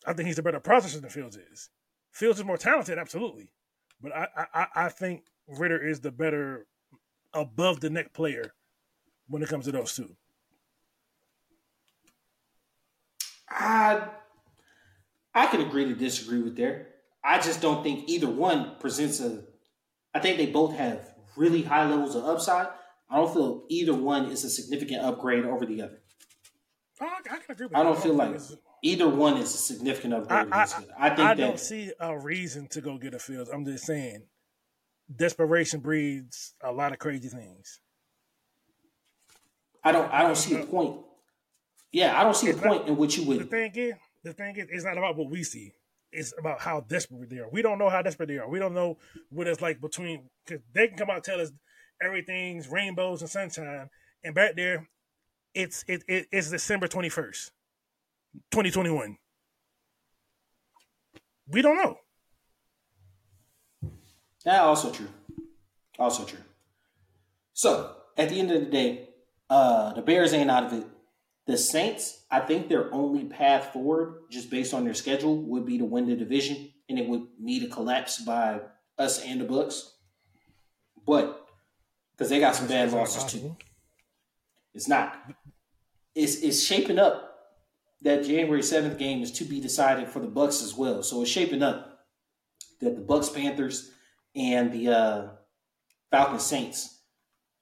I 0.07 0.13
think 0.13 0.27
he's 0.27 0.39
a 0.39 0.43
better 0.43 0.61
processor 0.61 1.01
than 1.01 1.09
Fields 1.09 1.37
is. 1.37 1.71
Fields 2.13 2.39
is 2.39 2.45
more 2.45 2.59
talented, 2.59 2.99
absolutely, 2.99 3.51
but 4.03 4.15
I 4.15 4.29
I, 4.53 4.67
I 4.75 4.89
think 4.91 5.23
Ridder 5.47 5.83
is 5.83 6.01
the 6.01 6.13
better 6.13 6.67
above 7.33 7.81
the 7.81 7.89
neck 7.89 8.13
player 8.13 8.53
when 9.27 9.43
it 9.43 9.49
comes 9.49 9.65
to 9.65 9.73
those 9.73 9.95
two. 9.95 10.17
I 13.51 14.09
I 15.35 15.47
can 15.47 15.61
agree 15.61 15.85
to 15.85 15.95
disagree 15.95 16.43
with 16.43 16.57
there. 16.57 16.89
I 17.23 17.39
just 17.39 17.61
don't 17.61 17.83
think 17.83 18.09
either 18.09 18.29
one 18.29 18.77
presents 18.81 19.21
a. 19.21 19.43
I 20.15 20.21
think 20.21 20.37
they 20.37 20.47
both 20.47 20.75
have 20.75 21.15
really 21.37 21.63
high 21.63 21.89
levels 21.89 22.15
of 22.15 22.25
upside. 22.25 22.69
I 23.11 23.17
don't 23.17 23.33
feel 23.33 23.65
either 23.69 23.95
one 23.95 24.27
is 24.27 24.45
a 24.45 24.51
significant 24.51 25.03
upgrade 25.03 25.45
over 25.45 25.65
the 25.65 25.83
other. 25.83 26.01
I, 27.01 27.07
I 27.07 27.39
can 27.39 27.41
agree 27.51 27.67
with 27.67 27.77
I 27.77 27.83
don't 27.83 27.95
that. 27.95 28.03
feel 28.03 28.15
like 28.15 28.37
either 28.83 29.09
one 29.09 29.37
is 29.37 29.55
a 29.55 29.59
significant 29.59 30.15
upgrade. 30.15 30.49
I, 30.53 30.63
I, 30.63 30.67
I 30.99 31.09
think 31.11 31.29
I 31.29 31.35
don't 31.35 31.61
see 31.61 31.93
a 32.01 32.19
reason 32.19 32.67
to 32.69 32.81
go 32.81 32.99
get 32.99 33.15
a 33.15 33.19
Fields. 33.19 33.51
I'm 33.51 33.65
just 33.65 33.85
saying, 33.85 34.25
desperation 35.15 35.81
breeds 35.81 36.55
a 36.63 36.73
lot 36.73 36.93
of 36.93 36.99
crazy 36.99 37.29
things. 37.29 37.81
I 39.85 39.93
don't. 39.93 40.13
I 40.13 40.23
don't 40.23 40.37
see 40.37 40.57
a 40.57 40.63
uh, 40.63 40.67
point 40.67 41.01
yeah, 41.93 42.19
I 42.19 42.25
don't 42.25 42.37
see 42.37 42.49
it's 42.49 42.59
a 42.59 42.63
point 42.63 42.83
not, 42.83 42.89
in 42.89 42.97
which 42.97 43.17
you 43.17 43.25
would. 43.25 43.41
The 43.41 43.45
thing 43.45 43.73
is, 43.75 43.95
the 44.25 44.33
thing 44.33 44.57
is, 44.57 44.67
it's 44.71 44.85
not 44.85 44.99
about 44.99 45.17
what 45.17 45.31
we 45.31 45.43
see. 45.43 45.73
It's 46.11 46.33
about 46.39 46.61
how 46.61 46.81
desperate 46.81 47.29
they 47.29 47.39
are. 47.39 47.49
We 47.51 47.63
don't 47.63 47.79
know 47.79 47.91
how 47.91 48.03
desperate 48.03 48.29
they 48.29 48.39
are. 48.39 48.49
We 48.49 48.59
don't 48.59 48.75
know 48.75 48.99
what 49.31 49.47
it's 49.47 49.61
like 49.61 49.81
between 49.81 50.29
because 50.47 50.63
they 50.73 50.89
can 50.89 50.97
come 50.97 51.11
out 51.11 51.17
and 51.17 51.25
tell 51.25 51.41
us 51.41 51.53
everything's 52.03 52.69
rainbows 52.69 53.21
and 53.21 53.31
sunshine, 53.31 53.91
and 54.25 54.35
back 54.35 54.57
there, 54.57 54.89
it's 55.55 55.85
it, 55.87 56.05
it 56.09 56.27
it's 56.33 56.51
December 56.51 56.89
twenty 56.89 57.09
first, 57.09 57.53
twenty 58.51 58.71
twenty 58.71 58.91
one. 58.91 59.19
We 61.47 61.63
don't 61.63 61.77
know. 61.77 61.99
That 64.45 64.61
also 64.61 64.91
true. 64.91 65.09
Also 65.99 66.25
true. 66.25 66.39
So 67.53 67.97
at 68.17 68.29
the 68.29 68.39
end 68.39 68.51
of 68.51 68.61
the 68.61 68.71
day, 68.71 69.09
uh, 69.51 69.93
the 69.95 70.03
Bears 70.03 70.33
ain't 70.33 70.51
out 70.51 70.65
of 70.65 70.73
it. 70.73 70.87
The 71.49 71.57
Saints, 71.57 72.27
I 72.31 72.41
think 72.41 72.69
their 72.69 72.93
only 72.93 73.25
path 73.25 73.73
forward, 73.73 74.25
just 74.31 74.51
based 74.51 74.75
on 74.75 74.85
their 74.85 74.93
schedule, 74.93 75.43
would 75.45 75.65
be 75.65 75.79
to 75.79 75.85
win 75.87 76.07
the 76.07 76.15
division, 76.15 76.71
and 76.91 76.99
it 76.99 77.09
would 77.09 77.27
need 77.41 77.63
a 77.63 77.69
collapse 77.69 78.21
by 78.21 78.61
us 78.99 79.25
and 79.25 79.41
the 79.41 79.47
Bucs. 79.47 79.93
But 81.07 81.49
because 82.13 82.29
they 82.29 82.39
got 82.39 82.55
some 82.55 82.67
bad 82.67 82.93
losses 82.93 83.25
too, 83.25 83.57
it's 84.75 84.89
not. 84.89 85.17
It's 86.15 86.43
it's 86.43 86.63
shaping 86.63 86.99
up 86.99 87.39
that 88.03 88.25
January 88.25 88.63
seventh 88.63 88.99
game 88.99 89.23
is 89.23 89.33
to 89.33 89.45
be 89.45 89.59
decided 89.59 90.09
for 90.09 90.21
the 90.21 90.29
Bucs 90.29 90.63
as 90.63 90.75
well. 90.75 91.03
So 91.03 91.23
it's 91.23 91.31
shaping 91.31 91.63
up 91.63 92.01
that 92.83 92.95
the 92.95 93.01
Bucs, 93.01 93.35
Panthers, 93.35 93.91
and 94.37 94.71
the 94.71 94.91
uh, 94.91 95.29
Falcons 96.11 96.45
Saints 96.45 97.01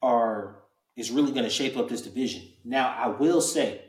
are 0.02 0.64
is 0.96 1.10
really 1.10 1.32
going 1.32 1.44
to 1.44 1.50
shape 1.50 1.76
up 1.76 1.88
this 1.88 2.02
division. 2.02 2.42
Now, 2.64 2.88
I 2.88 3.08
will 3.08 3.40
say, 3.40 3.82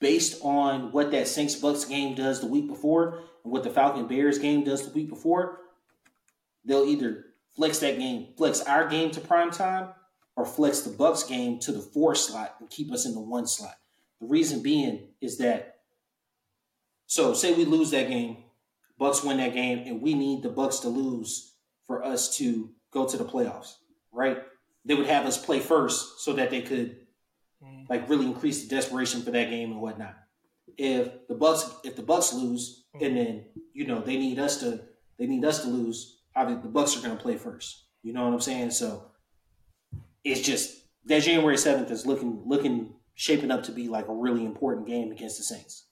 based 0.00 0.42
on 0.42 0.92
what 0.92 1.10
that 1.12 1.28
Saints 1.28 1.56
Bucs 1.56 1.88
game 1.88 2.14
does 2.14 2.40
the 2.40 2.46
week 2.46 2.66
before 2.66 3.20
and 3.44 3.52
what 3.52 3.62
the 3.62 3.70
Falcon 3.70 4.06
Bears 4.06 4.38
game 4.38 4.64
does 4.64 4.86
the 4.86 4.92
week 4.92 5.08
before, 5.08 5.60
they'll 6.64 6.84
either 6.84 7.26
flex 7.54 7.78
that 7.78 7.98
game, 7.98 8.28
flex 8.36 8.60
our 8.62 8.88
game 8.88 9.10
to 9.12 9.20
prime 9.20 9.50
time, 9.50 9.88
or 10.36 10.44
flex 10.44 10.80
the 10.80 10.90
Bucs 10.90 11.26
game 11.26 11.58
to 11.60 11.72
the 11.72 11.80
four 11.80 12.14
slot 12.14 12.56
and 12.60 12.68
keep 12.68 12.92
us 12.92 13.06
in 13.06 13.14
the 13.14 13.20
one 13.20 13.46
slot. 13.46 13.76
The 14.20 14.26
reason 14.26 14.62
being 14.62 15.08
is 15.20 15.38
that 15.38 15.76
so 17.06 17.34
say 17.34 17.54
we 17.54 17.64
lose 17.64 17.90
that 17.92 18.08
game, 18.08 18.38
Bucs 19.00 19.24
win 19.24 19.38
that 19.38 19.54
game, 19.54 19.86
and 19.86 20.02
we 20.02 20.14
need 20.14 20.42
the 20.42 20.50
Bucs 20.50 20.82
to 20.82 20.88
lose 20.88 21.54
for 21.86 22.04
us 22.04 22.36
to 22.38 22.70
go 22.90 23.06
to 23.06 23.16
the 23.16 23.24
playoffs, 23.24 23.74
right? 24.12 24.42
They 24.86 24.94
would 24.94 25.06
have 25.06 25.26
us 25.26 25.36
play 25.36 25.60
first 25.60 26.20
so 26.20 26.32
that 26.34 26.50
they 26.50 26.62
could 26.62 26.96
mm. 27.62 27.88
like 27.90 28.08
really 28.08 28.26
increase 28.26 28.62
the 28.62 28.68
desperation 28.68 29.22
for 29.22 29.32
that 29.32 29.50
game 29.50 29.72
and 29.72 29.80
whatnot. 29.80 30.16
If 30.78 31.26
the 31.28 31.34
Bucs 31.34 31.84
if 31.84 31.96
the 31.96 32.02
Bucs 32.02 32.32
lose 32.32 32.84
mm. 32.94 33.06
and 33.06 33.16
then 33.16 33.44
you 33.74 33.86
know 33.86 34.00
they 34.00 34.16
need 34.16 34.38
us 34.38 34.60
to 34.60 34.80
they 35.18 35.26
need 35.26 35.44
us 35.44 35.62
to 35.64 35.68
lose, 35.68 36.22
obviously 36.34 36.62
the 36.62 36.78
Bucs 36.78 36.96
are 36.96 37.02
going 37.02 37.16
to 37.16 37.22
play 37.22 37.36
first. 37.36 37.84
You 38.02 38.12
know 38.12 38.24
what 38.24 38.32
I'm 38.32 38.40
saying? 38.40 38.70
So 38.70 39.10
it's 40.24 40.40
just 40.40 40.84
that 41.06 41.22
January 41.22 41.58
seventh 41.58 41.90
is 41.90 42.06
looking 42.06 42.42
looking 42.46 42.94
shaping 43.14 43.50
up 43.50 43.64
to 43.64 43.72
be 43.72 43.88
like 43.88 44.08
a 44.08 44.14
really 44.14 44.44
important 44.44 44.86
game 44.86 45.10
against 45.10 45.38
the 45.38 45.42
Saints. 45.42 45.86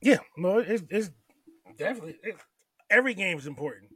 Yeah, 0.00 0.18
no, 0.36 0.58
it's, 0.58 0.84
it's 0.88 1.10
definitely 1.76 2.16
it, 2.22 2.36
every 2.88 3.14
game 3.14 3.38
is 3.38 3.46
important. 3.46 3.90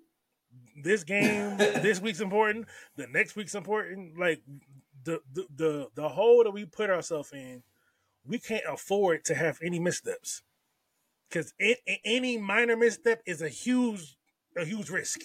This 0.83 1.05
game, 1.05 1.57
this 1.59 2.01
week's 2.01 2.21
important. 2.21 2.67
The 2.97 3.07
next 3.07 3.37
week's 3.37 3.55
important. 3.55 4.19
Like 4.19 4.43
the, 5.05 5.21
the 5.33 5.47
the 5.55 5.89
the 5.95 6.09
hole 6.09 6.45
that 6.45 6.51
we 6.51 6.65
put 6.65 6.91
ourselves 6.91 7.33
in, 7.33 7.63
we 8.27 8.39
can't 8.39 8.65
afford 8.69 9.25
to 9.27 9.35
have 9.35 9.59
any 9.63 9.79
missteps 9.79 10.43
because 11.29 11.53
any 12.05 12.39
minor 12.39 12.77
misstep 12.77 13.23
is 13.27 13.43
a 13.43 13.49
huge 13.49 14.17
a 14.57 14.65
huge 14.65 14.91
risk. 14.91 15.21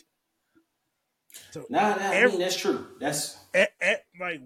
So 1.51 1.65
nah, 1.69 1.95
nah 1.95 2.11
every, 2.11 2.15
I 2.15 2.27
mean 2.27 2.39
that's 2.39 2.57
true. 2.57 2.87
That's 2.99 3.37
at, 3.53 3.71
at, 3.81 4.03
like 4.19 4.41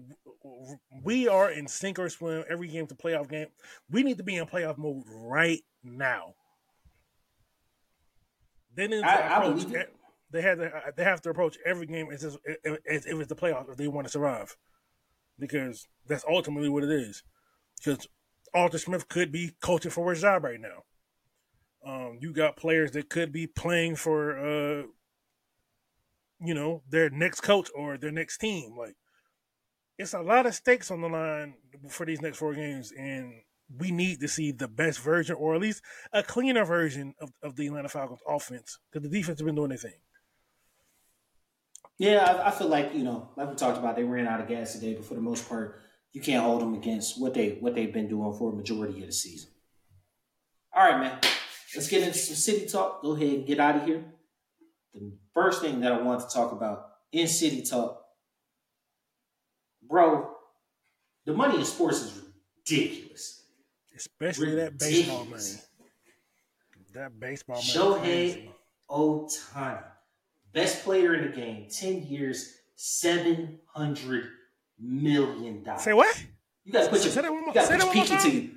we 1.04 1.28
are 1.28 1.50
in 1.50 1.68
sink 1.68 1.98
or 1.98 2.08
swim 2.08 2.44
every 2.48 2.68
game 2.68 2.86
to 2.88 2.94
playoff 2.94 3.28
game. 3.28 3.46
We 3.90 4.02
need 4.02 4.18
to 4.18 4.24
be 4.24 4.36
in 4.36 4.46
playoff 4.46 4.78
mode 4.78 5.04
right 5.06 5.62
now. 5.84 6.34
Need 8.76 8.90
to 8.90 9.02
I, 9.04 9.36
approach. 9.36 9.66
I 9.66 9.80
oh, 9.80 9.86
they 10.30 10.42
have 10.42 10.58
to. 10.58 10.70
They 10.96 11.04
have 11.04 11.22
to 11.22 11.30
approach 11.30 11.58
every 11.64 11.86
game 11.86 12.08
as, 12.12 12.24
as, 12.24 12.38
as 12.64 13.06
if 13.06 13.18
it's 13.18 13.28
the 13.28 13.36
playoffs 13.36 13.70
if 13.70 13.76
they 13.76 13.88
want 13.88 14.06
to 14.06 14.12
survive, 14.12 14.56
because 15.38 15.88
that's 16.06 16.24
ultimately 16.28 16.68
what 16.68 16.84
it 16.84 16.90
is. 16.90 17.22
Because 17.78 18.06
Arthur 18.54 18.78
Smith 18.78 19.08
could 19.08 19.32
be 19.32 19.52
coaching 19.62 19.90
for 19.90 20.10
his 20.10 20.22
job 20.22 20.44
right 20.44 20.60
now. 20.60 20.84
Um, 21.86 22.18
you 22.20 22.32
got 22.32 22.56
players 22.56 22.90
that 22.92 23.08
could 23.08 23.32
be 23.32 23.46
playing 23.46 23.96
for 23.96 24.38
uh, 24.38 24.82
you 26.40 26.54
know, 26.54 26.82
their 26.88 27.10
next 27.10 27.42
coach 27.42 27.68
or 27.74 27.98
their 27.98 28.10
next 28.10 28.38
team. 28.38 28.74
Like, 28.76 28.96
it's 29.98 30.14
a 30.14 30.20
lot 30.20 30.46
of 30.46 30.54
stakes 30.54 30.90
on 30.90 31.02
the 31.02 31.08
line 31.08 31.54
for 31.88 32.06
these 32.06 32.22
next 32.22 32.38
four 32.38 32.54
games, 32.54 32.92
and 32.96 33.34
we 33.78 33.90
need 33.90 34.20
to 34.20 34.28
see 34.28 34.50
the 34.50 34.68
best 34.68 35.00
version, 35.00 35.36
or 35.36 35.54
at 35.54 35.60
least 35.60 35.82
a 36.12 36.22
cleaner 36.22 36.64
version 36.64 37.14
of, 37.20 37.30
of 37.42 37.56
the 37.56 37.66
Atlanta 37.66 37.88
Falcons 37.88 38.20
offense, 38.26 38.78
because 38.90 39.08
the 39.08 39.14
defense 39.14 39.38
has 39.38 39.44
been 39.44 39.54
doing 39.54 39.68
their 39.68 39.78
thing. 39.78 40.00
Yeah, 42.00 42.24
I, 42.24 42.48
I, 42.48 42.50
feel 42.50 42.68
like 42.68 42.94
you 42.94 43.04
know, 43.04 43.28
like 43.36 43.48
we 43.48 43.54
talked 43.54 43.78
about, 43.78 43.94
they 43.94 44.04
ran 44.04 44.26
out 44.26 44.40
of 44.40 44.48
gas 44.48 44.72
today, 44.72 44.94
but 44.94 45.04
for 45.04 45.14
the 45.14 45.20
most 45.20 45.48
part, 45.48 45.80
you 46.12 46.20
can't 46.20 46.42
hold 46.42 46.62
them 46.62 46.74
against 46.74 47.20
what 47.20 47.34
they 47.34 47.50
what 47.60 47.74
they've 47.74 47.92
been 47.92 48.08
doing 48.08 48.32
for 48.32 48.52
a 48.52 48.56
majority 48.56 49.00
of 49.00 49.06
the 49.06 49.12
season. 49.12 49.50
All 50.74 50.82
right, 50.82 50.98
man. 50.98 51.18
Let's 51.74 51.88
get 51.88 52.02
into 52.02 52.18
some 52.18 52.34
city 52.34 52.66
talk. 52.66 53.02
Go 53.02 53.14
ahead 53.14 53.28
and 53.28 53.46
get 53.46 53.60
out 53.60 53.76
of 53.76 53.84
here 53.84 54.04
the 54.94 55.12
first 55.34 55.62
thing 55.62 55.80
that 55.80 55.92
I 55.92 56.00
want 56.00 56.20
to 56.20 56.34
talk 56.34 56.52
about 56.52 56.86
in 57.12 57.26
City 57.28 57.62
Talk, 57.62 58.02
bro, 59.82 60.30
the 61.26 61.32
money 61.32 61.58
in 61.58 61.64
sports 61.64 62.02
is 62.02 62.20
ridiculous. 62.68 63.44
Especially 63.96 64.54
ridiculous. 64.54 64.70
that 64.70 64.88
baseball 64.88 65.24
money. 65.24 65.44
That 66.94 67.20
baseball 67.20 67.56
money. 67.56 67.68
Shohei 67.68 68.48
Ohtani, 68.90 69.82
best 70.52 70.84
player 70.84 71.14
in 71.14 71.30
the 71.30 71.36
game, 71.36 71.68
10 71.70 72.04
years, 72.04 72.54
$700 72.76 74.28
million. 74.78 75.64
Say 75.78 75.92
what? 75.92 76.24
You 76.64 76.72
gotta 76.72 76.88
put 76.88 77.02
your, 77.02 77.12
say 77.12 77.22
that 77.22 77.32
one 77.32 77.40
more, 77.40 77.48
you 77.48 77.54
gotta 77.54 77.78
put 77.78 77.92
pinky 77.92 78.16
to 78.16 78.30
you. 78.30 78.50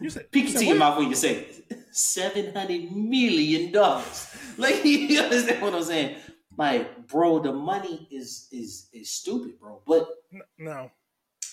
You 0.00 0.10
said, 0.10 0.30
to 0.32 0.64
your 0.64 0.76
mouth 0.76 0.98
when 0.98 1.08
you 1.08 1.14
say 1.14 1.36
it. 1.36 1.78
Seven 1.92 2.54
hundred 2.54 2.92
million 2.92 3.72
dollars. 3.72 4.28
Like 4.58 4.84
you 4.84 5.18
understand 5.18 5.62
what 5.62 5.72
I'm 5.74 5.82
saying? 5.82 6.16
Like, 6.58 7.08
bro, 7.08 7.38
the 7.38 7.52
money 7.52 8.06
is 8.10 8.48
is 8.52 8.88
is 8.92 9.10
stupid, 9.10 9.58
bro. 9.58 9.80
But 9.86 10.08
no, 10.58 10.90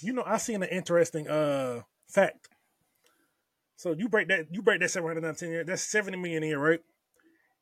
you 0.02 0.12
know, 0.12 0.24
I 0.26 0.36
seen 0.38 0.62
an 0.62 0.70
interesting 0.70 1.30
uh 1.30 1.84
fact. 2.10 2.50
So 3.78 3.96
you 3.98 4.10
break 4.10 4.28
that 4.28 4.48
you 4.52 4.62
break 4.62 4.82
that 4.82 4.92
seven 4.92 5.08
hundred 5.08 5.24
nineteen 5.24 5.52
year. 5.52 5.64
That's 5.64 5.82
seventy 5.82 6.18
million 6.18 6.44
a 6.44 6.48
year, 6.48 6.60
right? 6.60 6.82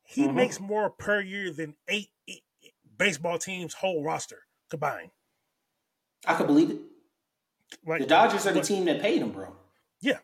He 0.08 0.22
mm-hmm. 0.22 0.36
makes 0.36 0.58
more 0.58 0.88
per 0.88 1.20
year 1.20 1.52
than 1.52 1.74
eight, 1.86 2.08
eight 2.26 2.42
baseball 2.96 3.38
teams' 3.38 3.74
whole 3.74 4.02
roster 4.02 4.44
combined. 4.70 5.10
I 6.26 6.34
could 6.34 6.46
believe 6.46 6.70
it. 6.70 6.78
Like 7.86 8.00
the 8.00 8.06
Dodgers 8.06 8.46
are 8.46 8.52
the 8.52 8.62
team 8.62 8.86
that 8.86 9.02
paid 9.02 9.20
him, 9.20 9.32
bro. 9.32 9.54
Yeah, 10.00 10.20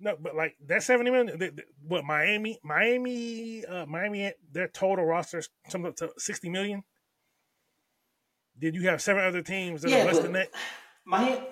no, 0.00 0.16
but 0.18 0.34
like 0.34 0.56
that 0.68 0.82
seventy 0.82 1.10
million. 1.10 1.38
The, 1.38 1.50
the, 1.50 1.62
what 1.86 2.02
Miami, 2.04 2.58
Miami, 2.62 3.66
uh, 3.66 3.84
Miami, 3.84 4.32
their 4.50 4.68
total 4.68 5.04
roster 5.04 5.42
something 5.68 5.90
up 5.90 5.96
to 5.96 6.10
sixty 6.16 6.48
million. 6.48 6.82
Did 8.58 8.74
you 8.74 8.88
have 8.88 9.02
seven 9.02 9.22
other 9.22 9.42
teams 9.42 9.82
that 9.82 9.90
yeah, 9.90 10.04
are 10.04 10.06
less 10.06 10.20
than 10.20 10.32
that? 10.32 10.48
Miami. 11.04 11.46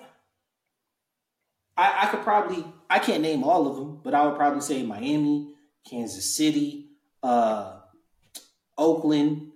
I, 1.77 2.07
I 2.07 2.07
could 2.07 2.23
probably 2.23 2.65
I 2.89 2.97
can't 2.97 3.21
name 3.21 3.43
all 3.43 3.67
of 3.67 3.75
them, 3.75 3.99
but 4.03 4.15
I 4.15 4.25
would 4.25 4.37
probably 4.37 4.61
say 4.61 4.81
Miami, 4.81 5.53
Kansas 5.87 6.35
City, 6.35 6.84
uh, 7.25 7.79
Oakland. 8.77 9.51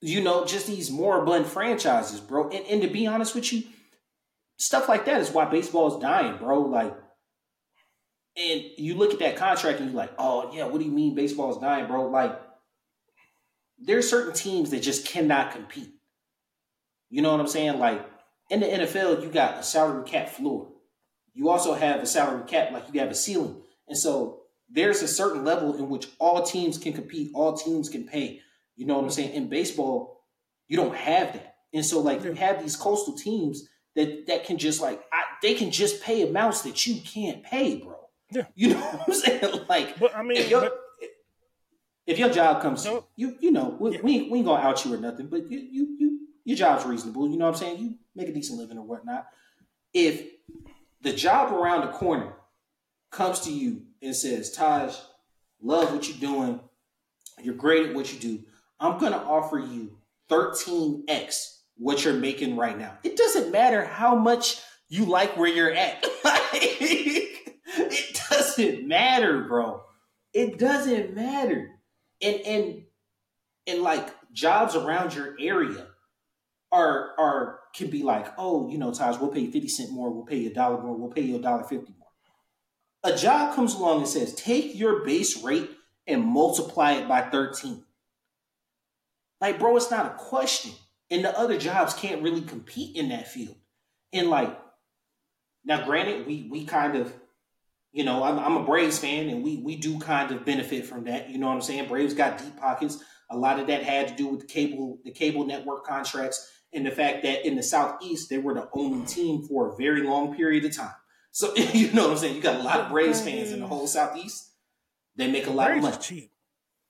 You 0.00 0.20
know, 0.22 0.44
just 0.44 0.68
these 0.68 0.92
more 0.92 1.20
abundant 1.20 1.52
franchises, 1.52 2.20
bro. 2.20 2.50
And, 2.50 2.64
and 2.66 2.82
to 2.82 2.88
be 2.88 3.08
honest 3.08 3.34
with 3.34 3.52
you, 3.52 3.64
stuff 4.56 4.88
like 4.88 5.06
that 5.06 5.20
is 5.20 5.30
why 5.30 5.46
baseball 5.46 5.92
is 5.92 6.00
dying, 6.00 6.36
bro. 6.36 6.60
Like 6.60 6.94
and 8.38 8.64
you 8.76 8.94
look 8.94 9.12
at 9.12 9.18
that 9.18 9.36
contract 9.36 9.80
and 9.80 9.90
you're 9.90 9.96
like, 9.96 10.12
oh 10.16 10.50
yeah, 10.54 10.66
what 10.66 10.78
do 10.78 10.84
you 10.84 10.92
mean 10.92 11.14
baseball 11.14 11.50
is 11.50 11.58
dying, 11.58 11.86
bro? 11.86 12.06
Like, 12.06 12.40
there's 13.78 14.08
certain 14.08 14.32
teams 14.32 14.70
that 14.70 14.80
just 14.80 15.06
cannot 15.06 15.52
compete. 15.52 15.90
You 17.10 17.22
know 17.22 17.32
what 17.32 17.40
I'm 17.40 17.48
saying? 17.48 17.78
Like 17.78 18.06
in 18.50 18.60
the 18.60 18.66
NFL, 18.66 19.22
you 19.22 19.28
got 19.28 19.58
a 19.58 19.62
salary 19.62 20.04
cap 20.04 20.28
floor. 20.28 20.68
You 21.34 21.48
also 21.48 21.74
have 21.74 22.00
a 22.00 22.06
salary 22.06 22.44
cap, 22.46 22.70
like 22.70 22.84
you 22.92 23.00
have 23.00 23.10
a 23.10 23.14
ceiling. 23.14 23.62
And 23.88 23.98
so 23.98 24.37
there's 24.70 25.02
a 25.02 25.08
certain 25.08 25.44
level 25.44 25.76
in 25.76 25.88
which 25.88 26.08
all 26.18 26.42
teams 26.42 26.78
can 26.78 26.92
compete, 26.92 27.30
all 27.34 27.56
teams 27.56 27.88
can 27.88 28.04
pay. 28.04 28.40
You 28.76 28.86
know 28.86 28.96
what 28.96 29.04
I'm 29.04 29.10
saying? 29.10 29.34
In 29.34 29.48
baseball, 29.48 30.24
you 30.68 30.76
don't 30.76 30.94
have 30.94 31.32
that. 31.32 31.56
And 31.72 31.84
so 31.84 32.00
like 32.00 32.22
you 32.22 32.32
have 32.32 32.62
these 32.62 32.76
coastal 32.76 33.14
teams 33.14 33.68
that 33.96 34.26
that 34.26 34.44
can 34.44 34.58
just 34.58 34.80
like 34.80 35.02
I, 35.12 35.22
they 35.42 35.54
can 35.54 35.70
just 35.70 36.02
pay 36.02 36.26
amounts 36.28 36.62
that 36.62 36.86
you 36.86 37.00
can't 37.00 37.42
pay, 37.42 37.76
bro. 37.76 37.96
Yeah. 38.30 38.44
You 38.54 38.74
know 38.74 38.80
what 38.80 39.08
I'm 39.08 39.14
saying? 39.14 39.64
Like, 39.68 39.98
but 39.98 40.14
I 40.14 40.22
mean, 40.22 40.38
if 40.38 40.50
your, 40.50 40.62
but, 40.62 40.78
if 42.06 42.18
your 42.18 42.30
job 42.30 42.62
comes, 42.62 42.84
no, 42.84 43.06
you 43.16 43.36
you 43.40 43.50
know, 43.50 43.76
we, 43.78 43.92
yeah. 43.92 44.00
we, 44.02 44.30
we 44.30 44.38
ain't 44.38 44.46
gonna 44.46 44.62
out 44.62 44.84
you 44.84 44.94
or 44.94 44.98
nothing, 44.98 45.26
but 45.26 45.50
you 45.50 45.58
you 45.58 45.96
you 45.98 46.20
your 46.44 46.56
job's 46.56 46.84
reasonable. 46.84 47.28
You 47.28 47.36
know 47.36 47.46
what 47.46 47.54
I'm 47.54 47.60
saying? 47.60 47.78
You 47.78 47.94
make 48.14 48.28
a 48.28 48.32
decent 48.32 48.58
living 48.58 48.78
or 48.78 48.86
whatnot. 48.86 49.26
If 49.92 50.22
the 51.02 51.12
job 51.12 51.52
around 51.52 51.82
the 51.82 51.92
corner 51.92 52.34
comes 53.10 53.40
to 53.40 53.52
you 53.52 53.82
and 54.02 54.14
says, 54.14 54.52
Taj, 54.52 54.94
love 55.60 55.92
what 55.92 56.08
you're 56.08 56.18
doing. 56.18 56.60
You're 57.42 57.54
great 57.54 57.88
at 57.88 57.94
what 57.94 58.12
you 58.12 58.18
do. 58.18 58.44
I'm 58.80 58.98
gonna 58.98 59.16
offer 59.16 59.58
you 59.58 59.98
13x 60.30 61.58
what 61.76 62.04
you're 62.04 62.14
making 62.14 62.56
right 62.56 62.78
now. 62.78 62.98
It 63.02 63.16
doesn't 63.16 63.50
matter 63.50 63.84
how 63.84 64.16
much 64.16 64.60
you 64.88 65.04
like 65.04 65.36
where 65.36 65.48
you're 65.48 65.72
at. 65.72 66.04
it 67.74 68.20
doesn't 68.30 68.86
matter, 68.86 69.44
bro. 69.44 69.82
It 70.32 70.58
doesn't 70.58 71.14
matter. 71.14 71.70
And 72.20 72.40
and 72.40 72.82
and 73.66 73.82
like 73.82 74.14
jobs 74.32 74.74
around 74.74 75.14
your 75.14 75.36
area 75.38 75.86
are 76.72 77.14
are 77.18 77.60
can 77.74 77.90
be 77.90 78.02
like, 78.02 78.32
oh, 78.38 78.68
you 78.68 78.78
know, 78.78 78.92
Taj, 78.92 79.18
we'll 79.18 79.30
pay 79.30 79.40
you 79.40 79.52
50 79.52 79.68
cent 79.68 79.92
more, 79.92 80.10
we'll 80.10 80.24
pay 80.24 80.38
you 80.38 80.50
a 80.50 80.54
dollar 80.54 80.82
more, 80.82 80.96
we'll 80.96 81.10
pay 81.10 81.22
you 81.22 81.36
a 81.36 81.40
dollar 81.40 81.64
fifty. 81.64 81.94
A 83.04 83.16
job 83.16 83.54
comes 83.54 83.74
along 83.74 83.98
and 83.98 84.08
says, 84.08 84.34
take 84.34 84.74
your 84.74 85.04
base 85.04 85.42
rate 85.42 85.70
and 86.06 86.24
multiply 86.24 86.92
it 86.92 87.08
by 87.08 87.22
13. 87.22 87.84
Like, 89.40 89.58
bro, 89.58 89.76
it's 89.76 89.90
not 89.90 90.06
a 90.06 90.18
question. 90.18 90.72
And 91.10 91.24
the 91.24 91.38
other 91.38 91.58
jobs 91.58 91.94
can't 91.94 92.22
really 92.22 92.42
compete 92.42 92.96
in 92.96 93.10
that 93.10 93.28
field. 93.28 93.56
And 94.12 94.28
like, 94.30 94.58
now 95.64 95.84
granted, 95.84 96.26
we 96.26 96.48
we 96.50 96.64
kind 96.64 96.96
of 96.96 97.12
you 97.92 98.04
know, 98.04 98.22
I'm, 98.22 98.38
I'm 98.38 98.56
a 98.56 98.64
Braves 98.64 98.98
fan, 98.98 99.28
and 99.28 99.42
we 99.42 99.56
we 99.56 99.76
do 99.76 99.98
kind 99.98 100.30
of 100.30 100.44
benefit 100.44 100.86
from 100.86 101.04
that. 101.04 101.30
You 101.30 101.38
know 101.38 101.48
what 101.48 101.54
I'm 101.54 101.62
saying? 101.62 101.88
Braves 101.88 102.14
got 102.14 102.38
deep 102.38 102.56
pockets. 102.56 103.02
A 103.30 103.36
lot 103.36 103.58
of 103.58 103.66
that 103.66 103.82
had 103.82 104.08
to 104.08 104.14
do 104.14 104.28
with 104.28 104.40
the 104.40 104.46
cable 104.46 104.98
the 105.04 105.10
cable 105.10 105.44
network 105.44 105.84
contracts 105.84 106.50
and 106.72 106.86
the 106.86 106.90
fact 106.90 107.22
that 107.22 107.46
in 107.46 107.56
the 107.56 107.62
southeast 107.62 108.28
they 108.28 108.38
were 108.38 108.54
the 108.54 108.68
only 108.72 109.06
team 109.06 109.42
for 109.42 109.68
a 109.68 109.76
very 109.76 110.02
long 110.02 110.34
period 110.36 110.64
of 110.64 110.76
time. 110.76 110.94
So 111.38 111.54
you 111.56 111.92
know 111.92 112.08
what 112.08 112.10
I'm 112.10 112.18
saying? 112.18 112.34
You 112.34 112.42
got 112.42 112.58
a 112.58 112.64
lot 112.64 112.80
of 112.80 112.88
Braves 112.90 113.20
fans 113.20 113.52
in 113.52 113.60
the 113.60 113.66
whole 113.68 113.86
southeast. 113.86 114.50
They 115.14 115.30
make 115.30 115.46
a 115.46 115.50
lot 115.50 115.68
Braves 115.68 115.86
of 115.86 115.92
money. 115.92 116.02
cheap. 116.02 116.32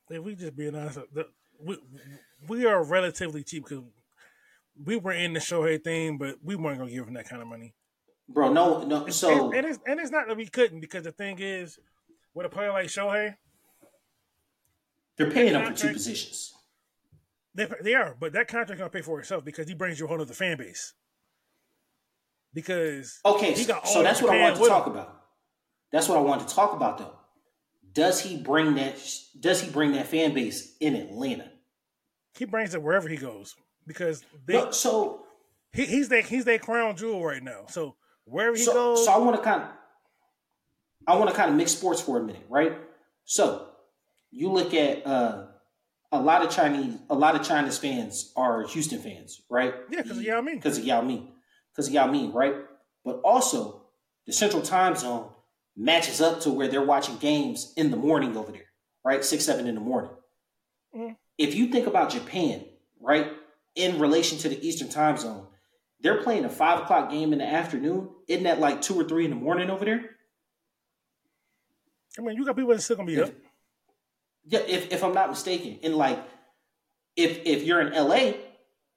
If 0.08 0.24
we 0.24 0.36
just 0.36 0.56
being 0.56 0.74
honest, 0.74 1.00
we 1.62 1.76
we 2.48 2.64
are 2.64 2.82
relatively 2.82 3.44
cheap 3.44 3.64
because 3.68 3.84
we 4.82 4.96
were 4.96 5.12
in 5.12 5.34
the 5.34 5.38
Shohei 5.38 5.84
thing, 5.84 6.16
but 6.16 6.36
we 6.42 6.56
weren't 6.56 6.78
gonna 6.78 6.90
give 6.90 7.06
him 7.06 7.12
that 7.12 7.28
kind 7.28 7.42
of 7.42 7.48
money. 7.48 7.74
Bro, 8.26 8.54
no, 8.54 8.84
no. 8.84 9.06
So 9.08 9.48
and, 9.48 9.54
and, 9.54 9.66
it's 9.66 9.78
and 9.86 10.00
it's 10.00 10.10
not 10.10 10.28
that 10.28 10.36
we 10.38 10.46
couldn't 10.46 10.80
because 10.80 11.04
the 11.04 11.12
thing 11.12 11.36
is, 11.40 11.78
with 12.32 12.46
a 12.46 12.48
player 12.48 12.72
like 12.72 12.86
Shohei, 12.86 13.34
they're 15.18 15.30
paying 15.30 15.52
him 15.52 15.66
for 15.66 15.78
two 15.78 15.92
positions. 15.92 16.54
They, 17.54 17.68
they 17.82 17.94
are, 17.94 18.16
but 18.18 18.32
that 18.32 18.48
contract 18.48 18.78
gonna 18.78 18.88
pay 18.88 19.02
for 19.02 19.20
itself 19.20 19.44
because 19.44 19.68
he 19.68 19.74
brings 19.74 20.00
you 20.00 20.06
a 20.06 20.08
whole 20.08 20.22
other 20.22 20.32
fan 20.32 20.56
base. 20.56 20.94
Because 22.58 23.20
okay, 23.24 23.54
so, 23.54 23.78
so 23.84 24.02
that's 24.02 24.20
what 24.20 24.34
I 24.34 24.40
want 24.40 24.56
to 24.56 24.66
talk 24.66 24.88
him. 24.88 24.94
about. 24.94 25.20
That's 25.92 26.08
what 26.08 26.18
I 26.18 26.22
want 26.22 26.48
to 26.48 26.52
talk 26.52 26.72
about, 26.72 26.98
though. 26.98 27.14
Does 27.92 28.20
he 28.20 28.36
bring 28.36 28.74
that? 28.74 29.00
Does 29.38 29.60
he 29.60 29.70
bring 29.70 29.92
that 29.92 30.08
fan 30.08 30.34
base 30.34 30.74
in 30.80 30.96
Atlanta? 30.96 31.52
He 32.36 32.46
brings 32.46 32.74
it 32.74 32.82
wherever 32.82 33.08
he 33.08 33.16
goes 33.16 33.54
because 33.86 34.24
they. 34.44 34.54
No, 34.54 34.72
so 34.72 35.22
he, 35.72 35.86
he's 35.86 36.08
that 36.08 36.24
he's 36.24 36.46
that 36.46 36.60
crown 36.60 36.96
jewel 36.96 37.24
right 37.24 37.40
now. 37.40 37.66
So 37.68 37.94
wherever 38.24 38.56
he 38.56 38.64
so, 38.64 38.72
goes, 38.72 39.04
so 39.04 39.12
I 39.12 39.18
want 39.18 39.36
to 39.36 39.42
kind 39.42 39.62
of, 39.62 39.68
I 41.06 41.14
want 41.14 41.30
to 41.30 41.36
kind 41.36 41.52
of 41.52 41.56
mix 41.56 41.70
sports 41.70 42.00
for 42.00 42.18
a 42.18 42.24
minute, 42.24 42.46
right? 42.48 42.76
So 43.24 43.68
you 44.32 44.50
look 44.50 44.74
at 44.74 45.06
uh, 45.06 45.46
a 46.10 46.20
lot 46.20 46.44
of 46.44 46.50
Chinese, 46.50 46.96
a 47.08 47.14
lot 47.14 47.36
of 47.36 47.46
China's 47.46 47.78
fans 47.78 48.32
are 48.36 48.66
Houston 48.66 48.98
fans, 48.98 49.42
right? 49.48 49.74
Yeah, 49.90 50.02
because 50.02 50.18
of 50.18 50.24
Yao 50.24 50.40
Ming. 50.40 50.56
Because 50.56 50.78
of 50.78 50.84
Yao 50.84 51.02
Ming. 51.02 51.28
Because 51.78 51.86
of 51.86 51.94
Yao 51.94 52.10
Ming, 52.10 52.32
right? 52.32 52.56
But 53.04 53.20
also 53.22 53.82
the 54.26 54.32
Central 54.32 54.62
Time 54.62 54.96
Zone 54.96 55.30
matches 55.76 56.20
up 56.20 56.40
to 56.40 56.50
where 56.50 56.66
they're 56.66 56.82
watching 56.82 57.16
games 57.18 57.72
in 57.76 57.92
the 57.92 57.96
morning 57.96 58.36
over 58.36 58.50
there, 58.50 58.64
right? 59.04 59.24
Six, 59.24 59.44
seven 59.44 59.68
in 59.68 59.76
the 59.76 59.80
morning. 59.80 60.10
Mm-hmm. 60.92 61.12
If 61.38 61.54
you 61.54 61.68
think 61.68 61.86
about 61.86 62.10
Japan, 62.10 62.64
right, 63.00 63.30
in 63.76 64.00
relation 64.00 64.38
to 64.38 64.48
the 64.48 64.66
Eastern 64.66 64.88
Time 64.88 65.16
Zone, 65.18 65.46
they're 66.00 66.20
playing 66.20 66.44
a 66.44 66.50
five 66.50 66.80
o'clock 66.80 67.12
game 67.12 67.32
in 67.32 67.38
the 67.38 67.46
afternoon. 67.46 68.08
Isn't 68.26 68.42
that 68.42 68.58
like 68.58 68.82
two 68.82 69.00
or 69.00 69.04
three 69.04 69.24
in 69.24 69.30
the 69.30 69.36
morning 69.36 69.70
over 69.70 69.84
there? 69.84 70.04
I 72.18 72.22
mean, 72.22 72.34
you 72.34 72.44
got 72.44 72.56
people 72.56 72.72
that 72.74 72.80
still 72.80 72.96
gonna 72.96 73.06
be 73.06 73.18
if, 73.18 73.28
up. 73.28 73.34
Yeah, 74.46 74.60
if, 74.66 74.90
if 74.90 75.04
I'm 75.04 75.14
not 75.14 75.30
mistaken. 75.30 75.78
And 75.84 75.94
like 75.94 76.18
if 77.14 77.38
if 77.44 77.62
you're 77.62 77.80
in 77.80 77.92
LA, 77.92 78.32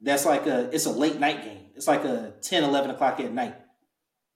that's 0.02 0.26
like 0.26 0.48
a 0.48 0.69
it's 0.73 0.86
a 0.86 0.91
late 0.91 1.19
night 1.19 1.44
game. 1.44 1.65
It's 1.76 1.88
like 1.88 2.03
a 2.03 2.34
10, 2.41 2.64
11 2.64 2.91
o'clock 2.91 3.19
at 3.19 3.32
night. 3.32 3.56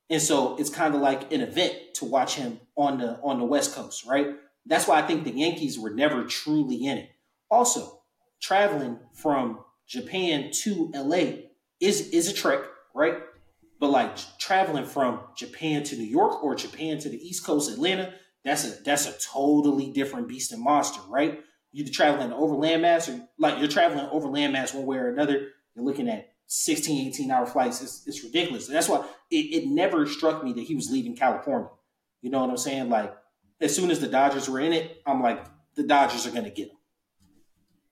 And 0.09 0.21
so 0.21 0.55
it's 0.57 0.69
kind 0.69 0.93
of 0.93 1.01
like 1.01 1.31
an 1.31 1.41
event 1.41 1.75
to 1.95 2.05
watch 2.05 2.35
him 2.35 2.59
on 2.75 2.99
the 2.99 3.19
on 3.21 3.39
the 3.39 3.45
West 3.45 3.75
Coast, 3.75 4.05
right? 4.05 4.35
That's 4.65 4.87
why 4.87 4.99
I 4.99 5.03
think 5.03 5.23
the 5.23 5.31
Yankees 5.31 5.79
were 5.79 5.91
never 5.91 6.23
truly 6.23 6.85
in 6.85 6.97
it. 6.97 7.09
Also, 7.49 8.01
traveling 8.41 8.99
from 9.13 9.59
Japan 9.87 10.51
to 10.63 10.91
LA 10.93 11.47
is 11.79 12.09
is 12.09 12.27
a 12.27 12.33
trek, 12.33 12.61
right? 12.93 13.17
But 13.79 13.89
like 13.91 14.17
traveling 14.39 14.85
from 14.85 15.21
Japan 15.35 15.83
to 15.83 15.95
New 15.95 16.05
York 16.05 16.43
or 16.43 16.55
Japan 16.55 16.97
to 16.99 17.09
the 17.09 17.17
East 17.17 17.45
Coast, 17.45 17.71
Atlanta, 17.71 18.13
that's 18.43 18.63
a 18.65 18.83
that's 18.83 19.07
a 19.07 19.13
totally 19.27 19.91
different 19.91 20.27
beast 20.27 20.51
and 20.51 20.61
monster, 20.61 21.01
right? 21.09 21.41
You're 21.71 21.87
traveling 21.89 22.31
over 22.31 22.55
landmass, 22.55 23.13
or 23.13 23.27
like 23.37 23.59
you're 23.59 23.67
traveling 23.67 24.07
over 24.11 24.29
landmass 24.29 24.73
one 24.73 24.85
way 24.85 24.97
or 24.97 25.09
another. 25.09 25.49
You're 25.75 25.85
looking 25.85 26.09
at 26.09 26.29
16, 26.47 27.09
18 27.09 27.31
hour 27.31 27.45
flights. 27.45 27.81
It's, 27.81 28.07
it's 28.07 28.23
ridiculous. 28.23 28.67
And 28.67 28.75
that's 28.75 28.89
why 28.89 29.05
it, 29.29 29.35
it 29.35 29.67
never 29.67 30.05
struck 30.05 30.43
me 30.43 30.53
that 30.53 30.61
he 30.61 30.75
was 30.75 30.89
leaving 30.91 31.15
California. 31.15 31.69
You 32.21 32.29
know 32.29 32.41
what 32.41 32.49
I'm 32.49 32.57
saying? 32.57 32.89
Like 32.89 33.13
as 33.61 33.75
soon 33.75 33.91
as 33.91 33.99
the 33.99 34.07
Dodgers 34.07 34.49
were 34.49 34.59
in 34.59 34.73
it, 34.73 35.01
I'm 35.05 35.21
like, 35.21 35.43
the 35.75 35.83
Dodgers 35.83 36.25
are 36.25 36.31
going 36.31 36.43
to 36.43 36.49
get 36.49 36.69
him. 36.69 36.77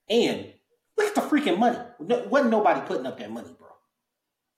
And 0.10 0.54
look 0.98 1.08
at 1.08 1.16
the 1.16 1.22
freaking 1.22 1.58
money. 1.58 1.78
No, 2.00 2.26
wasn't 2.30 2.52
nobody 2.52 2.82
putting 2.82 3.06
up 3.06 3.18
that 3.20 3.32
money, 3.32 3.56
bro. 3.58 3.68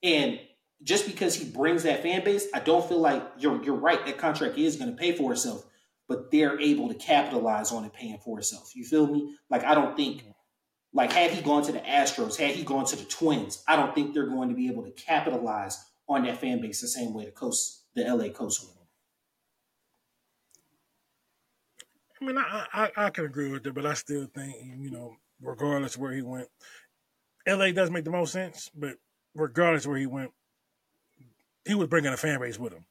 And 0.04 0.40
just 0.84 1.06
because 1.06 1.36
he 1.36 1.46
brings 1.46 1.84
that 1.84 2.02
fan 2.02 2.24
base, 2.24 2.48
I 2.54 2.60
don't 2.60 2.88
feel 2.88 3.00
like 3.00 3.24
you're 3.38 3.64
you're 3.64 3.76
right. 3.76 4.04
That 4.06 4.18
contract 4.18 4.58
is 4.58 4.76
going 4.76 4.92
to 4.92 4.98
pay 4.98 5.16
for 5.16 5.32
itself, 5.32 5.66
but 6.08 6.32
they're 6.32 6.60
able 6.60 6.90
to 6.90 6.96
capitalize 6.96 7.72
on 7.72 7.86
it 7.86 7.94
paying 7.94 8.18
for 8.18 8.40
itself. 8.40 8.76
You 8.76 8.84
feel 8.84 9.08
me? 9.08 9.36
Like 9.50 9.64
I 9.64 9.76
don't 9.76 9.96
think, 9.96 10.24
like 10.96 11.12
had 11.12 11.32
he 11.32 11.42
gone 11.42 11.62
to 11.64 11.74
the 11.74 11.80
Astros, 11.80 12.38
had 12.38 12.56
he 12.56 12.64
gone 12.64 12.86
to 12.86 12.96
the 12.96 13.04
Twins, 13.04 13.62
I 13.68 13.76
don't 13.76 13.94
think 13.94 14.14
they're 14.14 14.30
going 14.30 14.48
to 14.48 14.56
be 14.56 14.68
able 14.68 14.84
to 14.84 14.92
capitalize 14.92 15.84
on 16.08 16.24
that 16.24 16.40
fan 16.40 16.62
base 16.62 16.82
the 16.82 16.88
same 16.88 17.14
way 17.14 17.26
the 17.26 17.32
coast, 17.32 17.84
the 17.96 18.04
LA 18.04 18.30
Coast 18.30 18.64
will. 18.64 18.72
I 22.22 22.26
mean, 22.26 22.38
I, 22.38 22.66
I 22.74 22.92
I 22.96 23.10
can 23.10 23.26
agree 23.26 23.52
with 23.52 23.64
that, 23.64 23.76
but 23.76 23.86
I 23.86 23.94
still 23.94 24.26
think 24.34 24.56
you 24.78 24.90
know, 24.90 25.18
regardless 25.42 25.98
where 25.98 26.14
he 26.14 26.22
went, 26.22 26.48
LA 27.46 27.72
does 27.72 27.92
make 27.92 28.06
the 28.06 28.12
most 28.12 28.32
sense. 28.32 28.72
But 28.74 28.96
regardless 29.36 29.86
where 29.86 29.98
he 29.98 30.08
went, 30.08 30.32
he 31.66 31.76
was 31.76 31.90
bringing 31.90 32.14
a 32.14 32.18
fan 32.18 32.40
base 32.40 32.58
with 32.58 32.72
him. 32.72 32.86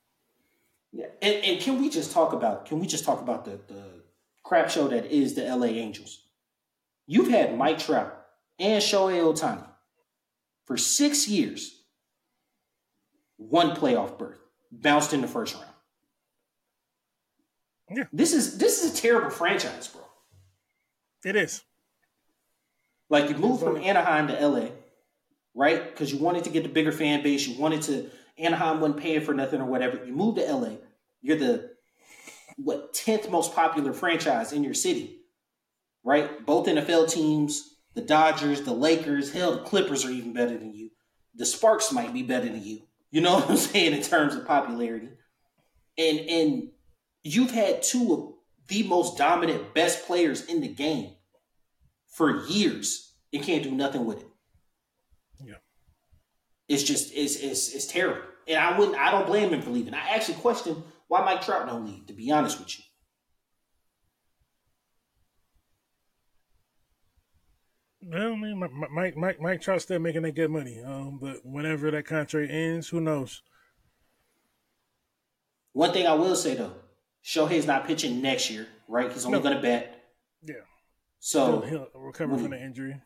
Yeah, 0.92 1.06
and, 1.22 1.42
and 1.42 1.60
can 1.60 1.80
we 1.80 1.88
just 1.88 2.12
talk 2.12 2.34
about 2.34 2.66
can 2.66 2.80
we 2.80 2.86
just 2.86 3.04
talk 3.04 3.22
about 3.22 3.46
the 3.46 3.58
the 3.66 4.02
crap 4.42 4.68
show 4.68 4.88
that 4.88 5.06
is 5.06 5.34
the 5.34 5.44
LA 5.44 5.68
Angels? 5.68 6.23
You've 7.06 7.28
had 7.28 7.56
Mike 7.56 7.78
Trout 7.78 8.16
and 8.58 8.82
Shohei 8.82 9.20
Ohtani 9.20 9.66
for 10.64 10.76
six 10.76 11.28
years, 11.28 11.82
one 13.36 13.76
playoff 13.76 14.18
berth, 14.18 14.38
bounced 14.70 15.12
in 15.12 15.20
the 15.20 15.28
first 15.28 15.54
round. 15.54 15.66
Yeah. 17.90 18.04
This 18.12 18.32
is 18.32 18.56
this 18.58 18.82
is 18.82 18.98
a 18.98 19.02
terrible 19.02 19.30
franchise, 19.30 19.88
bro. 19.88 20.00
It 21.24 21.36
is. 21.36 21.62
Like 23.10 23.28
you 23.28 23.36
moved 23.36 23.62
from 23.62 23.76
Anaheim 23.76 24.28
to 24.28 24.46
LA 24.46 24.68
right? 25.54 25.90
Because 25.90 26.12
you 26.12 26.18
wanted 26.18 26.44
to 26.44 26.50
get 26.50 26.64
the 26.64 26.68
bigger 26.68 26.92
fan 26.92 27.22
base. 27.22 27.46
You 27.46 27.58
wanted 27.58 27.82
to 27.82 28.10
Anaheim 28.36 28.80
wasn't 28.80 29.00
paying 29.00 29.20
for 29.20 29.32
nothing 29.32 29.60
or 29.60 29.66
whatever. 29.66 30.04
You 30.04 30.12
moved 30.12 30.38
to 30.38 30.52
LA. 30.52 30.72
You're 31.22 31.38
the 31.38 31.70
what 32.56 32.92
tenth 32.92 33.30
most 33.30 33.54
popular 33.54 33.92
franchise 33.92 34.52
in 34.52 34.62
your 34.64 34.74
city, 34.74 35.20
right? 36.04 36.44
Both 36.44 36.66
NFL 36.66 37.10
teams, 37.10 37.76
the 37.94 38.02
Dodgers, 38.02 38.62
the 38.62 38.74
Lakers, 38.74 39.32
hell, 39.32 39.52
the 39.52 39.62
Clippers 39.62 40.04
are 40.04 40.10
even 40.10 40.32
better 40.32 40.56
than 40.56 40.74
you. 40.74 40.90
The 41.34 41.46
Sparks 41.46 41.92
might 41.92 42.12
be 42.12 42.22
better 42.22 42.46
than 42.46 42.62
you. 42.62 42.82
You 43.10 43.20
know 43.20 43.34
what 43.38 43.50
I'm 43.50 43.56
saying 43.56 43.94
in 43.94 44.02
terms 44.02 44.34
of 44.34 44.46
popularity, 44.46 45.08
and 45.96 46.18
and 46.20 46.68
you've 47.22 47.50
had 47.50 47.82
two 47.82 48.12
of 48.12 48.34
the 48.68 48.82
most 48.84 49.18
dominant, 49.18 49.74
best 49.74 50.06
players 50.06 50.44
in 50.46 50.60
the 50.60 50.68
game 50.68 51.12
for 52.08 52.46
years 52.46 53.14
and 53.32 53.42
can't 53.42 53.62
do 53.62 53.72
nothing 53.72 54.04
with 54.04 54.20
it. 54.20 54.28
Yeah. 55.44 55.54
It's 56.68 56.82
just 56.82 57.12
it's 57.14 57.36
it's 57.36 57.74
it's 57.74 57.86
terrible. 57.86 58.22
And 58.46 58.58
I 58.58 58.78
wouldn't 58.78 58.96
I 58.96 59.10
don't 59.10 59.26
blame 59.26 59.50
him 59.50 59.62
for 59.62 59.70
leaving. 59.70 59.94
I 59.94 60.08
actually 60.10 60.34
question 60.34 60.82
why 61.08 61.24
Mike 61.24 61.42
Trout 61.42 61.66
don't 61.66 61.86
leave, 61.86 62.06
to 62.06 62.12
be 62.12 62.30
honest 62.30 62.58
with 62.58 62.78
you. 62.78 62.84
Well, 68.06 68.32
I 68.32 68.36
mean, 68.36 68.58
Mike, 68.90 69.16
Mike, 69.16 69.40
Mike 69.40 69.60
Trout's 69.60 69.84
still 69.84 69.98
making 69.98 70.22
that 70.22 70.34
good 70.34 70.50
money. 70.50 70.82
Um, 70.84 71.18
but 71.20 71.44
whenever 71.44 71.90
that 71.90 72.06
contract 72.06 72.50
ends, 72.50 72.88
who 72.88 73.00
knows? 73.00 73.42
One 75.72 75.92
thing 75.92 76.06
I 76.06 76.14
will 76.14 76.36
say 76.36 76.54
though, 76.54 76.74
Shohei's 77.24 77.66
not 77.66 77.86
pitching 77.86 78.20
next 78.20 78.50
year, 78.50 78.66
right? 78.88 79.10
He's 79.10 79.24
only 79.24 79.38
no. 79.38 79.42
going 79.42 79.56
to 79.56 79.62
bet. 79.62 80.04
Yeah. 80.44 80.54
So 81.18 81.62
he'll, 81.62 81.86
he'll 81.92 82.00
recover 82.00 82.36
from 82.36 82.50
the 82.50 82.62
injury 82.62 83.00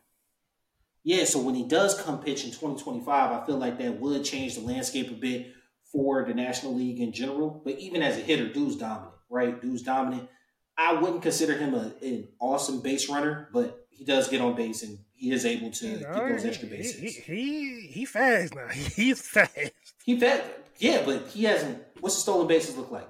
yeah, 1.03 1.25
so 1.25 1.39
when 1.41 1.55
he 1.55 1.63
does 1.63 1.99
come 1.99 2.19
pitch 2.19 2.43
in 2.43 2.51
2025, 2.51 3.31
I 3.31 3.45
feel 3.45 3.57
like 3.57 3.79
that 3.79 3.99
would 3.99 4.23
change 4.25 4.55
the 4.55 4.61
landscape 4.61 5.09
a 5.09 5.13
bit 5.13 5.53
for 5.91 6.25
the 6.25 6.33
National 6.33 6.75
League 6.75 6.99
in 6.99 7.13
general. 7.13 7.61
But 7.63 7.79
even 7.79 8.01
as 8.01 8.17
a 8.17 8.21
hitter, 8.21 8.51
dude's 8.51 8.75
dominant, 8.75 9.13
right? 9.29 9.59
Dude's 9.61 9.81
dominant. 9.81 10.29
I 10.77 10.93
wouldn't 10.93 11.21
consider 11.21 11.57
him 11.57 11.73
a, 11.73 11.93
an 12.01 12.27
awesome 12.39 12.81
base 12.81 13.09
runner, 13.09 13.49
but 13.53 13.78
he 13.99 14.05
does 14.05 14.29
get 14.29 14.39
on 14.39 14.55
base 14.55 14.81
and 14.81 14.97
he 15.13 15.29
is 15.33 15.45
able 15.45 15.69
to 15.71 15.85
you 15.85 15.99
know, 15.99 16.13
get 16.13 16.29
those 16.29 16.45
extra 16.45 16.69
bases. 16.69 17.01
He, 17.01 17.09
he 17.09 17.87
he 17.87 18.05
fast 18.05 18.55
now. 18.55 18.67
He's 18.71 19.21
fast. 19.21 19.57
He 20.05 20.17
fast. 20.17 20.43
Yeah, 20.77 21.03
but 21.05 21.27
he 21.27 21.43
hasn't. 21.43 21.83
What's 21.99 22.15
the 22.15 22.21
stolen 22.21 22.47
bases 22.47 22.77
look 22.77 22.91
like? 22.91 23.09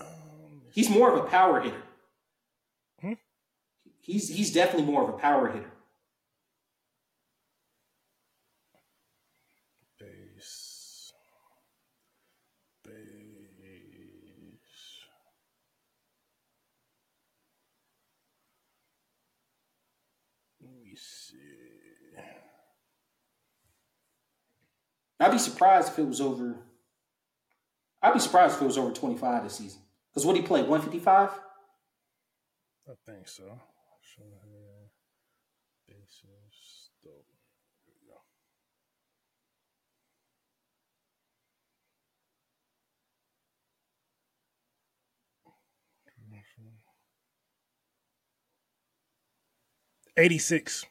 Um, 0.00 0.62
He's 0.72 0.88
more 0.88 1.12
of 1.12 1.22
a 1.22 1.28
power 1.28 1.60
hitter 1.60 1.82
Hmm? 3.02 3.12
he's 4.00 4.30
he's 4.30 4.50
definitely 4.50 4.90
more 4.90 5.02
of 5.02 5.10
a 5.10 5.18
power 5.18 5.48
hitter. 5.48 5.70
Base. 10.00 11.12
Base. 12.82 13.22
see. 20.96 21.36
I'd 25.32 25.36
be 25.36 25.40
surprised 25.40 25.92
if 25.92 25.98
it 25.98 26.06
was 26.06 26.20
over. 26.20 26.56
I'd 28.02 28.12
be 28.12 28.20
surprised 28.20 28.56
if 28.56 28.60
it 28.60 28.66
was 28.66 28.76
over 28.76 28.92
25 28.92 29.44
this 29.44 29.54
season. 29.54 29.80
Because 30.10 30.26
what 30.26 30.36
he 30.36 30.42
played, 30.42 30.68
155? 30.68 31.30
I 32.86 32.92
think 33.06 33.26
so. 33.26 33.44
Bases 35.88 36.90
stolen. 37.00 37.24
Here 37.86 37.94
we 37.98 38.08
go. 38.08 38.20
Eighty-six. 50.18 50.84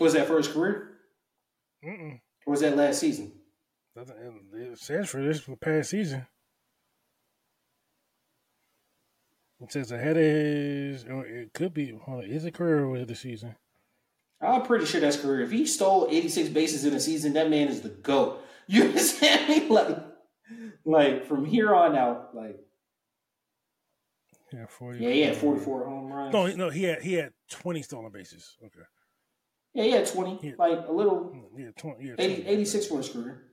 Was 0.00 0.14
that 0.14 0.26
for 0.26 0.38
his 0.38 0.48
career? 0.48 0.97
Mm-mm. 1.88 2.20
Or 2.46 2.50
was 2.52 2.60
that 2.60 2.76
last 2.76 3.00
season? 3.00 3.32
It 3.96 4.78
says 4.78 5.08
for 5.08 5.22
this 5.22 5.40
for 5.40 5.56
past 5.56 5.90
season. 5.90 6.26
It 9.60 9.72
says 9.72 9.90
ahead 9.90 10.16
of 10.16 10.22
his, 10.22 11.04
or 11.04 11.26
it 11.26 11.52
could 11.52 11.74
be. 11.74 11.90
Hold 12.04 12.24
on, 12.24 12.30
is 12.30 12.44
it 12.44 12.54
career 12.54 12.80
or 12.80 12.88
was 12.90 13.02
it 13.02 13.08
the 13.08 13.16
season? 13.16 13.56
I'm 14.40 14.62
pretty 14.62 14.84
sure 14.86 15.00
that's 15.00 15.20
career. 15.20 15.40
If 15.40 15.50
he 15.50 15.66
stole 15.66 16.06
86 16.08 16.50
bases 16.50 16.84
in 16.84 16.94
a 16.94 17.00
season, 17.00 17.32
that 17.32 17.50
man 17.50 17.66
is 17.68 17.80
the 17.80 17.88
GOAT. 17.88 18.40
You 18.70 18.84
understand 18.84 19.48
me? 19.48 19.66
Like, 19.70 19.96
like 20.84 21.24
from 21.26 21.46
here 21.46 21.74
on 21.74 21.96
out, 21.96 22.34
like, 22.36 22.60
Yeah, 24.52 24.66
forty. 24.68 24.98
yeah, 25.02 25.08
he 25.10 25.22
had 25.22 25.36
44 25.36 25.86
home 25.86 26.12
runs. 26.12 26.34
No, 26.34 26.46
no, 26.48 26.68
he 26.68 26.82
had 26.82 27.00
he 27.02 27.14
had 27.14 27.32
twenty 27.50 27.80
stolen 27.80 28.12
bases. 28.12 28.58
Okay, 28.62 28.82
Yeah, 29.78 29.84
he 29.84 29.90
had 29.92 30.06
20. 30.08 30.40
Yeah. 30.42 30.52
Like, 30.58 30.88
a 30.88 30.92
little, 30.92 31.32
yeah, 31.56 31.68
twenty. 31.76 32.06
Yeah, 32.08 32.14
80, 32.18 32.46
86 32.48 32.86
for 32.86 32.96
his 32.96 33.10
career. 33.10 33.44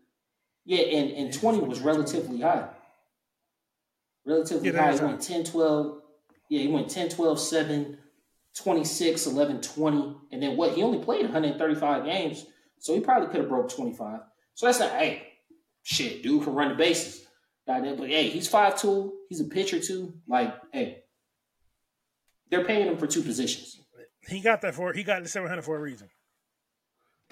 Yeah, 0.65 0.79
and, 0.97 1.11
and 1.11 1.31
20 1.31 1.59
was 1.59 1.81
relatively 1.81 2.41
high. 2.41 2.67
Relatively 4.25 4.71
Yeah, 4.71 4.81
high. 4.81 4.97
He 4.97 5.05
went 5.05 5.21
10, 5.21 5.43
12. 5.43 6.01
Yeah, 6.49 6.61
he 6.61 6.67
went 6.67 6.89
10, 6.89 7.09
12, 7.09 7.39
7, 7.39 7.97
26, 8.55 9.27
11, 9.27 9.61
20. 9.61 10.15
And 10.31 10.41
then 10.41 10.57
what? 10.57 10.73
He 10.73 10.81
only 10.81 10.97
played 10.97 11.21
135 11.21 12.05
games. 12.05 12.47
So 12.79 12.95
he 12.95 13.01
probably 13.01 13.27
could 13.27 13.41
have 13.41 13.49
broke 13.49 13.69
25. 13.69 14.21
So 14.55 14.65
that's 14.65 14.79
not, 14.79 14.93
hey, 14.93 15.27
shit, 15.83 16.23
dude 16.23 16.43
can 16.43 16.55
run 16.55 16.69
the 16.69 16.75
bases. 16.75 17.27
Goddamn, 17.67 17.97
But 17.97 18.09
hey, 18.09 18.29
he's 18.29 18.51
5'2. 18.51 19.11
He's 19.29 19.41
a 19.41 19.45
pitcher 19.45 19.79
too. 19.79 20.15
Like, 20.27 20.55
hey, 20.73 21.03
they're 22.49 22.65
paying 22.65 22.87
him 22.87 22.97
for 22.97 23.05
two 23.05 23.21
positions. 23.21 23.79
He 24.27 24.39
got 24.39 24.61
that 24.61 24.73
for 24.73 24.91
he 24.93 25.03
got 25.03 25.21
the 25.23 25.29
seven 25.29 25.49
hundred 25.49 25.63
for 25.63 25.77
a 25.77 25.79
reason. 25.79 26.09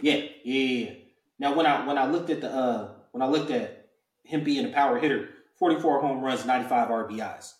Yeah, 0.02 0.16
yeah, 0.44 0.86
yeah. 0.86 0.92
Now 1.40 1.56
when 1.56 1.66
I 1.66 1.86
when 1.86 1.98
I 1.98 2.10
looked 2.10 2.30
at 2.30 2.42
the 2.42 2.52
uh 2.52 2.92
when 3.12 3.22
I 3.22 3.28
looked 3.28 3.52
at 3.52 3.90
him 4.24 4.44
being 4.44 4.66
a 4.66 4.70
power 4.70 5.00
hitter, 5.00 5.30
44 5.60 6.02
home 6.02 6.22
runs, 6.22 6.46
95 6.46 6.90
RBIs. 6.90 7.54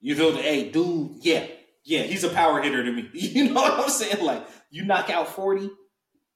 You 0.00 0.14
feel 0.16 0.32
the 0.32 0.42
hey, 0.42 0.70
dude, 0.70 1.16
yeah, 1.20 1.46
yeah, 1.84 2.02
he's 2.02 2.24
a 2.24 2.30
power 2.30 2.60
hitter 2.60 2.84
to 2.84 2.92
me. 2.92 3.08
You 3.12 3.50
know 3.50 3.60
what 3.60 3.84
I'm 3.84 3.90
saying? 3.90 4.24
Like 4.24 4.46
you 4.70 4.84
knock 4.84 5.10
out 5.10 5.28
40 5.28 5.70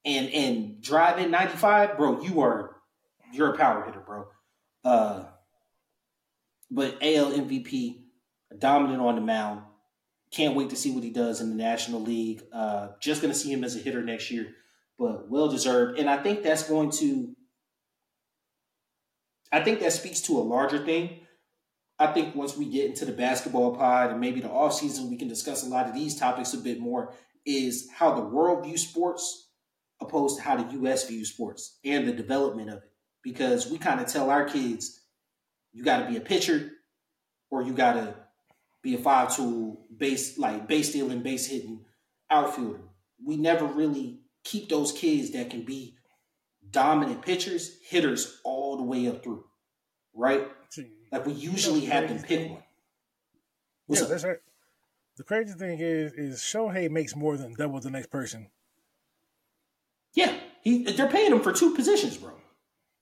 and 0.05 0.29
and 0.31 0.83
drive 0.83 1.19
in 1.19 1.31
95, 1.31 1.97
bro, 1.97 2.23
you 2.23 2.41
are 2.41 2.77
you're 3.33 3.55
a 3.55 3.57
power 3.57 3.85
hitter, 3.85 4.01
bro. 4.01 4.27
Uh 4.85 5.25
but 6.71 6.99
AL 7.03 7.33
MVP, 7.33 8.03
dominant 8.59 9.01
on 9.01 9.15
the 9.15 9.21
mound. 9.21 9.63
Can't 10.31 10.57
wait 10.57 10.71
to 10.71 10.77
see 10.77 10.91
what 10.91 11.05
he 11.05 11.11
does 11.11 11.41
in 11.41 11.51
the 11.51 11.55
National 11.55 12.01
League. 12.01 12.43
Uh, 12.53 12.89
just 13.01 13.23
going 13.23 13.33
to 13.33 13.39
see 13.39 13.53
him 13.53 13.63
as 13.63 13.77
a 13.77 13.79
hitter 13.79 14.03
next 14.03 14.31
year, 14.31 14.49
but 14.99 15.29
well 15.29 15.49
deserved. 15.49 15.99
And 15.99 16.09
I 16.09 16.23
think 16.23 16.43
that's 16.43 16.69
going 16.69 16.91
to, 16.93 17.35
I 19.53 19.61
think 19.61 19.81
that 19.81 19.93
speaks 19.93 20.21
to 20.23 20.39
a 20.39 20.43
larger 20.43 20.85
thing. 20.85 21.21
I 21.99 22.09
think 22.09 22.35
once 22.35 22.57
we 22.57 22.67
get 22.67 22.87
into 22.87 23.05
the 23.05 23.13
basketball 23.13 23.77
pod 23.77 24.11
and 24.11 24.21
maybe 24.21 24.41
the 24.41 24.49
offseason, 24.49 25.09
we 25.09 25.17
can 25.17 25.29
discuss 25.29 25.65
a 25.65 25.69
lot 25.69 25.89
of 25.89 25.95
these 25.95 26.19
topics 26.19 26.55
a 26.55 26.59
bit 26.59 26.81
more. 26.81 27.15
Is 27.47 27.89
how 27.95 28.15
the 28.15 28.23
world 28.23 28.65
views 28.65 28.89
sports 28.89 29.51
opposed 30.01 30.37
to 30.39 30.43
how 30.43 30.57
the 30.57 30.73
U.S. 30.75 31.07
views 31.07 31.31
sports 31.31 31.79
and 31.85 32.09
the 32.09 32.13
development 32.13 32.71
of 32.71 32.79
it. 32.79 32.91
Because 33.23 33.71
we 33.71 33.79
kind 33.79 34.01
of 34.01 34.07
tell 34.07 34.31
our 34.31 34.45
kids, 34.45 35.01
you 35.73 35.85
got 35.85 36.01
to 36.01 36.09
be 36.09 36.17
a 36.17 36.21
pitcher 36.21 36.71
or 37.51 37.63
you 37.63 37.73
got 37.73 37.95
to 37.95 38.15
be 38.83 38.95
a 38.95 38.99
five 38.99 39.35
tool 39.35 39.87
base 39.97 40.39
like 40.39 40.69
base 40.69 40.91
stealing, 40.91 41.23
base 41.23 41.47
hitting 41.47 41.85
outfielder. 42.31 42.81
We 43.25 43.37
never 43.37 43.65
really 43.65 44.21
keep 44.45 44.69
those 44.69 44.93
kids 44.93 45.31
that 45.33 45.51
can 45.51 45.63
be 45.63 45.97
dominant 46.71 47.23
pitchers, 47.23 47.79
hitters 47.87 48.41
all 48.45 48.77
the 48.77 48.83
way 48.83 49.09
up 49.09 49.23
through, 49.23 49.45
right? 50.15 50.49
Like 51.11 51.27
we 51.27 51.33
usually 51.33 51.85
have 51.87 52.09
them 52.09 52.19
pick 52.23 52.51
one. 52.51 52.63
What's 53.87 54.01
yeah, 54.01 54.05
up? 54.05 54.11
that's 54.11 54.25
right. 54.25 54.39
The 55.17 55.23
crazy 55.23 55.55
thing 55.55 55.79
is, 55.79 56.13
is 56.13 56.41
Shohei 56.41 56.91
makes 56.91 57.15
more 57.15 57.37
than 57.37 57.55
double 57.55 57.81
the 57.81 57.91
next 57.91 58.11
person. 58.11 58.49
Yeah, 60.13 60.35
he 60.63 60.83
they're 60.85 61.09
paying 61.09 61.33
him 61.33 61.41
for 61.41 61.53
two 61.53 61.75
positions, 61.75 62.17
bro. 62.17 62.33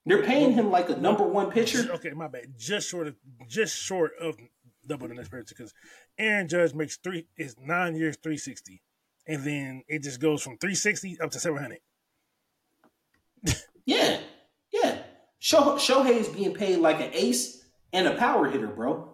They're 0.04 0.22
paying 0.22 0.52
him 0.52 0.70
like 0.70 0.90
a 0.90 0.96
number 0.96 1.24
one 1.24 1.50
pitcher. 1.50 1.90
Okay, 1.92 2.10
my 2.10 2.28
bad. 2.28 2.54
Just 2.58 2.88
short 2.88 3.06
of, 3.06 3.14
just 3.48 3.76
short 3.76 4.12
of 4.20 4.36
double 4.86 5.08
the 5.08 5.14
next 5.14 5.28
person 5.28 5.46
because 5.48 5.72
Aaron 6.18 6.48
Judge 6.48 6.74
makes 6.74 6.96
three 6.96 7.28
is 7.38 7.56
nine 7.58 7.94
years 7.94 8.16
three 8.22 8.36
sixty, 8.36 8.82
and 9.26 9.44
then 9.44 9.82
it 9.88 10.02
just 10.02 10.20
goes 10.20 10.42
from 10.42 10.58
three 10.58 10.74
sixty 10.74 11.18
up 11.20 11.30
to 11.30 11.40
seven 11.40 11.58
hundred. 11.60 11.78
Yeah, 13.84 14.20
yeah. 14.72 14.98
Show, 15.40 15.74
Shohei 15.74 16.16
is 16.16 16.28
being 16.28 16.54
paid 16.54 16.76
like 16.76 17.00
an 17.00 17.10
ace 17.12 17.64
and 17.92 18.06
a 18.06 18.14
power 18.14 18.48
hitter, 18.48 18.68
bro. 18.68 19.12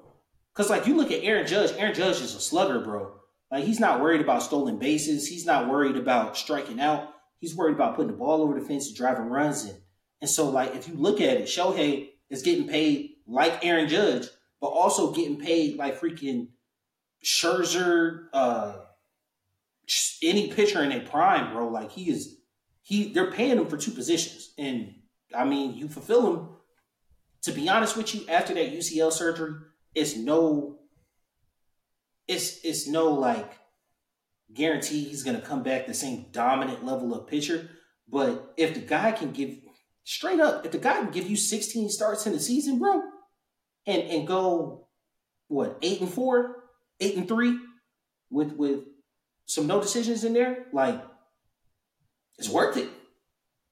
Because 0.53 0.69
like 0.69 0.87
you 0.87 0.95
look 0.95 1.11
at 1.11 1.23
Aaron 1.23 1.47
Judge, 1.47 1.73
Aaron 1.79 1.95
Judge 1.95 2.21
is 2.21 2.35
a 2.35 2.41
slugger, 2.41 2.81
bro. 2.81 3.15
Like 3.51 3.65
he's 3.65 3.81
not 3.81 4.03
worried 4.03 4.21
about 4.21 4.43
stolen 4.43 4.79
bases. 4.79 5.27
He's 5.27 5.47
not 5.47 5.71
worried 5.71 5.97
about 5.97 6.37
striking 6.37 6.81
out. 6.81 7.15
He's 7.41 7.57
worried 7.57 7.77
about 7.77 7.97
putting 7.97 8.11
the 8.11 8.17
ball 8.19 8.43
over 8.43 8.59
the 8.59 8.67
fence 8.67 8.89
and 8.89 8.97
driving 8.97 9.27
runs 9.27 9.65
in. 9.65 9.77
And 10.21 10.29
so, 10.29 10.51
like, 10.51 10.75
if 10.75 10.89
you 10.89 10.95
look 10.95 11.21
at 11.21 11.37
it, 11.37 11.45
Shohei 11.45 12.09
is 12.31 12.43
getting 12.43 12.69
paid 12.69 13.11
like 13.27 13.65
Aaron 13.65 13.89
Judge, 13.89 14.27
but 14.61 14.69
also 14.69 15.13
getting 15.13 15.39
paid 15.39 15.77
like 15.77 16.01
freaking 16.01 16.49
Scherzer, 17.25 18.27
uh, 18.33 18.77
any 20.23 20.53
pitcher 20.53 20.83
in 20.83 20.93
a 20.93 21.01
prime, 21.01 21.53
bro. 21.53 21.69
Like 21.69 21.91
he 21.93 22.11
is, 22.11 22.37
he 22.83 23.13
they're 23.13 23.31
paying 23.31 23.59
him 23.59 23.67
for 23.67 23.77
two 23.77 23.91
positions, 23.91 24.53
and 24.59 24.95
I 25.35 25.45
mean, 25.45 25.75
you 25.75 25.89
fulfill 25.89 26.35
him. 26.35 26.49
To 27.43 27.53
be 27.53 27.69
honest 27.69 27.97
with 27.97 28.15
you, 28.15 28.27
after 28.29 28.53
that 28.55 28.73
UCL 28.73 29.13
surgery, 29.13 29.55
it's 29.95 30.17
no, 30.17 30.81
it's 32.27 32.65
it's 32.65 32.87
no 32.87 33.13
like 33.13 33.53
guarantee 34.53 35.05
he's 35.05 35.23
gonna 35.23 35.41
come 35.41 35.63
back 35.63 35.87
the 35.87 35.95
same 35.95 36.27
dominant 36.33 36.85
level 36.85 37.15
of 37.15 37.27
pitcher. 37.27 37.71
But 38.09 38.55
if 38.57 38.75
the 38.75 38.81
guy 38.81 39.13
can 39.13 39.33
give 39.33 39.57
straight 40.05 40.41
up, 40.41 40.65
if 40.65 40.73
the 40.73 40.79
guy 40.79 40.95
can 40.95 41.11
give 41.11 41.29
you 41.29 41.37
16 41.37 41.91
starts 41.91 42.27
in 42.27 42.33
the 42.33 42.41
season, 42.41 42.79
bro, 42.79 43.03
and 43.87 44.03
and 44.03 44.27
go 44.27 44.89
what 45.49 45.79
eight 45.83 46.01
and 46.01 46.13
four, 46.13 46.65
eight 47.01 47.17
and 47.17 47.29
three, 47.29 47.59
with 48.31 48.53
with 48.53 48.81
some 49.49 49.67
no 49.67 49.81
decisions 49.81 50.25
in 50.25 50.35
there, 50.35 50.67
like 50.75 51.03
it's 52.39 52.51
worth 52.51 52.77
it. 52.77 52.89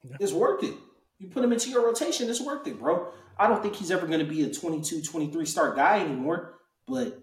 Yeah. 0.03 0.16
It's 0.19 0.32
worth 0.32 0.65
it. 0.65 0.74
You 1.19 1.28
put 1.28 1.44
him 1.44 1.53
into 1.53 1.70
your 1.70 1.85
rotation, 1.85 2.28
it's 2.31 2.40
worth 2.40 2.66
it, 2.66 2.81
bro. 2.81 3.12
I 3.39 3.47
don't 3.47 3.62
think 3.62 3.77
he's 3.77 3.90
ever 3.90 4.07
going 4.07 4.20
to 4.20 4.24
be 4.24 4.43
a 4.43 4.53
22, 4.53 5.03
23 5.03 5.44
start 5.44 5.77
guy 5.77 6.01
anymore, 6.01 6.55
but 6.89 7.23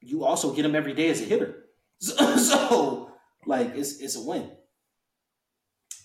you 0.00 0.24
also 0.24 0.52
get 0.52 0.64
him 0.64 0.74
every 0.74 0.92
day 0.92 1.08
as 1.08 1.22
a 1.22 1.24
hitter. 1.24 1.62
So, 1.98 2.36
so 2.36 3.12
like, 3.46 3.74
it's, 3.74 4.00
it's 4.00 4.16
a 4.16 4.22
win. 4.22 4.50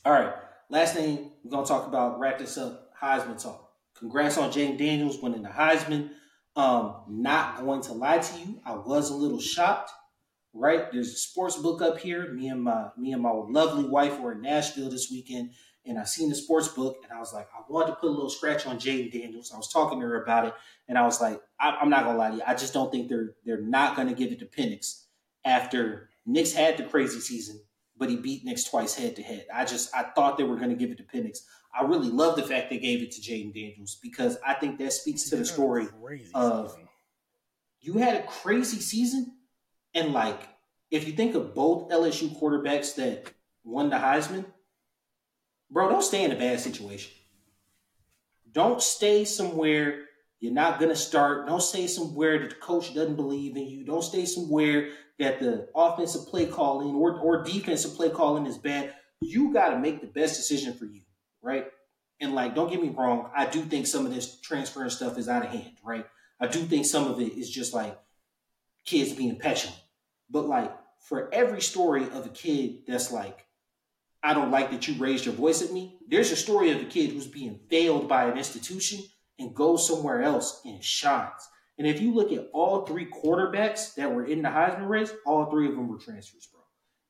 All 0.05 0.13
right. 0.13 0.33
Last 0.69 0.93
thing 0.93 1.31
we're 1.43 1.51
going 1.51 1.65
to 1.65 1.67
talk 1.67 1.85
about, 1.85 2.17
wrap 2.17 2.39
this 2.39 2.57
up 2.57 2.93
Heisman 2.97 3.43
talk. 3.43 3.73
Congrats 3.97 4.37
on 4.37 4.53
Jayden 4.53 4.77
Daniels 4.77 5.21
winning 5.21 5.41
the 5.41 5.49
Heisman. 5.49 6.11
Um, 6.55 7.03
not 7.09 7.59
going 7.59 7.81
to 7.81 7.91
lie 7.91 8.19
to 8.19 8.39
you, 8.39 8.61
I 8.65 8.75
was 8.75 9.09
a 9.09 9.15
little 9.15 9.41
shocked 9.41 9.91
right? 10.53 10.91
There's 10.91 11.09
a 11.13 11.17
sports 11.17 11.57
book 11.57 11.81
up 11.81 11.97
here. 11.99 12.31
Me 12.33 12.49
and 12.49 12.63
my 12.63 12.89
me 12.97 13.13
and 13.13 13.21
my 13.21 13.31
lovely 13.31 13.85
wife 13.85 14.19
were 14.19 14.33
in 14.33 14.41
Nashville 14.41 14.89
this 14.89 15.09
weekend, 15.11 15.51
and 15.85 15.97
I 15.97 16.03
seen 16.03 16.29
the 16.29 16.35
sports 16.35 16.67
book, 16.67 16.97
and 17.03 17.11
I 17.11 17.19
was 17.19 17.33
like, 17.33 17.47
I 17.57 17.61
wanted 17.69 17.91
to 17.91 17.95
put 17.97 18.09
a 18.09 18.13
little 18.13 18.29
scratch 18.29 18.65
on 18.65 18.77
Jayden 18.77 19.11
Daniels. 19.11 19.51
I 19.53 19.57
was 19.57 19.71
talking 19.71 19.99
to 19.99 20.05
her 20.05 20.23
about 20.23 20.45
it, 20.47 20.53
and 20.87 20.97
I 20.97 21.03
was 21.03 21.21
like, 21.21 21.41
I, 21.59 21.71
I'm 21.81 21.89
not 21.89 22.03
gonna 22.05 22.17
lie 22.17 22.29
to 22.31 22.35
you, 22.37 22.41
I 22.45 22.53
just 22.53 22.73
don't 22.73 22.91
think 22.91 23.09
they're 23.09 23.35
they're 23.45 23.61
not 23.61 23.95
gonna 23.95 24.13
give 24.13 24.31
it 24.31 24.39
to 24.39 24.45
Penix 24.45 25.05
after 25.45 26.09
Nix 26.25 26.53
had 26.53 26.77
the 26.77 26.83
crazy 26.83 27.19
season, 27.19 27.59
but 27.97 28.09
he 28.09 28.15
beat 28.17 28.45
Nix 28.45 28.63
twice 28.63 28.93
head 28.95 29.15
to 29.15 29.23
head. 29.23 29.45
I 29.53 29.65
just 29.65 29.95
I 29.95 30.03
thought 30.03 30.37
they 30.37 30.43
were 30.43 30.57
gonna 30.57 30.75
give 30.75 30.91
it 30.91 30.97
to 30.97 31.03
Penix. 31.03 31.39
I 31.73 31.83
really 31.83 32.09
love 32.09 32.35
the 32.35 32.43
fact 32.43 32.69
they 32.69 32.77
gave 32.77 33.01
it 33.01 33.11
to 33.11 33.21
Jayden 33.21 33.53
Daniels 33.53 33.97
because 34.03 34.37
I 34.45 34.55
think 34.55 34.77
that 34.79 34.91
speaks 34.91 35.29
to 35.29 35.37
the 35.37 35.45
story 35.45 35.87
of- 36.33 36.75
you 37.79 37.93
had 37.93 38.15
a 38.15 38.23
crazy 38.27 38.79
season 38.79 39.37
and 39.93 40.13
like 40.13 40.39
if 40.89 41.07
you 41.07 41.13
think 41.13 41.35
of 41.35 41.55
both 41.55 41.89
LSU 41.89 42.37
quarterbacks 42.39 42.95
that 42.95 43.31
won 43.63 43.89
the 43.89 43.95
Heisman, 43.97 44.45
bro, 45.69 45.89
don't 45.89 46.03
stay 46.03 46.23
in 46.23 46.31
a 46.31 46.35
bad 46.35 46.59
situation. 46.59 47.11
Don't 48.51 48.81
stay 48.81 49.23
somewhere 49.23 50.05
you're 50.41 50.51
not 50.51 50.79
gonna 50.79 50.95
start. 50.95 51.47
Don't 51.47 51.61
stay 51.61 51.85
somewhere 51.85 52.39
that 52.39 52.49
the 52.49 52.55
coach 52.55 52.95
doesn't 52.95 53.15
believe 53.15 53.55
in 53.55 53.67
you. 53.67 53.85
Don't 53.85 54.03
stay 54.03 54.25
somewhere 54.25 54.89
that 55.19 55.39
the 55.39 55.69
offensive 55.75 56.27
play 56.27 56.47
calling 56.47 56.95
or, 56.95 57.19
or 57.19 57.43
defensive 57.43 57.93
play 57.93 58.09
calling 58.09 58.47
is 58.47 58.57
bad. 58.57 58.95
You 59.21 59.53
got 59.53 59.69
to 59.69 59.79
make 59.79 60.01
the 60.01 60.07
best 60.07 60.35
decision 60.35 60.73
for 60.73 60.85
you, 60.85 61.01
right? 61.43 61.67
And 62.19 62.33
like, 62.33 62.55
don't 62.55 62.71
get 62.71 62.81
me 62.81 62.89
wrong, 62.89 63.29
I 63.35 63.45
do 63.45 63.61
think 63.61 63.85
some 63.85 64.05
of 64.05 64.13
this 64.13 64.39
transfer 64.41 64.89
stuff 64.89 65.19
is 65.19 65.29
out 65.29 65.45
of 65.45 65.51
hand, 65.51 65.73
right? 65.83 66.07
I 66.39 66.47
do 66.47 66.59
think 66.63 66.87
some 66.87 67.05
of 67.05 67.21
it 67.21 67.33
is 67.33 67.49
just 67.49 67.71
like 67.71 67.99
kids 68.83 69.13
being 69.13 69.37
petulant. 69.37 69.79
But 70.31 70.47
like, 70.47 70.71
for 71.01 71.33
every 71.33 71.61
story 71.61 72.03
of 72.03 72.25
a 72.25 72.29
kid 72.29 72.85
that's 72.87 73.11
like, 73.11 73.45
I 74.23 74.33
don't 74.33 74.51
like 74.51 74.71
that 74.71 74.87
you 74.87 74.93
raised 74.95 75.25
your 75.25 75.33
voice 75.33 75.61
at 75.61 75.73
me, 75.73 75.97
there's 76.07 76.31
a 76.31 76.35
story 76.35 76.71
of 76.71 76.81
a 76.81 76.85
kid 76.85 77.11
who's 77.11 77.27
being 77.27 77.59
failed 77.69 78.07
by 78.07 78.25
an 78.25 78.37
institution 78.37 79.03
and 79.39 79.55
goes 79.55 79.87
somewhere 79.87 80.21
else 80.21 80.61
and 80.63 80.83
shines. 80.83 81.47
And 81.77 81.87
if 81.87 81.99
you 81.99 82.13
look 82.13 82.31
at 82.31 82.49
all 82.53 82.85
three 82.85 83.07
quarterbacks 83.07 83.95
that 83.95 84.13
were 84.13 84.25
in 84.25 84.43
the 84.43 84.49
Heisman 84.49 84.87
race, 84.87 85.11
all 85.25 85.45
three 85.49 85.67
of 85.67 85.75
them 85.75 85.87
were 85.87 85.97
transfers, 85.97 86.47
bro. 86.51 86.61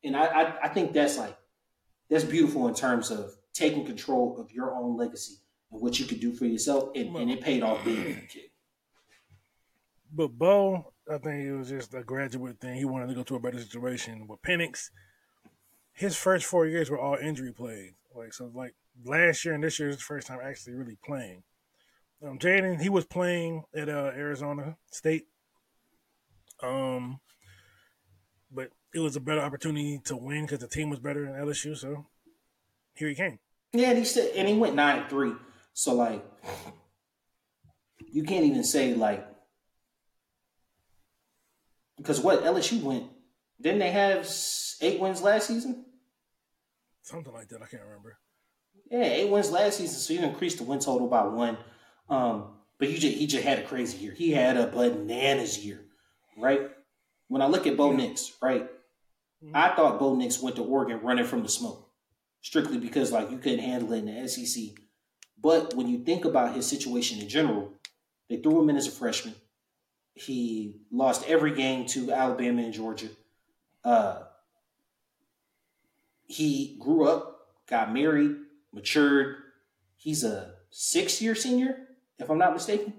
And 0.03 0.15
I, 0.15 0.25
I, 0.25 0.63
I 0.63 0.67
think 0.69 0.93
that's 0.93 1.17
like 1.17 1.37
that's 2.09 2.23
beautiful 2.23 2.67
in 2.69 2.73
terms 2.73 3.11
of 3.11 3.31
taking 3.53 3.85
control 3.85 4.39
of 4.39 4.51
your 4.51 4.73
own 4.73 4.95
legacy 4.95 5.35
and 5.71 5.81
what 5.81 5.99
you 5.99 6.05
could 6.05 6.19
do 6.19 6.33
for 6.33 6.45
yourself, 6.45 6.89
and, 6.95 7.15
and 7.15 7.31
it 7.31 7.41
paid 7.41 7.63
off 7.63 7.83
big 7.83 7.97
for 7.97 8.21
the 8.21 8.27
kid. 8.27 8.49
But 10.13 10.29
Bo, 10.29 10.90
I 11.09 11.17
think 11.17 11.45
it 11.45 11.53
was 11.53 11.69
just 11.69 11.93
a 11.93 12.03
graduate 12.03 12.59
thing. 12.59 12.75
He 12.75 12.85
wanted 12.85 13.07
to 13.07 13.15
go 13.15 13.23
to 13.23 13.35
a 13.35 13.39
better 13.39 13.59
situation. 13.59 14.27
With 14.27 14.41
Penix, 14.41 14.89
his 15.93 16.15
first 16.15 16.45
four 16.45 16.67
years 16.67 16.89
were 16.89 16.99
all 16.99 17.15
injury 17.15 17.51
played. 17.51 17.95
Like 18.15 18.33
so, 18.33 18.51
like 18.53 18.75
last 19.05 19.43
year 19.45 19.53
and 19.53 19.63
this 19.63 19.79
year 19.79 19.89
is 19.89 19.97
the 19.97 20.03
first 20.03 20.27
time 20.27 20.39
actually 20.43 20.73
really 20.73 20.97
playing. 21.03 21.43
Um, 22.23 22.37
Jayden, 22.37 22.81
he 22.81 22.89
was 22.89 23.05
playing 23.05 23.63
at 23.75 23.89
uh, 23.89 24.11
Arizona 24.15 24.77
State. 24.91 25.27
Um, 26.61 27.19
but 28.51 28.69
it 28.93 28.99
was 28.99 29.15
a 29.15 29.19
better 29.19 29.41
opportunity 29.41 29.99
to 30.05 30.15
win 30.15 30.45
because 30.45 30.59
the 30.59 30.67
team 30.67 30.89
was 30.89 30.99
better 30.99 31.25
than 31.25 31.33
LSU. 31.33 31.75
So 31.75 32.05
here 32.95 33.09
he 33.09 33.15
came. 33.15 33.39
Yeah, 33.73 33.89
and 33.89 33.97
he 33.97 34.05
said, 34.05 34.31
and 34.35 34.47
he 34.47 34.53
went 34.53 34.75
nine 34.75 34.99
and 34.99 35.09
three. 35.09 35.33
So 35.73 35.93
like, 35.95 36.23
you 38.11 38.23
can't 38.23 38.45
even 38.45 38.63
say 38.63 38.93
like, 38.93 39.25
because 42.01 42.19
what 42.19 42.43
LSU 42.43 42.81
went, 42.81 43.05
didn't 43.61 43.79
they 43.79 43.91
have 43.91 44.27
eight 44.81 44.99
wins 44.99 45.21
last 45.21 45.47
season? 45.47 45.85
Something 47.03 47.33
like 47.33 47.47
that. 47.49 47.61
I 47.61 47.67
can't 47.67 47.83
remember. 47.83 48.17
Yeah, 48.89 49.03
eight 49.03 49.29
wins 49.29 49.51
last 49.51 49.77
season, 49.77 49.99
so 49.99 50.13
you 50.13 50.27
increased 50.27 50.57
the 50.57 50.63
win 50.63 50.79
total 50.79 51.07
by 51.07 51.23
one. 51.23 51.57
Um, 52.09 52.55
but 52.77 52.89
he 52.89 52.97
just 52.97 53.17
he 53.17 53.27
just 53.27 53.43
had 53.43 53.59
a 53.59 53.63
crazy 53.63 53.99
year. 53.99 54.13
He 54.13 54.31
had 54.31 54.57
a 54.57 54.67
bananas 54.67 55.63
year, 55.63 55.85
right? 56.37 56.69
When 57.27 57.41
I 57.41 57.47
look 57.47 57.67
at 57.67 57.77
Bo 57.77 57.91
Nix, 57.91 58.33
right? 58.41 58.63
Mm-hmm. 59.43 59.55
I 59.55 59.75
thought 59.75 59.99
Bo 59.99 60.15
Nix 60.15 60.41
went 60.41 60.55
to 60.57 60.63
Oregon 60.63 60.99
running 61.01 61.25
from 61.25 61.43
the 61.43 61.49
smoke, 61.49 61.89
strictly 62.41 62.79
because 62.79 63.11
like 63.11 63.31
you 63.31 63.37
couldn't 63.37 63.59
handle 63.59 63.93
it 63.93 63.99
in 63.99 64.05
the 64.05 64.27
SEC. 64.27 64.63
But 65.39 65.75
when 65.75 65.87
you 65.87 66.03
think 66.03 66.25
about 66.25 66.55
his 66.55 66.67
situation 66.67 67.19
in 67.19 67.29
general, 67.29 67.73
they 68.29 68.37
threw 68.37 68.61
him 68.61 68.69
in 68.69 68.77
as 68.77 68.87
a 68.87 68.91
freshman. 68.91 69.35
He 70.13 70.81
lost 70.91 71.27
every 71.27 71.55
game 71.55 71.85
to 71.87 72.11
Alabama 72.11 72.63
and 72.63 72.73
Georgia. 72.73 73.09
Uh, 73.83 74.23
he 76.27 76.77
grew 76.79 77.07
up, 77.07 77.47
got 77.67 77.93
married, 77.93 78.35
matured. 78.73 79.37
He's 79.97 80.23
a 80.23 80.53
six 80.69 81.21
year 81.21 81.35
senior 81.35 81.87
if 82.21 82.29
I'm 82.29 82.37
not 82.37 82.53
mistaken, 82.53 82.93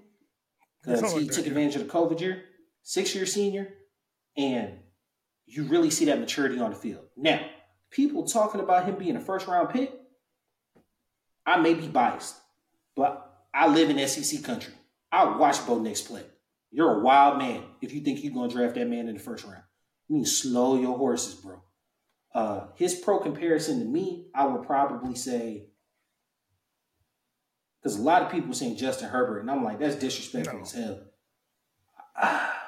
because 0.83 1.13
he 1.13 1.27
took 1.27 1.47
advantage 1.47 1.75
of 1.75 1.83
the 1.83 1.93
COVID 1.93 2.19
year, 2.19 2.43
six 2.81 3.15
year 3.15 3.25
senior, 3.25 3.73
and 4.35 4.79
you 5.45 5.63
really 5.63 5.89
see 5.89 6.05
that 6.05 6.19
maturity 6.19 6.59
on 6.59 6.71
the 6.71 6.75
field. 6.75 7.05
Now, 7.15 7.39
people 7.89 8.25
talking 8.27 8.61
about 8.61 8.85
him 8.85 8.95
being 8.95 9.15
a 9.15 9.21
first 9.21 9.47
round 9.47 9.69
pick, 9.69 9.93
I 11.45 11.59
may 11.59 11.73
be 11.73 11.87
biased, 11.87 12.35
but 12.95 13.45
I 13.53 13.67
live 13.67 13.89
in 13.89 14.07
SEC 14.07 14.43
country. 14.43 14.73
I 15.11 15.37
watch 15.37 15.65
Bo 15.65 15.79
Nix 15.79 16.01
play. 16.01 16.23
You're 16.73 16.99
a 16.99 17.03
wild 17.03 17.37
man 17.37 17.63
if 17.81 17.93
you 17.93 18.01
think 18.01 18.23
you're 18.23 18.33
going 18.33 18.49
to 18.49 18.55
draft 18.55 18.73
that 18.75 18.89
man 18.89 19.07
in 19.07 19.13
the 19.13 19.21
first 19.21 19.45
round. 19.45 19.61
You 20.09 20.17
need 20.17 20.25
to 20.25 20.29
slow 20.29 20.75
your 20.75 20.97
horses, 20.97 21.35
bro. 21.35 21.61
Uh, 22.33 22.67
his 22.75 22.95
pro 22.95 23.19
comparison 23.19 23.79
to 23.79 23.85
me, 23.85 24.25
I 24.33 24.47
would 24.47 24.65
probably 24.65 25.13
say 25.13 25.67
because 27.83 27.99
a 27.99 28.01
lot 28.01 28.21
of 28.21 28.31
people 28.31 28.53
saying 28.53 28.77
Justin 28.77 29.09
Herbert, 29.09 29.39
and 29.39 29.51
I'm 29.51 29.63
like, 29.63 29.79
that's 29.79 29.95
disrespectful 29.95 30.59
no. 30.59 30.63
as 30.63 30.71
hell. 30.71 30.99
I, 32.15 32.49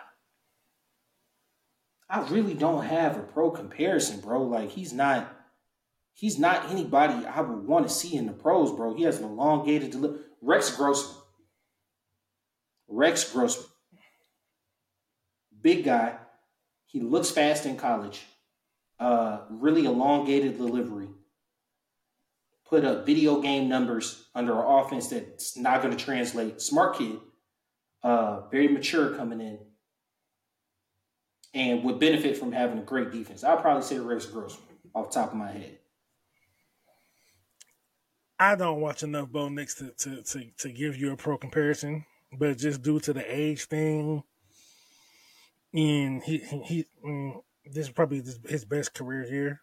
I 2.07 2.27
really 2.29 2.53
don't 2.53 2.85
have 2.85 3.17
a 3.17 3.21
pro 3.21 3.49
comparison, 3.49 4.19
bro. 4.19 4.43
Like 4.43 4.69
he's 4.69 4.93
not, 4.93 5.33
he's 6.13 6.37
not 6.37 6.69
anybody 6.69 7.25
I 7.25 7.41
would 7.41 7.65
want 7.65 7.87
to 7.87 7.93
see 7.93 8.15
in 8.15 8.27
the 8.27 8.33
pros, 8.33 8.71
bro. 8.71 8.93
He 8.93 9.03
has 9.03 9.17
an 9.17 9.25
elongated 9.25 9.91
delivery. 9.91 10.19
Rex 10.41 10.75
Grossman. 10.75 11.17
Rex 12.87 13.31
Grossman. 13.31 13.65
Big 15.65 15.83
guy. 15.83 16.15
He 16.85 16.99
looks 16.99 17.31
fast 17.31 17.65
in 17.65 17.75
college. 17.75 18.21
Uh, 18.99 19.39
really 19.49 19.85
elongated 19.85 20.57
delivery 20.57 21.07
put 22.69 22.85
up 22.85 23.03
video 23.03 23.41
game 23.41 23.67
numbers 23.67 24.27
under 24.35 24.53
an 24.53 24.63
offense 24.67 25.07
that's 25.07 25.57
not 25.57 25.81
going 25.81 25.97
to 25.97 26.03
translate. 26.03 26.61
Smart 26.61 26.99
kid, 26.99 27.17
uh, 28.03 28.41
very 28.51 28.67
mature 28.67 29.15
coming 29.15 29.41
in, 29.41 29.57
and 31.55 31.83
would 31.83 31.99
benefit 31.99 32.37
from 32.37 32.51
having 32.51 32.77
a 32.77 32.83
great 32.83 33.11
defense. 33.11 33.43
I'll 33.43 33.57
probably 33.57 33.81
say 33.81 33.97
Rex 33.97 34.27
Grossman 34.27 34.67
off 34.93 35.09
the 35.09 35.19
top 35.19 35.31
of 35.31 35.37
my 35.39 35.51
head. 35.51 35.79
I 38.37 38.53
don't 38.53 38.81
watch 38.81 39.01
enough 39.01 39.31
Bo 39.31 39.49
Nix 39.49 39.73
to, 39.79 39.89
to, 39.89 40.21
to, 40.21 40.45
to 40.59 40.69
give 40.69 40.95
you 40.95 41.11
a 41.11 41.17
pro 41.17 41.39
comparison, 41.39 42.05
but 42.37 42.59
just 42.59 42.83
due 42.83 42.99
to 42.99 43.13
the 43.13 43.25
age 43.27 43.65
thing, 43.65 44.21
and 45.75 46.23
he 46.23 46.37
he, 46.37 46.59
he 46.63 46.85
mm, 47.05 47.41
this 47.65 47.87
is 47.87 47.93
probably 47.93 48.23
his 48.47 48.65
best 48.65 48.93
career 48.93 49.25
here. 49.29 49.61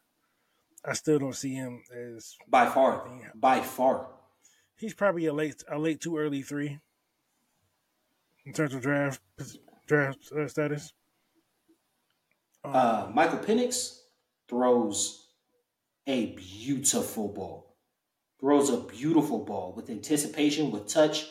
I 0.84 0.92
still 0.94 1.18
don't 1.18 1.34
see 1.34 1.54
him 1.54 1.82
as 1.94 2.36
by 2.48 2.66
far. 2.66 3.08
By 3.34 3.60
far, 3.60 4.08
he's 4.76 4.94
probably 4.94 5.26
a 5.26 5.32
late 5.32 5.62
a 5.70 5.78
late 5.78 6.00
too 6.00 6.18
early 6.18 6.42
three 6.42 6.78
in 8.44 8.52
terms 8.52 8.74
of 8.74 8.82
draft 8.82 9.20
draft 9.86 10.30
uh, 10.32 10.48
status. 10.48 10.92
Um, 12.64 12.72
uh, 12.74 13.10
Michael 13.12 13.38
Penix 13.38 14.00
throws 14.48 15.28
a 16.06 16.26
beautiful 16.34 17.28
ball. 17.28 17.76
Throws 18.40 18.70
a 18.70 18.78
beautiful 18.78 19.44
ball 19.44 19.72
with 19.74 19.88
anticipation, 19.88 20.70
with 20.72 20.88
touch. 20.88 21.26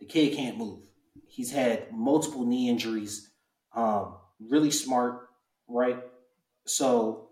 The 0.00 0.06
kid 0.06 0.34
can't 0.34 0.58
move. 0.58 0.84
He's 1.28 1.52
had 1.52 1.92
multiple 1.92 2.44
knee 2.44 2.68
injuries. 2.68 3.29
Um, 3.74 4.16
really 4.48 4.70
smart, 4.70 5.28
right? 5.68 6.02
So 6.66 7.30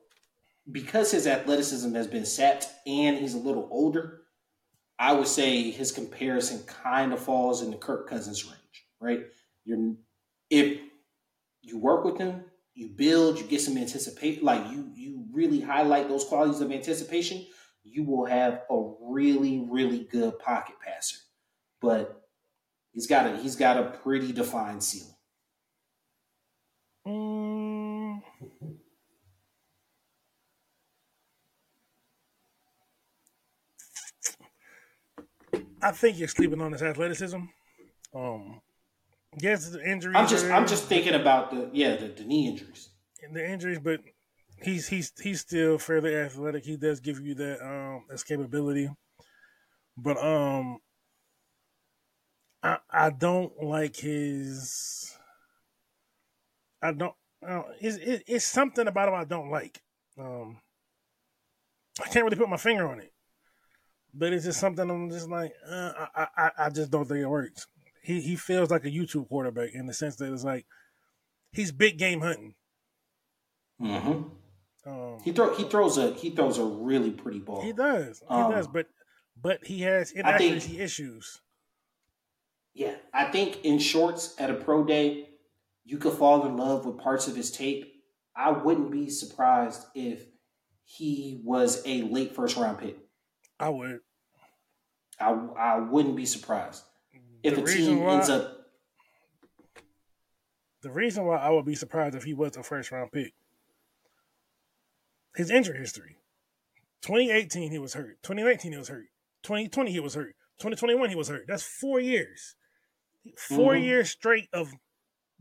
because 0.70 1.10
his 1.10 1.26
athleticism 1.26 1.94
has 1.94 2.06
been 2.06 2.26
sapped 2.26 2.68
and 2.86 3.16
he's 3.18 3.34
a 3.34 3.38
little 3.38 3.68
older, 3.70 4.22
I 4.98 5.12
would 5.12 5.28
say 5.28 5.70
his 5.70 5.92
comparison 5.92 6.64
kind 6.66 7.12
of 7.12 7.20
falls 7.20 7.62
in 7.62 7.70
the 7.70 7.76
Kirk 7.76 8.08
Cousins 8.08 8.44
range, 8.44 8.84
right? 9.00 9.26
You're 9.64 9.94
if 10.50 10.80
you 11.62 11.78
work 11.78 12.04
with 12.04 12.18
him, 12.18 12.44
you 12.74 12.88
build, 12.88 13.38
you 13.38 13.44
get 13.44 13.60
some 13.60 13.76
anticipation, 13.76 14.44
like 14.44 14.70
you 14.70 14.90
you 14.94 15.24
really 15.32 15.60
highlight 15.60 16.08
those 16.08 16.24
qualities 16.24 16.60
of 16.60 16.72
anticipation, 16.72 17.46
you 17.84 18.04
will 18.04 18.24
have 18.26 18.62
a 18.70 18.92
really 19.00 19.66
really 19.70 20.04
good 20.10 20.38
pocket 20.38 20.76
passer. 20.84 21.18
But 21.80 22.22
he's 22.92 23.06
got 23.06 23.26
a 23.26 23.36
he's 23.36 23.56
got 23.56 23.76
a 23.76 23.90
pretty 23.98 24.32
defined 24.32 24.82
ceiling. 24.82 25.14
Mm. 27.08 28.22
I 35.82 35.92
think 35.92 36.18
you're 36.18 36.28
sleeping 36.28 36.60
on 36.60 36.72
his 36.72 36.82
athleticism. 36.82 37.38
Um, 38.14 38.60
yes, 39.40 39.68
the 39.70 39.82
injuries. 39.88 40.16
I'm 40.16 40.28
just 40.28 40.46
I'm 40.46 40.66
just 40.66 40.84
thinking 40.84 41.14
about 41.14 41.50
the 41.50 41.70
yeah 41.72 41.96
the, 41.96 42.08
the 42.08 42.24
knee 42.24 42.48
injuries. 42.48 42.90
The 43.32 43.48
injuries, 43.48 43.78
but 43.78 44.00
he's 44.62 44.88
he's 44.88 45.12
he's 45.20 45.40
still 45.40 45.78
fairly 45.78 46.14
athletic. 46.14 46.64
He 46.64 46.76
does 46.76 47.00
give 47.00 47.20
you 47.20 47.34
that 47.36 47.60
um 47.62 48.04
escapability, 48.12 48.94
but 49.96 50.16
um, 50.18 50.78
I 52.62 52.78
I 52.90 53.10
don't 53.10 53.62
like 53.62 53.96
his. 53.96 55.17
I 56.82 56.92
don't 56.92 57.14
uh, 57.46 57.62
it's, 57.80 57.96
it, 57.98 58.24
it's 58.26 58.44
something 58.44 58.86
about 58.86 59.08
him 59.08 59.14
I 59.14 59.24
don't 59.24 59.50
like. 59.50 59.80
Um, 60.18 60.58
I 62.00 62.08
can't 62.08 62.24
really 62.24 62.36
put 62.36 62.48
my 62.48 62.56
finger 62.56 62.88
on 62.88 63.00
it, 63.00 63.12
but 64.12 64.32
it's 64.32 64.44
just 64.44 64.60
something 64.60 64.88
I'm 64.88 65.10
just 65.10 65.28
like, 65.28 65.52
uh, 65.68 65.92
I, 66.14 66.26
I, 66.36 66.50
I 66.58 66.70
just 66.70 66.90
don't 66.90 67.06
think 67.06 67.20
it 67.20 67.28
works. 67.28 67.66
He 68.02 68.20
he 68.20 68.36
feels 68.36 68.70
like 68.70 68.84
a 68.84 68.90
YouTube 68.90 69.28
quarterback 69.28 69.74
in 69.74 69.86
the 69.86 69.92
sense 69.92 70.16
that 70.16 70.32
it's 70.32 70.44
like 70.44 70.66
he's 71.52 71.72
big 71.72 71.98
game 71.98 72.20
hunting. 72.20 72.54
Mm-hmm. 73.80 74.90
Um, 74.90 75.18
he 75.22 75.32
throw 75.32 75.54
he 75.54 75.64
throws 75.64 75.98
a 75.98 76.14
he 76.14 76.30
throws 76.30 76.58
a 76.58 76.64
really 76.64 77.10
pretty 77.10 77.40
ball. 77.40 77.62
He 77.62 77.72
does. 77.72 78.20
He 78.20 78.34
um, 78.34 78.52
does, 78.52 78.66
but 78.66 78.86
but 79.40 79.64
he 79.64 79.82
has 79.82 80.12
inaccuracy 80.12 80.68
think, 80.68 80.80
issues. 80.80 81.40
Yeah, 82.72 82.94
I 83.12 83.24
think 83.26 83.64
in 83.64 83.78
shorts 83.78 84.34
at 84.38 84.50
a 84.50 84.54
pro 84.54 84.84
day, 84.84 85.27
you 85.88 85.96
could 85.96 86.12
fall 86.12 86.46
in 86.46 86.58
love 86.58 86.84
with 86.84 86.98
parts 86.98 87.28
of 87.28 87.34
his 87.34 87.50
tape. 87.50 88.02
I 88.36 88.52
wouldn't 88.52 88.90
be 88.90 89.08
surprised 89.08 89.86
if 89.94 90.26
he 90.84 91.40
was 91.42 91.82
a 91.86 92.02
late 92.02 92.34
first 92.34 92.58
round 92.58 92.78
pick. 92.78 92.98
I 93.58 93.70
would. 93.70 94.00
I 95.18 95.30
I 95.30 95.78
wouldn't 95.80 96.14
be 96.14 96.26
surprised 96.26 96.84
if 97.42 97.54
the 97.54 97.62
a 97.62 97.66
team 97.66 98.00
why, 98.00 98.16
ends 98.16 98.28
up. 98.28 98.66
The 100.82 100.90
reason 100.90 101.24
why 101.24 101.38
I 101.38 101.48
would 101.48 101.64
be 101.64 101.74
surprised 101.74 102.14
if 102.14 102.24
he 102.24 102.34
was 102.34 102.54
a 102.58 102.62
first 102.62 102.92
round 102.92 103.10
pick, 103.10 103.32
his 105.34 105.50
injury 105.50 105.78
history. 105.78 106.16
2018 107.00 107.70
he 107.70 107.78
was 107.78 107.94
hurt. 107.94 108.22
2019 108.22 108.72
he 108.72 108.78
was 108.78 108.88
hurt. 108.88 109.06
2020 109.42 109.90
he 109.90 110.00
was 110.00 110.14
hurt. 110.14 110.34
2021 110.58 111.08
he 111.08 111.16
was 111.16 111.28
hurt. 111.28 111.46
That's 111.48 111.62
four 111.62 111.98
years. 111.98 112.56
4 113.36 113.74
mm-hmm. 113.74 113.84
years 113.84 114.10
straight 114.10 114.48
of 114.52 114.72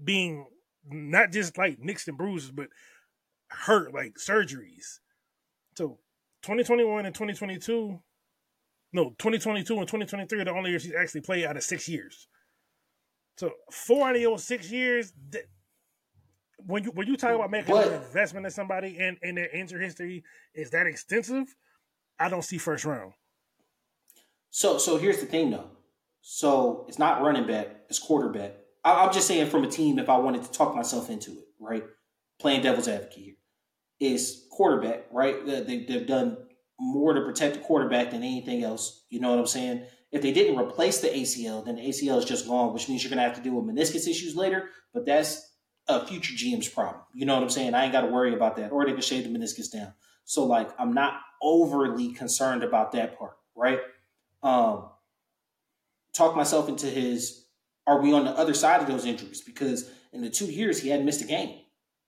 being 0.04 0.46
not 0.90 1.32
just 1.32 1.58
like 1.58 1.80
nicks 1.80 2.08
and 2.08 2.18
bruises, 2.18 2.52
but 2.52 2.68
hurt 3.50 3.94
like 3.94 4.16
surgeries. 4.16 5.00
So 5.76 6.00
2021 6.44 7.06
and 7.06 7.14
2022, 7.14 8.00
no, 8.94 9.10
2022 9.20 9.78
and 9.80 9.88
2023 9.88 10.42
are 10.42 10.46
the 10.46 10.52
only 10.52 10.72
years 10.72 10.84
he's 10.84 10.96
actually 10.96 11.22
played 11.22 11.46
out 11.46 11.58
of 11.58 11.64
six 11.64 11.88
years. 11.88 12.28
So 13.38 13.52
four 13.72 14.08
out 14.08 14.16
of 14.16 14.22
those 14.22 14.44
six 14.44 14.72
years, 14.72 15.14
that, 15.32 15.44
when 16.66 16.84
you 16.84 16.92
when 16.92 17.08
you 17.08 17.16
talk 17.16 17.36
about 17.36 17.52
making 17.52 17.74
what? 17.74 17.88
an 17.88 18.02
investment 18.02 18.46
in 18.46 18.52
somebody 18.52 18.98
and, 19.00 19.18
and 19.22 19.38
their 19.38 19.50
injury 19.50 19.86
history 19.86 20.24
is 20.56 20.72
that 20.72 20.88
extensive, 20.88 21.56
I 22.20 22.30
don't 22.30 22.44
see 22.44 22.58
first 22.58 22.84
round. 22.84 23.14
So 24.50 24.80
so 24.80 24.98
here's 24.98 25.20
the 25.20 25.28
thing 25.28 25.52
though. 25.52 25.70
So 26.22 26.86
it's 26.88 26.98
not 26.98 27.22
running 27.22 27.46
back, 27.46 27.68
it's 27.90 28.00
quarterback. 28.00 28.54
I, 28.84 29.06
am 29.06 29.14
just 29.14 29.28
saying 29.28 29.50
from 29.50 29.64
a 29.64 29.70
team 29.70 30.00
if 30.00 30.10
I 30.10 30.18
wanted 30.18 30.44
to 30.44 30.52
talk 30.52 30.76
myself 30.76 31.10
into 31.10 31.32
it, 31.32 31.48
right? 31.60 31.84
Playing 32.40 32.62
devil's 32.62 32.88
advocate 32.88 33.24
here 33.24 33.36
is 34.00 34.46
quarterback, 34.52 35.06
right? 35.12 35.46
They, 35.46 35.84
they've 35.84 36.08
done 36.08 36.38
more 36.80 37.14
to 37.14 37.22
protect 37.22 37.56
the 37.56 37.62
quarterback 37.62 38.12
than 38.12 38.24
anything 38.24 38.64
else. 38.64 39.04
You 39.10 39.20
know 39.20 39.32
what 39.32 39.40
I'm 39.40 39.48
saying? 39.48 39.84
If 40.12 40.22
they 40.22 40.32
didn't 40.32 40.60
replace 40.60 41.02
the 41.02 41.10
ACL, 41.10 41.66
then 41.66 41.76
the 41.76 41.82
ACL 41.82 42.18
is 42.18 42.26
just 42.26 42.48
gone, 42.48 42.74
which 42.74 42.88
means 42.88 43.04
you're 43.04 43.10
going 43.10 43.18
to 43.18 43.28
have 43.28 43.36
to 43.36 43.42
deal 43.42 43.60
with 43.60 43.66
meniscus 43.76 44.08
issues 44.08 44.36
later. 44.36 44.70
But 44.94 45.06
that's 45.06 45.52
a 45.88 46.06
future 46.06 46.34
GM's 46.34 46.68
problem. 46.68 47.02
You 47.14 47.26
know 47.26 47.34
what 47.34 47.44
I'm 47.44 47.50
saying? 47.50 47.74
I 47.74 47.84
ain't 47.84 47.94
got 47.94 48.02
to 48.02 48.08
worry 48.08 48.34
about 48.34 48.56
that. 48.58 48.72
Or 48.72 48.86
they 48.86 48.94
can 48.94 49.02
shave 49.02 49.24
the 49.24 49.38
meniscus 49.38 49.72
down. 49.72 49.94
So, 50.24 50.46
like, 50.46 50.70
I'm 50.80 50.94
not 50.94 51.20
overly 51.42 52.14
concerned 52.14 52.64
about 52.64 52.92
that 52.94 53.18
part, 53.18 53.38
right? 53.56 53.80
Um, 54.44 54.90
talk 56.14 56.36
myself 56.36 56.70
into 56.70 56.88
his 56.88 57.46
are 57.88 58.02
we 58.02 58.14
on 58.14 58.26
the 58.26 58.32
other 58.32 58.54
side 58.54 58.82
of 58.82 58.88
those 58.88 59.06
injuries? 59.06 59.42
Because 59.42 59.90
in 60.14 60.22
the 60.22 60.30
two 60.30 60.46
years 60.46 60.80
he 60.80 60.90
hadn't 60.90 61.06
missed 61.06 61.22
a 61.22 61.28
game, 61.28 61.62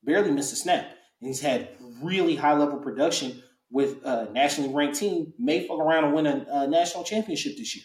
barely 0.04 0.30
missed 0.30 0.52
a 0.52 0.56
snap. 0.56 0.86
And 1.20 1.28
he's 1.28 1.40
had 1.40 1.70
really 2.02 2.36
high 2.36 2.56
level 2.56 2.78
production 2.78 3.42
with 3.70 4.04
a 4.04 4.30
nationally 4.32 4.72
ranked 4.72 4.98
team, 4.98 5.32
may 5.38 5.66
fuck 5.66 5.78
around 5.78 6.04
and 6.04 6.14
win 6.14 6.26
a, 6.26 6.46
a, 6.50 6.66
national 6.66 7.04
championship 7.04 7.56
this 7.56 7.76
year, 7.76 7.84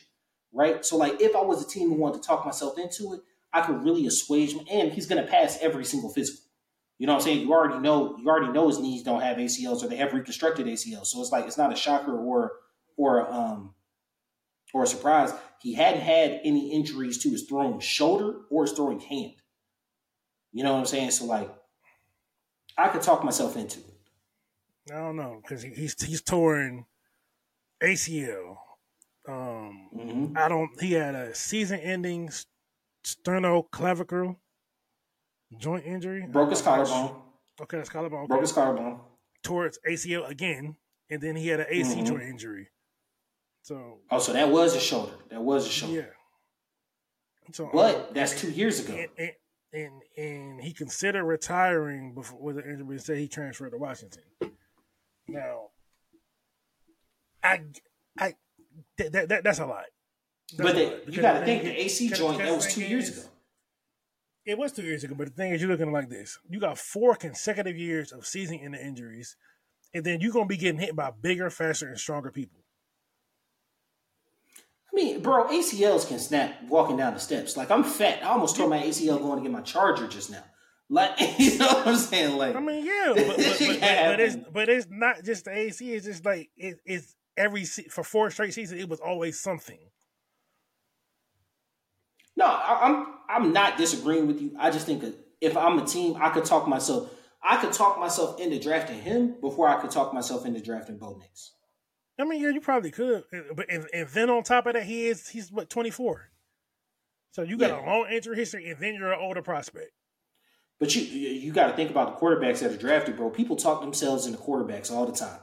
right? 0.51 0.85
So, 0.85 0.97
like, 0.97 1.21
if 1.21 1.35
I 1.35 1.41
was 1.41 1.63
a 1.63 1.67
team 1.67 1.89
who 1.89 1.95
wanted 1.95 2.21
to 2.21 2.27
talk 2.27 2.45
myself 2.45 2.77
into 2.79 3.13
it, 3.13 3.21
I 3.53 3.61
could 3.61 3.83
really 3.83 4.07
assuage 4.07 4.53
him. 4.53 4.65
And 4.69 4.91
he's 4.91 5.05
going 5.05 5.23
to 5.23 5.29
pass 5.29 5.59
every 5.61 5.85
single 5.85 6.09
physical. 6.09 6.41
You 6.97 7.07
know 7.07 7.13
what 7.13 7.21
I'm 7.21 7.25
saying? 7.25 7.41
You 7.41 7.53
already 7.53 7.79
know. 7.79 8.17
You 8.17 8.27
already 8.29 8.51
know 8.53 8.67
his 8.67 8.79
knees 8.79 9.03
don't 9.03 9.21
have 9.21 9.37
ACLs 9.37 9.83
or 9.83 9.87
they 9.87 9.97
have 9.97 10.13
reconstructed 10.13 10.65
ACLs. 10.65 11.07
So 11.07 11.21
it's 11.21 11.31
like 11.31 11.45
it's 11.45 11.57
not 11.57 11.73
a 11.73 11.75
shocker 11.75 12.17
or 12.17 12.53
or 12.95 13.29
um 13.31 13.73
or 14.73 14.83
a 14.83 14.87
surprise. 14.87 15.33
He 15.65 15.73
hadn't 15.73 16.01
had 16.01 16.41
any 16.43 16.71
injuries 16.71 17.17
to 17.23 17.31
his 17.31 17.47
throwing 17.49 17.79
shoulder 17.79 18.41
or 18.51 18.65
his 18.65 18.73
throwing 18.73 18.99
hand. 18.99 19.33
You 20.51 20.63
know 20.63 20.73
what 20.73 20.79
I'm 20.81 20.85
saying? 20.85 21.09
So 21.09 21.25
like, 21.25 21.49
I 22.77 22.89
could 22.89 23.01
talk 23.01 23.23
myself 23.23 23.57
into 23.57 23.79
it. 23.79 24.93
I 24.93 24.99
don't 24.99 25.15
know 25.15 25.41
because 25.41 25.63
he's 25.63 25.99
he's 26.03 26.21
torn 26.21 26.85
ACL. 27.81 28.57
Um, 29.27 29.89
mm-hmm. 29.91 30.37
I 30.37 30.49
don't. 30.49 30.69
He 30.79 30.91
had 30.91 31.15
a 31.15 31.33
season-ending 31.33 32.29
sternoclavicle 33.03 34.35
joint 35.57 35.85
injury. 35.87 36.27
Broke 36.29 36.51
his 36.51 36.61
collarbone. 36.61 37.23
Okay, 37.59 37.77
that's 37.77 37.89
collarbone. 37.89 38.27
Broke 38.27 38.41
his 38.41 38.51
collarbone. 38.51 38.99
Tore 39.41 39.63
Towards 39.63 39.79
ACL 39.89 40.29
again, 40.29 40.75
and 41.09 41.19
then 41.23 41.35
he 41.35 41.47
had 41.47 41.61
an 41.61 41.67
AC 41.71 41.95
mm-hmm. 41.95 42.05
joint 42.05 42.21
injury. 42.21 42.67
So. 43.65 43.97
Oh, 44.11 44.19
so 44.19 44.31
that 44.33 44.51
was 44.51 44.75
a 44.75 44.79
shoulder. 44.79 45.13
That 45.31 45.41
was 45.41 45.65
a 45.65 45.71
shoulder. 45.71 46.15
Yeah. 47.47 47.51
So, 47.51 47.67
but 47.73 47.95
um, 47.95 48.01
that's 48.13 48.39
two 48.39 48.51
years 48.51 48.79
ago. 48.79 48.93
And, 48.93 49.09
and, 49.17 49.31
and, 49.73 50.01
and 50.15 50.61
he 50.61 50.71
considered 50.71 51.25
retiring 51.25 52.13
before 52.13 52.39
with 52.39 52.57
the 52.57 52.61
injury. 52.61 52.85
And 52.87 53.01
said 53.01 53.17
he 53.17 53.27
transferred 53.27 53.71
to 53.71 53.77
Washington. 53.77 54.21
Now, 55.27 55.69
I, 57.43 57.61
I, 58.19 58.35
that, 58.99 59.29
that 59.29 59.43
that's 59.43 59.57
a 59.57 59.65
lot. 59.65 59.85
That's 60.55 60.71
but 60.71 60.75
the, 60.75 61.11
you 61.11 61.23
got 61.23 61.39
to 61.39 61.45
think 61.45 61.63
the 61.63 61.81
AC 61.85 62.09
joint 62.09 62.37
that 62.37 62.55
was 62.55 62.71
two 62.71 62.85
years 62.85 63.09
ago. 63.09 63.27
It 64.45 64.59
was 64.59 64.73
two 64.73 64.83
years 64.83 65.03
ago, 65.03 65.15
but 65.17 65.29
the 65.29 65.33
thing 65.33 65.53
is, 65.53 65.61
you're 65.61 65.71
looking 65.71 65.91
like 65.91 66.09
this. 66.09 66.37
You 66.47 66.59
got 66.59 66.77
four 66.77 67.15
consecutive 67.15 67.75
years 67.75 68.11
of 68.11 68.27
season 68.27 68.59
in 68.59 68.73
the 68.73 68.85
injuries, 68.85 69.35
and 69.91 70.03
then 70.03 70.21
you're 70.21 70.31
gonna 70.31 70.45
be 70.45 70.55
getting 70.55 70.79
hit 70.79 70.95
by 70.95 71.09
bigger, 71.19 71.49
faster, 71.49 71.87
and 71.87 71.99
stronger 71.99 72.29
people. 72.29 72.59
I 74.95 75.03
mean, 75.03 75.19
bro, 75.19 75.45
ACLs 75.47 76.07
can 76.07 76.19
snap 76.19 76.63
walking 76.69 76.95
down 76.95 77.13
the 77.13 77.19
steps. 77.19 77.57
Like 77.57 77.69
I'm 77.69 77.83
fat. 77.83 78.23
I 78.23 78.29
almost 78.29 78.55
tore 78.55 78.69
my 78.69 78.79
ACL 78.79 79.19
going 79.19 79.37
to 79.37 79.43
get 79.43 79.51
my 79.51 79.61
charger 79.61 80.07
just 80.07 80.31
now. 80.31 80.43
Like 80.89 81.19
you 81.37 81.57
know 81.57 81.67
what 81.67 81.87
I'm 81.87 81.97
saying? 81.97 82.37
Like 82.37 82.55
I 82.55 82.61
mean, 82.61 82.85
yeah, 82.85 83.13
but, 83.15 83.27
but, 83.27 83.37
but, 83.37 83.79
but 83.79 84.19
it's 84.21 84.37
but 84.53 84.69
it's 84.69 84.87
not 84.89 85.23
just 85.25 85.45
the 85.45 85.51
AC. 85.51 85.93
It's 85.93 86.05
just 86.05 86.23
like 86.23 86.49
it, 86.55 86.77
it's 86.85 87.13
every 87.35 87.65
for 87.65 88.05
four 88.05 88.31
straight 88.31 88.53
seasons. 88.53 88.79
It 88.79 88.87
was 88.87 89.01
always 89.01 89.37
something. 89.37 89.79
No, 92.37 92.45
I, 92.45 92.79
I'm 92.83 93.07
I'm 93.27 93.53
not 93.53 93.77
disagreeing 93.77 94.27
with 94.27 94.41
you. 94.41 94.55
I 94.57 94.71
just 94.71 94.85
think 94.85 95.03
if 95.41 95.57
I'm 95.57 95.77
a 95.77 95.85
team, 95.85 96.15
I 96.21 96.29
could 96.29 96.45
talk 96.45 96.69
myself. 96.69 97.11
I 97.43 97.57
could 97.57 97.73
talk 97.73 97.99
myself 97.99 98.39
into 98.39 98.59
drafting 98.59 99.01
him 99.01 99.35
before 99.41 99.67
I 99.67 99.81
could 99.81 99.91
talk 99.91 100.13
myself 100.13 100.45
into 100.45 100.61
drafting 100.61 100.97
Bo 100.97 101.17
Nix. 101.19 101.54
I 102.17 102.23
mean, 102.23 102.41
yeah, 102.41 102.49
you 102.49 102.61
probably 102.61 102.91
could, 102.91 103.23
but 103.55 103.69
and, 103.69 103.87
and 103.93 104.07
then 104.09 104.29
on 104.29 104.43
top 104.43 104.67
of 104.67 104.73
that, 104.73 104.83
he 104.83 105.07
is 105.07 105.27
he's 105.29 105.51
what 105.51 105.69
twenty 105.69 105.89
four. 105.89 106.29
So 107.31 107.41
you 107.41 107.57
got 107.57 107.71
yeah. 107.71 107.83
a 107.83 107.85
long 107.85 108.07
injury 108.09 108.37
history, 108.37 108.69
and 108.69 108.79
then 108.79 108.95
you're 108.95 109.11
an 109.11 109.19
older 109.19 109.41
prospect. 109.41 109.91
But 110.79 110.95
you 110.95 111.01
you 111.01 111.51
got 111.51 111.67
to 111.67 111.73
think 111.73 111.89
about 111.89 112.13
the 112.19 112.25
quarterbacks 112.25 112.59
that 112.59 112.71
are 112.71 112.77
drafted, 112.77 113.17
bro. 113.17 113.29
People 113.29 113.57
talk 113.57 113.81
themselves 113.81 114.25
into 114.25 114.37
quarterbacks 114.37 114.91
all 114.91 115.05
the 115.05 115.11
time. 115.11 115.39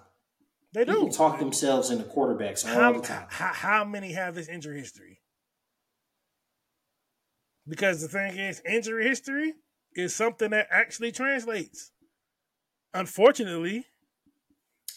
They 0.72 0.86
do 0.86 0.92
People 0.92 1.10
talk 1.10 1.38
themselves 1.38 1.90
into 1.90 2.04
quarterbacks 2.04 2.66
all 2.66 2.74
how, 2.74 2.92
the 2.92 3.00
time. 3.00 3.26
How, 3.28 3.52
how 3.52 3.84
many 3.84 4.12
have 4.12 4.34
this 4.34 4.48
injury 4.48 4.78
history? 4.78 5.20
Because 7.68 8.00
the 8.00 8.08
thing 8.08 8.38
is, 8.38 8.62
injury 8.68 9.06
history 9.06 9.54
is 9.94 10.14
something 10.14 10.50
that 10.50 10.68
actually 10.70 11.12
translates. 11.12 11.92
Unfortunately, 12.94 13.84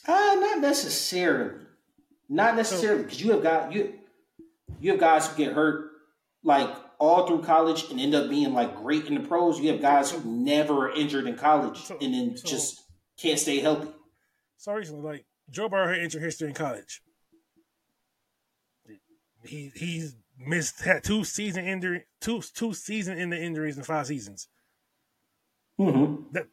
uh, 0.08 0.38
not 0.40 0.60
necessarily. 0.60 1.65
Not 2.28 2.56
necessarily 2.56 3.04
because 3.04 3.22
you 3.22 3.32
have 3.32 3.44
got 3.44 3.72
you 3.74 3.94
you 4.80 4.92
have 4.92 5.00
guys 5.00 5.28
who 5.28 5.38
get 5.38 5.54
hurt 5.54 5.92
like 6.44 6.70
all 7.00 7.28
through 7.28 7.44
college 7.44 7.90
and 7.90 8.00
end 8.00 8.16
up 8.16 8.30
being 8.30 8.54
like 8.54 8.76
great 8.78 9.06
in 9.06 9.16
the 9.16 9.28
pros. 9.28 9.60
You 9.60 9.72
have 9.72 9.82
guys 9.82 10.12
who 10.12 10.22
never 10.24 10.92
injured 10.92 11.28
in 11.28 11.36
college 11.36 11.84
so, 11.84 11.98
and 12.02 12.14
then 12.14 12.38
so, 12.38 12.48
just 12.48 12.82
can't 13.18 13.40
stay 13.40 13.60
healthy. 13.60 13.90
So 14.58 14.74
recently, 14.74 15.02
like 15.02 15.26
Joe 15.50 15.70
Burrow 15.70 15.94
had 15.94 16.00
injured 16.00 16.24
history 16.24 16.48
in 16.48 16.54
college. 16.54 17.02
He 19.44 19.72
he's 19.76 20.16
missed 20.38 20.82
had 20.82 21.04
two 21.04 21.24
season 21.24 21.66
injury 21.66 22.06
two 22.20 22.42
two 22.42 22.74
season 22.74 23.18
in 23.18 23.30
the 23.30 23.42
injuries 23.42 23.78
in 23.78 23.84
five 23.84 24.08
seasons. 24.08 24.48
Mm-hmm. 25.80 26.24
That 26.32 26.48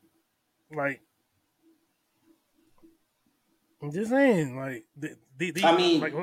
like 0.75 1.01
I'm 3.83 3.91
just 3.91 4.11
saying, 4.11 4.57
like 4.57 4.85
the, 4.97 5.17
the, 5.37 5.51
the, 5.51 5.65
I 5.65 5.77
mean, 5.77 6.01
like, 6.01 6.15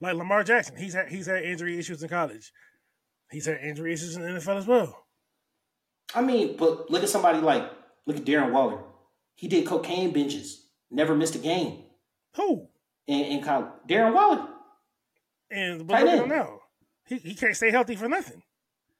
like 0.00 0.14
Lamar 0.16 0.42
Jackson, 0.42 0.76
he's 0.76 0.94
had 0.94 1.08
he's 1.08 1.26
had 1.26 1.44
injury 1.44 1.78
issues 1.78 2.02
in 2.02 2.08
college. 2.08 2.52
He's 3.30 3.46
had 3.46 3.58
injury 3.62 3.92
issues 3.92 4.16
in 4.16 4.22
the 4.22 4.28
NFL 4.28 4.58
as 4.58 4.66
well. 4.66 5.06
I 6.14 6.22
mean, 6.22 6.56
but 6.56 6.90
look 6.90 7.02
at 7.02 7.08
somebody 7.08 7.40
like 7.40 7.70
Look 8.06 8.16
at 8.16 8.24
Darren 8.24 8.52
Waller. 8.52 8.80
He 9.34 9.48
did 9.48 9.66
cocaine 9.66 10.12
binges, 10.12 10.60
never 10.90 11.14
missed 11.14 11.34
a 11.34 11.38
game. 11.38 11.84
Who? 12.36 12.68
In, 13.06 13.20
in 13.20 13.42
college, 13.42 13.70
Darren 13.88 14.14
Waller. 14.14 14.48
And 15.50 15.86
but 15.86 16.02
look 16.02 16.10
at 16.10 16.18
him 16.20 16.28
now. 16.28 16.60
He 17.06 17.16
he 17.16 17.34
can't 17.34 17.56
stay 17.56 17.70
healthy 17.70 17.96
for 17.96 18.08
nothing. 18.08 18.42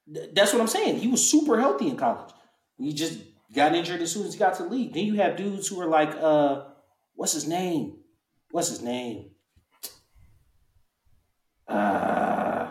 That's 0.07 0.53
what 0.53 0.61
I'm 0.61 0.67
saying. 0.67 0.99
He 0.99 1.07
was 1.07 1.27
super 1.27 1.59
healthy 1.59 1.87
in 1.89 1.97
college. 1.97 2.31
He 2.77 2.93
just 2.93 3.19
got 3.53 3.73
injured 3.73 4.01
as 4.01 4.11
soon 4.11 4.27
as 4.27 4.33
he 4.33 4.39
got 4.39 4.55
to 4.55 4.63
the 4.63 4.69
league. 4.69 4.93
Then 4.93 5.05
you 5.05 5.15
have 5.15 5.35
dudes 5.35 5.67
who 5.67 5.81
are 5.81 5.87
like, 5.87 6.15
uh, 6.15 6.65
what's 7.15 7.33
his 7.33 7.47
name? 7.47 7.97
What's 8.55 8.69
his 8.69 8.81
name? 8.81 9.31
Uh, 11.67 12.67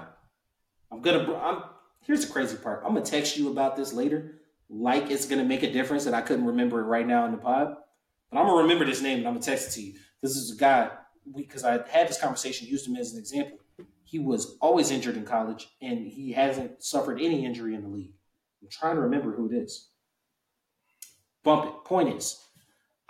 I'm 0.90 1.02
gonna. 1.02 1.34
I'm 1.34 1.62
here's 2.06 2.24
the 2.24 2.32
crazy 2.32 2.56
part. 2.56 2.80
I'm 2.86 2.94
gonna 2.94 3.04
text 3.04 3.36
you 3.36 3.50
about 3.50 3.76
this 3.76 3.92
later, 3.92 4.40
like 4.70 5.10
it's 5.10 5.26
gonna 5.26 5.44
make 5.44 5.62
a 5.62 5.70
difference, 5.70 6.06
and 6.06 6.16
I 6.16 6.22
couldn't 6.22 6.46
remember 6.46 6.80
it 6.80 6.84
right 6.84 7.06
now 7.06 7.26
in 7.26 7.32
the 7.32 7.36
pod. 7.36 7.76
But 8.30 8.38
I'm 8.38 8.46
gonna 8.46 8.62
remember 8.62 8.86
this 8.86 9.02
name 9.02 9.18
and 9.18 9.28
I'm 9.28 9.34
gonna 9.34 9.44
text 9.44 9.68
it 9.68 9.70
to 9.72 9.82
you. 9.82 9.98
This 10.22 10.38
is 10.38 10.52
a 10.52 10.56
guy 10.56 10.88
because 11.36 11.64
I 11.64 11.72
had 11.72 12.08
this 12.08 12.18
conversation, 12.18 12.66
used 12.66 12.88
him 12.88 12.96
as 12.96 13.12
an 13.12 13.18
example. 13.18 13.58
He 14.04 14.18
was 14.18 14.56
always 14.62 14.90
injured 14.90 15.18
in 15.18 15.26
college, 15.26 15.68
and 15.82 16.06
he 16.06 16.32
hasn't 16.32 16.82
suffered 16.82 17.20
any 17.20 17.44
injury 17.44 17.74
in 17.74 17.82
the 17.82 17.88
league. 17.88 18.14
I'm 18.62 18.70
trying 18.70 18.94
to 18.94 19.02
remember 19.02 19.32
who 19.32 19.52
it 19.52 19.54
is. 19.54 19.90
Bump 21.42 21.66
it. 21.66 21.84
Point 21.84 22.08
is, 22.08 22.42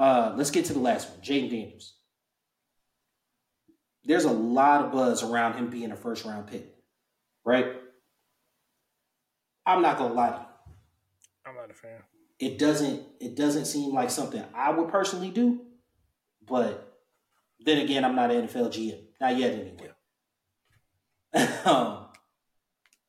uh, 0.01 0.35
let's 0.37 0.51
get 0.51 0.65
to 0.65 0.73
the 0.73 0.81
last 0.81 1.09
one. 1.09 1.21
Jayden 1.21 1.51
Daniels. 1.51 1.99
There's 4.05 4.25
a 4.25 4.33
lot 4.33 4.85
of 4.85 4.93
buzz 4.93 5.23
around 5.23 5.55
him 5.55 5.71
being 5.71 5.91
a 5.91 5.97
first 5.97 6.25
round 6.25 6.47
pick, 6.47 6.75
right? 7.45 7.67
I'm 9.67 9.83
not 9.83 9.99
gonna 9.99 10.15
lie 10.15 10.31
to 10.31 10.37
you. 10.37 10.73
I'm 11.47 11.57
not 11.57 11.71
a 11.71 11.75
fan. 11.75 12.03
It 12.39 12.59
doesn't. 12.59 13.03
It 13.21 13.35
doesn't 13.37 13.65
seem 13.65 13.95
like 13.95 14.11
something 14.11 14.45
I 14.55 14.71
would 14.71 14.89
personally 14.89 15.31
do, 15.31 15.61
but 16.47 16.95
then 17.61 17.79
again, 17.79 18.05
I'm 18.05 18.15
not 18.15 18.31
an 18.31 18.47
NFL 18.47 18.73
GM. 18.73 19.01
Not 19.21 19.37
yet, 19.37 19.53
anyway. 19.53 19.91
um, 21.65 22.07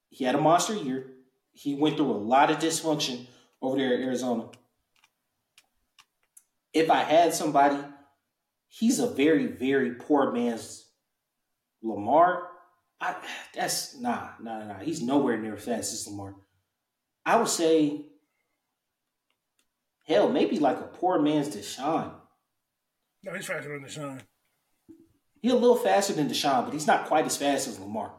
he 0.10 0.24
had 0.24 0.36
a 0.36 0.42
monster 0.42 0.76
year. 0.76 1.08
He 1.52 1.76
went 1.76 1.98
through 1.98 2.12
a 2.12 2.14
lot 2.14 2.52
of 2.52 2.60
dysfunction 2.60 3.28
over 3.62 3.78
there 3.78 3.94
at 3.94 4.00
Arizona. 4.00 4.48
If 6.74 6.90
I 6.90 7.04
had 7.04 7.34
somebody, 7.34 7.78
he's 8.68 9.00
a 9.00 9.08
very, 9.08 9.48
very 9.48 9.96
poor 9.96 10.32
man's 10.32 10.85
Lamar. 11.82 12.48
I, 13.02 13.16
that's 13.54 13.98
nah, 14.00 14.30
nah, 14.42 14.66
nah. 14.66 14.80
He's 14.80 15.02
nowhere 15.02 15.38
near 15.38 15.56
as 15.56 15.64
fast 15.64 15.94
as 15.94 16.08
Lamar. 16.08 16.36
I 17.26 17.38
would 17.38 17.48
say, 17.48 18.06
hell, 20.08 20.30
maybe 20.30 20.60
like 20.60 20.78
a 20.78 20.84
poor 20.84 21.20
man's 21.20 21.56
Deshaun. 21.56 22.12
No, 23.24 23.34
he's 23.34 23.46
faster 23.46 23.70
than 23.70 23.88
Deshaun. 23.88 24.22
He's 25.42 25.52
a 25.52 25.56
little 25.56 25.76
faster 25.76 26.14
than 26.14 26.30
Deshaun, 26.30 26.66
but 26.66 26.74
he's 26.74 26.88
not 26.88 27.06
quite 27.06 27.26
as 27.26 27.38
fast 27.38 27.68
as 27.68 27.80
Lamar. 27.80 28.12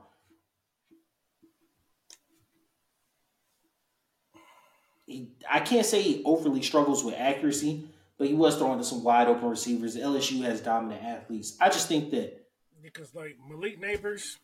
He, 5.06 5.36
I 5.48 5.60
can't 5.60 5.86
say 5.86 6.02
he 6.02 6.22
overly 6.24 6.62
struggles 6.62 7.04
with 7.04 7.14
accuracy, 7.16 7.88
but 8.18 8.26
he 8.26 8.34
was 8.34 8.56
throwing 8.56 8.78
to 8.78 8.84
some 8.84 9.04
wide 9.04 9.28
open 9.28 9.48
receivers. 9.48 9.96
LSU 9.96 10.42
has 10.42 10.60
dominant 10.60 11.04
athletes. 11.04 11.56
I 11.60 11.68
just 11.68 11.88
think 11.88 12.10
that 12.10 12.45
because 12.86 13.14
like 13.14 13.36
Malik 13.48 13.80
Nabers, 13.80 14.36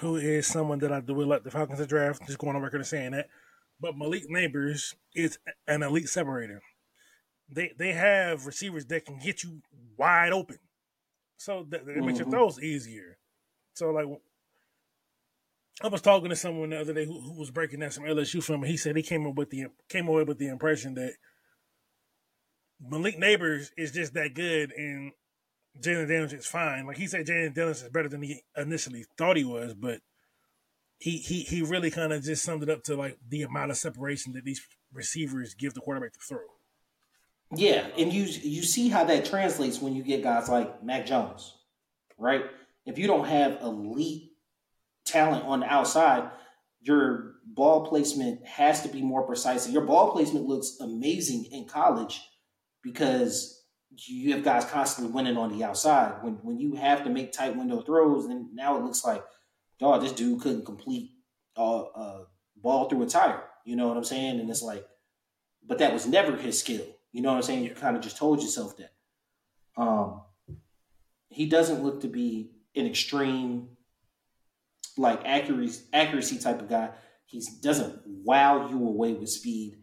who 0.00 0.16
is 0.16 0.46
someone 0.46 0.78
that 0.80 0.92
I 0.92 1.00
do 1.00 1.14
let 1.22 1.44
the 1.44 1.50
Falcons 1.50 1.78
to 1.78 1.86
draft, 1.86 2.26
just 2.26 2.38
going 2.38 2.54
on 2.54 2.62
record 2.62 2.78
and 2.78 2.86
saying 2.86 3.12
that, 3.12 3.28
but 3.80 3.96
Malik 3.96 4.28
Nabers 4.30 4.94
is 5.14 5.38
an 5.66 5.82
elite 5.82 6.08
separator. 6.08 6.62
They 7.48 7.72
they 7.78 7.92
have 7.92 8.46
receivers 8.46 8.86
that 8.86 9.04
can 9.04 9.18
get 9.18 9.42
you 9.42 9.62
wide 9.96 10.32
open, 10.32 10.58
so 11.36 11.66
that, 11.70 11.86
that 11.86 11.92
mm-hmm. 11.92 12.06
makes 12.06 12.18
your 12.18 12.26
mm-hmm. 12.26 12.34
throws 12.34 12.62
easier. 12.62 13.18
So 13.74 13.90
like 13.90 14.06
I 15.82 15.88
was 15.88 16.00
talking 16.00 16.30
to 16.30 16.36
someone 16.36 16.70
the 16.70 16.80
other 16.80 16.94
day 16.94 17.04
who, 17.04 17.20
who 17.20 17.38
was 17.38 17.50
breaking 17.50 17.80
down 17.80 17.90
some 17.90 18.04
LSU 18.04 18.42
film, 18.42 18.62
and 18.62 18.70
he 18.70 18.76
said 18.76 18.96
he 18.96 19.02
came 19.02 19.26
up 19.26 19.34
with 19.34 19.50
the 19.50 19.66
came 19.88 20.08
away 20.08 20.24
with 20.24 20.38
the 20.38 20.48
impression 20.48 20.94
that 20.94 21.14
Malik 22.80 23.18
Nabers 23.18 23.70
is 23.76 23.92
just 23.92 24.14
that 24.14 24.34
good, 24.34 24.72
and 24.72 25.12
Jalen 25.80 26.08
Daniels 26.08 26.32
is 26.32 26.46
fine. 26.46 26.86
Like 26.86 26.96
he 26.96 27.06
said, 27.06 27.26
Jalen 27.26 27.54
Daniels 27.54 27.82
is 27.82 27.88
better 27.88 28.08
than 28.08 28.22
he 28.22 28.42
initially 28.56 29.04
thought 29.16 29.36
he 29.36 29.44
was, 29.44 29.74
but 29.74 30.00
he 30.98 31.18
he 31.18 31.40
he 31.40 31.62
really 31.62 31.90
kind 31.90 32.12
of 32.12 32.22
just 32.22 32.42
summed 32.42 32.62
it 32.62 32.70
up 32.70 32.82
to 32.84 32.96
like 32.96 33.18
the 33.28 33.42
amount 33.42 33.70
of 33.70 33.76
separation 33.76 34.32
that 34.32 34.44
these 34.44 34.66
receivers 34.92 35.54
give 35.54 35.74
the 35.74 35.80
quarterback 35.80 36.12
to 36.12 36.18
throw. 36.20 36.38
Yeah, 37.54 37.86
and 37.96 38.12
you 38.12 38.24
you 38.24 38.62
see 38.62 38.88
how 38.88 39.04
that 39.04 39.24
translates 39.24 39.80
when 39.80 39.94
you 39.94 40.02
get 40.02 40.22
guys 40.22 40.48
like 40.48 40.82
Mac 40.82 41.06
Jones, 41.06 41.54
right? 42.18 42.44
If 42.84 42.98
you 42.98 43.06
don't 43.06 43.26
have 43.26 43.60
elite 43.62 44.32
talent 45.04 45.44
on 45.44 45.60
the 45.60 45.66
outside, 45.66 46.30
your 46.80 47.34
ball 47.44 47.86
placement 47.86 48.44
has 48.46 48.82
to 48.82 48.88
be 48.88 49.02
more 49.02 49.22
precise. 49.22 49.64
And 49.64 49.74
your 49.74 49.84
ball 49.84 50.12
placement 50.12 50.46
looks 50.46 50.78
amazing 50.80 51.46
in 51.52 51.66
college 51.66 52.20
because 52.82 53.55
you 54.04 54.32
have 54.32 54.44
guys 54.44 54.64
constantly 54.64 55.12
winning 55.12 55.36
on 55.36 55.56
the 55.56 55.64
outside. 55.64 56.22
When 56.22 56.34
when 56.42 56.58
you 56.58 56.74
have 56.74 57.04
to 57.04 57.10
make 57.10 57.32
tight 57.32 57.56
window 57.56 57.80
throws, 57.82 58.28
then 58.28 58.50
now 58.52 58.76
it 58.76 58.84
looks 58.84 59.04
like, 59.04 59.24
dog, 59.78 60.02
this 60.02 60.12
dude 60.12 60.40
couldn't 60.40 60.64
complete 60.64 61.12
a, 61.56 61.62
a 61.62 62.26
ball 62.56 62.88
through 62.88 63.02
a 63.02 63.06
tire. 63.06 63.42
You 63.64 63.76
know 63.76 63.88
what 63.88 63.96
I'm 63.96 64.04
saying? 64.04 64.40
And 64.40 64.50
it's 64.50 64.62
like, 64.62 64.84
but 65.66 65.78
that 65.78 65.92
was 65.92 66.06
never 66.06 66.36
his 66.36 66.58
skill. 66.58 66.86
You 67.12 67.22
know 67.22 67.30
what 67.30 67.36
I'm 67.36 67.42
saying? 67.42 67.64
You 67.64 67.70
kind 67.70 67.96
of 67.96 68.02
just 68.02 68.18
told 68.18 68.42
yourself 68.42 68.76
that. 68.76 68.92
Um, 69.76 70.22
he 71.28 71.46
doesn't 71.46 71.82
look 71.82 72.00
to 72.02 72.08
be 72.08 72.52
an 72.74 72.86
extreme 72.86 73.68
like 74.96 75.20
accuracy 75.24 75.84
accuracy 75.92 76.38
type 76.38 76.60
of 76.60 76.68
guy. 76.68 76.90
He 77.26 77.42
doesn't 77.60 78.02
wow 78.06 78.68
you 78.68 78.76
away 78.86 79.12
with 79.12 79.30
speed. 79.30 79.78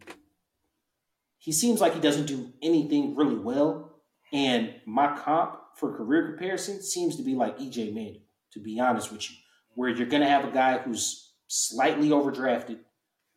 He 1.38 1.52
seems 1.52 1.80
like 1.80 1.94
he 1.94 2.00
doesn't 2.00 2.26
do 2.26 2.52
anything 2.62 3.14
really 3.14 3.36
well. 3.36 3.93
And 4.34 4.74
my 4.84 5.16
comp 5.16 5.60
for 5.76 5.96
career 5.96 6.26
comparison 6.26 6.82
seems 6.82 7.14
to 7.16 7.22
be 7.22 7.36
like 7.36 7.56
EJ 7.58 7.94
Manuel, 7.94 8.20
to 8.52 8.58
be 8.58 8.80
honest 8.80 9.12
with 9.12 9.30
you, 9.30 9.36
where 9.76 9.90
you're 9.90 10.08
gonna 10.08 10.28
have 10.28 10.44
a 10.44 10.50
guy 10.50 10.78
who's 10.78 11.34
slightly 11.46 12.08
overdrafted, 12.08 12.80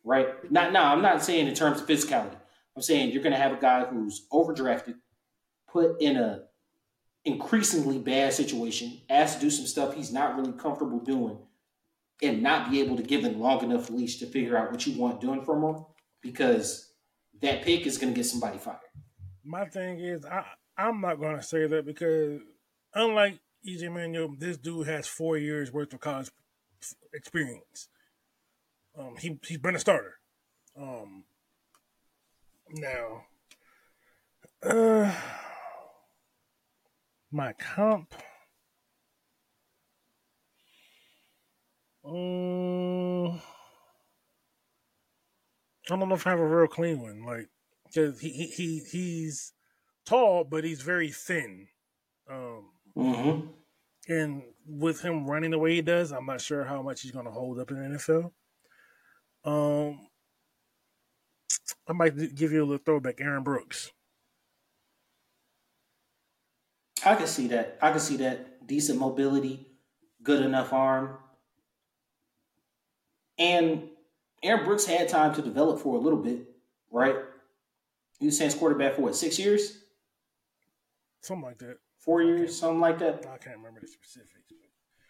right? 0.02 0.50
Not 0.50 0.72
now, 0.72 0.92
I'm 0.92 1.00
not 1.00 1.22
saying 1.22 1.46
in 1.46 1.54
terms 1.54 1.80
of 1.80 1.86
physicality. 1.86 2.36
I'm 2.74 2.82
saying 2.82 3.12
you're 3.12 3.22
gonna 3.22 3.36
have 3.36 3.52
a 3.52 3.60
guy 3.60 3.84
who's 3.84 4.26
overdrafted, 4.32 4.96
put 5.70 6.02
in 6.02 6.16
a 6.16 6.46
increasingly 7.24 7.98
bad 7.98 8.32
situation, 8.32 9.00
asked 9.08 9.36
to 9.36 9.40
do 9.42 9.50
some 9.50 9.66
stuff 9.66 9.94
he's 9.94 10.12
not 10.12 10.36
really 10.36 10.52
comfortable 10.52 10.98
doing, 10.98 11.38
and 12.22 12.42
not 12.42 12.72
be 12.72 12.80
able 12.80 12.96
to 12.96 13.04
give 13.04 13.22
them 13.22 13.38
long 13.38 13.62
enough 13.62 13.88
leash 13.88 14.18
to 14.18 14.26
figure 14.26 14.56
out 14.56 14.72
what 14.72 14.84
you 14.84 14.98
want 15.00 15.20
doing 15.20 15.44
from 15.44 15.62
him 15.62 15.84
because 16.22 16.92
that 17.40 17.62
pick 17.62 17.86
is 17.86 17.98
going 17.98 18.12
to 18.12 18.16
get 18.16 18.26
somebody 18.26 18.58
fired. 18.58 18.78
My 19.44 19.64
thing 19.64 20.00
is, 20.00 20.24
I 20.24 20.44
I'm 20.78 21.00
not 21.00 21.18
going 21.18 21.36
to 21.36 21.42
say 21.42 21.66
that 21.66 21.84
because 21.84 22.40
unlike 22.94 23.40
EJ 23.68 23.92
Manuel, 23.92 24.34
this 24.38 24.56
dude 24.56 24.86
has 24.86 25.08
four 25.08 25.36
years 25.36 25.72
worth 25.72 25.92
of 25.92 26.00
college 26.00 26.30
experience. 27.12 27.88
Um, 28.96 29.16
he 29.18 29.38
he's 29.44 29.58
been 29.58 29.74
a 29.74 29.80
starter. 29.80 30.14
Um, 30.80 31.24
now, 32.70 33.24
uh, 34.62 35.12
my 37.32 37.52
comp 37.54 38.14
Um, 42.08 43.32
I 45.90 45.96
don't 45.96 46.08
know 46.08 46.14
if 46.14 46.26
I 46.26 46.30
have 46.30 46.38
a 46.38 46.46
real 46.46 46.66
clean 46.66 47.02
one. 47.02 47.26
Like, 47.26 47.48
cause 47.94 48.20
he, 48.20 48.30
he, 48.30 48.46
he 48.46 48.82
he's 48.90 49.52
tall, 50.08 50.44
but 50.44 50.64
he's 50.64 50.82
very 50.82 51.10
thin. 51.10 51.68
Um, 52.30 52.64
mm-hmm. 52.96 53.46
and 54.12 54.42
with 54.66 55.00
him 55.00 55.26
running 55.26 55.50
the 55.50 55.58
way 55.58 55.74
he 55.74 55.82
does, 55.82 56.12
I'm 56.12 56.26
not 56.26 56.40
sure 56.40 56.64
how 56.64 56.82
much 56.82 57.02
he's 57.02 57.12
going 57.12 57.24
to 57.24 57.30
hold 57.30 57.58
up 57.58 57.70
in 57.70 57.92
the 57.92 57.98
NFL. 57.98 58.30
Um, 59.44 60.00
I 61.86 61.92
might 61.92 62.34
give 62.34 62.52
you 62.52 62.62
a 62.62 62.66
little 62.66 62.84
throwback, 62.84 63.20
Aaron 63.20 63.42
Brooks. 63.42 63.92
I 67.04 67.14
can 67.14 67.26
see 67.26 67.46
that. 67.48 67.78
I 67.80 67.90
can 67.90 68.00
see 68.00 68.16
that 68.18 68.66
decent 68.66 68.98
mobility, 68.98 69.68
good 70.22 70.42
enough 70.42 70.72
arm. 70.72 71.16
And 73.38 73.84
Aaron 74.42 74.64
Brooks 74.64 74.84
had 74.84 75.08
time 75.08 75.34
to 75.34 75.42
develop 75.42 75.80
for 75.80 75.96
a 75.96 76.00
little 76.00 76.18
bit, 76.18 76.40
right? 76.90 77.16
He 78.18 78.26
was 78.26 78.36
Saints 78.36 78.54
quarterback 78.54 78.96
for 78.96 79.02
what, 79.02 79.16
six 79.16 79.38
years? 79.38 79.78
Something 81.20 81.44
like 81.44 81.58
that. 81.58 81.76
Four 81.98 82.22
years, 82.22 82.58
something 82.58 82.80
like 82.80 82.98
that. 83.00 83.26
I 83.26 83.38
can't 83.38 83.56
remember 83.56 83.80
the 83.80 83.88
specifics. 83.88 84.34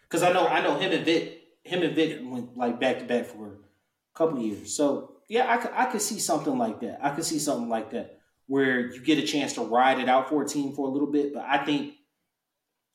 Because 0.03 0.23
I 0.23 0.31
know 0.33 0.47
I 0.47 0.61
know 0.61 0.77
him 0.77 0.91
and 0.91 1.05
Vic, 1.05 1.43
him 1.63 1.83
and 1.83 1.95
Vic 1.95 2.19
went 2.23 2.57
like 2.57 2.79
back 2.79 2.99
to 2.99 3.05
back 3.05 3.25
for 3.25 3.47
a 3.47 4.17
couple 4.17 4.39
years. 4.39 4.75
So 4.75 5.17
yeah, 5.27 5.51
I 5.51 5.57
could 5.57 5.71
I 5.73 5.85
could 5.85 6.01
see 6.01 6.19
something 6.19 6.57
like 6.57 6.79
that. 6.81 6.99
I 7.01 7.11
could 7.11 7.25
see 7.25 7.39
something 7.39 7.69
like 7.69 7.91
that 7.91 8.19
where 8.49 8.91
you 8.91 8.99
get 8.99 9.19
a 9.19 9.27
chance 9.27 9.53
to 9.53 9.61
ride 9.61 9.99
it 9.99 10.09
out 10.09 10.27
for 10.27 10.41
a 10.41 10.47
team 10.47 10.73
for 10.73 10.87
a 10.87 10.91
little 10.91 11.11
bit. 11.11 11.35
But 11.35 11.45
I 11.47 11.63
think, 11.63 11.93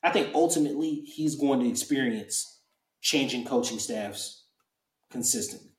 I 0.03 0.11
think 0.11 0.35
ultimately 0.35 1.05
he's 1.07 1.37
going 1.37 1.61
to 1.61 1.69
experience 1.69 2.61
changing 3.01 3.45
coaching 3.45 3.79
staffs 3.79 4.47
consistently. 5.13 5.71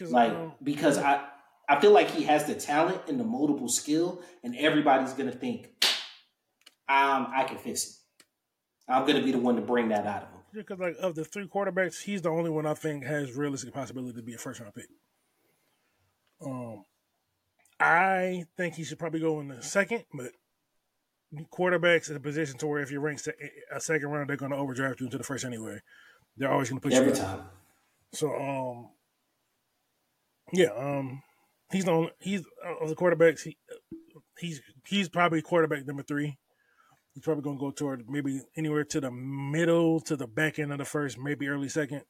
Like 0.00 0.30
um, 0.30 0.52
because 0.62 0.98
I, 0.98 1.24
I 1.68 1.80
feel 1.80 1.90
like 1.90 2.10
he 2.10 2.22
has 2.24 2.44
the 2.44 2.54
talent 2.54 3.00
and 3.08 3.18
the 3.18 3.24
multiple 3.24 3.68
skill, 3.68 4.22
and 4.44 4.56
everybody's 4.56 5.14
gonna 5.14 5.32
think, 5.32 5.70
um, 6.92 7.32
I 7.34 7.44
can 7.44 7.58
fix 7.58 7.84
it. 7.84 8.24
I'm 8.88 9.06
gonna 9.06 9.22
be 9.22 9.32
the 9.32 9.38
one 9.38 9.56
to 9.56 9.62
bring 9.62 9.88
that 9.88 10.06
out 10.06 10.24
of 10.24 10.28
him. 10.28 10.40
Because 10.52 10.78
like 10.78 10.96
of 11.00 11.14
the 11.14 11.24
three 11.24 11.46
quarterbacks, 11.46 12.02
he's 12.02 12.20
the 12.20 12.28
only 12.28 12.50
one 12.50 12.66
I 12.66 12.74
think 12.74 13.04
has 13.04 13.34
realistic 13.34 13.72
possibility 13.72 14.14
to 14.16 14.22
be 14.22 14.34
a 14.34 14.38
first 14.38 14.60
round 14.60 14.74
pick. 14.74 14.88
Um, 16.44 16.84
I 17.80 18.44
think 18.56 18.74
he 18.74 18.84
should 18.84 18.98
probably 18.98 19.20
go 19.20 19.40
in 19.40 19.48
the 19.48 19.62
second, 19.62 20.04
but 20.12 20.32
quarterbacks 21.50 22.10
in 22.10 22.16
a 22.16 22.20
position 22.20 22.58
to 22.58 22.66
where 22.66 22.82
if 22.82 22.90
you 22.90 23.00
rank 23.00 23.20
a 23.74 23.80
second 23.80 24.08
round, 24.08 24.28
they're 24.28 24.36
going 24.36 24.52
to 24.52 24.58
overdraft 24.58 25.00
you 25.00 25.06
into 25.06 25.18
the 25.18 25.24
first 25.24 25.44
anyway. 25.44 25.80
They're 26.36 26.52
always 26.52 26.68
going 26.68 26.80
to 26.80 26.88
put 26.88 26.92
every 26.92 27.12
you 27.12 27.16
time. 27.16 27.40
So, 28.12 28.34
um, 28.34 28.90
yeah, 30.52 30.68
um, 30.76 31.22
he's 31.70 31.86
the 31.86 31.92
only, 31.92 32.10
he's 32.18 32.42
uh, 32.64 32.82
of 32.82 32.88
the 32.88 32.96
quarterbacks. 32.96 33.42
He 33.42 33.56
he's 34.38 34.60
he's 34.86 35.08
probably 35.08 35.40
quarterback 35.42 35.86
number 35.86 36.02
three. 36.02 36.38
He's 37.14 37.22
probably 37.22 37.42
going 37.42 37.58
to 37.58 37.60
go 37.60 37.70
toward 37.70 38.08
maybe 38.08 38.40
anywhere 38.56 38.84
to 38.84 39.00
the 39.00 39.10
middle 39.10 40.00
to 40.00 40.16
the 40.16 40.26
back 40.26 40.58
end 40.58 40.72
of 40.72 40.78
the 40.78 40.84
first, 40.84 41.18
maybe 41.18 41.46
early 41.48 41.68
second. 41.68 42.02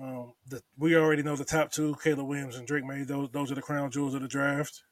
Um, 0.00 0.32
the, 0.48 0.62
we 0.78 0.96
already 0.96 1.22
know 1.22 1.36
the 1.36 1.44
top 1.44 1.70
two, 1.70 1.94
Caleb 2.02 2.26
Williams 2.26 2.56
and 2.56 2.66
Drake 2.66 2.84
Maye. 2.84 3.04
Those 3.04 3.30
those 3.30 3.52
are 3.52 3.54
the 3.54 3.62
crown 3.62 3.90
jewels 3.90 4.14
of 4.14 4.22
the 4.22 4.28
draft. 4.28 4.82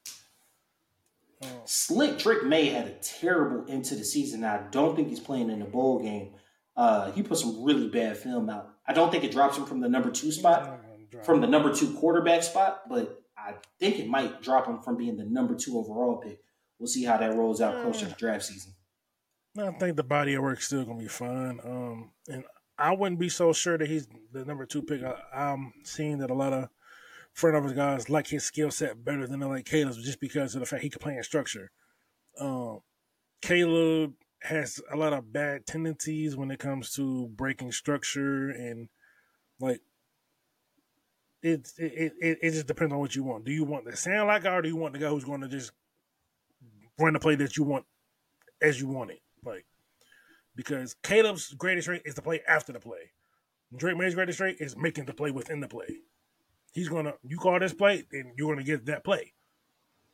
Um, 1.41 1.49
Slick 1.65 2.19
Drake 2.19 2.45
Maye 2.45 2.69
had 2.69 2.87
a 2.87 2.93
terrible 3.01 3.65
end 3.67 3.85
to 3.85 3.95
the 3.95 4.05
season. 4.05 4.43
I 4.45 4.61
don't 4.71 4.95
think 4.95 5.09
he's 5.09 5.19
playing 5.19 5.49
in 5.49 5.59
the 5.59 5.65
bowl 5.65 5.99
game. 5.99 6.29
Uh, 6.77 7.11
he 7.11 7.21
put 7.21 7.37
some 7.37 7.63
really 7.63 7.89
bad 7.89 8.17
film 8.17 8.49
out. 8.49 8.69
I 8.87 8.93
don't 8.93 9.11
think 9.11 9.23
it 9.23 9.31
drops 9.31 9.57
him 9.57 9.65
from 9.65 9.79
the 9.81 9.89
number 9.89 10.09
two 10.09 10.31
spot, 10.31 10.79
from 11.23 11.41
the 11.41 11.47
number 11.47 11.73
two 11.73 11.93
quarterback 11.95 12.43
spot, 12.43 12.89
but 12.89 13.23
I 13.37 13.55
think 13.79 13.99
it 13.99 14.07
might 14.07 14.41
drop 14.41 14.67
him 14.67 14.79
from 14.79 14.97
being 14.97 15.17
the 15.17 15.25
number 15.25 15.55
two 15.55 15.77
overall 15.77 16.17
pick. 16.17 16.39
We'll 16.79 16.87
see 16.87 17.03
how 17.03 17.17
that 17.17 17.35
rolls 17.35 17.61
out 17.61 17.81
closer 17.83 18.07
to 18.07 18.15
draft 18.15 18.45
season. 18.45 18.73
I 19.57 19.71
think 19.71 19.97
the 19.97 20.03
body 20.03 20.33
of 20.33 20.43
work 20.43 20.61
still 20.61 20.83
gonna 20.83 20.99
be 20.99 21.07
fine. 21.07 21.59
Um, 21.63 22.11
and 22.27 22.43
I 22.77 22.93
wouldn't 22.93 23.19
be 23.19 23.29
so 23.29 23.53
sure 23.53 23.77
that 23.77 23.87
he's 23.87 24.07
the 24.31 24.45
number 24.45 24.65
two 24.65 24.81
pick. 24.81 25.03
I, 25.03 25.51
am 25.51 25.73
seeing 25.83 26.17
that 26.19 26.31
a 26.31 26.35
lot 26.35 26.53
of 26.53 26.69
front 27.33 27.55
office 27.55 27.73
guys 27.73 28.09
like 28.09 28.27
his 28.27 28.43
skill 28.43 28.71
set 28.71 29.03
better 29.03 29.27
than 29.27 29.39
they 29.39 29.45
like 29.45 29.65
Caleb's 29.65 30.03
just 30.03 30.19
because 30.19 30.55
of 30.55 30.61
the 30.61 30.65
fact 30.65 30.83
he 30.83 30.89
can 30.89 30.99
play 30.99 31.15
in 31.15 31.23
structure. 31.23 31.71
Um, 32.39 32.79
Caleb 33.41 34.13
has 34.41 34.81
a 34.91 34.95
lot 34.97 35.13
of 35.13 35.31
bad 35.31 35.65
tendencies 35.65 36.35
when 36.35 36.51
it 36.51 36.59
comes 36.59 36.93
to 36.93 37.27
breaking 37.29 37.71
structure 37.71 38.49
and 38.49 38.89
like 39.59 39.81
it 41.41 41.71
it, 41.77 42.13
it, 42.19 42.37
it 42.41 42.51
just 42.51 42.67
depends 42.67 42.93
on 42.93 42.99
what 42.99 43.15
you 43.15 43.23
want. 43.23 43.45
Do 43.45 43.51
you 43.51 43.63
want 43.63 43.85
the 43.85 43.95
sound 43.95 44.27
like 44.27 44.43
guy 44.43 44.55
or 44.55 44.61
do 44.61 44.69
you 44.69 44.75
want 44.75 44.93
the 44.93 44.99
guy 44.99 45.09
who's 45.09 45.23
going 45.23 45.41
to 45.41 45.47
just 45.47 45.71
run 46.99 47.13
the 47.13 47.19
play 47.19 47.35
that 47.35 47.55
you 47.55 47.63
want 47.63 47.85
as 48.61 48.79
you 48.79 48.87
want 48.87 49.11
it? 49.11 49.22
Because 50.55 50.95
Caleb's 51.03 51.53
greatest 51.53 51.87
trait 51.87 52.03
is 52.05 52.15
to 52.15 52.21
play 52.21 52.41
after 52.47 52.71
the 52.71 52.79
play. 52.79 53.11
Drake 53.75 53.97
Maye's 53.97 54.15
greatest 54.15 54.37
trait 54.37 54.57
is 54.59 54.77
making 54.77 55.05
the 55.05 55.13
play 55.13 55.31
within 55.31 55.59
the 55.59 55.67
play. 55.67 55.97
He's 56.73 56.89
gonna 56.89 57.13
you 57.23 57.37
call 57.37 57.59
this 57.59 57.73
play, 57.73 58.05
and 58.11 58.33
you're 58.37 58.53
gonna 58.53 58.63
get 58.63 58.85
that 58.85 59.03
play. 59.03 59.33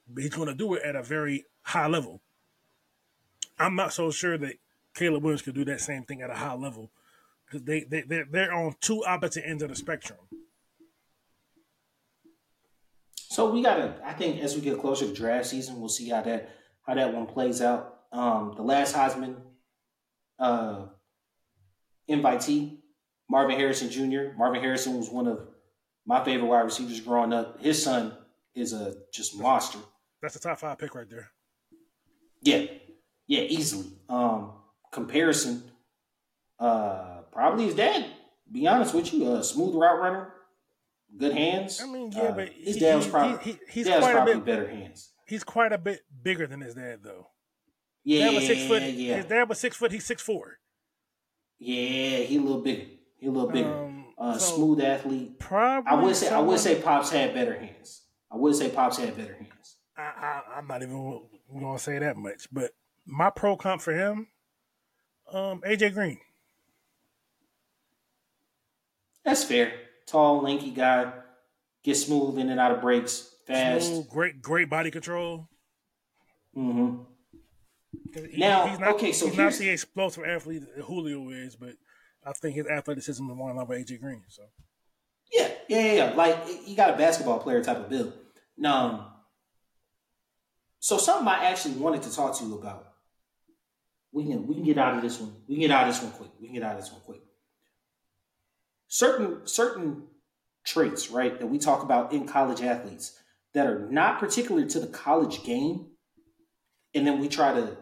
But 0.07 0.23
he's 0.23 0.33
gonna 0.33 0.55
do 0.55 0.75
it 0.75 0.83
at 0.83 0.95
a 0.95 1.03
very 1.03 1.45
high 1.61 1.87
level. 1.87 2.21
I'm 3.57 3.75
not 3.75 3.93
so 3.93 4.11
sure 4.11 4.37
that 4.37 4.55
Caleb 4.93 5.23
Williams 5.23 5.41
could 5.41 5.55
do 5.55 5.65
that 5.65 5.81
same 5.81 6.03
thing 6.03 6.21
at 6.21 6.29
a 6.29 6.35
high 6.35 6.55
level 6.55 6.91
because 7.45 7.63
they 7.65 7.83
they 7.83 8.01
they're, 8.01 8.27
they're 8.29 8.53
on 8.53 8.75
two 8.79 9.03
opposite 9.05 9.47
ends 9.47 9.63
of 9.63 9.69
the 9.69 9.75
spectrum. 9.75 10.19
So 13.15 13.51
we 13.51 13.61
gotta. 13.61 13.95
I 14.03 14.13
think 14.13 14.41
as 14.41 14.55
we 14.55 14.61
get 14.61 14.79
closer 14.79 15.05
to 15.05 15.13
draft 15.13 15.47
season, 15.47 15.79
we'll 15.79 15.89
see 15.89 16.09
how 16.09 16.21
that 16.21 16.49
how 16.85 16.95
that 16.95 17.13
one 17.13 17.25
plays 17.25 17.61
out. 17.61 17.99
Um, 18.11 18.53
the 18.55 18.63
last 18.63 18.95
Heisman 18.95 19.35
uh, 20.39 20.85
invitee, 22.09 22.77
Marvin 23.29 23.57
Harrison 23.57 23.89
Jr. 23.89 24.35
Marvin 24.37 24.61
Harrison 24.61 24.97
was 24.97 25.09
one 25.09 25.27
of 25.27 25.47
my 26.05 26.23
favorite 26.23 26.47
wide 26.47 26.61
receivers 26.61 26.99
growing 27.01 27.33
up. 27.33 27.61
His 27.61 27.83
son 27.83 28.13
is 28.55 28.73
a 28.73 28.95
just 29.13 29.39
monster. 29.39 29.79
That's 30.21 30.35
a 30.35 30.39
top 30.39 30.59
five 30.59 30.77
pick 30.77 30.95
right 30.95 31.09
there. 31.09 31.29
Yeah, 32.41 32.65
yeah, 33.27 33.41
easily. 33.41 33.91
Um, 34.07 34.53
comparison, 34.91 35.63
uh, 36.59 37.21
probably 37.31 37.65
his 37.65 37.75
dad. 37.75 38.05
Be 38.51 38.67
honest 38.67 38.95
with 38.95 39.13
you, 39.13 39.35
a 39.35 39.43
smooth 39.43 39.75
route 39.75 39.99
runner, 39.99 40.33
good 41.15 41.33
hands. 41.33 41.79
I 41.81 41.85
mean, 41.85 42.11
yeah, 42.11 42.23
uh, 42.23 42.31
but 42.31 42.49
his 42.49 42.77
dad 42.77 42.95
was 42.95 43.07
probably 43.07 43.37
he, 43.43 43.51
he, 43.51 43.83
he's 43.83 43.87
quite 43.87 44.13
probably 44.13 44.33
a 44.33 44.35
bit 44.37 44.45
better 44.45 44.67
hands. 44.67 45.11
He's 45.27 45.43
quite 45.43 45.71
a 45.71 45.77
bit 45.77 46.01
bigger 46.23 46.47
than 46.47 46.61
his 46.61 46.73
dad, 46.73 47.01
though. 47.03 47.27
Yeah, 48.09 48.25
dad 48.25 48.35
was 48.35 48.47
six 48.47 48.65
foot. 48.65 48.81
Yeah. 48.81 49.15
His 49.17 49.25
dad 49.25 49.49
was 49.49 49.59
six 49.59 49.77
foot. 49.77 49.91
He's 49.91 50.05
six 50.05 50.19
four. 50.23 50.57
Yeah, 51.59 52.17
he 52.17 52.37
a 52.37 52.41
little 52.41 52.61
bigger. 52.61 52.85
He 53.17 53.27
a 53.27 53.31
little 53.31 53.51
bigger. 53.51 53.71
Um, 53.71 54.05
uh, 54.17 54.35
so 54.35 54.55
smooth 54.55 54.81
athlete. 54.81 55.37
Probably. 55.37 55.91
I 55.91 55.93
would 56.01 56.15
say. 56.15 56.25
Someone, 56.25 56.45
I 56.45 56.47
would 56.49 56.59
say 56.59 56.81
Pops 56.81 57.11
had 57.11 57.35
better 57.35 57.53
hands. 57.53 58.01
I 58.31 58.37
would 58.37 58.55
say 58.55 58.69
Pops 58.69 58.97
had 58.97 59.15
better 59.15 59.35
hands. 59.35 59.75
I, 59.95 60.41
I, 60.55 60.57
am 60.57 60.67
not 60.67 60.81
even 60.81 61.21
to 61.59 61.77
say 61.77 61.99
that 61.99 62.17
much, 62.17 62.47
but 62.51 62.71
my 63.05 63.29
pro 63.29 63.55
comp 63.55 63.81
for 63.81 63.93
him, 63.93 64.27
um, 65.31 65.61
AJ 65.61 65.93
Green. 65.93 66.19
That's 69.23 69.43
fair. 69.43 69.71
Tall, 70.07 70.41
lanky 70.41 70.71
guy, 70.71 71.11
get 71.83 71.95
smooth 71.95 72.39
in 72.39 72.49
and 72.49 72.59
out 72.59 72.71
of 72.71 72.81
breaks, 72.81 73.35
fast. 73.45 73.87
Smooth, 73.87 74.09
great, 74.09 74.41
great 74.41 74.69
body 74.69 74.89
control. 74.89 75.47
Mm-hmm. 76.57 77.03
Now, 78.37 78.67
he's 78.67 78.79
not, 78.79 78.95
okay, 78.95 79.11
so 79.11 79.27
he's 79.27 79.37
not 79.37 79.53
the 79.53 79.69
explosive 79.69 80.23
athlete 80.23 80.63
that 80.75 80.83
Julio 80.83 81.29
is, 81.29 81.55
but 81.55 81.73
I 82.25 82.33
think 82.33 82.55
his 82.55 82.67
athleticism 82.67 83.23
is 83.23 83.35
more 83.35 83.49
in 83.51 83.57
line 83.57 83.67
with 83.67 83.87
AJ 83.87 84.01
Green. 84.01 84.23
So, 84.27 84.43
yeah, 85.31 85.49
yeah, 85.67 85.81
yeah, 85.81 85.93
yeah. 85.93 86.13
Like 86.13 86.47
he 86.47 86.75
got 86.75 86.91
a 86.91 86.97
basketball 86.97 87.39
player 87.39 87.63
type 87.63 87.77
of 87.77 87.89
build. 87.89 88.13
Now, 88.57 88.85
um, 88.85 89.05
so 90.79 90.97
something 90.97 91.27
I 91.27 91.45
actually 91.45 91.75
wanted 91.75 92.03
to 92.03 92.15
talk 92.15 92.37
to 92.39 92.45
you 92.45 92.55
about. 92.55 92.85
We 94.11 94.25
can 94.25 94.47
we 94.47 94.55
can 94.55 94.63
get 94.63 94.77
out 94.77 94.95
of 94.95 95.01
this 95.01 95.19
one. 95.19 95.33
We 95.47 95.55
can 95.55 95.61
get 95.61 95.71
out 95.71 95.87
of 95.87 95.93
this 95.93 96.01
one 96.01 96.11
quick. 96.13 96.31
We 96.39 96.47
can 96.47 96.55
get 96.55 96.63
out 96.63 96.75
of 96.75 96.81
this 96.81 96.91
one 96.91 97.01
quick. 97.01 97.21
Certain 98.87 99.45
certain 99.45 100.07
traits, 100.63 101.11
right, 101.11 101.39
that 101.39 101.47
we 101.47 101.59
talk 101.59 101.83
about 101.83 102.11
in 102.11 102.27
college 102.27 102.61
athletes 102.61 103.19
that 103.53 103.67
are 103.67 103.87
not 103.89 104.19
particular 104.19 104.65
to 104.65 104.79
the 104.79 104.87
college 104.87 105.43
game 105.43 105.88
and 106.93 107.05
then 107.05 107.19
we 107.19 107.27
try 107.27 107.53
to 107.53 107.77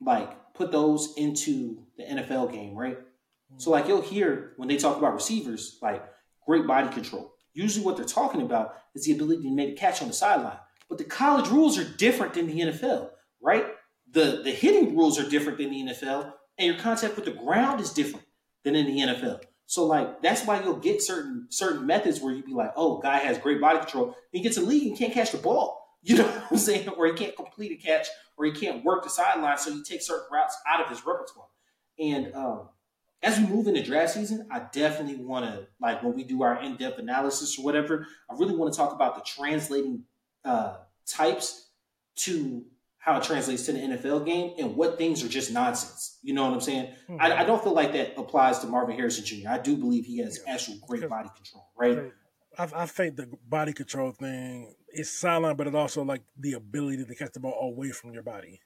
like 0.00 0.54
put 0.54 0.72
those 0.72 1.14
into 1.16 1.82
the 1.96 2.04
NFL 2.04 2.52
game, 2.52 2.74
right? 2.74 2.98
Mm-hmm. 2.98 3.58
So 3.58 3.70
like 3.70 3.88
you'll 3.88 4.02
hear 4.02 4.52
when 4.56 4.68
they 4.68 4.76
talk 4.76 4.96
about 4.96 5.14
receivers, 5.14 5.78
like 5.82 6.04
great 6.46 6.66
body 6.66 6.88
control. 6.88 7.32
Usually 7.52 7.84
what 7.84 7.96
they're 7.96 8.04
talking 8.04 8.42
about 8.42 8.74
is 8.94 9.04
the 9.04 9.12
ability 9.12 9.42
to 9.42 9.54
make 9.54 9.70
a 9.70 9.76
catch 9.76 10.02
on 10.02 10.08
the 10.08 10.14
sideline. 10.14 10.58
But 10.88 10.98
the 10.98 11.04
college 11.04 11.48
rules 11.48 11.78
are 11.78 11.84
different 11.84 12.34
than 12.34 12.46
the 12.46 12.60
NFL, 12.60 13.10
right? 13.42 13.66
The 14.12 14.42
the 14.44 14.52
hitting 14.52 14.96
rules 14.96 15.18
are 15.18 15.28
different 15.28 15.58
than 15.58 15.70
the 15.70 15.82
NFL, 15.82 16.32
and 16.58 16.66
your 16.66 16.78
contact 16.78 17.16
with 17.16 17.24
the 17.24 17.32
ground 17.32 17.80
is 17.80 17.92
different 17.92 18.24
than 18.62 18.76
in 18.76 18.86
the 18.86 19.00
NFL. 19.00 19.40
So 19.66 19.84
like 19.84 20.22
that's 20.22 20.46
why 20.46 20.62
you'll 20.62 20.76
get 20.76 21.02
certain 21.02 21.48
certain 21.50 21.86
methods 21.86 22.20
where 22.20 22.32
you 22.32 22.42
be 22.42 22.54
like, 22.54 22.72
oh, 22.76 23.00
guy 23.00 23.18
has 23.18 23.38
great 23.38 23.60
body 23.60 23.78
control. 23.78 24.16
He 24.30 24.40
gets 24.40 24.56
a 24.56 24.62
league 24.62 24.86
and 24.86 24.96
can't 24.96 25.12
catch 25.12 25.32
the 25.32 25.38
ball. 25.38 25.85
You 26.06 26.18
know 26.18 26.24
what 26.24 26.52
I'm 26.52 26.58
saying? 26.58 26.88
Or 26.90 27.06
he 27.06 27.14
can't 27.14 27.34
complete 27.34 27.72
a 27.72 27.76
catch, 27.76 28.06
or 28.36 28.44
he 28.44 28.52
can't 28.52 28.84
work 28.84 29.02
the 29.02 29.10
sideline, 29.10 29.58
so 29.58 29.72
he 29.72 29.82
takes 29.82 30.06
certain 30.06 30.26
routes 30.32 30.56
out 30.64 30.80
of 30.80 30.88
his 30.88 31.04
repertoire. 31.04 31.48
And 31.98 32.32
um, 32.32 32.68
as 33.24 33.40
we 33.40 33.46
move 33.46 33.66
into 33.66 33.82
draft 33.82 34.12
season, 34.12 34.46
I 34.48 34.60
definitely 34.72 35.16
want 35.16 35.46
to 35.46 35.66
like 35.80 36.04
when 36.04 36.14
we 36.14 36.22
do 36.22 36.44
our 36.44 36.62
in-depth 36.62 37.00
analysis 37.00 37.58
or 37.58 37.64
whatever. 37.64 38.06
I 38.30 38.34
really 38.34 38.54
want 38.54 38.72
to 38.72 38.76
talk 38.76 38.92
about 38.92 39.16
the 39.16 39.22
translating 39.22 40.04
uh, 40.44 40.76
types 41.08 41.70
to 42.18 42.64
how 42.98 43.18
it 43.18 43.24
translates 43.24 43.64
to 43.64 43.72
the 43.72 43.78
NFL 43.80 44.26
game 44.26 44.54
and 44.58 44.76
what 44.76 44.98
things 44.98 45.24
are 45.24 45.28
just 45.28 45.52
nonsense. 45.52 46.18
You 46.22 46.34
know 46.34 46.44
what 46.44 46.54
I'm 46.54 46.60
saying? 46.60 46.86
Mm-hmm. 47.08 47.20
I, 47.20 47.40
I, 47.40 47.44
don't 47.44 47.62
feel 47.62 47.74
like 47.74 47.92
that 47.92 48.18
applies 48.18 48.58
to 48.60 48.66
Marvin 48.66 48.96
Harrison 48.96 49.24
Jr. 49.24 49.48
I 49.48 49.58
do 49.58 49.76
believe 49.76 50.04
he 50.04 50.18
has 50.18 50.40
yeah. 50.44 50.54
actual 50.54 50.74
great 50.86 51.08
body 51.08 51.28
control, 51.34 51.68
right? 51.76 52.12
I, 52.58 52.68
I 52.82 52.86
think 52.86 53.16
the 53.16 53.28
body 53.48 53.72
control 53.72 54.12
thing 54.12 54.74
is 54.98 55.12
silent, 55.12 55.58
but 55.58 55.66
it's 55.66 55.76
also 55.76 56.02
like 56.02 56.22
the 56.38 56.54
ability 56.54 57.04
to 57.04 57.14
catch 57.14 57.32
the 57.32 57.40
ball 57.40 57.58
away 57.60 57.90
from 57.90 58.12
your 58.12 58.22
body 58.22 58.60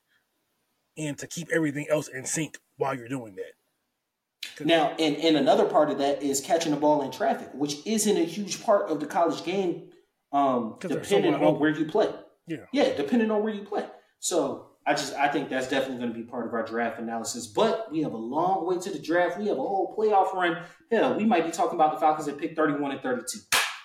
and 0.97 1.19
to 1.19 1.27
keep 1.27 1.49
everything 1.53 1.87
else 1.91 2.09
in 2.09 2.25
sync 2.25 2.59
while 2.77 2.95
you're 2.95 3.09
doing 3.09 3.37
that. 3.37 4.65
Now, 4.65 4.95
and, 4.99 5.17
and 5.17 5.37
another 5.37 5.65
part 5.65 5.91
of 5.91 5.99
that 5.99 6.23
is 6.23 6.41
catching 6.41 6.73
the 6.73 6.79
ball 6.79 7.03
in 7.03 7.11
traffic, 7.11 7.49
which 7.55 7.77
isn't 7.87 8.17
a 8.17 8.25
huge 8.25 8.63
part 8.63 8.91
of 8.91 9.01
the 9.01 9.07
college 9.07 9.45
game, 9.45 9.91
um, 10.33 10.77
depending 10.81 11.35
on 11.35 11.59
where 11.59 11.71
you 11.71 11.87
play. 11.87 12.09
Yeah. 12.47 12.65
Yeah, 12.73 12.95
depending 12.95 13.31
on 13.31 13.43
where 13.43 13.53
you 13.53 13.63
play. 13.63 13.87
So 14.19 14.71
I 14.87 14.95
just 14.95 15.15
I 15.15 15.29
think 15.29 15.49
that's 15.49 15.69
definitely 15.69 15.99
going 15.99 16.13
to 16.13 16.19
be 16.19 16.25
part 16.25 16.47
of 16.47 16.55
our 16.55 16.65
draft 16.65 16.99
analysis. 16.99 17.47
But 17.47 17.93
we 17.93 18.03
have 18.03 18.13
a 18.13 18.19
long 18.19 18.67
way 18.67 18.79
to 18.79 18.91
the 18.91 18.99
draft. 18.99 19.39
We 19.39 19.47
have 19.49 19.59
a 19.59 19.63
whole 19.63 19.95
playoff 19.97 20.35
run. 20.35 20.63
Hell, 20.91 21.15
we 21.17 21.25
might 21.25 21.45
be 21.45 21.53
talking 21.53 21.75
about 21.75 21.95
the 21.95 22.01
Falcons 22.01 22.29
at 22.29 22.39
pick 22.39 22.57
31 22.57 22.93
and 22.93 23.01
32. 23.01 23.39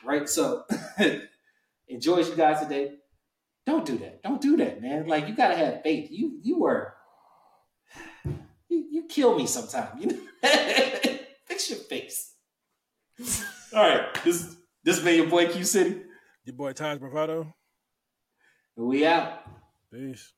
Right? 0.04 0.28
So 0.28 0.64
enjoy 1.88 2.20
you 2.20 2.36
guys 2.36 2.62
today. 2.62 2.94
Don't 3.66 3.86
do 3.86 3.98
that. 3.98 4.22
Don't 4.22 4.42
do 4.42 4.58
that, 4.58 4.82
man. 4.82 5.08
Like 5.08 5.28
you 5.28 5.36
gotta 5.36 5.56
have 5.56 5.82
faith. 5.82 6.10
You 6.12 6.40
you 6.42 6.60
were 6.60 6.94
you, 8.70 8.88
you 8.92 9.04
kill 9.08 9.36
me 9.36 9.48
sometime. 9.48 9.98
You 10.00 10.08
know? 10.08 10.20
Fix 11.46 11.70
your 11.70 11.80
face. 11.80 12.34
All 13.74 13.88
right. 13.88 14.24
This 14.24 14.56
this 14.84 15.00
been 15.00 15.16
your 15.16 15.30
boy 15.30 15.48
Q 15.48 15.64
City. 15.64 16.02
Your 16.44 16.56
boy 16.56 16.74
Taj 16.74 17.00
Bravado. 17.00 17.54
We 18.76 19.06
out. 19.06 19.40
Peace. 19.92 20.34